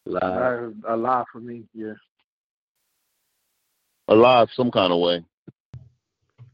Alive, 0.06 0.74
I- 0.88 0.94
A 0.94 0.98
lot 0.98 1.28
for 1.32 1.40
me, 1.40 1.64
yeah. 1.74 1.94
Alive 4.08 4.50
some 4.56 4.72
kind 4.72 4.92
of 4.92 5.00
way. 5.00 5.26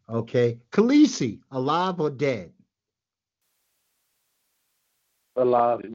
Okay. 0.09 0.59
Khaleesi, 0.71 1.39
alive 1.51 1.99
or 1.99 2.09
dead? 2.09 2.53
Alive. 5.35 5.93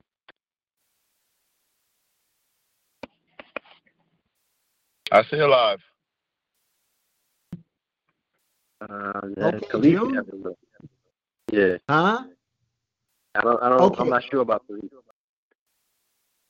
I 5.12 5.22
say 5.24 5.38
alive. 5.38 5.80
Uh, 8.89 9.20
yeah, 9.37 9.45
Okay, 9.47 9.66
Khaleesi 9.68 9.91
June? 9.91 10.14
has 10.14 10.28
a 10.28 10.37
look. 10.37 10.59
Yeah, 11.53 11.76
Huh? 11.89 12.24
I 13.35 13.41
don't. 13.43 13.62
I 13.62 13.68
don't. 13.70 13.80
Okay. 13.82 14.03
I'm 14.03 14.11
not 14.11 14.24
sure 14.24 14.41
about 14.43 14.64
Khaleesi. 14.68 14.91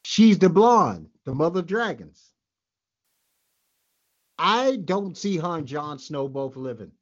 She's 0.04 0.38
the 0.38 0.48
blonde, 0.50 1.08
the 1.24 1.34
mother 1.34 1.60
of 1.60 1.66
dragons. 1.66 2.30
I 4.38 4.76
don't 4.76 5.16
see 5.16 5.36
her 5.38 5.58
and 5.58 5.66
Jon 5.66 5.98
Snow 5.98 6.28
both 6.28 6.56
living. 6.56 6.92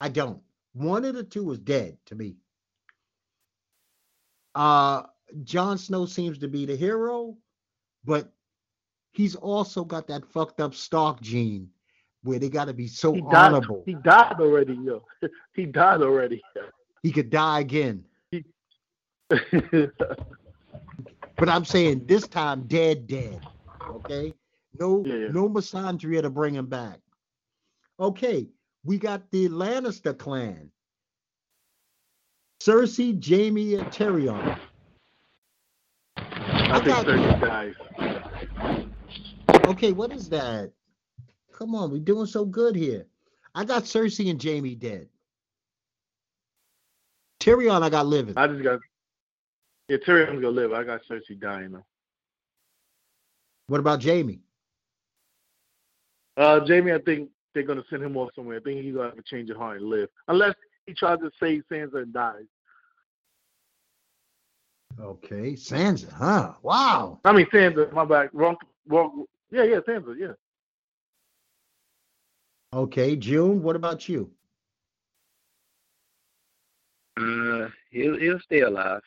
I 0.00 0.08
don't. 0.08 0.40
One 0.74 1.04
of 1.04 1.14
the 1.14 1.24
two 1.24 1.50
is 1.52 1.58
dead 1.58 1.98
to 2.06 2.14
me. 2.14 2.36
Uh 4.54 5.04
Jon 5.44 5.78
Snow 5.78 6.06
seems 6.06 6.38
to 6.38 6.48
be 6.48 6.66
the 6.66 6.76
hero, 6.76 7.36
but 8.04 8.32
he's 9.12 9.34
also 9.36 9.84
got 9.84 10.08
that 10.08 10.24
fucked 10.26 10.60
up 10.60 10.74
Stark 10.74 11.20
gene 11.20 11.70
where 12.26 12.38
they 12.38 12.48
gotta 12.50 12.72
be 12.74 12.86
so 12.88 13.12
He 13.14 13.20
died. 13.22 13.34
honorable. 13.54 13.82
He 13.86 13.94
died 13.94 14.34
already, 14.40 14.74
yo. 14.74 15.02
He 15.54 15.64
died 15.66 16.02
already. 16.02 16.42
He 17.02 17.12
could 17.12 17.30
die 17.30 17.60
again. 17.60 18.04
But 21.38 21.50
I'm 21.50 21.64
saying 21.66 22.06
this 22.06 22.26
time 22.26 22.62
dead, 22.66 23.06
dead. 23.06 23.40
Okay? 23.90 24.32
No, 24.78 25.02
Yeah, 25.04 25.28
no 25.32 25.48
Melisandre 25.50 26.22
to 26.22 26.30
bring 26.30 26.54
him 26.54 26.64
back. 26.66 26.98
Okay, 28.00 28.46
we 28.84 28.96
got 28.98 29.30
the 29.30 29.48
Lannister 29.50 30.16
clan. 30.16 30.70
Cersei, 32.62 33.22
Jaime, 33.22 33.74
and 33.74 33.88
Tyrion. 33.88 34.58
I 36.16 36.80
think 36.80 36.86
got- 36.86 37.06
Cersei 37.06 37.40
dies. 37.40 37.74
Okay, 39.66 39.92
what 39.92 40.12
is 40.12 40.28
that? 40.30 40.72
Come 41.56 41.74
on, 41.74 41.90
we're 41.90 42.00
doing 42.00 42.26
so 42.26 42.44
good 42.44 42.76
here. 42.76 43.06
I 43.54 43.64
got 43.64 43.84
Cersei 43.84 44.30
and 44.30 44.42
Jaime 44.42 44.74
dead. 44.74 45.08
Tyrion, 47.40 47.82
I 47.82 47.88
got 47.88 48.06
living. 48.06 48.34
I 48.36 48.46
just 48.46 48.62
got. 48.62 48.80
Yeah, 49.88 49.96
Tyrion's 49.98 50.42
gonna 50.42 50.50
live. 50.50 50.72
I 50.72 50.84
got 50.84 51.00
Cersei 51.08 51.40
dying 51.40 51.72
though. 51.72 51.86
What 53.68 53.80
about 53.80 54.04
Jaime? 54.04 54.40
Uh, 56.36 56.60
Jaime, 56.66 56.92
I 56.92 56.98
think 56.98 57.30
they're 57.54 57.62
gonna 57.62 57.84
send 57.88 58.02
him 58.02 58.18
off 58.18 58.30
somewhere. 58.34 58.58
I 58.58 58.60
think 58.60 58.82
he's 58.82 58.94
gonna 58.94 59.10
have 59.10 59.18
a 59.18 59.22
change 59.22 59.48
of 59.48 59.56
heart 59.56 59.80
and 59.80 59.88
live, 59.88 60.10
unless 60.28 60.54
he 60.86 60.92
tries 60.92 61.20
to 61.20 61.30
save 61.40 61.62
Sansa 61.72 62.02
and 62.02 62.12
dies. 62.12 62.44
Okay, 65.00 65.52
Sansa, 65.52 66.12
huh? 66.12 66.52
Wow. 66.62 67.20
I 67.24 67.32
mean 67.32 67.46
Sansa, 67.46 67.90
my 67.92 68.04
bad. 68.04 68.28
Wrong, 68.34 68.56
wrong. 68.86 69.24
Yeah, 69.50 69.64
yeah, 69.64 69.80
Sansa, 69.80 70.18
yeah. 70.18 70.32
Okay, 72.72 73.16
June, 73.16 73.62
what 73.62 73.76
about 73.76 74.08
you? 74.08 74.30
Uh, 77.18 77.68
he'll 77.90 78.18
he'll 78.18 78.40
stay 78.40 78.60
alive. 78.60 79.00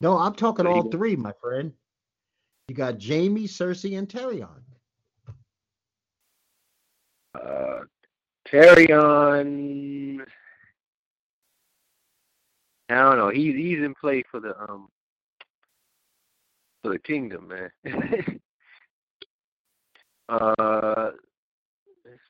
No, 0.00 0.18
I'm 0.18 0.34
talking 0.34 0.66
all 0.66 0.90
three, 0.90 1.16
my 1.16 1.32
friend. 1.40 1.72
You 2.68 2.74
got 2.74 3.02
Jaime, 3.02 3.44
Cersei, 3.44 3.98
and 3.98 4.08
Tyrion. 4.08 4.62
Uh, 7.34 7.80
Tyrion. 8.48 10.24
I 12.88 12.94
don't 12.94 13.18
know. 13.18 13.30
He's 13.30 13.54
he's 13.54 13.78
in 13.78 13.94
play 13.94 14.22
for 14.30 14.40
the 14.40 14.56
um 14.60 14.88
for 16.82 16.92
the 16.92 16.98
kingdom, 16.98 17.48
man. 17.48 17.70
uh, 20.28 21.10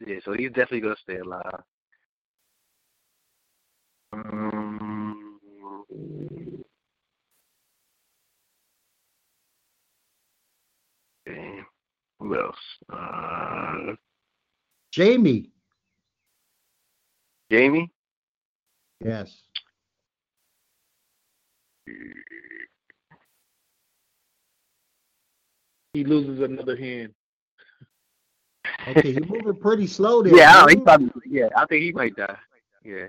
let's. 0.00 0.24
So 0.24 0.32
he's 0.32 0.48
definitely 0.48 0.80
gonna 0.80 0.96
stay 1.02 1.16
alive. 1.16 1.62
Um, 4.12 5.38
okay. 11.28 11.60
Who 12.20 12.38
else? 12.38 12.56
Uh, 12.92 13.94
Jaime. 14.96 15.50
Jaime. 17.50 17.90
Yes. 19.04 19.30
He 25.92 26.04
loses 26.04 26.40
another 26.40 26.76
hand. 26.76 27.14
Okay, 28.88 29.10
you're 29.10 29.26
moving 29.26 29.56
pretty 29.60 29.86
slow 29.86 30.22
there. 30.22 30.36
Yeah, 30.36 30.64
I 30.64 30.70
he 30.70 30.76
probably. 30.76 31.10
Yeah, 31.26 31.48
I 31.56 31.66
think 31.66 31.82
he 31.82 31.92
might 31.92 32.16
die. 32.16 32.36
Yeah. 32.84 33.06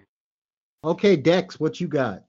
Okay, 0.83 1.15
Dex, 1.15 1.59
what 1.59 1.79
you 1.79 1.87
got? 1.87 2.23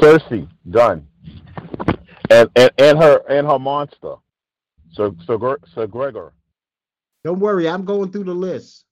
Cersei, 0.00 0.48
done. 0.70 1.06
And 2.30 2.50
and, 2.56 2.70
and 2.78 2.98
her 2.98 3.22
and 3.28 3.46
her 3.46 3.58
monster. 3.58 4.16
Sir 4.92 5.12
Sir, 5.26 5.38
Gre- 5.38 5.64
Sir 5.74 5.86
Gregor. 5.86 6.32
Don't 7.24 7.40
worry, 7.40 7.68
I'm 7.68 7.84
going 7.84 8.12
through 8.12 8.24
the 8.24 8.34
list. 8.34 8.84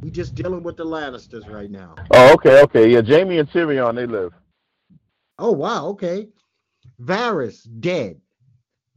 We 0.00 0.10
just 0.10 0.34
dealing 0.34 0.62
with 0.62 0.76
the 0.76 0.84
Lannisters 0.84 1.48
right 1.50 1.70
now. 1.70 1.94
Oh, 2.12 2.32
okay, 2.34 2.62
okay. 2.62 2.90
Yeah, 2.90 3.02
Jaime 3.02 3.38
and 3.38 3.50
Tyrion, 3.50 3.94
they 3.94 4.06
live. 4.06 4.32
Oh 5.38 5.52
wow, 5.52 5.86
okay. 5.88 6.28
Varys 7.00 7.66
dead. 7.80 8.20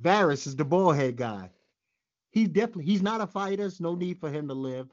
Varys 0.02 0.48
is 0.48 0.56
the 0.56 0.66
ballhead 0.66 1.16
guy. 1.16 1.50
He's 2.32 2.50
definitely 2.50 2.86
he's 2.86 3.02
not 3.02 3.22
a 3.22 3.28
fighter. 3.28 3.58
There's 3.58 3.82
no 3.82 3.96
need 3.96 4.20
for 4.20 4.30
him 4.30 4.48
to 4.48 4.54
live. 4.54 4.88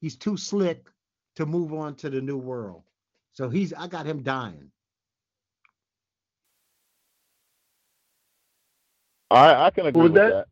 He's 0.00 0.16
too 0.16 0.36
slick 0.36 0.88
to 1.36 1.46
move 1.46 1.72
on 1.72 1.94
to 1.96 2.10
the 2.10 2.20
new 2.20 2.36
world. 2.38 2.82
So 3.32 3.48
he's 3.48 3.72
I 3.72 3.86
got 3.88 4.06
him 4.06 4.22
dying. 4.22 4.70
I 9.30 9.66
I 9.66 9.70
can 9.70 9.86
agree 9.86 10.02
was 10.02 10.12
with 10.12 10.22
that? 10.22 10.30
that. 10.30 10.46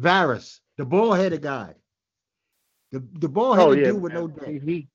Varys, 0.00 0.60
the 0.78 0.84
ball-headed 0.84 1.42
guy. 1.42 1.74
The 2.92 3.00
the 3.20 3.28
ball 3.28 3.54
headed 3.54 3.68
oh 3.68 3.72
yeah, 3.72 3.84
dude 3.84 4.02
with 4.02 4.12
man. 4.14 4.22
no 4.22 4.28
dick. 4.28 4.48
He, 4.48 4.58
he- 4.72 4.88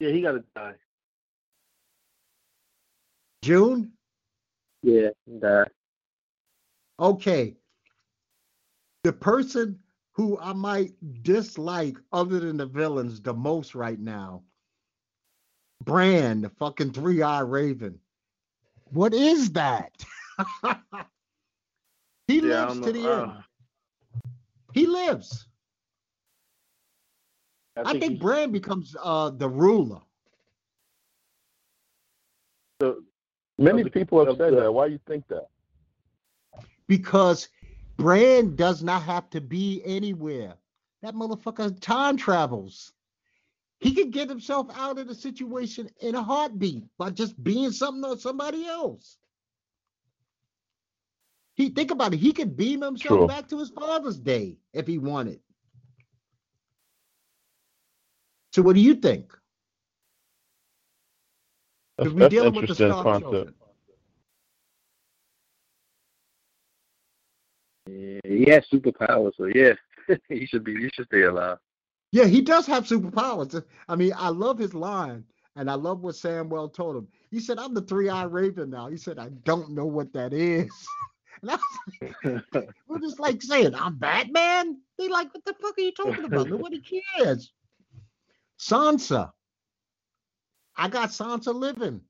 yeah, 0.00 0.10
he 0.10 0.22
got 0.22 0.32
to 0.32 0.44
die. 0.54 0.74
June. 3.42 3.92
Yeah, 4.82 5.10
uh, 5.44 5.64
Okay. 7.00 7.57
The 9.08 9.14
person 9.14 9.78
who 10.12 10.38
I 10.38 10.52
might 10.52 10.92
dislike 11.22 11.96
other 12.12 12.40
than 12.40 12.58
the 12.58 12.66
villains 12.66 13.22
the 13.22 13.32
most 13.32 13.74
right 13.74 13.98
now, 13.98 14.42
Bran, 15.82 16.42
the 16.42 16.50
fucking 16.50 16.92
three 16.92 17.22
eye 17.22 17.40
raven. 17.40 17.98
What 18.90 19.14
is 19.14 19.50
that? 19.52 19.92
he 22.26 22.40
Yeah, 22.40 22.66
lives 22.66 22.80
to 22.80 22.92
the 22.92 23.02
know. 23.02 23.22
end. 23.22 23.30
Uh, 23.30 23.40
He 24.74 24.86
lives. 24.86 25.46
I, 27.74 27.92
think, 27.92 28.04
he's- 28.04 28.20
Bran 28.20 28.52
becomes 28.52 28.94
uh 29.02 29.30
the 29.30 29.48
ruler. 29.48 30.02
the- 32.80 33.02
Many 33.56 33.88
people 33.88 34.22
have 34.26 34.36
said 34.36 34.52
that. 34.58 34.70
Why 34.70 34.88
do 34.88 34.92
you 34.92 35.00
think 35.06 35.26
that? 35.28 35.48
because 36.88 37.48
Bran 37.98 38.54
does 38.54 38.82
not 38.82 39.02
have 39.02 39.28
to 39.30 39.40
be 39.40 39.82
anywhere. 39.84 40.54
That 41.02 41.14
motherfucker 41.14 41.78
time 41.80 42.16
travels. 42.16 42.92
He 43.80 43.94
could 43.94 44.12
get 44.12 44.28
himself 44.28 44.68
out 44.74 44.98
of 44.98 45.06
the 45.06 45.14
situation 45.14 45.90
in 46.00 46.14
a 46.14 46.22
heartbeat 46.22 46.84
by 46.96 47.10
just 47.10 47.42
being 47.42 47.70
something 47.70 48.08
or 48.08 48.16
somebody 48.16 48.66
else. 48.66 49.18
He 51.54 51.70
think 51.70 51.90
about 51.90 52.14
it. 52.14 52.18
He 52.18 52.32
could 52.32 52.56
beam 52.56 52.82
himself 52.82 53.18
True. 53.18 53.26
back 53.26 53.48
to 53.48 53.58
his 53.58 53.70
father's 53.70 54.18
day 54.18 54.58
if 54.72 54.86
he 54.86 54.98
wanted. 54.98 55.40
So, 58.52 58.62
what 58.62 58.74
do 58.74 58.80
you 58.80 58.94
think? 58.94 59.32
That's, 61.98 62.10
we're 62.10 62.28
dealing 62.28 62.54
with 62.54 62.68
the 62.68 62.88
concept. 62.88 63.22
children. 63.22 63.54
Yeah, 67.88 68.20
he 68.24 68.50
has 68.50 68.64
superpowers, 68.72 69.32
so 69.36 69.46
yeah, 69.46 69.74
he 70.28 70.46
should 70.46 70.64
be. 70.64 70.76
He 70.76 70.90
should 70.92 71.06
stay 71.06 71.22
alive. 71.22 71.58
Yeah, 72.12 72.24
he 72.24 72.40
does 72.40 72.66
have 72.66 72.84
superpowers. 72.86 73.62
I 73.88 73.96
mean, 73.96 74.12
I 74.16 74.28
love 74.28 74.58
his 74.58 74.74
line, 74.74 75.24
and 75.56 75.70
I 75.70 75.74
love 75.74 76.00
what 76.00 76.14
Samwell 76.14 76.72
told 76.72 76.96
him. 76.96 77.08
He 77.30 77.40
said, 77.40 77.58
"I'm 77.58 77.74
the 77.74 77.82
three-eyed 77.82 78.32
raven 78.32 78.70
now." 78.70 78.88
He 78.88 78.96
said, 78.96 79.18
"I 79.18 79.28
don't 79.44 79.70
know 79.70 79.86
what 79.86 80.12
that 80.12 80.32
is." 80.32 80.70
And 81.40 81.52
I 81.52 81.54
was 81.54 82.12
like, 82.24 82.68
we're 82.88 82.98
just 82.98 83.20
like 83.20 83.40
saying, 83.40 83.72
"I'm 83.72 83.96
Batman." 83.96 84.80
They 84.98 85.06
like, 85.06 85.32
"What 85.32 85.44
the 85.44 85.54
fuck 85.54 85.78
are 85.78 85.82
you 85.82 85.92
talking 85.92 86.24
about? 86.24 86.48
Nobody 86.48 86.80
cares." 86.80 87.52
Sansa. 88.58 89.30
I 90.76 90.88
got 90.88 91.10
Sansa 91.10 91.54
living. 91.54 92.00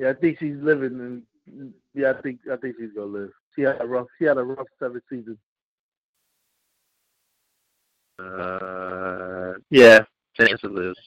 yeah, 0.00 0.10
I 0.10 0.14
think 0.14 0.40
she's 0.40 0.56
living, 0.56 1.22
and 1.46 1.72
yeah, 1.94 2.10
I 2.10 2.20
think 2.22 2.40
I 2.50 2.56
think 2.56 2.74
she's 2.76 2.92
gonna 2.92 3.06
live. 3.06 3.30
She 3.56 3.62
had 3.62 3.80
a 3.80 3.86
rough, 3.86 4.06
she 4.18 4.26
had 4.26 4.36
a 4.36 4.42
rough 4.42 4.66
seven 4.78 5.00
seasons. 5.08 5.38
Uh, 8.18 9.54
yeah, 9.70 10.04
Sansa 10.38 10.70
lives. 10.70 10.98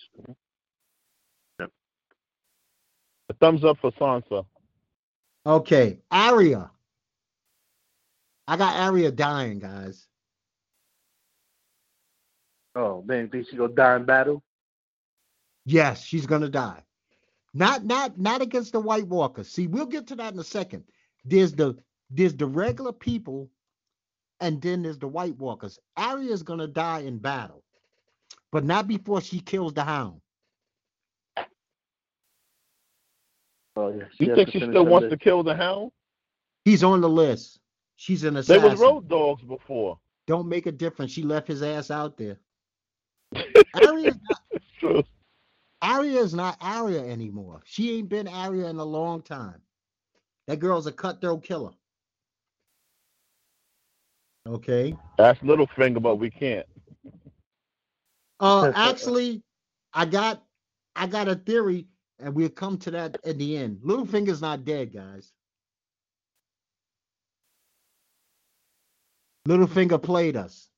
A 1.59 3.33
thumbs 3.39 3.63
up 3.63 3.77
for 3.79 3.91
Sansa. 3.91 4.45
Okay, 5.45 5.99
Arya. 6.11 6.71
I 8.47 8.57
got 8.57 8.75
Arya 8.75 9.11
dying, 9.11 9.59
guys. 9.59 10.07
Oh 12.75 13.03
man, 13.05 13.29
think 13.29 13.47
she 13.47 13.55
gonna 13.55 13.73
die 13.73 13.95
in 13.95 14.05
battle? 14.05 14.43
Yes, 15.65 16.03
she's 16.03 16.25
gonna 16.25 16.49
die. 16.49 16.83
Not 17.53 17.85
not 17.85 18.19
not 18.19 18.41
against 18.41 18.73
the 18.73 18.79
White 18.79 19.07
Walkers. 19.07 19.49
See, 19.49 19.67
we'll 19.67 19.85
get 19.85 20.07
to 20.07 20.15
that 20.15 20.33
in 20.33 20.39
a 20.39 20.43
second. 20.43 20.83
There's 21.25 21.53
the 21.53 21.77
there's 22.09 22.35
the 22.35 22.45
regular 22.45 22.91
people, 22.91 23.49
and 24.39 24.61
then 24.61 24.83
there's 24.83 24.99
the 24.99 25.07
White 25.07 25.37
Walkers. 25.37 25.79
Arya's 25.97 26.43
gonna 26.43 26.67
die 26.67 26.99
in 26.99 27.17
battle, 27.17 27.63
but 28.51 28.63
not 28.63 28.87
before 28.87 29.21
she 29.21 29.39
kills 29.39 29.73
the 29.73 29.83
Hound. 29.83 30.21
Oh 33.75 33.89
yeah. 33.89 34.05
You 34.17 34.35
think 34.35 34.51
she 34.51 34.59
still 34.59 34.85
wants 34.85 35.03
list. 35.05 35.11
to 35.11 35.17
kill 35.17 35.41
the 35.43 35.55
hound? 35.55 35.91
He's 36.65 36.83
on 36.83 36.99
the 36.99 37.07
list. 37.09 37.59
She's 37.95 38.23
an 38.25 38.33
They 38.33 38.39
assassin. 38.41 38.63
was 38.71 38.79
road 38.79 39.07
dogs 39.07 39.41
before. 39.43 39.97
Don't 40.27 40.49
make 40.49 40.65
a 40.65 40.71
difference. 40.71 41.11
She 41.11 41.23
left 41.23 41.47
his 41.47 41.63
ass 41.63 41.89
out 41.89 42.17
there. 42.17 42.39
Arya's 43.73 44.17
not, 44.29 44.61
true. 44.79 45.03
Arya 45.81 46.19
is 46.19 46.33
not 46.33 46.57
Arya 46.59 46.99
anymore. 47.01 47.61
She 47.65 47.97
ain't 47.97 48.09
been 48.09 48.27
Arya 48.27 48.67
in 48.67 48.77
a 48.77 48.83
long 48.83 49.21
time. 49.21 49.61
That 50.47 50.59
girl's 50.59 50.87
a 50.87 50.91
cutthroat 50.91 51.43
killer. 51.43 51.71
Okay. 54.47 54.95
That's 55.17 55.39
Littlefinger, 55.41 56.01
but 56.01 56.15
we 56.15 56.29
can't. 56.29 56.65
Uh, 58.39 58.71
actually, 58.75 59.43
I 59.93 60.05
got 60.05 60.43
I 60.95 61.07
got 61.07 61.27
a 61.27 61.35
theory, 61.35 61.87
and 62.19 62.33
we'll 62.33 62.49
come 62.49 62.77
to 62.79 62.91
that 62.91 63.17
at 63.25 63.37
the 63.37 63.57
end. 63.57 63.79
Littlefinger's 63.83 64.41
not 64.41 64.65
dead, 64.65 64.93
guys. 64.93 65.31
Littlefinger 69.47 70.01
played 70.01 70.35
us. 70.35 70.69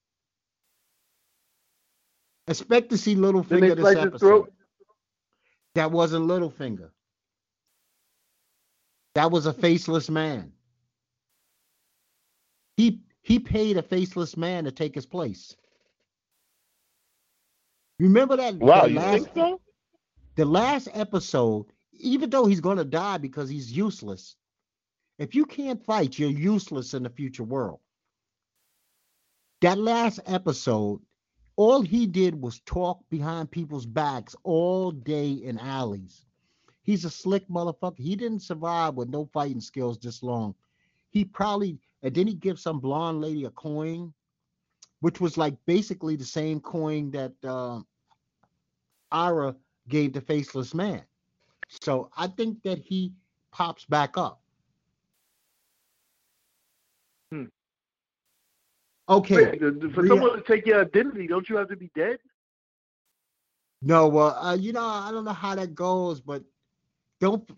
Expect 2.47 2.89
to 2.89 2.97
see 2.97 3.15
Littlefinger 3.15 3.75
this 3.75 3.95
episode. 3.95 4.51
That 5.75 5.91
wasn't 5.91 6.25
Littlefinger. 6.25 6.89
That 9.15 9.31
was 9.31 9.45
a 9.45 9.53
faceless 9.53 10.09
man. 10.09 10.53
He 12.77 13.01
he 13.21 13.39
paid 13.39 13.77
a 13.77 13.83
faceless 13.83 14.35
man 14.37 14.63
to 14.65 14.71
take 14.71 14.95
his 14.95 15.05
place. 15.05 15.55
Remember 17.99 18.35
that, 18.37 18.55
Wow, 18.55 18.81
that 18.81 18.89
you 18.91 18.95
last 18.95 19.23
think 19.25 19.35
so? 19.35 19.61
the 20.35 20.45
last 20.45 20.87
episode, 20.93 21.67
even 21.93 22.29
though 22.29 22.45
he's 22.45 22.61
going 22.61 22.77
to 22.77 22.85
die 22.85 23.17
because 23.17 23.49
he's 23.49 23.71
useless, 23.71 24.35
if 25.19 25.35
you 25.35 25.45
can't 25.45 25.83
fight, 25.85 26.17
you're 26.17 26.29
useless 26.31 26.93
in 26.95 27.03
the 27.03 27.09
future 27.09 27.43
world. 27.43 27.79
That 29.61 29.77
last 29.77 30.19
episode, 30.25 31.01
all 31.57 31.81
he 31.81 32.07
did 32.07 32.41
was 32.41 32.59
talk 32.61 33.07
behind 33.09 33.51
people's 33.51 33.85
backs 33.85 34.35
all 34.43 34.91
day 34.91 35.33
in 35.33 35.59
alleys. 35.59 36.25
He's 36.81 37.05
a 37.05 37.11
slick 37.11 37.47
motherfucker. 37.47 37.99
He 37.99 38.15
didn't 38.15 38.39
survive 38.41 38.95
with 38.95 39.09
no 39.09 39.25
fighting 39.25 39.61
skills 39.61 39.99
this 39.99 40.23
long. 40.23 40.55
He 41.11 41.23
probably, 41.23 41.77
and 42.03 42.13
then 42.13 42.27
he 42.27 42.33
gives 42.33 42.61
some 42.61 42.79
blonde 42.79 43.21
lady 43.21 43.45
a 43.45 43.49
coin, 43.51 44.13
which 45.01 45.19
was 45.19 45.37
like 45.37 45.55
basically 45.65 46.15
the 46.15 46.25
same 46.25 46.59
coin 46.59 47.11
that 47.11 47.33
uh, 47.43 47.79
Arya 49.11 49.55
gave 49.87 50.13
the 50.13 50.21
faceless 50.21 50.73
man. 50.73 51.03
So 51.69 52.09
I 52.17 52.27
think 52.27 52.63
that 52.63 52.79
he 52.79 53.13
pops 53.51 53.85
back 53.85 54.17
up. 54.17 54.41
Hmm. 57.31 57.45
Okay. 59.07 59.57
Wait, 59.59 59.93
For 59.93 60.05
someone 60.07 60.35
to 60.35 60.41
take 60.41 60.65
your 60.65 60.81
identity, 60.81 61.27
don't 61.27 61.47
you 61.49 61.55
have 61.57 61.69
to 61.69 61.75
be 61.75 61.91
dead? 61.95 62.17
No, 63.81 64.07
well, 64.07 64.37
uh, 64.37 64.55
you 64.55 64.73
know, 64.73 64.85
I 64.85 65.11
don't 65.11 65.25
know 65.25 65.33
how 65.33 65.55
that 65.55 65.73
goes, 65.73 66.21
but 66.21 66.43
don't. 67.19 67.49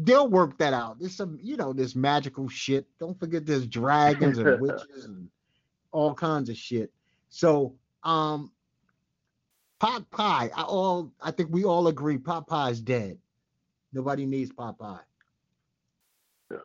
They'll 0.00 0.28
work 0.28 0.58
that 0.58 0.72
out. 0.72 1.00
There's 1.00 1.16
some, 1.16 1.38
you 1.42 1.56
know, 1.56 1.72
this 1.72 1.96
magical 1.96 2.48
shit. 2.48 2.86
Don't 3.00 3.18
forget 3.18 3.44
there's 3.44 3.66
dragons 3.66 4.38
and 4.38 4.60
witches 4.60 5.06
and 5.06 5.28
all 5.90 6.14
kinds 6.14 6.48
of 6.48 6.56
shit. 6.56 6.92
So, 7.30 7.74
um, 8.04 8.52
Pot 9.80 10.08
Pie, 10.10 10.50
I 10.54 10.62
all, 10.62 11.12
I 11.20 11.32
think 11.32 11.50
we 11.52 11.64
all 11.64 11.88
agree 11.88 12.18
Pot 12.18 12.46
Pie 12.46 12.70
is 12.70 12.80
dead. 12.80 13.18
Nobody 13.92 14.24
needs 14.24 14.52
Pot 14.52 14.78
Pie. 14.78 15.00
Yeah. 16.50 16.58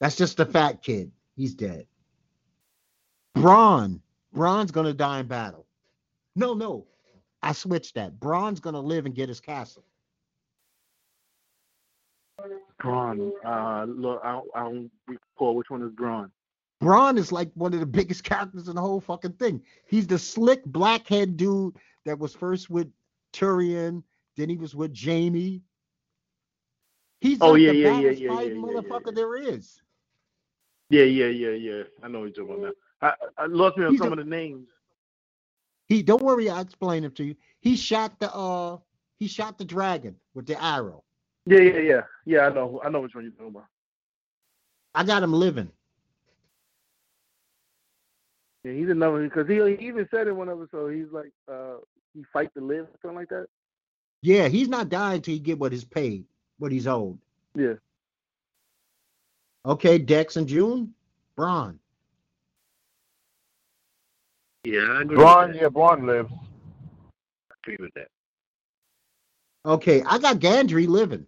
That's 0.00 0.16
just 0.16 0.36
the 0.36 0.46
fat 0.46 0.82
kid. 0.82 1.10
He's 1.34 1.54
dead. 1.54 1.86
Bronn, 3.36 4.00
Bronn's 4.34 4.70
gonna 4.70 4.92
die 4.92 5.20
in 5.20 5.26
battle. 5.26 5.66
No, 6.36 6.54
no, 6.54 6.86
I 7.42 7.52
switched 7.52 7.94
that. 7.94 8.20
Bronn's 8.20 8.60
gonna 8.60 8.80
live 8.80 9.06
and 9.06 9.14
get 9.14 9.28
his 9.28 9.40
castle. 9.40 9.84
Bronn. 12.82 13.32
Uh, 13.44 13.84
look, 13.86 14.20
I 14.24 14.32
don't, 14.32 14.48
I 14.54 14.60
don't 14.64 14.90
recall 15.08 15.56
which 15.56 15.70
one 15.70 15.82
is 15.82 15.92
Bronn. 15.92 16.30
Bronn 16.82 17.18
is 17.18 17.32
like 17.32 17.50
one 17.54 17.74
of 17.74 17.80
the 17.80 17.86
biggest 18.00 18.24
characters 18.24 18.68
in 18.68 18.76
the 18.76 18.80
whole 18.82 19.00
fucking 19.00 19.34
thing. 19.34 19.62
He's 19.86 20.06
the 20.06 20.18
slick 20.18 20.64
blackhead 20.66 21.36
dude 21.36 21.76
that 22.06 22.18
was 22.18 22.34
first 22.34 22.70
with 22.70 22.90
Tyrion, 23.34 24.02
then 24.36 24.48
he 24.48 24.56
was 24.56 24.74
with 24.74 24.96
Jaime. 24.98 25.62
He's 27.20 27.42
Oh, 27.42 27.54
like 27.54 27.54
yeah, 27.54 27.68
the 27.68 27.74
yeah, 27.74 27.90
baddest 27.90 28.22
yeah, 28.22 28.30
yeah, 28.30 28.54
yeah, 28.54 28.54
motherfucker 28.54 29.06
yeah. 29.06 29.12
there 29.14 29.36
is. 29.36 29.82
Yeah, 30.90 31.04
yeah, 31.04 31.26
yeah, 31.28 31.50
yeah. 31.50 31.82
I 32.02 32.08
know 32.08 32.20
what 32.20 32.36
you're 32.36 32.46
talking 32.46 32.62
about 32.64 32.74
now. 33.02 33.08
I, 33.38 33.44
I 33.44 33.46
lost 33.46 33.78
me 33.78 33.84
on 33.84 33.92
He's 33.92 33.98
some 33.98 34.12
a- 34.12 34.12
of 34.12 34.18
the 34.18 34.24
names. 34.24 34.68
He 35.88 36.02
don't 36.02 36.22
worry, 36.22 36.50
I'll 36.50 36.60
explain 36.62 37.04
it 37.04 37.16
to 37.16 37.24
you. 37.24 37.36
He 37.60 37.76
shot 37.76 38.18
the 38.20 38.32
uh 38.34 38.78
he 39.18 39.28
shot 39.28 39.58
the 39.58 39.64
dragon 39.64 40.16
with 40.34 40.46
the 40.46 40.62
arrow. 40.62 41.04
Yeah, 41.46 41.60
yeah, 41.60 41.78
yeah, 41.80 42.00
yeah. 42.24 42.40
I 42.46 42.48
know, 42.50 42.80
I 42.84 42.88
know 42.88 43.00
which 43.00 43.14
one 43.14 43.24
you're 43.24 43.32
talking 43.32 43.48
about. 43.48 43.66
I 44.94 45.04
got 45.04 45.22
him 45.22 45.32
living. 45.32 45.70
Yeah, 48.64 48.72
he's 48.72 48.90
another 48.90 49.24
because 49.24 49.48
he, 49.48 49.54
he 49.76 49.88
even 49.88 50.06
said 50.10 50.28
in 50.28 50.36
one 50.36 50.48
episode 50.48 50.94
he's 50.94 51.10
like 51.10 51.32
uh 51.50 51.78
he 52.14 52.22
fight 52.32 52.52
to 52.56 52.64
live 52.64 52.84
or 52.84 52.98
something 53.00 53.16
like 53.16 53.28
that. 53.30 53.46
Yeah, 54.20 54.46
he's 54.48 54.68
not 54.68 54.88
dying 54.88 55.20
till 55.20 55.34
he 55.34 55.40
get 55.40 55.58
what 55.58 55.72
is 55.72 55.84
paid, 55.84 56.24
what 56.58 56.70
he's 56.70 56.86
owed. 56.86 57.18
Yeah. 57.56 57.74
Okay, 59.66 59.98
Dex 59.98 60.36
and 60.36 60.46
June, 60.46 60.94
Bronn. 61.36 61.78
Yeah, 64.64 64.80
I 64.80 65.00
agree 65.02 65.16
Bronn, 65.16 65.48
with 65.48 65.56
that. 65.56 65.62
yeah, 65.62 65.68
Bronn 65.68 66.06
lives. 66.06 66.32
I 66.32 67.54
agree 67.64 67.76
with 67.80 67.94
that. 67.94 68.08
Okay, 69.64 70.02
I 70.02 70.18
got 70.18 70.38
Gendry 70.38 70.86
living. 70.86 71.26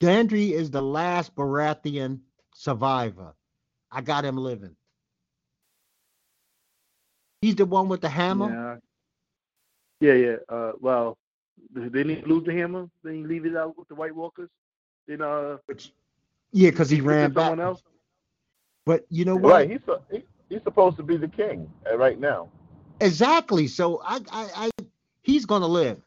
Gendry 0.00 0.52
is 0.52 0.70
the 0.70 0.80
last 0.82 1.34
Baratheon 1.34 2.20
survivor. 2.54 3.34
I 3.90 4.00
got 4.00 4.24
him 4.24 4.36
living. 4.36 4.76
He's 7.42 7.56
the 7.56 7.66
one 7.66 7.88
with 7.88 8.00
the 8.00 8.08
hammer. 8.08 8.80
Yeah. 10.00 10.14
Yeah, 10.14 10.14
yeah. 10.14 10.36
Uh, 10.48 10.72
well, 10.80 11.18
didn't 11.74 12.08
he 12.08 12.22
lose 12.22 12.44
the 12.44 12.52
hammer? 12.52 12.88
Then 13.04 13.14
he 13.16 13.24
leave 13.24 13.44
it 13.44 13.56
out 13.56 13.76
with 13.76 13.88
the 13.88 13.94
White 13.94 14.14
Walkers. 14.14 14.48
Then 15.06 15.20
uh, 15.20 15.58
Which, 15.66 15.92
yeah, 16.52 16.70
because 16.70 16.88
he 16.88 16.98
it 16.98 17.02
ran 17.02 17.32
back. 17.32 17.44
someone 17.44 17.60
else. 17.60 17.82
But 18.86 19.04
you 19.10 19.24
know 19.24 19.36
what? 19.36 19.52
Right, 19.52 19.70
he's 19.70 19.80
a, 19.88 20.00
he, 20.10 20.24
he's 20.48 20.62
supposed 20.62 20.96
to 20.96 21.02
be 21.02 21.16
the 21.16 21.28
king 21.28 21.70
uh, 21.90 21.96
right 21.96 22.18
now. 22.18 22.48
Exactly. 23.00 23.66
So 23.66 24.00
I, 24.04 24.20
I, 24.32 24.48
I 24.56 24.70
he's 25.22 25.44
gonna 25.44 25.66
live. 25.66 26.00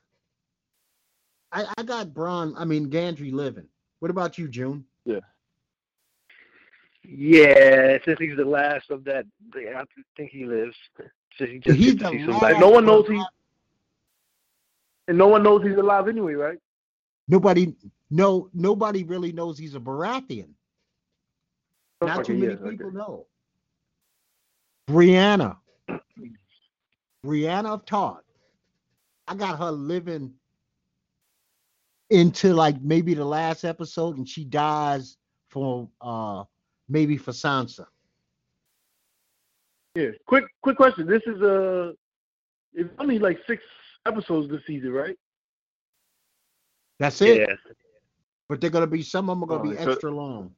I, 1.51 1.65
I 1.77 1.83
got 1.83 2.07
Bronn. 2.07 2.53
I 2.57 2.65
mean 2.65 2.89
Gendry 2.89 3.31
living. 3.31 3.67
What 4.03 4.09
about 4.09 4.37
you, 4.37 4.49
June? 4.49 4.83
Yeah, 5.05 5.21
Yeah, 7.03 7.99
since 8.03 8.19
he's 8.19 8.35
the 8.35 8.43
last 8.43 8.91
of 8.91 9.05
that, 9.05 9.23
I 9.55 9.83
think 10.17 10.29
he 10.29 10.43
lives. 10.43 10.75
Since 11.37 11.51
he 11.51 11.59
just 11.59 11.77
He's 11.77 11.95
to 11.95 12.03
the 12.03 12.09
see 12.09 12.17
last 12.25 12.31
somebody. 12.31 12.59
No 12.59 12.69
one 12.69 12.85
knows 12.85 13.07
he, 13.07 13.23
and 15.07 15.17
no 15.17 15.29
one 15.29 15.41
knows 15.41 15.63
he's 15.63 15.77
alive 15.77 16.09
anyway, 16.09 16.33
right? 16.33 16.57
Nobody, 17.29 17.73
no, 18.11 18.49
nobody 18.53 19.05
really 19.05 19.31
knows 19.31 19.57
he's 19.57 19.73
a 19.73 19.79
Baratheon. 19.79 20.49
Not 22.01 22.25
too 22.25 22.33
many 22.33 22.55
yeah, 22.55 22.59
okay. 22.59 22.71
people 22.71 22.91
know. 22.91 23.25
Brianna, 24.89 25.55
Brianna 27.25 27.67
of 27.67 27.85
Tarth. 27.85 28.25
I 29.29 29.35
got 29.35 29.59
her 29.59 29.71
living 29.71 30.33
into 32.13 32.53
like 32.53 32.79
maybe 32.81 33.13
the 33.15 33.25
last 33.25 33.65
episode, 33.65 34.17
and 34.17 34.29
she 34.29 34.45
dies 34.45 35.17
for 35.49 35.89
uh 35.99 36.43
maybe 36.87 37.17
for 37.17 37.31
Sansa. 37.31 37.85
Yeah. 39.95 40.09
Quick, 40.27 40.45
quick 40.61 40.77
question. 40.77 41.07
This 41.07 41.21
is 41.25 41.41
uh 41.41 41.91
it's 42.73 42.89
only 42.99 43.19
like 43.19 43.39
six 43.47 43.63
episodes 44.05 44.49
this 44.49 44.61
season, 44.65 44.91
right? 44.91 45.17
That's 46.99 47.21
it. 47.21 47.39
Yeah, 47.49 47.55
But 48.47 48.61
they're 48.61 48.69
gonna 48.69 48.87
be 48.87 49.01
some 49.01 49.29
of 49.29 49.39
them 49.39 49.43
are 49.43 49.47
gonna 49.47 49.63
be 49.63 49.69
Alright, 49.69 49.85
so- 49.85 49.91
extra 49.91 50.11
long. 50.11 50.53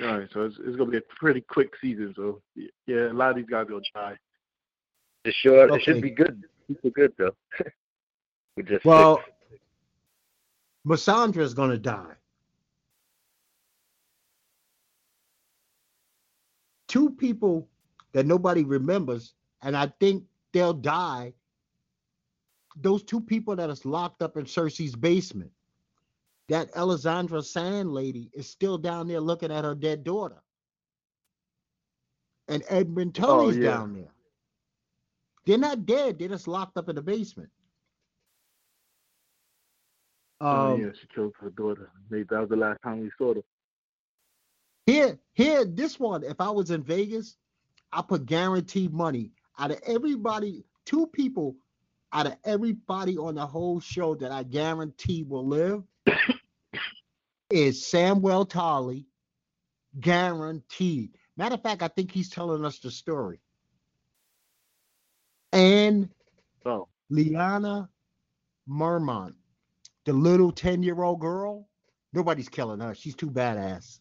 All 0.00 0.18
right, 0.18 0.28
so 0.32 0.42
it's, 0.44 0.56
it's 0.64 0.76
gonna 0.76 0.90
be 0.92 0.98
a 0.98 1.08
pretty 1.18 1.40
quick 1.40 1.72
season. 1.80 2.12
So 2.14 2.40
yeah, 2.86 3.10
a 3.10 3.12
lot 3.12 3.30
of 3.30 3.36
these 3.36 3.46
guys 3.46 3.66
will 3.68 3.80
die. 3.94 4.16
it's 5.24 5.36
short. 5.36 5.72
It 5.72 5.82
should 5.82 6.00
be 6.00 6.10
good. 6.10 6.44
Super 6.68 6.90
good 6.90 7.12
though. 7.18 7.34
we 8.56 8.62
just 8.62 8.84
Well, 8.84 9.20
Melisandre 10.88 11.42
is 11.42 11.52
gonna 11.54 11.76
die. 11.76 12.14
Two 16.88 17.10
people 17.10 17.68
that 18.12 18.24
nobody 18.24 18.64
remembers, 18.64 19.34
and 19.60 19.76
I 19.76 19.92
think 20.00 20.24
they'll 20.52 20.72
die. 20.72 21.34
Those 22.76 23.02
two 23.02 23.20
people 23.20 23.54
that 23.56 23.68
is 23.68 23.84
locked 23.84 24.22
up 24.22 24.36
in 24.38 24.44
Cersei's 24.44 24.96
basement. 24.96 25.50
That 26.48 26.74
Alessandra 26.74 27.42
Sand 27.42 27.92
lady 27.92 28.30
is 28.32 28.48
still 28.48 28.78
down 28.78 29.06
there 29.06 29.20
looking 29.20 29.52
at 29.52 29.64
her 29.64 29.74
dead 29.74 30.02
daughter. 30.02 30.42
And 32.48 32.62
Edmund 32.70 33.18
Oh, 33.18 33.26
Tully's 33.26 33.58
yeah. 33.58 33.70
down 33.72 33.92
there. 33.92 34.14
They're 35.44 35.58
not 35.58 35.84
dead, 35.84 36.18
they're 36.18 36.28
just 36.28 36.48
locked 36.48 36.78
up 36.78 36.88
in 36.88 36.96
the 36.96 37.02
basement. 37.02 37.50
Oh 40.40 40.74
Um, 40.74 40.80
yeah, 40.80 40.90
she 41.00 41.06
killed 41.14 41.34
her 41.40 41.50
daughter. 41.50 41.90
Maybe 42.10 42.24
that 42.30 42.40
was 42.40 42.48
the 42.48 42.56
last 42.56 42.80
time 42.82 43.00
we 43.00 43.10
saw 43.18 43.34
her. 43.34 43.40
Here, 44.86 45.18
here, 45.34 45.64
this 45.64 46.00
one, 46.00 46.22
if 46.22 46.40
I 46.40 46.50
was 46.50 46.70
in 46.70 46.82
Vegas, 46.82 47.36
I 47.92 48.02
put 48.02 48.24
guaranteed 48.26 48.92
money 48.92 49.32
out 49.58 49.70
of 49.70 49.80
everybody, 49.86 50.64
two 50.86 51.06
people 51.08 51.56
out 52.12 52.26
of 52.26 52.36
everybody 52.44 53.18
on 53.18 53.34
the 53.34 53.46
whole 53.46 53.80
show 53.80 54.14
that 54.14 54.32
I 54.32 54.44
guarantee 54.44 55.24
will 55.24 55.46
live 55.46 55.82
is 57.50 57.86
Samuel 57.86 58.46
Tarly. 58.46 59.04
Guaranteed. 60.00 61.16
Matter 61.36 61.54
of 61.54 61.62
fact, 61.62 61.82
I 61.82 61.88
think 61.88 62.12
he's 62.12 62.30
telling 62.30 62.64
us 62.64 62.78
the 62.78 62.90
story. 62.90 63.40
And 65.52 66.08
Oh, 66.64 66.88
Lyanna 67.10 67.88
Mormont, 68.68 69.34
the 70.08 70.14
little 70.14 70.50
10 70.50 70.82
year 70.82 71.02
old 71.02 71.20
girl, 71.20 71.68
nobody's 72.14 72.48
killing 72.48 72.80
her. 72.80 72.94
She's 72.94 73.14
too 73.14 73.30
badass. 73.30 73.98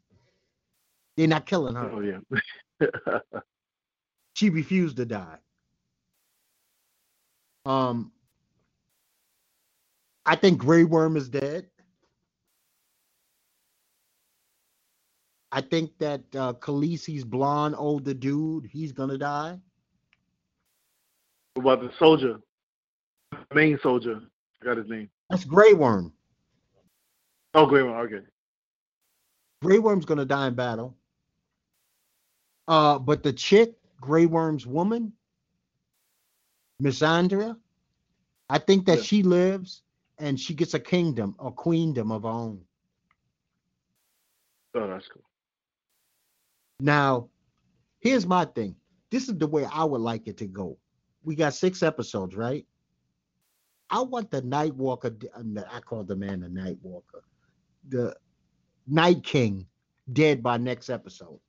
They're 1.18 1.28
not 1.28 1.45
killing 1.45 1.76
her. 1.76 1.91
oh 1.91 1.99
yeah. 1.99 3.41
She 4.34 4.49
refused 4.49 4.95
to 4.97 5.05
die. 5.05 5.38
Um, 7.66 8.14
I 10.26 10.38
think 10.38 10.60
Grey 10.60 10.86
Worm 10.86 11.18
is 11.18 11.28
dead. 11.28 11.68
I 15.51 15.60
think 15.60 15.97
that 15.97 16.22
uh, 16.36 16.53
Khaleesi's 16.53 17.26
blonde 17.26 17.76
older 17.78 18.14
dude, 18.14 18.66
he's 18.72 18.93
gonna 18.93 19.18
die. 19.18 19.60
What 21.55 21.64
about 21.64 21.82
the 21.82 21.97
soldier, 21.97 22.38
the 23.32 23.55
main 23.55 23.78
soldier? 23.84 24.22
I 24.62 24.66
got 24.66 24.78
his 24.78 24.88
name. 24.88 25.10
That's 25.30 25.43
Grey 25.43 25.73
Worm. 25.73 26.13
Oh, 27.53 27.65
Grey 27.65 27.84
Worm. 27.84 28.05
Okay. 28.05 28.25
Grey 29.61 29.80
Worm's 29.80 30.05
gonna 30.05 30.25
die 30.25 30.47
in 30.47 30.55
battle. 30.55 30.95
Uh, 32.67 32.99
but 32.99 33.23
the 33.23 33.34
chick, 33.34 33.75
Grey 33.99 34.25
Worm's 34.25 34.65
woman, 34.67 35.13
Missandei, 36.82 37.57
I 38.49 38.57
think 38.59 38.86
that 38.86 38.97
Yeah. 38.97 39.03
she 39.03 39.23
lives 39.23 39.84
and 40.19 40.39
she 40.39 40.53
gets 40.53 40.73
a 40.73 40.80
kingdom, 40.80 41.36
a 41.39 41.51
queendom 41.51 42.11
of 42.11 42.23
her 42.23 42.30
own. 42.30 42.65
Oh, 44.75 44.88
that's 44.88 45.07
cool. 45.07 45.23
Now, 46.80 47.30
here's 47.99 48.28
my 48.28 48.45
thing. 48.45 48.75
This 49.09 49.28
is 49.28 49.38
the 49.38 49.47
way 49.47 49.65
I 49.65 49.84
would 49.84 50.01
like 50.01 50.28
it 50.28 50.38
to 50.38 50.45
go. 50.47 50.78
We 51.23 51.36
got 51.36 51.53
six 51.53 51.82
episodes, 51.82 52.36
right? 52.36 52.65
I 53.89 54.01
want 54.01 54.31
the 54.31 54.41
Night 54.41 54.75
Walker. 54.75 55.15
uh, 55.35 55.61
I 55.71 55.79
call 55.79 56.03
the 56.03 56.15
man 56.15 56.41
the 56.41 56.49
Night 56.49 56.77
Walker. 56.81 57.23
The 57.89 58.15
Night 58.88 59.23
King 59.23 59.65
dead 60.13 60.41
by 60.43 60.57
next 60.57 60.89
episode. 60.89 61.39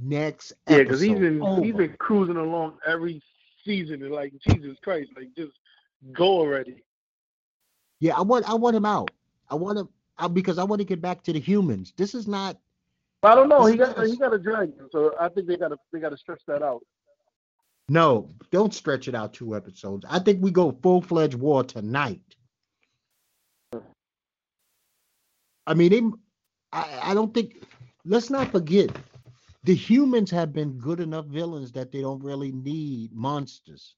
Next 0.00 0.52
episode 0.66 0.76
Yeah, 0.78 0.82
because 0.84 1.00
he's 1.00 1.18
been 1.18 1.34
he's 1.62 1.72
over. 1.72 1.72
been 1.86 1.96
cruising 1.98 2.36
along 2.36 2.78
every 2.86 3.22
season 3.64 4.02
and 4.02 4.12
like 4.12 4.32
Jesus 4.48 4.76
Christ, 4.82 5.10
like 5.16 5.28
just 5.36 5.52
go 6.12 6.26
already. 6.26 6.82
Yeah, 8.00 8.16
I 8.16 8.22
want 8.22 8.48
I 8.48 8.54
want 8.54 8.74
him 8.76 8.84
out. 8.84 9.10
I 9.48 9.54
want 9.54 9.78
him 9.78 9.88
out 10.18 10.34
because 10.34 10.58
I 10.58 10.64
want 10.64 10.80
to 10.80 10.84
get 10.84 11.00
back 11.00 11.22
to 11.24 11.32
the 11.32 11.38
humans. 11.40 11.92
This 11.96 12.14
is 12.14 12.26
not 12.26 12.58
I 13.22 13.34
don't 13.34 13.48
know. 13.48 13.64
He 13.66 13.76
got 13.76 13.96
is- 14.02 14.10
he 14.12 14.16
got 14.18 14.34
a 14.34 14.38
dragon, 14.38 14.74
so 14.90 15.14
I 15.18 15.28
think 15.28 15.46
they 15.46 15.56
gotta 15.56 15.76
they 15.92 16.00
gotta 16.00 16.16
stretch 16.16 16.42
that 16.48 16.62
out. 16.62 16.84
No, 17.88 18.30
don't 18.50 18.72
stretch 18.74 19.08
it 19.08 19.14
out 19.14 19.34
two 19.34 19.54
episodes. 19.56 20.04
I 20.08 20.18
think 20.18 20.42
we 20.42 20.50
go 20.50 20.72
full 20.82 21.02
fledged 21.02 21.34
war 21.34 21.64
tonight. 21.64 22.20
I 25.66 25.74
mean, 25.74 25.90
they, 25.90 26.02
I, 26.78 27.10
I 27.10 27.14
don't 27.14 27.32
think. 27.34 27.62
Let's 28.06 28.28
not 28.28 28.50
forget, 28.52 28.90
the 29.64 29.74
humans 29.74 30.30
have 30.30 30.52
been 30.52 30.72
good 30.78 31.00
enough 31.00 31.24
villains 31.26 31.72
that 31.72 31.90
they 31.90 32.02
don't 32.02 32.22
really 32.22 32.52
need 32.52 33.12
monsters. 33.14 33.96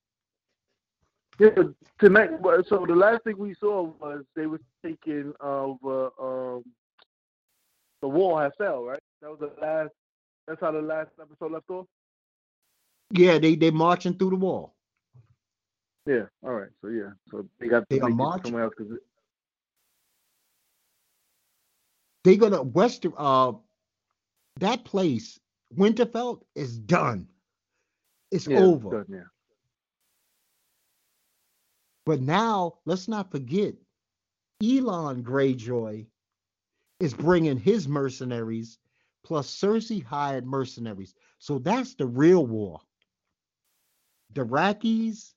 Yeah, 1.39 1.51
tonight. 1.99 2.41
well, 2.41 2.63
So 2.67 2.87
the 2.87 2.95
last 2.95 3.25
thing 3.25 3.37
we 3.37 3.55
saw 3.55 3.93
was 4.01 4.25
they 4.37 4.47
were 4.47 4.61
taking 4.85 5.33
of 5.41 5.77
uh, 5.85 6.09
um 6.21 6.65
the 8.01 8.09
wall 8.09 8.39
had 8.39 8.53
fell, 8.57 8.85
right? 8.85 9.03
That 9.21 9.31
was 9.31 9.41
the 9.41 9.53
last 9.61 9.91
That's 10.47 10.61
how 10.61 10.71
the 10.71 10.81
last 10.83 11.11
episode 11.21 11.53
left 11.53 11.69
off. 11.71 11.87
Yeah, 13.11 13.39
they 13.39 13.55
they 13.55 13.71
marching 13.71 14.15
through 14.15 14.31
the 14.31 14.37
wall. 14.37 14.75
Yeah. 16.07 16.25
All 16.43 16.53
right. 16.53 16.71
So 16.81 16.89
yeah. 16.89 17.11
So 17.31 17.49
they 17.59 17.69
got 17.69 17.89
They 17.89 17.99
to 17.99 18.05
are 18.07 18.11
marching? 18.11 18.45
somewhere 18.47 18.65
else 18.65 18.75
because 18.77 18.99
They 22.25 22.37
gonna 22.37 22.63
West 22.63 23.07
uh 23.17 23.53
that 24.59 24.85
place, 24.85 25.39
Winterfell, 25.77 26.41
is 26.55 26.79
done. 26.79 27.29
It's 28.31 28.49
yeah, 28.49 28.59
over. 28.59 28.91
done, 28.91 29.07
yeah. 29.09 29.29
But 32.05 32.21
now 32.21 32.79
let's 32.85 33.09
not 33.09 33.31
forget, 33.31 33.75
Euron 34.63 35.23
Greyjoy 35.23 36.07
is 37.01 37.13
bringing 37.15 37.59
his 37.59 37.87
mercenaries, 37.87 38.79
plus 39.25 39.49
Cersei 39.55 40.03
hired 40.03 40.47
mercenaries. 40.47 41.15
So 41.39 41.59
that's 41.59 41.95
the 41.95 42.07
real 42.07 42.47
war. 42.47 42.81
The 44.37 44.45
Dothraki, 44.45 45.33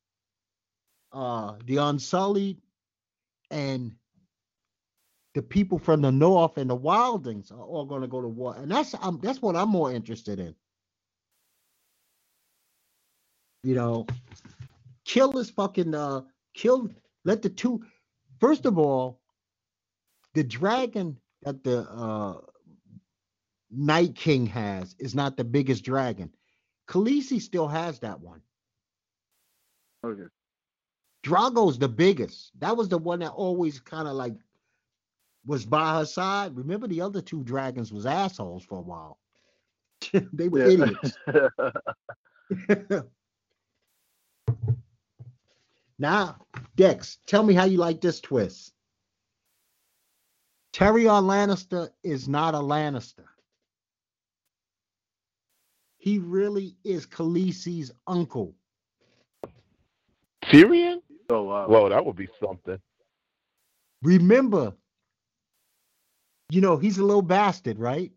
uh, 1.14 1.56
the 1.66 1.78
Unsullied, 1.78 2.58
and 3.50 3.94
the 5.36 5.42
people 5.42 5.80
from 5.80 6.02
the 6.02 6.12
north 6.12 6.58
and 6.58 6.70
the 6.70 6.78
Wildlings 6.78 7.52
are 7.52 7.64
all 7.64 7.86
going 7.86 8.02
to 8.02 8.08
go 8.08 8.22
to 8.22 8.28
war, 8.28 8.56
and 8.58 8.70
that's 8.70 8.94
um, 9.02 9.20
that's 9.24 9.42
what 9.42 9.56
I'm 9.56 9.70
more 9.70 9.94
interested 9.94 10.40
in. 10.40 10.54
You 13.64 13.76
know, 13.76 14.08
kill 15.06 15.32
this 15.32 15.50
fucking 15.50 15.96
uh, 15.96 16.22
kill. 16.54 16.90
Let 17.26 17.42
the 17.42 17.50
two. 17.50 17.86
First 18.42 18.66
of 18.66 18.78
all, 18.78 19.22
the 20.34 20.44
dragon 20.44 21.18
that 21.44 21.64
the 21.64 21.90
uh, 21.90 22.42
Night 23.72 24.16
King 24.16 24.46
has 24.48 24.96
is 25.00 25.16
not 25.16 25.38
the 25.38 25.46
biggest 25.46 25.86
dragon. 25.86 26.32
Khaleesi 26.90 27.42
still 27.42 27.68
has 27.68 28.00
that 28.00 28.20
one. 28.20 28.42
Okay. 30.04 30.24
Drogon's 31.24 31.78
the 31.78 31.90
biggest. 31.90 32.52
That 32.60 32.78
was 32.78 32.90
the 32.90 32.98
one 32.98 33.20
that 33.20 33.32
always 33.32 33.80
kind 33.80 34.08
of 34.08 34.14
like 34.16 34.34
was 35.46 35.66
by 35.66 35.98
her 35.98 36.06
side. 36.06 36.56
Remember 36.56 36.88
the 36.88 37.02
other 37.02 37.22
two 37.22 37.44
dragons 37.44 37.92
was 37.92 38.06
assholes 38.06 38.64
for 38.64 38.78
a 38.78 38.82
while. 38.82 39.20
they 40.34 40.48
were 40.48 40.62
idiots. 40.62 41.18
now, 46.00 46.38
Dex, 46.76 47.18
tell 47.26 47.44
me 47.44 47.54
how 47.54 47.66
you 47.66 47.78
like 47.78 48.02
this 48.02 48.22
twist. 48.22 48.74
Tyrion 50.74 51.24
Lannister 51.24 51.90
is 52.04 52.28
not 52.30 52.56
a 52.56 52.60
Lannister. 52.60 53.26
He 55.98 56.20
really 56.20 56.78
is 56.84 57.06
Khaleesi's 57.06 57.92
uncle. 58.08 58.56
Tyrion? 60.50 61.02
oh 61.30 61.44
wow. 61.44 61.68
Well, 61.68 61.90
that 61.90 62.06
would 62.06 62.16
be 62.16 62.28
something. 62.40 62.80
Remember, 64.02 64.74
you 66.50 66.62
know, 66.62 66.78
he's 66.78 66.98
a 66.98 67.04
little 67.04 67.22
bastard, 67.22 67.80
right? 67.80 68.12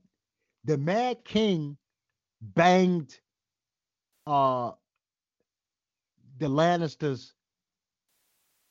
The 0.64 0.78
Mad 0.78 1.24
King 1.24 1.76
banged 2.40 3.18
uh 4.26 4.72
the 6.38 6.46
Lannisters, 6.46 7.32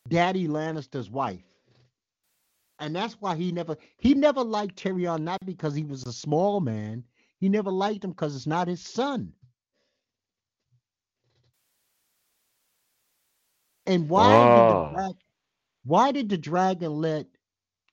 Daddy 0.09 0.47
Lannister's 0.47 1.09
wife. 1.09 1.43
And 2.80 2.95
that's 2.95 3.14
why 3.22 3.36
he 3.36 3.51
never 3.51 3.78
he 3.97 4.16
never 4.16 4.43
liked 4.43 4.82
Tyrion, 4.82 5.22
not 5.22 5.39
because 5.45 5.76
he 5.76 5.84
was 5.84 6.03
a 6.05 6.14
small 6.14 6.59
man. 6.62 7.03
He 7.39 7.47
never 7.49 7.72
liked 7.72 8.03
him 8.03 8.12
because 8.12 8.36
it's 8.36 8.47
not 8.47 8.68
his 8.68 8.82
son. 8.82 9.34
And 13.86 14.09
why 14.09 14.29
did 14.29 14.38
Ah. 14.38 14.89
the 14.89 14.95
dra- 14.95 15.19
why 15.84 16.11
did 16.11 16.29
the 16.29 16.38
dragon 16.38 16.93
let 17.01 17.27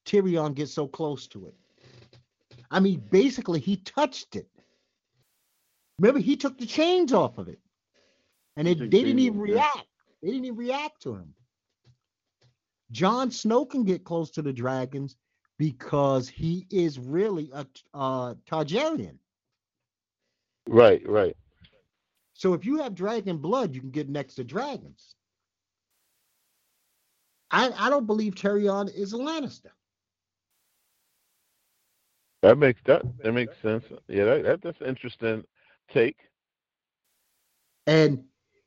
Tyrion 0.04 0.54
get 0.54 0.68
so 0.68 0.86
close 0.86 1.26
to 1.28 1.46
it? 1.46 1.54
I 2.70 2.80
mean, 2.80 3.00
basically, 3.10 3.60
he 3.60 3.76
touched 3.78 4.36
it. 4.36 4.50
Remember, 5.98 6.20
he 6.20 6.36
took 6.36 6.58
the 6.58 6.66
chains 6.66 7.12
off 7.12 7.38
of 7.38 7.48
it, 7.48 7.58
and 8.56 8.68
it, 8.68 8.78
they 8.78 8.88
didn't 8.88 9.18
even 9.20 9.40
react. 9.40 9.86
They 10.22 10.28
didn't 10.28 10.44
even 10.44 10.58
react 10.58 11.02
to 11.02 11.14
him. 11.14 11.34
Jon 12.90 13.30
Snow 13.30 13.64
can 13.64 13.84
get 13.84 14.04
close 14.04 14.30
to 14.32 14.42
the 14.42 14.52
dragons 14.52 15.16
because 15.58 16.28
he 16.28 16.66
is 16.70 16.98
really 16.98 17.50
a 17.52 17.66
uh, 17.94 18.34
Targaryen. 18.46 19.18
Right, 20.68 21.06
right. 21.08 21.36
So 22.34 22.52
if 22.52 22.64
you 22.64 22.78
have 22.78 22.94
dragon 22.94 23.38
blood, 23.38 23.74
you 23.74 23.80
can 23.80 23.90
get 23.90 24.08
next 24.08 24.34
to 24.36 24.44
dragons. 24.44 25.16
I, 27.50 27.72
I 27.78 27.90
don't 27.90 28.06
believe 28.06 28.34
Tyrion 28.34 28.94
is 28.94 29.12
a 29.12 29.16
Lannister. 29.16 29.70
That 32.42 32.58
makes 32.58 32.80
that 32.84 33.02
that 33.22 33.32
makes 33.32 33.54
sense. 33.62 33.84
Yeah, 34.06 34.24
that, 34.24 34.42
that 34.44 34.62
that's 34.62 34.80
an 34.80 34.86
interesting 34.86 35.44
take. 35.92 36.16
And 37.86 38.22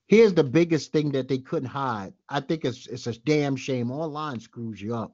here's 0.08 0.34
the 0.34 0.44
biggest 0.44 0.92
thing 0.92 1.12
that 1.12 1.28
they 1.28 1.38
couldn't 1.38 1.70
hide. 1.70 2.14
I 2.28 2.42
think 2.42 2.66
it's 2.66 2.88
it's 2.88 3.08
a 3.08 3.18
damn 3.20 3.56
shame. 3.56 3.92
Online 3.92 4.40
screws 4.40 4.82
you 4.82 4.96
up. 4.96 5.14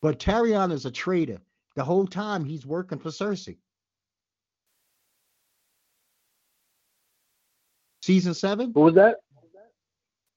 But 0.00 0.18
Tyrion 0.18 0.72
is 0.72 0.86
a 0.86 0.90
traitor. 0.90 1.38
The 1.76 1.84
whole 1.84 2.06
time 2.06 2.44
he's 2.44 2.64
working 2.66 2.98
for 2.98 3.10
Cersei. 3.10 3.58
Season 8.02 8.32
seven, 8.32 8.72
What 8.72 8.84
was 8.84 8.94
that? 8.94 9.18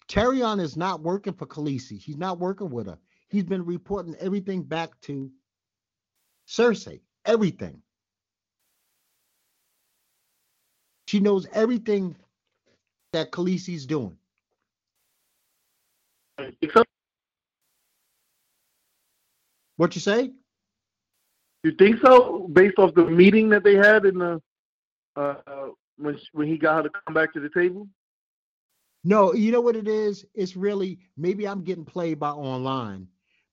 Tyrion 0.08 0.60
is 0.60 0.76
not 0.76 1.02
working 1.02 1.34
for 1.34 1.46
Khaleesi. 1.46 1.98
He's 1.98 2.18
not 2.18 2.40
working 2.40 2.70
with 2.70 2.88
her. 2.88 2.98
He's 3.30 3.44
been 3.44 3.66
reporting 3.66 4.16
everything 4.20 4.64
back 4.64 5.00
to 5.02 5.32
Cersei. 6.48 7.02
Everything. 7.26 7.82
She 11.08 11.20
knows 11.20 11.48
everything 11.54 12.16
that 13.14 13.32
Khaleesi's 13.32 13.86
doing. 13.86 14.18
What 19.78 19.96
you 19.96 20.02
say? 20.02 20.32
You 21.64 21.72
think 21.72 22.02
so? 22.04 22.48
Based 22.52 22.78
off 22.78 22.94
the 22.94 23.06
meeting 23.06 23.50
that 23.50 23.64
they 23.64 23.76
had 23.76 24.06
in 24.06 24.20
the 24.20 24.42
uh, 25.16 25.36
when 25.98 26.18
sh- 26.18 26.30
when 26.34 26.48
he 26.48 26.58
got 26.58 26.78
her 26.78 26.84
to 26.84 26.90
come 27.06 27.14
back 27.14 27.34
to 27.34 27.40
the 27.40 27.50
table. 27.50 27.88
No, 29.04 29.34
you 29.34 29.52
know 29.52 29.62
what 29.62 29.76
it 29.76 29.88
is? 29.88 30.26
It's 30.34 30.56
really 30.56 31.00
maybe 31.18 31.48
I'm 31.48 31.64
getting 31.64 31.86
played 31.86 32.20
by 32.20 32.30
online, 32.30 33.08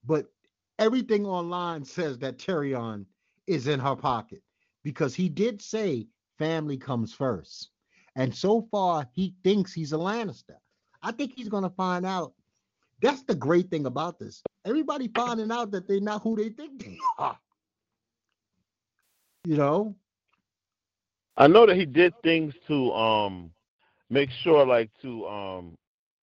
but 0.04 0.26
everything 0.78 1.26
online 1.26 1.84
says 1.84 2.18
that 2.18 2.38
Tyrion 2.38 3.04
is 3.46 3.66
in 3.66 3.80
her 3.80 3.96
pocket 3.96 4.42
because 4.84 5.14
he 5.14 5.28
did 5.28 5.60
say 5.60 6.06
family 6.38 6.76
comes 6.76 7.12
first. 7.12 7.70
And 8.16 8.34
so 8.34 8.66
far, 8.70 9.08
he 9.12 9.34
thinks 9.44 9.72
he's 9.72 9.92
a 9.92 9.96
Lannister. 9.96 10.56
I 11.02 11.12
think 11.12 11.32
he's 11.34 11.48
going 11.48 11.64
to 11.64 11.70
find 11.70 12.04
out. 12.06 12.32
That's 13.02 13.22
the 13.24 13.34
great 13.34 13.70
thing 13.70 13.86
about 13.86 14.18
this. 14.18 14.42
Everybody 14.64 15.08
finding 15.14 15.50
out 15.50 15.70
that 15.70 15.88
they're 15.88 16.00
not 16.00 16.22
who 16.22 16.36
they 16.36 16.50
think 16.50 16.82
they 16.82 16.98
are. 17.18 17.38
You 19.44 19.56
know? 19.56 19.96
I 21.36 21.46
know 21.46 21.64
that 21.66 21.76
he 21.76 21.86
did 21.86 22.12
things 22.22 22.54
to 22.66 22.92
um 22.92 23.50
make 24.10 24.30
sure 24.42 24.66
like 24.66 24.90
to 25.02 25.26
um 25.26 25.78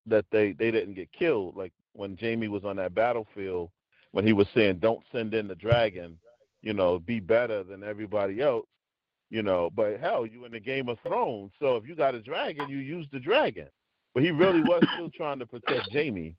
that 0.06 0.26
they 0.32 0.52
they 0.54 0.72
didn't 0.72 0.94
get 0.94 1.12
killed. 1.12 1.56
Like 1.56 1.74
when 1.94 2.18
Jaime 2.20 2.48
was 2.48 2.64
on 2.64 2.76
that 2.76 2.94
battlefield, 2.94 3.70
when 4.12 4.26
he 4.26 4.34
was 4.34 4.48
saying, 4.54 4.80
"Don't 4.80 5.04
send 5.12 5.34
in 5.34 5.48
the 5.48 5.56
dragon," 5.56 6.18
you 6.62 6.74
know, 6.74 7.00
be 7.00 7.20
better 7.20 7.64
than 7.64 7.84
everybody 7.84 8.42
else, 8.42 8.68
you 9.30 9.42
know. 9.42 9.70
But 9.74 10.00
hell, 10.00 10.26
you 10.26 10.46
in 10.46 10.52
the 10.52 10.60
Game 10.60 10.90
of 10.90 11.00
Thrones, 11.06 11.52
so 11.60 11.76
if 11.76 11.88
you 11.88 11.96
got 11.96 12.16
a 12.16 12.22
dragon, 12.22 12.70
you 12.70 12.78
use 12.78 13.08
the 13.12 13.20
dragon. 13.20 13.68
But 14.14 14.24
he 14.24 14.32
really 14.32 14.62
was 14.62 14.84
still 14.94 15.10
trying 15.10 15.40
to 15.40 15.46
protect 15.46 15.92
Jaime. 15.92 16.36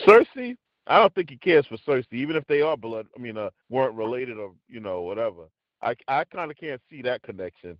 Cersei, 0.00 0.56
I 0.86 0.98
don't 0.98 1.14
think 1.14 1.30
he 1.30 1.36
cares 1.36 1.66
for 1.66 1.76
Cersei, 1.86 2.14
even 2.14 2.36
if 2.36 2.46
they 2.46 2.60
are 2.62 2.76
blood. 2.76 3.06
I 3.16 3.20
mean, 3.20 3.36
uh, 3.36 3.50
weren't 3.68 3.94
related 3.94 4.38
or 4.38 4.52
you 4.68 4.80
know 4.80 5.02
whatever. 5.02 5.44
I 5.82 5.94
I 6.08 6.24
kind 6.24 6.50
of 6.50 6.56
can't 6.56 6.80
see 6.90 7.02
that 7.02 7.22
connection. 7.22 7.76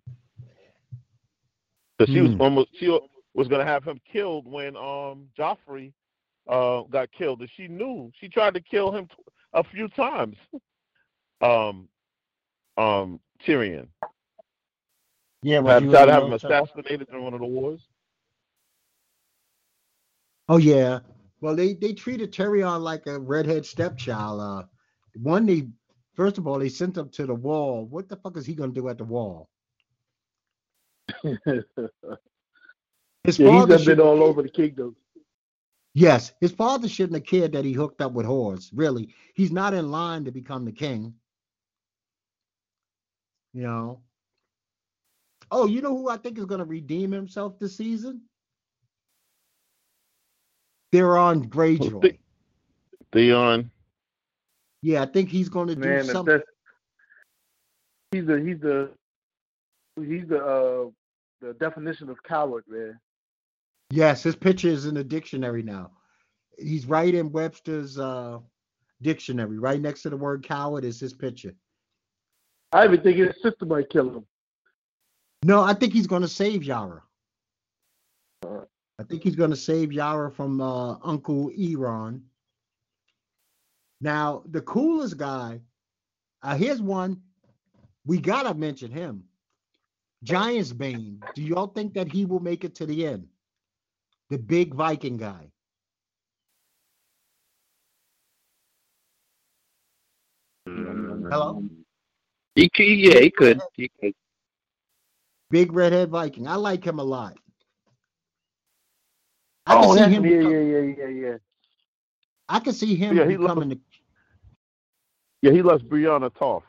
Cause 2.03 2.11
she 2.11 2.21
was 2.23 2.33
Hmm. 2.33 2.41
almost 2.41 2.71
she 2.81 2.89
was 3.35 3.49
gonna 3.49 3.65
have 3.65 3.85
him 3.85 4.01
killed 4.13 4.49
when 4.51 4.77
um 4.77 5.29
Joffrey 5.39 5.93
uh 6.49 6.83
got 6.91 7.13
killed, 7.13 7.41
and 7.41 7.51
she 7.57 7.69
knew 7.69 8.11
she 8.21 8.29
tried 8.29 8.55
to 8.55 8.61
kill 8.61 8.93
him 8.93 9.07
t- 9.07 9.15
a 9.55 9.65
few 9.65 9.89
times. 9.89 10.37
um, 11.43 11.89
um 12.79 13.21
Tyrion 13.47 13.89
Yeah, 15.43 15.61
had 15.65 15.89
tried 15.91 16.07
to 16.07 16.13
have 16.13 16.25
him 16.25 16.33
assassinated 16.33 17.09
during 17.09 17.25
one 17.25 17.35
of 17.35 17.41
the 17.41 17.47
wars. 17.47 17.89
Oh 20.49 20.59
yeah. 20.59 21.01
Well, 21.41 21.57
they 21.57 21.75
they 21.75 21.95
treated 21.95 22.33
Tyrion 22.33 22.81
like 22.83 23.07
a 23.07 23.19
redhead 23.21 23.67
stepchild. 23.67 24.41
Uh, 24.41 24.65
one 25.23 25.47
they 25.47 25.69
first 26.15 26.39
of 26.39 26.49
all 26.49 26.59
they 26.59 26.71
sent 26.71 26.99
him 26.99 27.11
to 27.11 27.27
the 27.27 27.35
wall. 27.37 27.87
What 27.87 28.09
the 28.09 28.17
fuck 28.17 28.37
is 28.39 28.47
he 28.47 28.55
gonna 28.57 28.73
do 28.73 28.89
at 28.91 28.99
the 28.99 29.05
wall? 29.05 29.49
His 33.25 33.39
yeah, 33.39 33.51
he's 33.51 33.61
father 33.61 33.67
done 33.67 33.67
been 33.69 33.79
should- 33.85 34.01
all 34.01 34.23
over 34.23 34.43
the 34.43 34.49
kingdom. 34.49 34.97
Yes, 35.95 36.33
his 36.41 36.53
father 36.53 36.89
shouldn't 36.89 37.17
have 37.17 37.27
cared 37.27 37.53
that 37.53 37.65
he 37.67 37.73
hooked 37.73 38.01
up 38.01 38.13
with 38.13 38.25
whores. 38.27 38.71
Really, 38.73 39.15
he's 39.35 39.53
not 39.53 39.75
in 39.75 39.91
line 39.91 40.25
to 40.25 40.31
become 40.33 40.65
the 40.65 40.73
king. 40.73 41.15
You 43.53 43.63
know. 43.65 44.01
Oh, 45.51 45.67
you 45.67 45.83
know 45.83 45.95
who 45.95 46.09
I 46.09 46.17
think 46.17 46.39
is 46.39 46.47
going 46.47 46.61
to 46.61 46.65
redeem 46.65 47.13
himself 47.13 47.59
this 47.59 47.77
season? 47.77 48.23
Theon 50.93 51.49
Greyjoy. 51.51 52.19
Theon. 53.13 53.71
Yeah, 54.81 55.03
I 55.03 55.07
think 55.07 55.29
he's 55.29 55.51
going 55.51 55.69
to 55.69 55.75
do 55.75 55.81
Man, 55.81 55.99
if 56.01 56.07
something. 56.07 56.41
he's 58.13 58.25
the 58.25 58.41
he's 58.41 58.59
the 58.61 58.91
he's 60.01 60.27
the 60.27 60.43
uh 60.43 60.91
the 61.43 61.55
definition 61.55 62.09
of 62.09 62.23
coward, 62.23 62.65
man. 62.69 62.99
Yes, 63.91 64.23
his 64.23 64.37
picture 64.37 64.69
is 64.69 64.87
in 64.87 64.95
the 64.95 65.05
dictionary 65.05 65.63
now. 65.63 65.91
He's 66.59 66.87
right 66.87 67.15
in 67.15 67.33
Webster's 67.33 67.99
uh, 67.99 68.39
dictionary. 69.03 69.59
Right 69.59 69.81
next 69.81 70.03
to 70.03 70.11
the 70.11 70.17
word 70.17 70.47
coward 70.47 70.85
is 70.85 71.01
his 71.01 71.13
picture. 71.13 71.55
I 72.73 72.85
even 72.85 73.03
think 73.03 73.19
his 73.19 73.35
sister 73.43 73.67
might 73.67 73.91
kill 73.91 74.09
him. 74.09 74.27
No, 75.45 75.61
I 75.61 75.75
think 75.75 75.93
he's 75.93 76.07
going 76.07 76.23
to 76.23 76.29
save 76.29 76.63
Yara. 76.63 77.03
I 78.45 79.05
think 79.09 79.25
he's 79.25 79.37
going 79.37 79.51
to 79.51 79.57
save 79.57 79.93
Yara 79.93 80.31
from 80.31 80.61
uh, 80.61 80.97
Uncle 81.03 81.51
Euron. 81.51 82.21
Now, 84.01 84.43
the 84.49 84.61
coolest 84.63 85.17
guy, 85.17 85.61
uh, 86.43 86.57
here's 86.57 86.81
one. 86.81 87.21
We 88.07 88.19
got 88.19 88.45
to 88.45 88.55
mention 88.55 88.91
him. 88.91 89.25
Giants 90.23 90.73
Bane. 90.73 91.21
Do 91.35 91.43
y'all 91.43 91.67
think 91.69 91.95
that 91.95 92.09
he 92.09 92.25
will 92.25 92.41
make 92.41 92.65
it 92.65 92.75
to 92.77 92.87
the 92.87 93.07
end? 93.07 93.29
The 94.31 94.39
big 94.39 94.75
Viking 94.75 95.17
guy. 95.17 95.51
Hello? 100.67 101.65
He 102.55 102.69
could, 102.69 102.87
yeah, 102.87 103.21
he 103.21 103.31
could. 103.31 103.61
He 103.75 103.91
could. 104.01 104.15
Big 105.51 105.73
redhead 105.73 106.11
Viking. 106.11 106.47
I 106.49 106.57
like 106.57 106.85
him 106.85 106.99
a 106.99 107.05
lot. 107.05 107.37
I 109.67 109.75
Oh, 109.75 109.95
can 109.95 109.97
see 109.97 110.11
him. 110.11 110.25
yeah, 110.25 110.39
become- 110.39 110.53
yeah, 110.53 110.61
yeah, 110.61 110.95
yeah, 110.99 111.29
yeah. 111.31 111.37
I 112.49 112.61
can 112.61 112.73
see 112.73 112.95
him 112.97 113.17
Yeah, 113.17 113.29
he 113.29 113.37
becoming 113.37 113.69
the 113.71 113.81
Yeah, 115.43 115.53
he 115.53 115.63
left 115.63 115.89
Brianna 115.89 116.33
Tarth. 116.35 116.65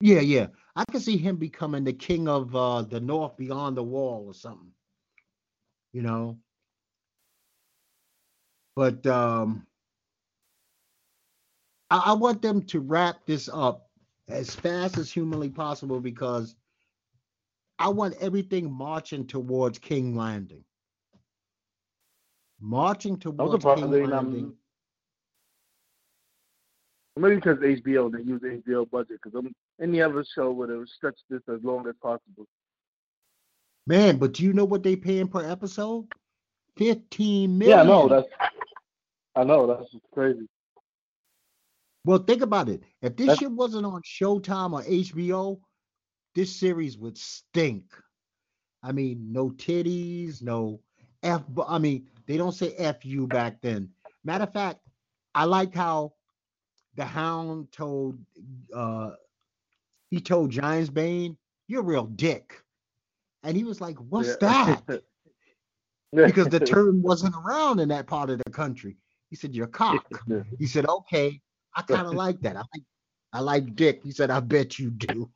Yeah, 0.00 0.20
yeah. 0.20 0.46
I 0.76 0.84
can 0.90 1.00
see 1.00 1.16
him 1.16 1.36
becoming 1.36 1.84
the 1.84 1.92
king 1.92 2.28
of 2.28 2.54
uh, 2.54 2.82
the 2.82 3.00
North 3.00 3.36
beyond 3.36 3.76
the 3.76 3.82
wall 3.82 4.24
or 4.26 4.34
something. 4.34 4.72
You 5.92 6.02
know. 6.02 6.38
But 8.76 9.06
um 9.06 9.66
I, 11.90 12.02
I 12.06 12.12
want 12.12 12.40
them 12.40 12.62
to 12.62 12.80
wrap 12.80 13.26
this 13.26 13.48
up 13.52 13.90
as 14.28 14.54
fast 14.54 14.96
as 14.96 15.10
humanly 15.10 15.48
possible 15.48 16.00
because 16.00 16.54
I 17.78 17.88
want 17.88 18.14
everything 18.20 18.72
marching 18.72 19.26
towards 19.26 19.78
King 19.78 20.14
Landing. 20.14 20.64
Marching 22.60 23.14
I'm 23.14 23.20
towards 23.20 23.64
King 23.64 23.90
not. 23.90 24.10
Landing. 24.10 24.52
Maybe 27.16 27.34
because 27.36 27.58
HBO 27.58 28.12
they 28.12 28.22
use 28.22 28.40
the 28.40 28.62
HBO 28.66 28.88
budget 28.88 29.18
because 29.22 29.52
any 29.80 30.00
other 30.02 30.24
show 30.34 30.50
would 30.52 30.68
have 30.70 30.88
stretched 30.88 31.24
this 31.28 31.42
as 31.48 31.60
long 31.62 31.86
as 31.88 31.94
possible. 32.02 32.46
Man, 33.86 34.18
but 34.18 34.32
do 34.34 34.44
you 34.44 34.52
know 34.52 34.64
what 34.64 34.82
they 34.82 34.96
paying 34.96 35.28
per 35.28 35.44
episode? 35.48 36.06
Fifteen 36.76 37.58
million. 37.58 37.78
Yeah, 37.78 37.82
I 37.82 37.86
know 37.86 38.08
that's. 38.08 38.28
I 39.36 39.44
know 39.44 39.66
that's 39.66 39.94
crazy. 40.12 40.48
Well, 42.04 42.18
think 42.18 42.42
about 42.42 42.68
it. 42.68 42.82
If 43.02 43.16
this 43.16 43.26
That's- 43.26 43.38
shit 43.40 43.50
wasn't 43.52 43.86
on 43.86 44.00
Showtime 44.02 44.72
or 44.72 44.82
HBO, 44.82 45.60
this 46.34 46.54
series 46.54 46.96
would 46.98 47.18
stink. 47.18 47.84
I 48.82 48.92
mean, 48.92 49.30
no 49.30 49.50
titties, 49.50 50.42
no 50.42 50.80
F. 51.22 51.42
I 51.68 51.78
mean, 51.78 52.06
they 52.26 52.36
don't 52.38 52.52
say 52.52 52.72
F 52.78 53.04
you 53.04 53.26
back 53.26 53.60
then. 53.60 53.90
Matter 54.24 54.44
of 54.44 54.52
fact, 54.52 54.80
I 55.34 55.44
like 55.44 55.74
how 55.74 56.14
the 56.96 57.04
Hound 57.04 57.70
told 57.72 58.18
uh 58.74 59.10
he 60.10 60.20
told 60.20 60.50
Giants 60.50 60.90
Bane, 60.90 61.38
"You're 61.68 61.82
a 61.82 61.84
real 61.84 62.06
dick," 62.06 62.62
and 63.42 63.56
he 63.56 63.64
was 63.64 63.80
like, 63.80 63.96
"What's 63.98 64.36
Yeah. 64.42 64.80
that?" 64.86 65.02
Because 66.12 66.48
the 66.48 66.58
term 66.58 67.00
wasn't 67.02 67.36
around 67.36 67.78
in 67.78 67.88
that 67.90 68.08
part 68.08 68.30
of 68.30 68.42
the 68.44 68.50
country. 68.50 68.96
He 69.30 69.36
said, 69.36 69.54
"You're 69.54 69.68
cock." 69.68 70.04
He 70.58 70.66
said, 70.66 70.86
"Okay, 70.86 71.40
I 71.76 71.82
kind 71.88 72.06
of 72.06 72.14
like 72.14 72.40
that. 72.40 72.56
I 72.56 72.60
like, 72.60 72.82
I 73.32 73.40
like 73.40 73.76
dick." 73.76 74.02
He 74.02 74.10
said, 74.10 74.28
"I 74.30 74.40
bet 74.40 74.78
you 74.78 74.90
do." 74.90 75.30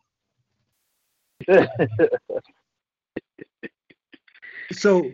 So 4.72 5.12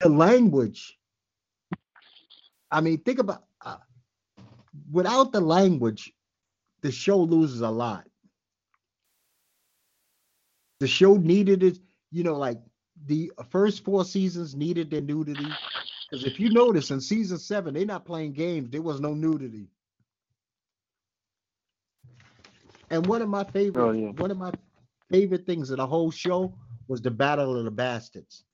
the 0.00 0.08
language. 0.08 0.96
I 2.70 2.80
mean, 2.80 2.98
think 2.98 3.18
about 3.18 3.44
uh, 3.60 3.78
without 4.90 5.32
the 5.32 5.40
language, 5.40 6.12
the 6.82 6.92
show 6.92 7.18
loses 7.18 7.60
a 7.60 7.70
lot. 7.70 8.06
The 10.80 10.88
show 10.88 11.16
needed 11.16 11.62
it, 11.62 11.78
you 12.10 12.24
know, 12.24 12.36
like 12.36 12.58
the 13.06 13.32
first 13.50 13.84
four 13.84 14.04
seasons 14.04 14.54
needed 14.54 14.90
their 14.90 15.00
nudity. 15.00 15.58
Because 16.10 16.24
if 16.24 16.38
you 16.40 16.50
notice 16.50 16.90
in 16.90 17.00
season 17.00 17.38
seven, 17.38 17.74
they're 17.74 17.86
not 17.86 18.04
playing 18.04 18.32
games. 18.32 18.70
There 18.70 18.82
was 18.82 19.00
no 19.00 19.14
nudity. 19.14 19.68
And 22.90 23.06
one 23.06 23.22
of 23.22 23.28
my 23.28 23.44
favorite, 23.44 23.82
Oh, 23.84 23.92
yeah. 23.92 24.10
one 24.12 24.30
of 24.30 24.38
my 24.38 24.52
favorite 25.10 25.46
things 25.46 25.70
of 25.70 25.78
the 25.78 25.86
whole 25.86 26.10
show 26.10 26.54
was 26.88 27.00
the 27.00 27.10
Battle 27.10 27.56
of 27.56 27.64
the 27.64 27.70
Bastards. 27.70 28.44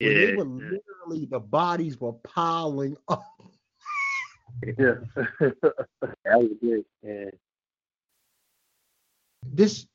When 0.00 0.14
they 0.14 0.28
Yeah. 0.28 0.36
were 0.36 0.44
literally 0.44 1.26
the 1.26 1.40
bodies 1.40 2.00
were 2.00 2.14
piling 2.14 2.96
up. 3.08 3.24
Yeah. 4.78 4.94
That 6.24 6.38
was. 6.38 6.84
This 9.44 9.86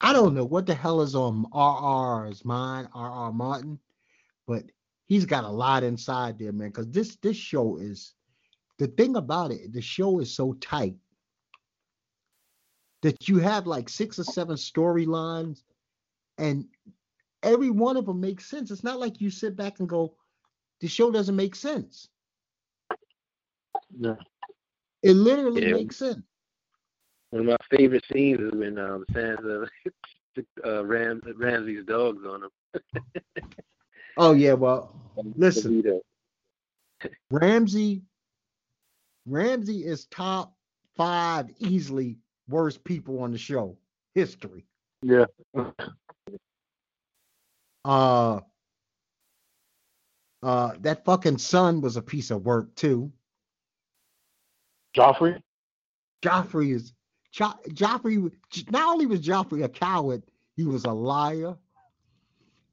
I 0.00 0.12
don't 0.12 0.34
know 0.34 0.44
what 0.44 0.66
the 0.66 0.74
hell 0.74 1.00
is 1.00 1.14
on 1.14 1.46
RR's 1.52 2.44
mind, 2.44 2.88
RR 2.94 3.32
Martin, 3.32 3.78
but 4.46 4.64
he's 5.06 5.24
got 5.24 5.44
a 5.44 5.48
lot 5.48 5.82
inside 5.82 6.38
there, 6.38 6.52
man. 6.52 6.68
Because 6.68 6.90
this 6.90 7.16
this 7.16 7.36
show 7.36 7.78
is 7.78 8.14
the 8.78 8.88
thing 8.88 9.16
about 9.16 9.52
it, 9.52 9.72
the 9.72 9.80
show 9.80 10.20
is 10.20 10.34
so 10.34 10.52
tight 10.54 10.96
that 13.02 13.28
you 13.28 13.38
have 13.38 13.66
like 13.66 13.88
six 13.88 14.18
or 14.18 14.24
seven 14.24 14.56
storylines, 14.56 15.62
and 16.38 16.66
every 17.42 17.70
one 17.70 17.96
of 17.96 18.06
them 18.06 18.20
makes 18.20 18.50
sense. 18.50 18.70
It's 18.70 18.84
not 18.84 19.00
like 19.00 19.20
you 19.20 19.30
sit 19.30 19.56
back 19.56 19.80
and 19.80 19.88
go, 19.88 20.14
the 20.80 20.88
show 20.88 21.10
doesn't 21.10 21.36
make 21.36 21.54
sense. 21.54 22.08
Yeah. 23.98 24.16
It 25.02 25.14
literally 25.14 25.62
Yeah. 25.66 25.74
makes 25.74 25.96
sense. 25.96 26.22
One 27.30 27.40
of 27.40 27.46
my 27.46 27.76
favorite 27.76 28.04
scenes 28.12 28.40
is 28.40 28.52
when 28.52 28.78
um, 28.78 29.04
Sansa 29.12 29.68
uh, 30.64 30.84
Ram, 30.84 31.20
Ramsay's 31.36 31.84
dogs 31.84 32.24
on 32.24 32.44
him. 32.44 32.50
Oh 34.18 34.32
yeah, 34.32 34.54
well, 34.54 34.98
listen, 35.36 35.82
Ramsay, 37.30 38.00
Ramsay 39.26 39.84
is 39.84 40.06
top 40.06 40.56
five 40.96 41.50
easily 41.58 42.16
worst 42.48 42.82
people 42.82 43.22
on 43.22 43.30
the 43.30 43.36
show 43.36 43.76
history. 44.14 44.64
Yeah. 45.02 45.26
Uh, 47.84 48.40
uh, 50.42 50.72
that 50.80 51.04
fucking 51.04 51.38
son 51.38 51.80
was 51.80 51.96
a 51.96 52.02
piece 52.02 52.32
of 52.32 52.44
work 52.44 52.74
too. 52.74 53.12
Joffrey. 54.96 55.40
Joffrey 56.22 56.74
is 56.74 56.92
jo- 57.30 57.58
Joffrey. 57.68 58.30
Not 58.70 58.92
only 58.92 59.06
was 59.06 59.20
Joffrey 59.20 59.64
a 59.64 59.68
coward, 59.68 60.22
he 60.56 60.64
was 60.64 60.84
a 60.84 60.92
liar. 60.92 61.56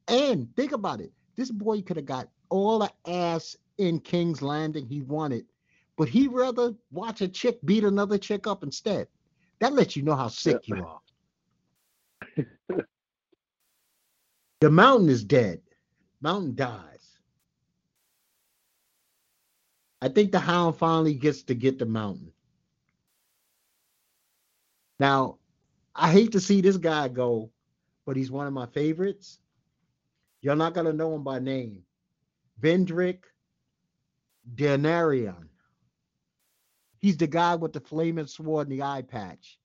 And 0.08 0.54
think 0.56 0.72
about 0.72 1.02
it, 1.02 1.12
this 1.36 1.52
boy 1.52 1.82
could 1.82 1.98
have 1.98 2.06
got 2.06 2.30
all 2.50 2.80
the 2.80 2.92
ass 3.10 3.56
in 3.78 4.00
King's 4.00 4.42
Landing 4.42 4.86
he 4.86 5.02
wanted, 5.02 5.46
but 5.98 6.08
he 6.08 6.28
rather 6.28 6.74
watch 6.92 7.22
a 7.22 7.28
chick 7.28 7.60
beat 7.66 7.84
another 7.84 8.18
chick 8.18 8.48
up 8.48 8.64
instead. 8.64 9.08
That 9.60 9.74
lets 9.74 9.96
you 9.96 10.04
know 10.04 10.16
how 10.16 10.28
sick 10.28 10.68
you 10.68 10.86
are. 10.86 11.00
the 14.62 14.70
mountain 14.70 15.10
is 15.10 15.24
dead. 15.24 15.62
Mountain 16.22 16.56
dies. 16.56 16.93
I 20.04 20.10
think 20.10 20.34
the 20.34 20.40
hound 20.40 20.76
finally 20.76 21.14
gets 21.14 21.44
to 21.44 21.56
get 21.56 21.80
the 21.80 21.86
mountain. 21.86 22.34
Now, 25.00 25.38
I 25.96 26.12
hate 26.12 26.34
to 26.34 26.42
see 26.42 26.60
this 26.60 26.76
guy 26.76 27.08
go, 27.08 27.52
but 28.06 28.18
he's 28.18 28.30
one 28.30 28.46
of 28.46 28.52
my 28.52 28.66
favorites. 28.66 29.40
You're 30.42 30.58
not 30.58 30.74
gonna 30.74 30.92
know 30.92 31.16
him 31.16 31.24
by 31.24 31.40
name. 31.40 31.84
Vendrick 32.62 33.20
Dondarrion. 34.56 35.48
He's 37.00 37.16
the 37.16 37.28
guy 37.28 37.56
with 37.56 37.72
the 37.72 37.80
flaming 37.80 38.28
sword 38.28 38.68
and 38.68 38.78
the 38.78 38.84
eye 38.84 39.04
patch. 39.04 39.58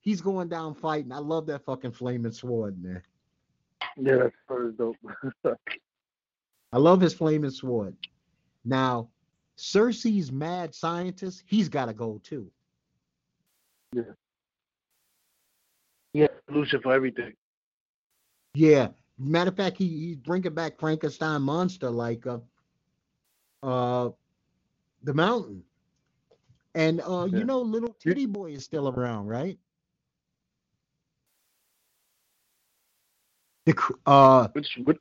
He's 0.00 0.20
going 0.20 0.48
down 0.48 0.74
fighting. 0.74 1.12
I 1.12 1.18
love 1.18 1.46
that 1.46 1.64
fucking 1.64 1.92
flaming 1.92 2.32
sword, 2.32 2.82
man. 2.82 3.02
Yeah, 3.96 4.16
that's 4.16 4.34
pretty 4.48 4.76
dope. 4.76 4.96
I 6.72 6.78
love 6.78 7.00
his 7.00 7.14
flaming 7.14 7.50
sword. 7.50 7.96
Now, 8.64 9.10
Cersei's 9.56 10.30
mad 10.30 10.74
scientist, 10.74 11.42
he's 11.46 11.68
got 11.68 11.86
to 11.86 11.94
go 11.94 12.20
too. 12.22 12.50
yeah. 13.94 14.02
Yeah, 16.12 16.28
solution 16.48 16.80
for 16.82 16.92
everything. 16.94 17.34
Yeah. 18.54 18.88
Matter 19.18 19.50
of 19.50 19.56
fact, 19.56 19.76
he, 19.76 19.86
he's 19.88 20.16
bringing 20.16 20.54
back 20.54 20.78
Frankenstein 20.78 21.42
monster 21.42 21.90
like 21.90 22.26
uh, 22.26 22.38
uh, 23.62 24.10
the 25.02 25.14
mountain. 25.14 25.62
And 26.74 27.00
uh, 27.02 27.26
Yeah. 27.30 27.38
you 27.38 27.44
know, 27.44 27.60
little 27.60 27.94
titty 28.00 28.26
boy 28.26 28.52
is 28.52 28.64
still 28.64 28.88
around, 28.88 29.26
right? 29.26 29.58
The 33.66 33.74
uh, 34.06 34.48
Which, 34.52 34.78
which 34.84 34.98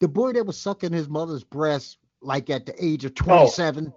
the 0.00 0.08
boy 0.08 0.32
that 0.32 0.46
was 0.46 0.58
sucking 0.58 0.92
his 0.92 1.08
mother's 1.08 1.44
breast 1.44 1.98
like 2.24 2.50
at 2.50 2.66
the 2.66 2.74
age 2.84 3.04
of 3.04 3.12
Oh. 3.22 3.24
27, 3.24 3.92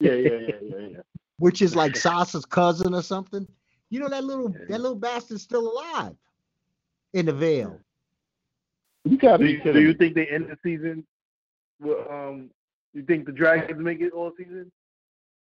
yeah, 0.00 0.12
yeah, 0.12 0.30
yeah, 0.30 0.38
yeah, 0.62 0.76
yeah. 0.90 0.96
which 1.38 1.62
is 1.62 1.74
like 1.76 1.92
Sansa's 1.92 2.44
cousin 2.44 2.94
or 2.94 3.02
something. 3.02 3.46
You 3.90 4.00
know 4.00 4.08
that 4.08 4.24
little 4.24 4.50
Yeah. 4.50 4.64
that 4.68 4.80
little 4.80 4.96
bastard's 4.96 5.42
still 5.42 5.70
alive 5.72 6.14
in 7.14 7.26
the 7.26 7.32
Vale. 7.32 7.80
You 9.04 9.16
gotta 9.16 9.44
Do 9.46 9.50
you, 9.50 9.62
do 9.72 9.80
you 9.80 9.94
think 9.94 10.14
they 10.14 10.26
end 10.26 10.48
the 10.50 10.58
season? 10.62 11.06
With, 11.80 11.98
um, 12.10 12.50
you 12.92 13.02
think 13.02 13.24
the 13.26 13.32
Dragons 13.32 13.80
make 13.80 14.00
it 14.00 14.12
all 14.12 14.32
season? 14.36 14.70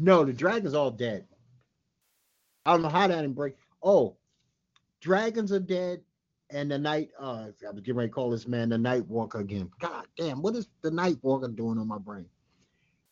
No, 0.01 0.25
the 0.25 0.33
dragon's 0.33 0.73
all 0.73 0.91
dead. 0.91 1.25
I 2.65 2.73
don't 2.73 2.81
know 2.81 2.89
how 2.89 3.07
that 3.07 3.15
didn't 3.21 3.33
break. 3.35 3.55
Oh, 3.81 4.17
dragons 4.99 5.51
are 5.53 5.59
dead, 5.59 6.01
and 6.49 6.69
the 6.71 6.77
night. 6.77 7.09
Uh, 7.19 7.47
I 7.67 7.71
was 7.71 7.81
getting 7.81 7.95
ready 7.95 8.09
to 8.09 8.13
call 8.13 8.29
this 8.29 8.47
man 8.47 8.69
the 8.69 8.77
Night 8.77 9.05
Walker 9.07 9.39
again. 9.39 9.69
God 9.79 10.05
damn, 10.17 10.41
what 10.41 10.55
is 10.55 10.67
the 10.81 10.91
Night 10.91 11.17
Walker 11.21 11.47
doing 11.47 11.77
on 11.77 11.87
my 11.87 11.97
brain? 11.97 12.25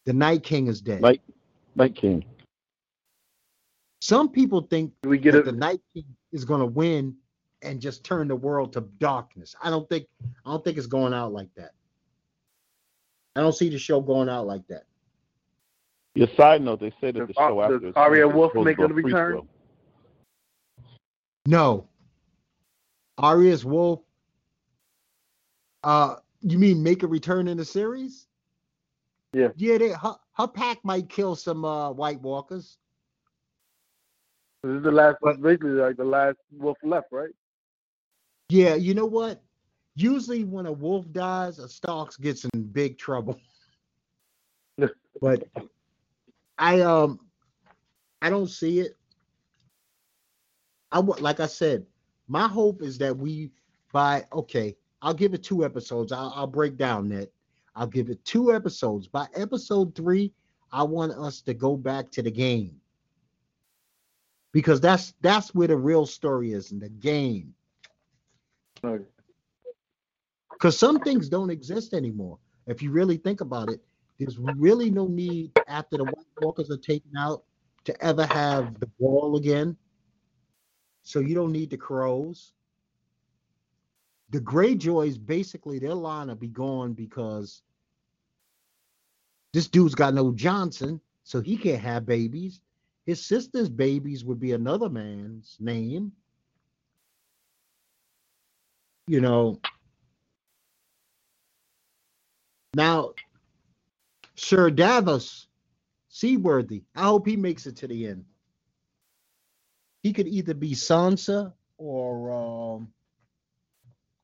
The 0.06 0.14
Night 0.14 0.44
King 0.44 0.68
is 0.68 0.82
dead. 0.82 1.02
Night- 1.02 1.22
Night 1.76 1.96
King. 1.96 2.24
Some 4.02 4.30
people 4.30 4.62
think 4.70 4.92
we 5.04 5.18
get 5.18 5.32
that 5.32 5.40
it? 5.40 5.46
the 5.46 5.52
Night 5.54 5.80
King 5.94 6.06
is 6.34 6.44
going 6.46 6.60
to 6.60 6.66
win 6.66 7.16
and 7.62 7.80
just 7.82 8.04
turn 8.04 8.28
the 8.28 8.36
world 8.36 8.74
to 8.74 8.82
darkness. 9.00 9.56
I 9.64 9.70
don't 9.70 9.88
think. 9.88 10.06
I 10.46 10.52
don't 10.52 10.64
think 10.64 10.78
it's 10.78 10.88
going 10.88 11.14
out 11.14 11.32
like 11.32 11.48
that. 11.56 11.72
I 13.36 13.42
don't 13.42 13.54
see 13.56 13.70
the 13.70 13.80
show 13.80 14.02
going 14.02 14.30
out 14.30 14.46
like 14.46 14.68
that. 14.68 14.84
Your 16.16 16.28
side 16.38 16.62
note, 16.62 16.82
they 16.82 16.92
say 17.02 17.12
that 17.12 17.14
Does 17.14 17.28
the 17.30 17.34
show 17.34 17.58
Ar- 17.60 17.64
after 17.64 17.80
does 17.80 17.90
it's 17.90 17.98
Arya 17.98 18.24
supposed 18.28 18.36
Wolf 18.36 18.54
to 18.54 18.64
make 18.64 18.78
a 18.78 18.88
return? 18.88 19.38
preschool. 19.38 19.48
No. 21.48 21.88
Arya's 23.18 23.64
Wolf. 23.66 24.02
Uh, 25.84 26.16
you 26.42 26.58
mean 26.58 26.82
make 26.82 27.04
a 27.04 27.08
return 27.08 27.48
in 27.48 27.58
the 27.58 27.66
series? 27.66 28.28
Yeah. 29.34 29.50
Yeah, 29.56 29.78
they, 29.78 29.90
her, 29.90 30.16
her 30.38 30.48
pack 30.48 30.80
might 30.84 31.10
kill 31.10 31.36
some 31.36 31.66
uh, 31.66 31.92
White 31.92 32.22
Walkers. 32.22 32.78
This 34.64 34.78
is 34.78 34.84
the 34.84 34.92
last, 34.92 35.18
But- 35.22 35.42
basically 35.42 35.72
like 35.72 35.98
the 35.98 36.06
last 36.06 36.38
wolf 36.52 36.78
left, 36.84 37.08
right? 37.12 37.32
Yeah, 38.50 38.76
you 38.76 38.94
know 38.94 39.06
what? 39.06 39.42
Usually 39.96 40.44
when 40.44 40.66
a 40.66 40.72
wolf 40.72 41.12
dies, 41.12 41.60
a 41.60 41.68
Starks 41.68 42.18
gets 42.18 42.46
in 42.46 42.64
big 42.64 42.98
trouble. 42.98 43.40
but 45.22 45.48
I 46.58 46.82
um 46.82 47.20
I 48.22 48.30
don't 48.30 48.48
see 48.48 48.80
it. 48.80 48.98
I 50.92 51.00
would 51.00 51.22
like 51.22 51.40
I 51.40 51.46
said, 51.46 51.86
my 52.28 52.48
hope 52.48 52.82
is 52.82 52.98
that 53.00 53.18
we 53.18 53.52
by 53.92 54.26
okay, 54.34 54.76
I'll 55.02 55.14
give 55.14 55.34
it 55.34 55.44
two 55.44 55.66
episodes. 55.66 56.12
I'll, 56.12 56.34
I'll 56.36 56.48
break 56.48 56.78
down 56.78 57.10
that. 57.10 57.32
I'll 57.76 57.88
give 57.88 58.10
it 58.10 58.24
two 58.26 58.54
episodes. 58.54 59.08
By 59.08 59.28
episode 59.36 59.96
three, 59.96 60.32
I 60.72 60.84
want 60.84 61.12
us 61.14 61.42
to 61.42 61.54
go 61.54 61.76
back 61.76 62.10
to 62.12 62.22
the 62.22 62.32
game 62.32 62.80
because 64.52 64.80
that's 64.80 65.14
that's 65.22 65.54
where 65.54 65.68
the 65.68 65.76
real 65.78 66.06
story 66.06 66.54
is 66.54 66.72
in 66.72 66.80
the 66.80 66.90
game. 66.90 67.54
Because 70.52 70.78
some 70.78 71.00
things 71.00 71.30
don't 71.30 71.50
exist 71.50 71.94
anymore. 71.94 72.38
If 72.68 72.82
you 72.82 72.92
really 72.92 73.18
think 73.18 73.42
about 73.42 73.70
it, 73.70 73.82
there's 74.20 74.38
really 74.38 74.90
no 74.90 75.08
need 75.08 75.52
after 75.68 75.98
the 75.98 76.06
White 76.06 76.26
Walkers 76.42 76.72
are 76.72 76.78
taken 76.78 77.12
out 77.18 77.44
to 77.86 78.04
ever 78.04 78.26
have 78.28 78.80
the 78.80 78.90
wall 79.00 79.36
again. 79.36 79.76
So 81.04 81.20
you 81.20 81.36
don't 81.36 81.52
need 81.52 81.70
the 81.70 81.78
crows. 81.78 82.54
The 84.32 84.40
Greyjoys, 84.40 85.24
basically, 85.24 85.80
their 85.80 85.94
line 85.94 86.28
will 86.28 86.36
be 86.36 86.48
gone 86.48 86.94
because 86.94 87.62
this 89.52 89.68
dude's 89.68 89.96
got 89.96 90.14
no 90.14 90.32
Johnson, 90.32 91.00
so 91.24 91.40
he 91.40 91.56
can't 91.56 91.82
have 91.82 92.06
babies. 92.06 92.62
His 93.06 93.24
sister's 93.24 93.70
babies 93.70 94.26
would 94.26 94.40
be 94.40 94.54
another 94.54 94.90
man's 94.90 95.58
name. 95.60 96.14
You 99.08 99.20
know, 99.22 99.60
Now, 102.76 103.14
Sir 104.36 104.72
Davos, 104.72 105.48
Seaworth, 106.10 106.72
I 106.96 107.04
hope 107.04 107.28
he 107.28 107.38
makes 107.38 107.68
it 107.68 107.76
to 107.78 107.88
the 107.88 108.08
end. 108.08 108.26
He 110.04 110.12
could 110.12 110.28
either 110.28 110.54
be 110.54 110.72
Sansa 110.72 111.54
or 111.78 112.32
um, 112.32 112.90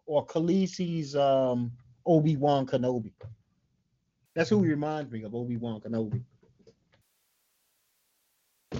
or 0.05 0.25
Khaleesi's 0.25 1.15
um, 1.15 1.71
Obi 2.05 2.35
Wan 2.35 2.67
Kenobi. 2.67 3.13
That's 4.35 4.49
who 4.49 4.61
he 4.61 4.69
reminds 4.69 5.11
me 5.11 5.23
of, 5.23 5.33
Obi 5.33 5.57
Wan 5.57 5.79
Kenobi. 5.79 6.21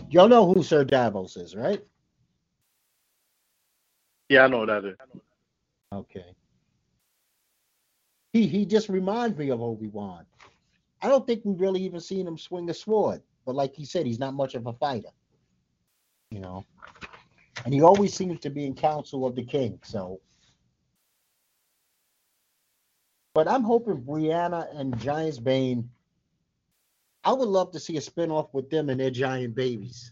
Y'all 0.10 0.28
know 0.28 0.52
who 0.52 0.62
Sir 0.62 0.84
Davos 0.84 1.38
is, 1.38 1.56
right? 1.56 1.84
Yeah, 4.28 4.44
I 4.44 4.48
know 4.48 4.66
that 4.66 4.86
is. 4.86 4.96
Okay. 5.94 6.26
He 8.34 8.46
he 8.46 8.66
just 8.66 8.90
reminds 8.90 9.38
me 9.38 9.50
of 9.50 9.62
Obi 9.62 9.88
Wan. 9.88 10.26
I 11.02 11.08
don't 11.08 11.26
think 11.26 11.42
we've 11.46 11.60
really 11.60 11.82
even 11.82 12.00
seen 12.02 12.28
him 12.28 12.38
swing 12.38 12.70
a 12.70 12.74
sword, 12.74 13.22
but 13.46 13.56
like 13.56 13.74
he 13.74 13.86
said, 13.86 14.06
he's 14.06 14.20
not 14.20 14.34
much 14.34 14.54
of 14.54 14.68
a 14.68 14.74
fighter. 14.74 15.10
You 16.32 16.40
know, 16.42 16.66
and 17.66 17.74
he 17.74 17.82
always 17.82 18.14
seems 18.14 18.40
to 18.42 18.50
be 18.50 18.66
in 18.66 18.76
council 18.76 19.26
of 19.26 19.36
the 19.36 19.44
king. 19.44 19.80
So, 19.84 20.22
but 23.34 23.48
I'm 23.48 23.64
hoping 23.64 24.02
Brianna 24.02 24.68
and 24.78 24.98
Giant's 25.00 25.40
Bane. 25.40 25.90
I 27.24 27.34
would 27.34 27.48
love 27.48 27.72
to 27.72 27.80
see 27.80 27.98
a 27.98 28.02
spinoff 28.02 28.50
with 28.54 28.70
them 28.70 28.90
and 28.90 29.00
their 29.00 29.10
giant 29.12 29.56
babies. 29.56 30.12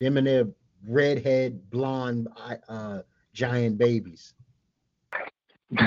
Them 0.00 0.16
and 0.16 0.26
their 0.26 0.48
redhead, 0.86 1.70
blonde, 1.70 2.28
uh, 2.68 3.02
giant 3.34 3.78
babies. 3.78 4.34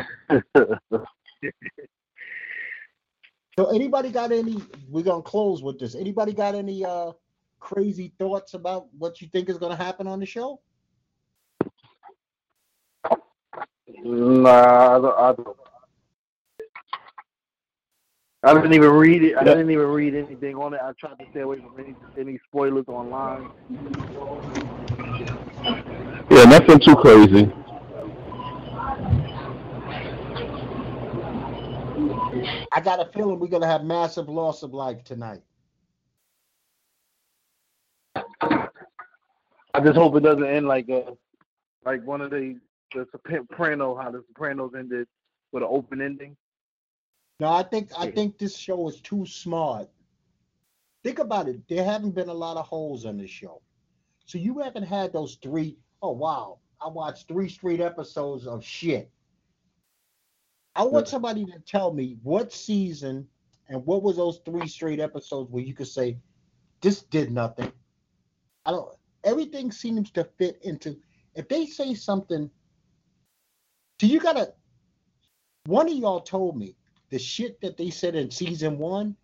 So 3.58 3.68
anybody 3.74 4.12
got 4.12 4.34
any 4.34 4.62
we're 4.90 5.04
gonna 5.04 5.22
close 5.22 5.64
with 5.64 5.80
this. 5.80 5.96
Anybody 5.96 6.34
got 6.34 6.56
any 6.56 6.84
uh 6.84 7.14
crazy 7.62 8.12
thoughts 8.20 8.54
about 8.54 8.88
what 8.98 9.22
you 9.22 9.30
think 9.30 9.48
is 9.50 9.58
gonna 9.58 9.78
happen 9.78 10.08
on 10.08 10.20
the 10.20 10.26
show? 10.26 10.60
Nah, 14.04 14.98
I 14.98 15.00
don't, 15.00 15.18
I 15.18 15.34
don't. 15.34 15.58
I 18.44 18.54
didn't 18.54 18.74
even 18.74 18.92
read 18.92 19.24
it. 19.24 19.38
I 19.38 19.44
Yeah. 19.46 19.54
didn't 19.54 19.72
even 19.72 19.88
read 19.88 20.16
anything 20.16 20.56
on 20.58 20.74
it. 20.74 20.82
I 20.84 20.92
tried 21.00 21.18
to 21.18 21.26
stay 21.32 21.40
away 21.40 21.58
from 21.58 21.80
any 21.80 21.96
any 22.20 22.38
spoilers 22.50 22.86
online. 22.90 23.50
Yeah, 26.30 26.44
nothing 26.44 26.80
too 26.80 26.96
crazy. 26.98 27.52
I 32.72 32.82
got 32.82 33.00
a 33.00 33.12
feeling 33.12 33.40
we're 33.40 33.48
gonna 33.48 33.68
have 33.68 33.84
massive 33.84 34.30
loss 34.30 34.64
of 34.64 34.74
life 34.74 35.04
tonight. 35.04 35.42
I 38.16 39.82
just 39.84 39.98
hope 39.98 40.16
it 40.16 40.22
doesn't 40.22 40.46
end 40.46 40.68
like 40.68 40.90
uh 40.90 41.12
like 41.86 42.04
one 42.06 42.22
of 42.22 42.32
the 42.32 42.60
the 42.94 43.06
Soprano 43.12 43.96
how 43.96 44.12
the 44.12 44.24
Sopranos 44.28 44.72
ended 44.78 45.08
with 45.52 45.64
an 45.64 45.70
open 45.72 46.02
ending. 46.02 46.36
No, 47.40 47.50
I 47.50 47.64
think 47.64 47.90
I 47.98 48.12
think 48.12 48.38
this 48.38 48.56
show 48.58 48.88
is 48.88 49.02
too 49.02 49.26
smart. 49.26 49.90
Think 51.04 51.20
about 51.20 51.48
it. 51.48 51.68
There 51.68 51.84
haven't 51.84 52.16
been 52.16 52.30
a 52.30 52.34
lot 52.34 52.58
of 52.58 52.66
holes 52.66 53.06
on 53.06 53.18
this 53.18 53.30
show. 53.30 53.62
So 54.26 54.38
you 54.38 54.60
haven't 54.60 54.84
had 54.84 55.14
those 55.14 55.36
three, 55.36 55.78
oh 56.02 56.12
wow, 56.12 56.60
I 56.82 56.88
watched 56.88 57.28
three 57.28 57.50
straight 57.50 57.80
episodes 57.80 58.48
of 58.48 58.64
shit. 58.64 59.12
I 60.76 60.84
want 60.84 61.08
somebody 61.08 61.46
to 61.46 61.60
tell 61.60 61.94
me 61.94 62.18
what 62.24 62.52
season 62.52 63.28
and 63.70 63.86
what 63.86 64.04
was 64.04 64.18
those 64.18 64.42
three 64.46 64.68
straight 64.68 65.00
episodes 65.00 65.50
where 65.52 65.64
you 65.64 65.74
could 65.74 65.88
say, 65.88 66.18
this 66.82 67.04
did 67.04 67.32
nothing. 67.32 67.72
I 68.66 68.72
don't 68.72 68.96
everything 69.24 69.72
seems 69.72 70.12
to 70.12 70.24
fit 70.38 70.60
into 70.62 70.96
if 71.34 71.50
they 71.50 71.66
say 71.66 71.94
something 71.94 72.50
so 74.00 74.08
you 74.08 74.20
gotta 74.20 74.54
one 75.66 75.88
of 75.88 75.96
y'all 75.96 76.22
told 76.22 76.58
me 76.58 76.76
the 77.10 77.20
shit 77.20 77.60
that 77.62 77.78
they 77.78 77.90
said 77.90 78.16
in 78.16 78.30
season 78.30 78.78
one, 78.78 79.16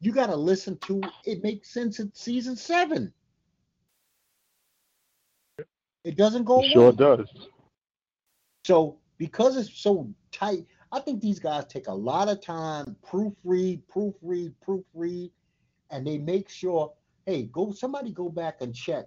you 0.00 0.12
gotta 0.12 0.36
listen 0.36 0.76
to 0.78 1.00
it 1.24 1.42
makes 1.42 1.72
sense 1.72 2.00
in 2.00 2.12
season 2.14 2.56
seven. 2.56 3.12
It 6.04 6.16
doesn't 6.16 6.44
go 6.44 6.60
It 6.62 6.72
sure 6.72 6.92
does. 6.92 7.28
So 8.64 8.98
because 9.18 9.56
it's 9.56 9.74
so 9.74 10.08
tight, 10.32 10.66
I 10.92 11.00
think 11.00 11.20
these 11.20 11.38
guys 11.38 11.66
take 11.66 11.86
a 11.86 11.94
lot 11.94 12.28
of 12.28 12.40
time, 12.40 12.96
proofread, 13.06 13.82
proofread, 13.94 14.52
proofread, 14.66 15.30
and 15.90 16.06
they 16.06 16.18
make 16.18 16.48
sure, 16.48 16.92
hey, 17.26 17.44
go 17.44 17.72
somebody 17.72 18.10
go 18.10 18.28
back 18.28 18.60
and 18.60 18.74
check. 18.74 19.06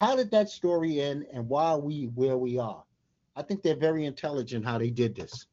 How 0.00 0.14
did 0.16 0.30
that 0.32 0.50
story 0.50 1.00
end 1.00 1.26
and 1.32 1.48
why 1.48 1.70
are 1.70 1.80
we 1.80 2.04
where 2.14 2.36
we 2.36 2.58
are? 2.58 2.84
I 3.36 3.42
think 3.42 3.62
they're 3.62 3.76
very 3.76 4.04
intelligent 4.04 4.64
how 4.64 4.78
they 4.78 4.90
did 4.90 5.14
this. 5.14 5.46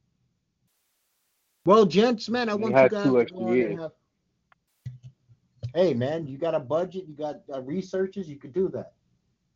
Well, 1.65 1.85
gents, 1.85 2.27
man, 2.27 2.49
I 2.49 2.55
want 2.55 2.73
you 2.83 2.89
guys 2.89 3.03
to 3.27 3.33
go 3.33 3.45
have- 3.77 3.91
Hey, 5.73 5.93
man, 5.93 6.27
you 6.27 6.37
got 6.37 6.53
a 6.53 6.59
budget, 6.59 7.05
you 7.07 7.13
got 7.15 7.41
uh, 7.53 7.61
researchers, 7.61 8.27
you 8.27 8.35
could 8.37 8.51
do 8.51 8.67
that. 8.69 8.93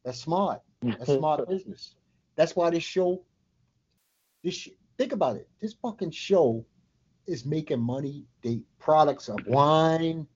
That's 0.06 0.20
smart. 0.22 0.62
That's 0.82 1.12
smart 1.18 1.46
business. 1.50 1.96
That's 2.38 2.56
why 2.56 2.70
this 2.70 2.84
show, 2.84 3.22
this 4.44 4.70
think 4.98 5.12
about 5.12 5.36
it. 5.36 5.48
This 5.62 5.74
fucking 5.74 6.12
show 6.12 6.66
is 7.28 7.46
making 7.46 7.80
money. 7.82 8.26
They 8.42 8.62
products 8.80 9.30
of 9.30 9.40
wine. 9.48 10.28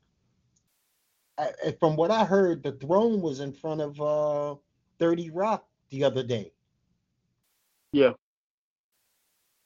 I, 1.37 1.49
I- 1.67 1.75
from 1.79 1.95
what 1.95 2.11
I 2.11 2.25
heard, 2.25 2.63
the 2.63 2.73
throne 2.73 3.21
was 3.21 3.39
in 3.39 3.53
front 3.53 3.81
of 3.81 3.99
uh 4.01 4.55
30 4.99 5.29
Rock 5.31 5.65
the 5.89 6.03
other 6.03 6.23
day. 6.23 6.51
Yeah. 7.91 8.11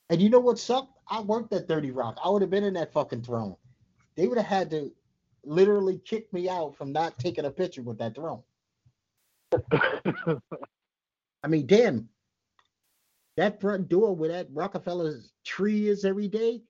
And 0.09 0.21
you 0.21 0.29
know 0.29 0.39
what 0.39 0.59
sucked? 0.59 0.99
I 1.07 1.21
worked 1.21 1.53
at 1.53 1.67
30 1.67 1.91
Rock. 1.91 2.17
I 2.23 2.29
would 2.29 2.41
have 2.41 2.51
been 2.51 2.63
in 2.63 2.73
that 2.75 2.93
fucking 2.93 3.23
throne. 3.23 3.55
They 4.15 4.27
would 4.27 4.37
have 4.37 4.47
had 4.47 4.69
to 4.71 4.91
literally 5.43 5.97
kick 6.05 6.31
me 6.31 6.47
out 6.47 6.75
from 6.77 6.91
not 6.93 7.17
taking 7.19 7.45
a 7.45 7.51
picture 7.51 7.81
with 7.81 7.97
that 7.97 8.15
throne. 8.15 8.41
I 11.43 11.47
mean, 11.47 11.65
damn, 11.67 12.07
that 13.37 13.59
front 13.59 13.89
door 13.89 14.15
where 14.15 14.29
that 14.29 14.47
Rockefeller's 14.51 15.31
tree 15.45 15.87
is 15.87 16.05
every 16.05 16.27
day, 16.27 16.61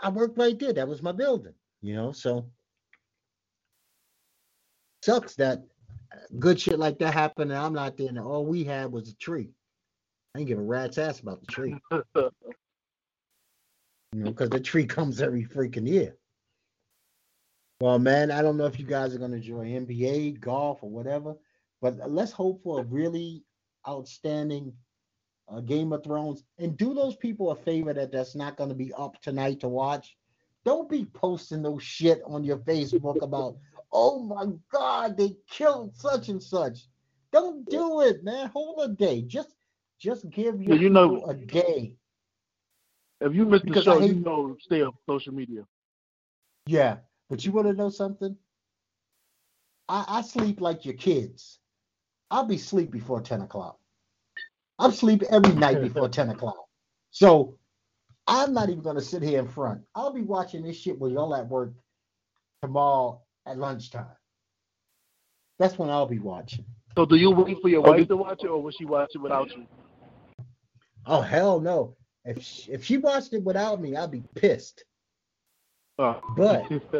I 0.00 0.10
worked 0.10 0.38
right 0.38 0.58
there. 0.58 0.72
That 0.72 0.88
was 0.88 1.02
my 1.02 1.12
building, 1.12 1.54
you 1.80 1.94
know. 1.94 2.12
So 2.12 2.50
sucks 5.02 5.34
that 5.36 5.58
uh, 6.12 6.16
good 6.38 6.60
shit 6.60 6.78
like 6.78 6.98
that 6.98 7.14
happened, 7.14 7.50
and 7.52 7.60
I'm 7.60 7.72
not 7.72 7.96
there. 7.96 8.08
And 8.08 8.18
all 8.18 8.44
we 8.44 8.64
had 8.64 8.92
was 8.92 9.08
a 9.08 9.16
tree. 9.16 9.50
I 10.34 10.40
didn't 10.40 10.48
give 10.48 10.58
a 10.58 10.62
rat's 10.62 10.98
ass 10.98 11.20
about 11.20 11.40
the 11.40 11.46
tree, 11.46 11.78
you 11.90 12.30
know, 14.12 14.30
because 14.30 14.50
the 14.50 14.60
tree 14.60 14.84
comes 14.84 15.22
every 15.22 15.44
freaking 15.44 15.88
year. 15.88 16.16
Well, 17.80 17.98
man, 17.98 18.30
I 18.30 18.42
don't 18.42 18.56
know 18.56 18.66
if 18.66 18.78
you 18.78 18.86
guys 18.86 19.14
are 19.14 19.18
gonna 19.18 19.36
enjoy 19.36 19.66
NBA, 19.66 20.40
golf, 20.40 20.82
or 20.82 20.90
whatever, 20.90 21.36
but 21.80 22.10
let's 22.10 22.32
hope 22.32 22.62
for 22.62 22.80
a 22.80 22.84
really 22.84 23.44
outstanding 23.88 24.74
uh, 25.48 25.60
Game 25.60 25.92
of 25.92 26.02
Thrones, 26.04 26.44
and 26.58 26.76
do 26.76 26.94
those 26.94 27.16
people 27.16 27.50
a 27.50 27.56
favor 27.56 27.92
that 27.92 28.12
that's 28.12 28.34
not 28.34 28.56
going 28.56 28.68
to 28.68 28.74
be 28.74 28.92
up 28.94 29.20
tonight 29.22 29.60
to 29.60 29.68
watch. 29.68 30.16
Don't 30.64 30.88
be 30.88 31.04
posting 31.04 31.62
those 31.62 31.82
shit 31.82 32.20
on 32.26 32.42
your 32.42 32.58
Facebook 32.58 33.22
about, 33.22 33.56
oh 33.92 34.20
my 34.20 34.46
God, 34.72 35.16
they 35.16 35.36
killed 35.48 35.94
such 35.96 36.28
and 36.28 36.42
such. 36.42 36.86
Don't 37.32 37.68
do 37.68 38.00
it, 38.00 38.24
man. 38.24 38.48
Hold 38.48 38.90
a 38.90 38.92
day. 38.92 39.22
Just, 39.22 39.54
just 39.98 40.28
give 40.30 40.60
your 40.62 40.76
you 40.76 40.90
know- 40.90 41.24
a 41.26 41.34
day. 41.34 41.94
if 43.20 43.34
you 43.34 43.44
miss 43.46 43.60
the 43.60 43.68
Because 43.68 43.86
I 43.86 44.00
show, 44.00 44.04
you 44.06 44.14
know, 44.14 44.56
stay 44.60 44.82
on 44.82 44.92
social 45.08 45.32
media. 45.32 45.64
Yeah, 46.66 46.96
but 47.30 47.44
you 47.44 47.52
want 47.52 47.68
to 47.68 47.72
know 47.74 47.90
something? 47.90 48.36
I, 49.88 50.04
I 50.08 50.22
sleep 50.22 50.60
like 50.60 50.84
your 50.84 50.94
kids. 50.94 51.60
I'll 52.30 52.44
be 52.44 52.58
sleep 52.58 52.90
before 52.90 53.20
10 53.20 53.42
o'clock. 53.42 53.78
I'm 54.78 54.92
sleep 54.92 55.22
every 55.30 55.54
night 55.54 55.80
before 55.82 56.08
10 56.08 56.30
o'clock. 56.30 56.64
So 57.10 57.58
I'm 58.26 58.52
not 58.52 58.68
even 58.68 58.82
going 58.82 58.96
to 58.96 59.02
sit 59.02 59.22
here 59.22 59.38
in 59.38 59.48
front. 59.48 59.82
I'll 59.94 60.12
be 60.12 60.22
watching 60.22 60.62
this 60.62 60.76
shit 60.76 60.98
with 60.98 61.12
y'all 61.12 61.34
at 61.34 61.48
work 61.48 61.72
tomorrow 62.62 63.22
at 63.46 63.58
lunchtime. 63.58 64.06
That's 65.58 65.78
when 65.78 65.88
I'll 65.88 66.06
be 66.06 66.18
watching. 66.18 66.64
So, 66.96 67.06
do 67.06 67.16
you 67.16 67.30
wait 67.30 67.60
for 67.62 67.68
your 67.68 67.86
Oh, 67.86 67.90
wife 67.90 68.00
did- 68.00 68.08
to 68.08 68.16
watch 68.16 68.42
it, 68.42 68.48
or 68.48 68.62
will 68.62 68.70
she 68.70 68.84
watch 68.84 69.10
it 69.14 69.18
without 69.18 69.54
you? 69.54 69.66
Oh, 71.06 71.20
hell 71.20 71.60
no. 71.60 71.96
If 72.24 72.42
she, 72.42 72.72
if 72.72 72.84
she 72.84 72.98
watched 72.98 73.32
it 73.32 73.42
without 73.44 73.80
me, 73.80 73.96
I'd 73.96 74.10
be 74.10 74.22
pissed. 74.34 74.84
Oh. 75.98 76.20
But 76.36 76.64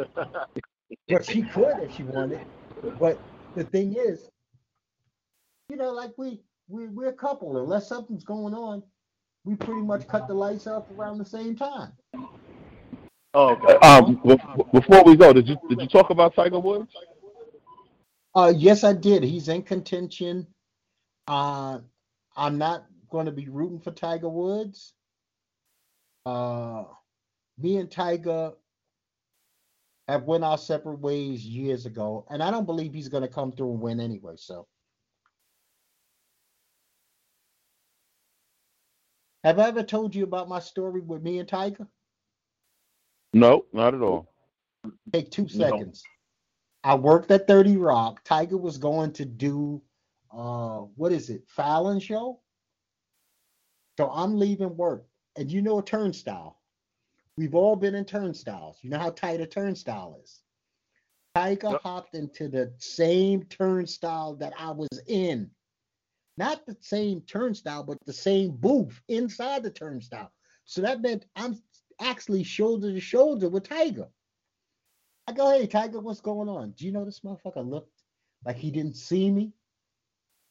but 1.09 1.25
she 1.25 1.41
could 1.43 1.79
if 1.83 1.95
she 1.95 2.03
wanted. 2.03 2.45
But 2.99 3.19
the 3.55 3.63
thing 3.65 3.95
is, 3.95 4.29
you 5.69 5.75
know, 5.75 5.91
like 5.91 6.13
we 6.17 6.41
we 6.67 6.87
we're 6.87 7.09
a 7.09 7.13
couple. 7.13 7.57
Unless 7.61 7.87
something's 7.87 8.23
going 8.23 8.53
on, 8.53 8.83
we 9.45 9.55
pretty 9.55 9.81
much 9.81 10.07
cut 10.07 10.27
the 10.27 10.33
lights 10.33 10.67
off 10.67 10.85
around 10.97 11.17
the 11.17 11.25
same 11.25 11.55
time. 11.55 11.91
oh, 13.33 13.49
okay. 13.49 13.75
Um, 13.75 14.15
before 14.73 15.03
we 15.03 15.15
go, 15.15 15.33
did 15.33 15.47
you 15.47 15.57
did 15.69 15.81
you 15.81 15.87
talk 15.87 16.09
about 16.09 16.35
Tiger 16.35 16.59
Woods? 16.59 16.91
Uh, 18.35 18.53
yes, 18.55 18.83
I 18.83 18.93
did. 18.93 19.23
He's 19.23 19.47
in 19.47 19.63
contention. 19.63 20.45
Uh, 21.27 21.79
I'm 22.35 22.57
not 22.57 22.85
going 23.09 23.25
to 23.25 23.31
be 23.31 23.49
rooting 23.49 23.79
for 23.79 23.91
Tiger 23.91 24.29
Woods. 24.29 24.93
Uh, 26.25 26.83
me 27.57 27.77
and 27.77 27.89
Tiger 27.89 28.51
have 30.07 30.23
went 30.23 30.43
our 30.43 30.57
separate 30.57 30.99
ways 30.99 31.45
years 31.45 31.85
ago, 31.85 32.25
and 32.29 32.43
I 32.43 32.51
don't 32.51 32.65
believe 32.65 32.93
he's 32.93 33.09
going 33.09 33.23
to 33.23 33.29
come 33.29 33.51
through 33.51 33.71
and 33.71 33.81
win 33.81 33.99
anyway. 33.99 34.35
So, 34.37 34.67
have 39.47 39.59
I 39.59 39.69
ever 39.69 39.81
told 39.83 40.13
you 40.13 40.25
about 40.25 40.49
my 40.49 40.59
story 40.59 40.99
with 40.99 41.23
me 41.23 41.39
and 41.39 41.47
Tiger? 41.47 41.87
No, 43.33 43.63
not 43.71 43.93
at 43.93 44.01
all. 44.01 44.29
Take 45.13 45.31
two 45.31 45.47
No. 45.53 45.69
seconds. 45.69 46.03
I 46.83 46.95
worked 46.95 47.31
at 47.31 47.47
30 47.47 47.77
Rock. 47.77 48.23
Tiger 48.25 48.57
was 48.57 48.77
going 48.77 49.13
to 49.13 49.25
do 49.25 49.81
uh 50.31 50.79
what 50.97 51.13
is 51.13 51.29
it, 51.29 51.43
Fallon 51.47 51.99
show? 52.01 52.41
So 53.97 54.09
I'm 54.11 54.37
leaving 54.37 54.75
work. 54.75 55.05
And 55.37 55.49
you 55.49 55.61
know 55.61 55.79
a 55.79 55.83
turnstile. 55.83 56.59
We've 57.37 57.55
all 57.55 57.77
been 57.77 57.95
in 57.95 58.03
turnstiles. 58.03 58.79
You 58.81 58.89
know 58.89 58.99
how 58.99 59.11
tight 59.11 59.39
a 59.39 59.47
turnstile 59.47 60.19
is. 60.23 60.41
Tiger 61.35 61.69
Yep. 61.71 61.81
hopped 61.83 62.15
into 62.15 62.49
the 62.49 62.73
same 62.79 63.43
turnstile 63.43 64.35
that 64.35 64.53
I 64.59 64.71
was 64.71 64.89
in. 65.07 65.49
Not 66.37 66.65
the 66.65 66.77
same 66.81 67.21
turnstile, 67.21 67.83
but 67.83 67.97
the 68.05 68.13
same 68.13 68.51
booth 68.51 69.01
inside 69.07 69.63
the 69.63 69.71
turnstile. 69.71 70.31
So 70.65 70.81
that 70.81 71.01
meant 71.01 71.25
I'm 71.35 71.61
actually 71.99 72.43
shoulder 72.43 72.91
to 72.91 72.99
shoulder 72.99 73.49
with 73.49 73.67
Tiger. 73.67 74.07
I 75.27 75.33
go, 75.33 75.49
hey, 75.51 75.67
Tiger, 75.67 75.99
what's 75.99 76.21
going 76.21 76.47
on? 76.47 76.71
Do 76.71 76.85
you 76.85 76.91
know 76.91 77.03
this 77.03 77.21
motherfucker 77.21 77.67
looked 77.67 78.03
like 78.45 78.55
he 78.55 78.71
didn't 78.71 78.95
see 78.95 79.31
me? 79.31 79.51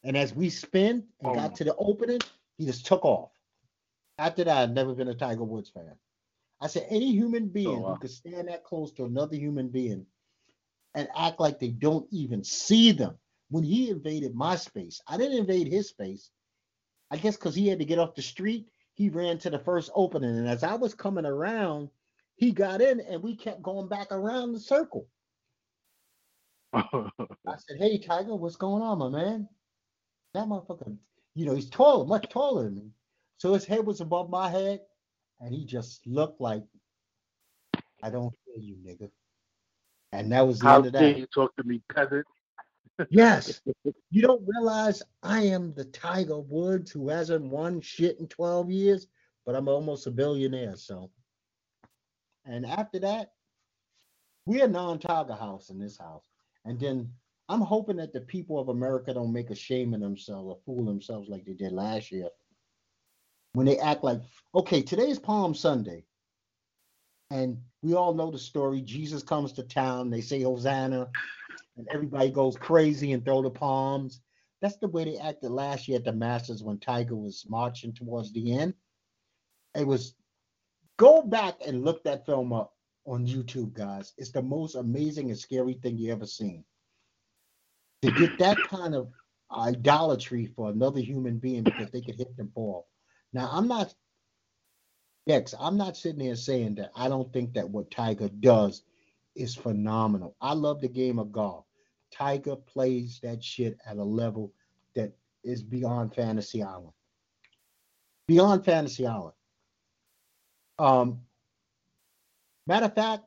And 0.02 0.16
as 0.16 0.34
we 0.34 0.50
spin 0.50 1.06
and 1.20 1.30
Oh. 1.30 1.34
got 1.34 1.54
to 1.56 1.64
the 1.64 1.74
opening, 1.76 2.20
he 2.58 2.66
just 2.66 2.84
took 2.86 3.04
off. 3.04 3.30
After 4.18 4.44
that, 4.44 4.56
I've 4.56 4.70
never 4.70 4.94
been 4.94 5.08
a 5.08 5.14
Tiger 5.14 5.44
Woods 5.44 5.70
fan. 5.70 5.96
I 6.60 6.66
said, 6.68 6.86
any 6.88 7.12
human 7.12 7.44
oh, 7.44 7.48
being 7.48 7.82
wow. 7.82 7.92
who 7.92 7.98
could 7.98 8.10
stand 8.10 8.48
that 8.48 8.64
close 8.64 8.92
to 8.92 9.04
another 9.04 9.36
human 9.36 9.68
being 9.68 10.06
and 10.94 11.08
act 11.16 11.38
like 11.38 11.58
they 11.58 11.68
don't 11.68 12.06
even 12.10 12.42
see 12.42 12.92
them. 12.92 13.18
When 13.50 13.62
he 13.64 13.90
invaded 13.90 14.34
my 14.34 14.56
space, 14.56 15.00
I 15.06 15.16
didn't 15.16 15.38
invade 15.38 15.68
his 15.68 15.88
space. 15.88 16.30
I 17.10 17.16
guess 17.16 17.36
because 17.36 17.54
he 17.54 17.68
had 17.68 17.78
to 17.78 17.84
get 17.84 17.98
off 17.98 18.14
the 18.14 18.22
street, 18.22 18.68
he 18.94 19.08
ran 19.08 19.38
to 19.38 19.50
the 19.50 19.58
first 19.58 19.90
opening. 19.94 20.36
And 20.36 20.48
as 20.48 20.64
I 20.64 20.74
was 20.74 20.94
coming 20.94 21.26
around, 21.26 21.90
he 22.36 22.50
got 22.50 22.80
in 22.80 23.00
and 23.00 23.22
we 23.22 23.36
kept 23.36 23.62
going 23.62 23.88
back 23.88 24.08
around 24.10 24.52
the 24.52 24.60
circle. 24.60 25.06
I 26.72 27.56
said, 27.58 27.78
Hey, 27.78 27.98
Tiger, 27.98 28.34
what's 28.34 28.56
going 28.56 28.82
on, 28.82 28.98
my 28.98 29.08
man? 29.08 29.48
That 30.34 30.46
motherfucker, 30.46 30.96
you 31.34 31.46
know, 31.46 31.54
he's 31.54 31.70
taller, 31.70 32.04
much 32.06 32.28
taller 32.28 32.64
than 32.64 32.74
me. 32.74 32.90
So 33.38 33.54
his 33.54 33.64
head 33.64 33.86
was 33.86 34.00
above 34.00 34.30
my 34.30 34.48
head, 34.50 34.80
and 35.40 35.54
he 35.54 35.64
just 35.64 36.06
looked 36.06 36.40
like, 36.40 36.64
I 38.02 38.10
don't 38.10 38.34
hear 38.44 38.62
you, 38.62 38.76
nigga. 38.84 39.10
And 40.12 40.32
that 40.32 40.46
was 40.46 40.60
the 40.60 40.66
How 40.66 40.76
end 40.76 40.86
of 40.86 40.92
dare 40.98 41.10
that. 41.12 41.18
you 41.18 41.26
talk 41.34 41.54
to 41.56 41.64
me, 41.64 41.80
peasant? 41.94 42.26
Yes. 43.10 43.60
You 44.10 44.22
don't 44.22 44.46
realize 44.46 45.02
I 45.22 45.42
am 45.42 45.74
the 45.74 45.84
Tiger 45.84 46.38
Woods 46.38 46.90
who 46.90 47.10
hasn't 47.10 47.44
won 47.44 47.82
shit 47.82 48.18
in 48.18 48.28
12 48.28 48.70
years, 48.70 49.08
but 49.44 49.54
I'm 49.54 49.68
almost 49.68 50.06
a 50.06 50.10
billionaire. 50.10 50.76
So, 50.76 51.10
and 52.46 52.64
after 52.64 52.98
that, 53.00 53.32
we're 54.46 54.68
non 54.68 54.98
Tiger 54.98 55.34
house 55.34 55.68
in 55.68 55.78
this 55.78 55.98
house. 55.98 56.24
And 56.64 56.80
then 56.80 57.12
I'm 57.48 57.60
hoping 57.60 57.96
that 57.96 58.12
the 58.12 58.22
people 58.22 58.58
of 58.58 58.68
America 58.68 59.12
don't 59.12 59.32
make 59.32 59.50
a 59.50 59.54
shame 59.54 59.92
of 59.92 60.00
themselves 60.00 60.48
or 60.48 60.58
fool 60.64 60.84
themselves 60.84 61.28
like 61.28 61.44
they 61.44 61.54
did 61.54 61.72
last 61.72 62.10
year. 62.10 62.28
When 63.52 63.66
they 63.66 63.78
act 63.78 64.02
like, 64.02 64.20
okay, 64.54 64.82
today 64.82 65.10
is 65.10 65.18
Palm 65.18 65.54
Sunday. 65.54 66.04
And 67.30 67.58
we 67.82 67.94
all 67.94 68.14
know 68.14 68.30
the 68.30 68.38
story. 68.38 68.80
Jesus 68.80 69.22
comes 69.22 69.52
to 69.54 69.62
town, 69.62 70.10
they 70.10 70.20
say 70.20 70.42
Hosanna, 70.42 71.08
and 71.76 71.86
everybody 71.92 72.30
goes 72.30 72.56
crazy 72.56 73.12
and 73.12 73.24
throw 73.24 73.42
the 73.42 73.50
palms. 73.50 74.20
That's 74.62 74.76
the 74.78 74.88
way 74.88 75.04
they 75.04 75.18
acted 75.18 75.50
last 75.50 75.86
year 75.86 75.98
at 75.98 76.04
the 76.04 76.12
Masters 76.12 76.62
when 76.62 76.78
Tiger 76.78 77.16
was 77.16 77.44
marching 77.48 77.92
towards 77.92 78.32
the 78.32 78.58
end. 78.58 78.74
It 79.74 79.86
was 79.86 80.14
go 80.96 81.22
back 81.22 81.56
and 81.66 81.84
look 81.84 82.02
that 82.04 82.24
film 82.24 82.52
up 82.52 82.72
on 83.04 83.26
YouTube, 83.26 83.74
guys. 83.74 84.12
It's 84.18 84.32
the 84.32 84.42
most 84.42 84.74
amazing 84.74 85.30
and 85.30 85.38
scary 85.38 85.74
thing 85.74 85.98
you 85.98 86.12
ever 86.12 86.26
seen. 86.26 86.64
To 88.02 88.10
get 88.12 88.38
that 88.38 88.58
kind 88.68 88.94
of 88.94 89.10
idolatry 89.54 90.46
for 90.56 90.70
another 90.70 91.00
human 91.00 91.38
being 91.38 91.62
because 91.62 91.90
they 91.90 92.00
could 92.00 92.16
hit 92.16 92.36
the 92.36 92.44
ball. 92.44 92.88
Now, 93.32 93.48
I'm 93.52 93.68
not, 93.68 93.94
Dex, 95.26 95.54
I'm 95.58 95.76
not 95.76 95.96
sitting 95.96 96.20
here 96.20 96.36
saying 96.36 96.76
that 96.76 96.90
I 96.96 97.08
don't 97.08 97.32
think 97.32 97.54
that 97.54 97.68
what 97.68 97.90
Tiger 97.90 98.28
does 98.28 98.82
is 99.36 99.54
phenomenal. 99.54 100.36
I 100.40 100.54
love 100.54 100.80
the 100.80 100.88
game 100.88 101.18
of 101.18 101.32
golf. 101.32 101.64
Tiger 102.10 102.56
plays 102.56 103.20
that 103.22 103.42
shit 103.42 103.78
at 103.86 103.96
a 103.96 104.04
level 104.04 104.52
that 104.94 105.12
is 105.44 105.62
beyond 105.62 106.14
Fantasy 106.14 106.62
Island. 106.62 106.92
Beyond 108.26 108.64
Fantasy 108.64 109.06
Island. 109.06 109.34
Um, 110.78 111.20
matter 112.66 112.86
of 112.86 112.94
fact, 112.94 113.24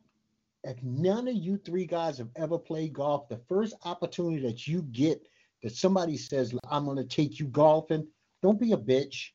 if 0.63 0.81
none 0.83 1.27
of 1.27 1.35
you 1.35 1.57
three 1.57 1.85
guys 1.85 2.17
have 2.17 2.29
ever 2.35 2.57
played 2.57 2.93
golf, 2.93 3.29
the 3.29 3.39
first 3.47 3.75
opportunity 3.85 4.41
that 4.45 4.67
you 4.67 4.81
get 4.81 5.25
that 5.63 5.75
somebody 5.75 6.17
says, 6.17 6.53
I'm 6.69 6.85
going 6.85 6.97
to 6.97 7.03
take 7.03 7.39
you 7.39 7.47
golfing, 7.47 8.07
don't 8.41 8.59
be 8.59 8.73
a 8.73 8.77
bitch. 8.77 9.29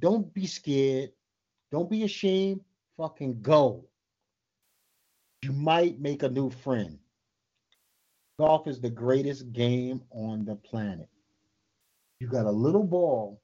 Don't 0.00 0.32
be 0.32 0.46
scared. 0.46 1.10
Don't 1.72 1.90
be 1.90 2.04
ashamed. 2.04 2.60
Fucking 2.96 3.42
go. 3.42 3.84
You 5.46 5.52
might 5.52 6.00
make 6.00 6.24
a 6.24 6.28
new 6.28 6.50
friend. 6.50 6.98
Golf 8.36 8.66
is 8.66 8.80
the 8.80 8.90
greatest 8.90 9.52
game 9.52 10.02
on 10.10 10.44
the 10.44 10.56
planet. 10.56 11.08
You 12.18 12.26
got 12.26 12.46
a 12.46 12.50
little 12.50 12.82
ball 12.82 13.40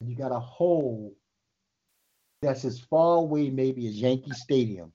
and 0.00 0.10
you 0.10 0.16
got 0.16 0.32
a 0.32 0.40
hole 0.40 1.14
that's 2.42 2.64
as 2.64 2.80
far 2.80 3.18
away 3.18 3.48
maybe 3.48 3.86
as 3.86 4.00
Yankee 4.00 4.32
Stadium. 4.32 4.92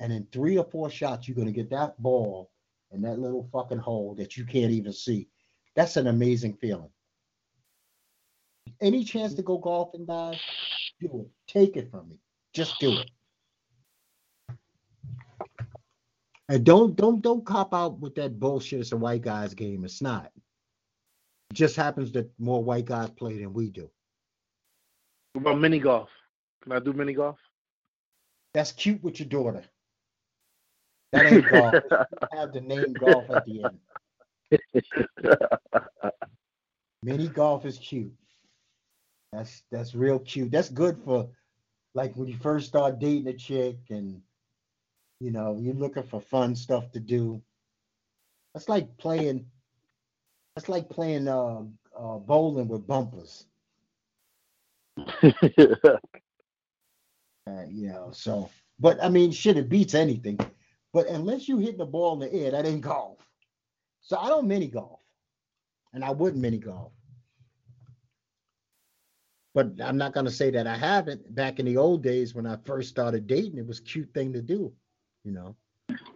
And 0.00 0.14
in 0.14 0.26
three 0.32 0.56
or 0.56 0.64
four 0.64 0.88
shots, 0.88 1.28
you're 1.28 1.34
going 1.34 1.46
to 1.46 1.52
get 1.52 1.68
that 1.68 2.00
ball 2.00 2.50
in 2.90 3.02
that 3.02 3.18
little 3.18 3.46
fucking 3.52 3.76
hole 3.76 4.14
that 4.14 4.34
you 4.34 4.46
can't 4.46 4.72
even 4.72 4.94
see. 4.94 5.28
That's 5.74 5.98
an 5.98 6.06
amazing 6.06 6.54
feeling. 6.54 6.88
Any 8.80 9.04
chance 9.04 9.34
to 9.34 9.42
go 9.42 9.58
golfing, 9.58 10.06
guys? 10.06 10.40
Do 11.02 11.26
it. 11.26 11.52
Take 11.52 11.76
it 11.76 11.90
from 11.90 12.08
me. 12.08 12.16
Just 12.54 12.80
do 12.80 12.98
it. 12.98 13.10
And 16.48 16.64
don't 16.64 16.94
don't 16.94 17.20
don't 17.20 17.44
cop 17.44 17.74
out 17.74 17.98
with 17.98 18.14
that 18.16 18.38
bullshit. 18.38 18.80
It's 18.80 18.92
a 18.92 18.96
white 18.96 19.22
guys 19.22 19.54
game. 19.54 19.84
It's 19.84 20.00
not. 20.00 20.30
It 21.50 21.54
just 21.54 21.76
happens 21.76 22.12
that 22.12 22.30
more 22.38 22.62
white 22.62 22.84
guys 22.84 23.10
play 23.10 23.38
than 23.38 23.52
we 23.52 23.70
do. 23.70 23.90
What 25.32 25.42
about 25.42 25.60
mini 25.60 25.78
golf? 25.78 26.08
Can 26.62 26.72
I 26.72 26.78
do 26.78 26.92
mini 26.92 27.14
golf? 27.14 27.38
That's 28.54 28.72
cute 28.72 29.02
with 29.02 29.18
your 29.20 29.28
daughter. 29.28 29.64
That 31.12 31.26
ain't 31.26 31.48
golf. 31.50 31.74
You 31.90 32.38
have 32.38 32.52
the 32.52 32.60
name 32.60 32.92
golf 32.92 33.24
at 33.30 33.44
the 33.44 33.64
end. 33.64 33.78
Mini 37.02 37.28
golf 37.28 37.64
is 37.64 37.78
cute. 37.78 38.12
That's 39.32 39.62
that's 39.70 39.94
real 39.94 40.18
cute. 40.20 40.50
That's 40.50 40.68
good 40.68 40.98
for 41.04 41.28
like 41.94 42.16
when 42.16 42.28
you 42.28 42.36
first 42.36 42.66
start 42.68 42.98
dating 42.98 43.28
a 43.28 43.34
chick 43.34 43.76
and 43.90 44.20
you 45.20 45.30
know 45.30 45.56
you're 45.60 45.74
looking 45.74 46.02
for 46.02 46.20
fun 46.20 46.54
stuff 46.54 46.90
to 46.92 47.00
do. 47.00 47.42
That's 48.54 48.68
like 48.68 48.96
playing. 48.98 49.46
That's 50.54 50.68
like 50.68 50.88
playing 50.88 51.28
uh, 51.28 51.62
uh, 51.98 52.18
bowling 52.18 52.68
with 52.68 52.86
bumpers. 52.86 53.46
Uh, 57.48 57.62
you 57.68 57.86
know, 57.86 58.10
so 58.12 58.50
but 58.80 59.02
I 59.02 59.08
mean, 59.08 59.30
shit, 59.30 59.56
it 59.56 59.68
beats 59.68 59.94
anything. 59.94 60.38
But 60.92 61.06
unless 61.06 61.48
you 61.48 61.58
hit 61.58 61.78
the 61.78 61.86
ball 61.86 62.14
in 62.14 62.20
the 62.20 62.34
air, 62.34 62.50
that 62.50 62.66
ain't 62.66 62.80
golf. 62.80 63.18
So 64.00 64.16
I 64.16 64.28
don't 64.28 64.48
mini 64.48 64.66
golf, 64.66 65.00
and 65.92 66.04
I 66.04 66.10
wouldn't 66.10 66.42
mini 66.42 66.58
golf. 66.58 66.92
But 69.54 69.80
I'm 69.82 69.96
not 69.96 70.12
gonna 70.12 70.30
say 70.30 70.50
that 70.50 70.66
I 70.66 70.76
haven't. 70.76 71.34
Back 71.34 71.58
in 71.58 71.66
the 71.66 71.76
old 71.76 72.02
days 72.02 72.34
when 72.34 72.46
I 72.46 72.56
first 72.64 72.88
started 72.88 73.26
dating, 73.26 73.58
it 73.58 73.66
was 73.66 73.78
a 73.78 73.84
cute 73.84 74.12
thing 74.12 74.32
to 74.32 74.42
do. 74.42 74.72
You 75.26 75.32
know, 75.32 75.56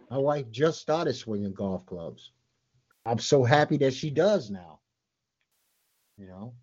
my 0.09 0.17
wife 0.17 0.49
just 0.51 0.79
started 0.79 1.13
swinging 1.13 1.53
golf 1.53 1.85
clubs. 1.85 2.31
I'm 3.05 3.19
so 3.19 3.43
happy 3.43 3.75
that 3.79 3.93
she 3.93 4.09
does 4.09 4.49
now. 4.49 4.79
You 6.17 6.27
know, 6.27 6.53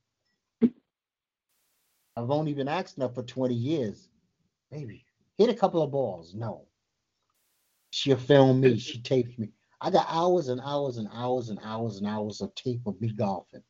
I've 2.17 2.31
only 2.31 2.55
been 2.55 2.67
asking 2.67 3.03
her 3.03 3.11
for 3.11 3.23
20 3.23 3.55
years. 3.55 4.09
Maybe 4.73 5.05
hit 5.37 5.51
a 5.51 5.55
couple 5.55 5.83
of 5.83 5.91
balls. 5.91 6.35
No. 6.35 6.65
She'll 7.91 8.17
film 8.17 8.63
me. 8.63 8.79
She 8.79 9.03
tapes 9.03 9.37
me. 9.37 9.51
I 9.83 9.91
got 9.91 10.07
hours 10.09 10.49
and 10.49 10.63
hours 10.65 10.97
and 10.97 11.09
hours 11.13 11.51
and 11.51 11.59
hours 11.63 11.99
and 11.99 12.07
hours 12.07 12.41
of 12.41 12.55
tape 12.55 12.87
of 12.87 12.99
me 12.99 13.13
golfing. 13.13 13.63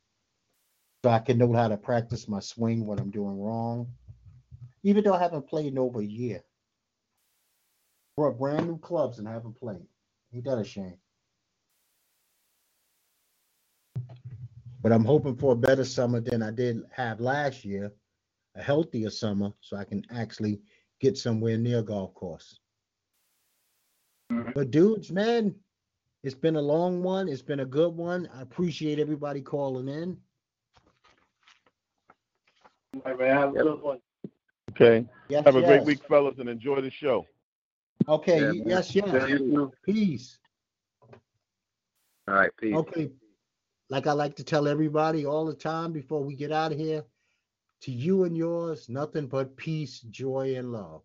So 1.03 1.09
I 1.09 1.19
can 1.19 1.37
know 1.37 1.51
how 1.51 1.67
to 1.67 1.75
practice 1.75 2.29
my 2.29 2.39
swing, 2.39 2.85
what 2.85 3.01
I'm 3.01 3.11
doing 3.11 3.41
wrong. 3.41 3.87
Even 4.83 5.03
though 5.03 5.15
I 5.15 5.19
haven't 5.19 5.49
played 5.49 5.73
in 5.73 5.77
over 5.77 5.99
a 5.99 6.05
year. 6.05 6.43
Brought 8.19 8.37
brand 8.37 8.67
new 8.67 8.77
clubs 8.79 9.17
and 9.17 9.25
haven't 9.25 9.57
played. 9.57 9.87
Ain't 10.33 10.43
that 10.43 10.57
a 10.57 10.63
shame? 10.65 10.97
But 14.81 14.91
I'm 14.91 15.05
hoping 15.05 15.37
for 15.37 15.53
a 15.53 15.55
better 15.55 15.85
summer 15.85 16.19
than 16.19 16.43
I 16.43 16.51
did 16.51 16.83
have 16.93 17.21
last 17.21 17.63
year, 17.63 17.93
a 18.57 18.61
healthier 18.61 19.09
summer, 19.09 19.53
so 19.61 19.77
I 19.77 19.85
can 19.85 20.05
actually 20.13 20.59
get 20.99 21.17
somewhere 21.17 21.57
near 21.57 21.79
a 21.79 21.81
golf 21.81 22.13
course. 22.13 22.59
But 24.53 24.69
dudes, 24.69 25.13
man, 25.13 25.55
it's 26.21 26.35
been 26.35 26.57
a 26.57 26.61
long 26.61 27.01
one. 27.01 27.29
It's 27.29 27.41
been 27.41 27.61
a 27.61 27.65
good 27.65 27.95
one. 27.95 28.29
I 28.35 28.41
appreciate 28.41 28.99
everybody 28.99 29.39
calling 29.39 29.87
in. 29.87 30.17
All 32.95 33.01
right, 33.05 33.17
man. 33.17 33.37
Have 33.37 33.55
a 33.55 33.63
good 33.63 33.81
one. 33.81 33.99
Okay. 34.71 35.05
Yes, 35.29 35.45
Have 35.45 35.55
a 35.55 35.61
great 35.61 35.85
week, 35.85 36.01
fellas, 36.09 36.35
and 36.39 36.49
enjoy 36.49 36.81
the 36.81 36.91
show. 36.91 37.25
Okay, 38.07 38.39
Yeah, 38.39 38.63
yes, 38.65 38.95
yes. 38.95 39.29
you. 39.29 39.71
Peace. 39.85 40.39
All 42.27 42.35
right, 42.35 42.51
peace. 42.59 42.75
Okay. 42.75 43.09
Like 43.89 44.07
I 44.07 44.13
like 44.13 44.35
to 44.35 44.43
tell 44.43 44.67
everybody 44.67 45.25
all 45.25 45.45
the 45.45 45.53
time 45.53 45.91
before 45.91 46.23
we 46.23 46.35
get 46.35 46.51
out 46.51 46.71
of 46.71 46.77
here, 46.77 47.03
to 47.81 47.91
you 47.91 48.23
and 48.23 48.37
yours, 48.37 48.87
nothing 48.89 49.27
but 49.27 49.55
peace, 49.57 49.99
joy, 50.01 50.55
and 50.55 50.71
love. 50.71 51.01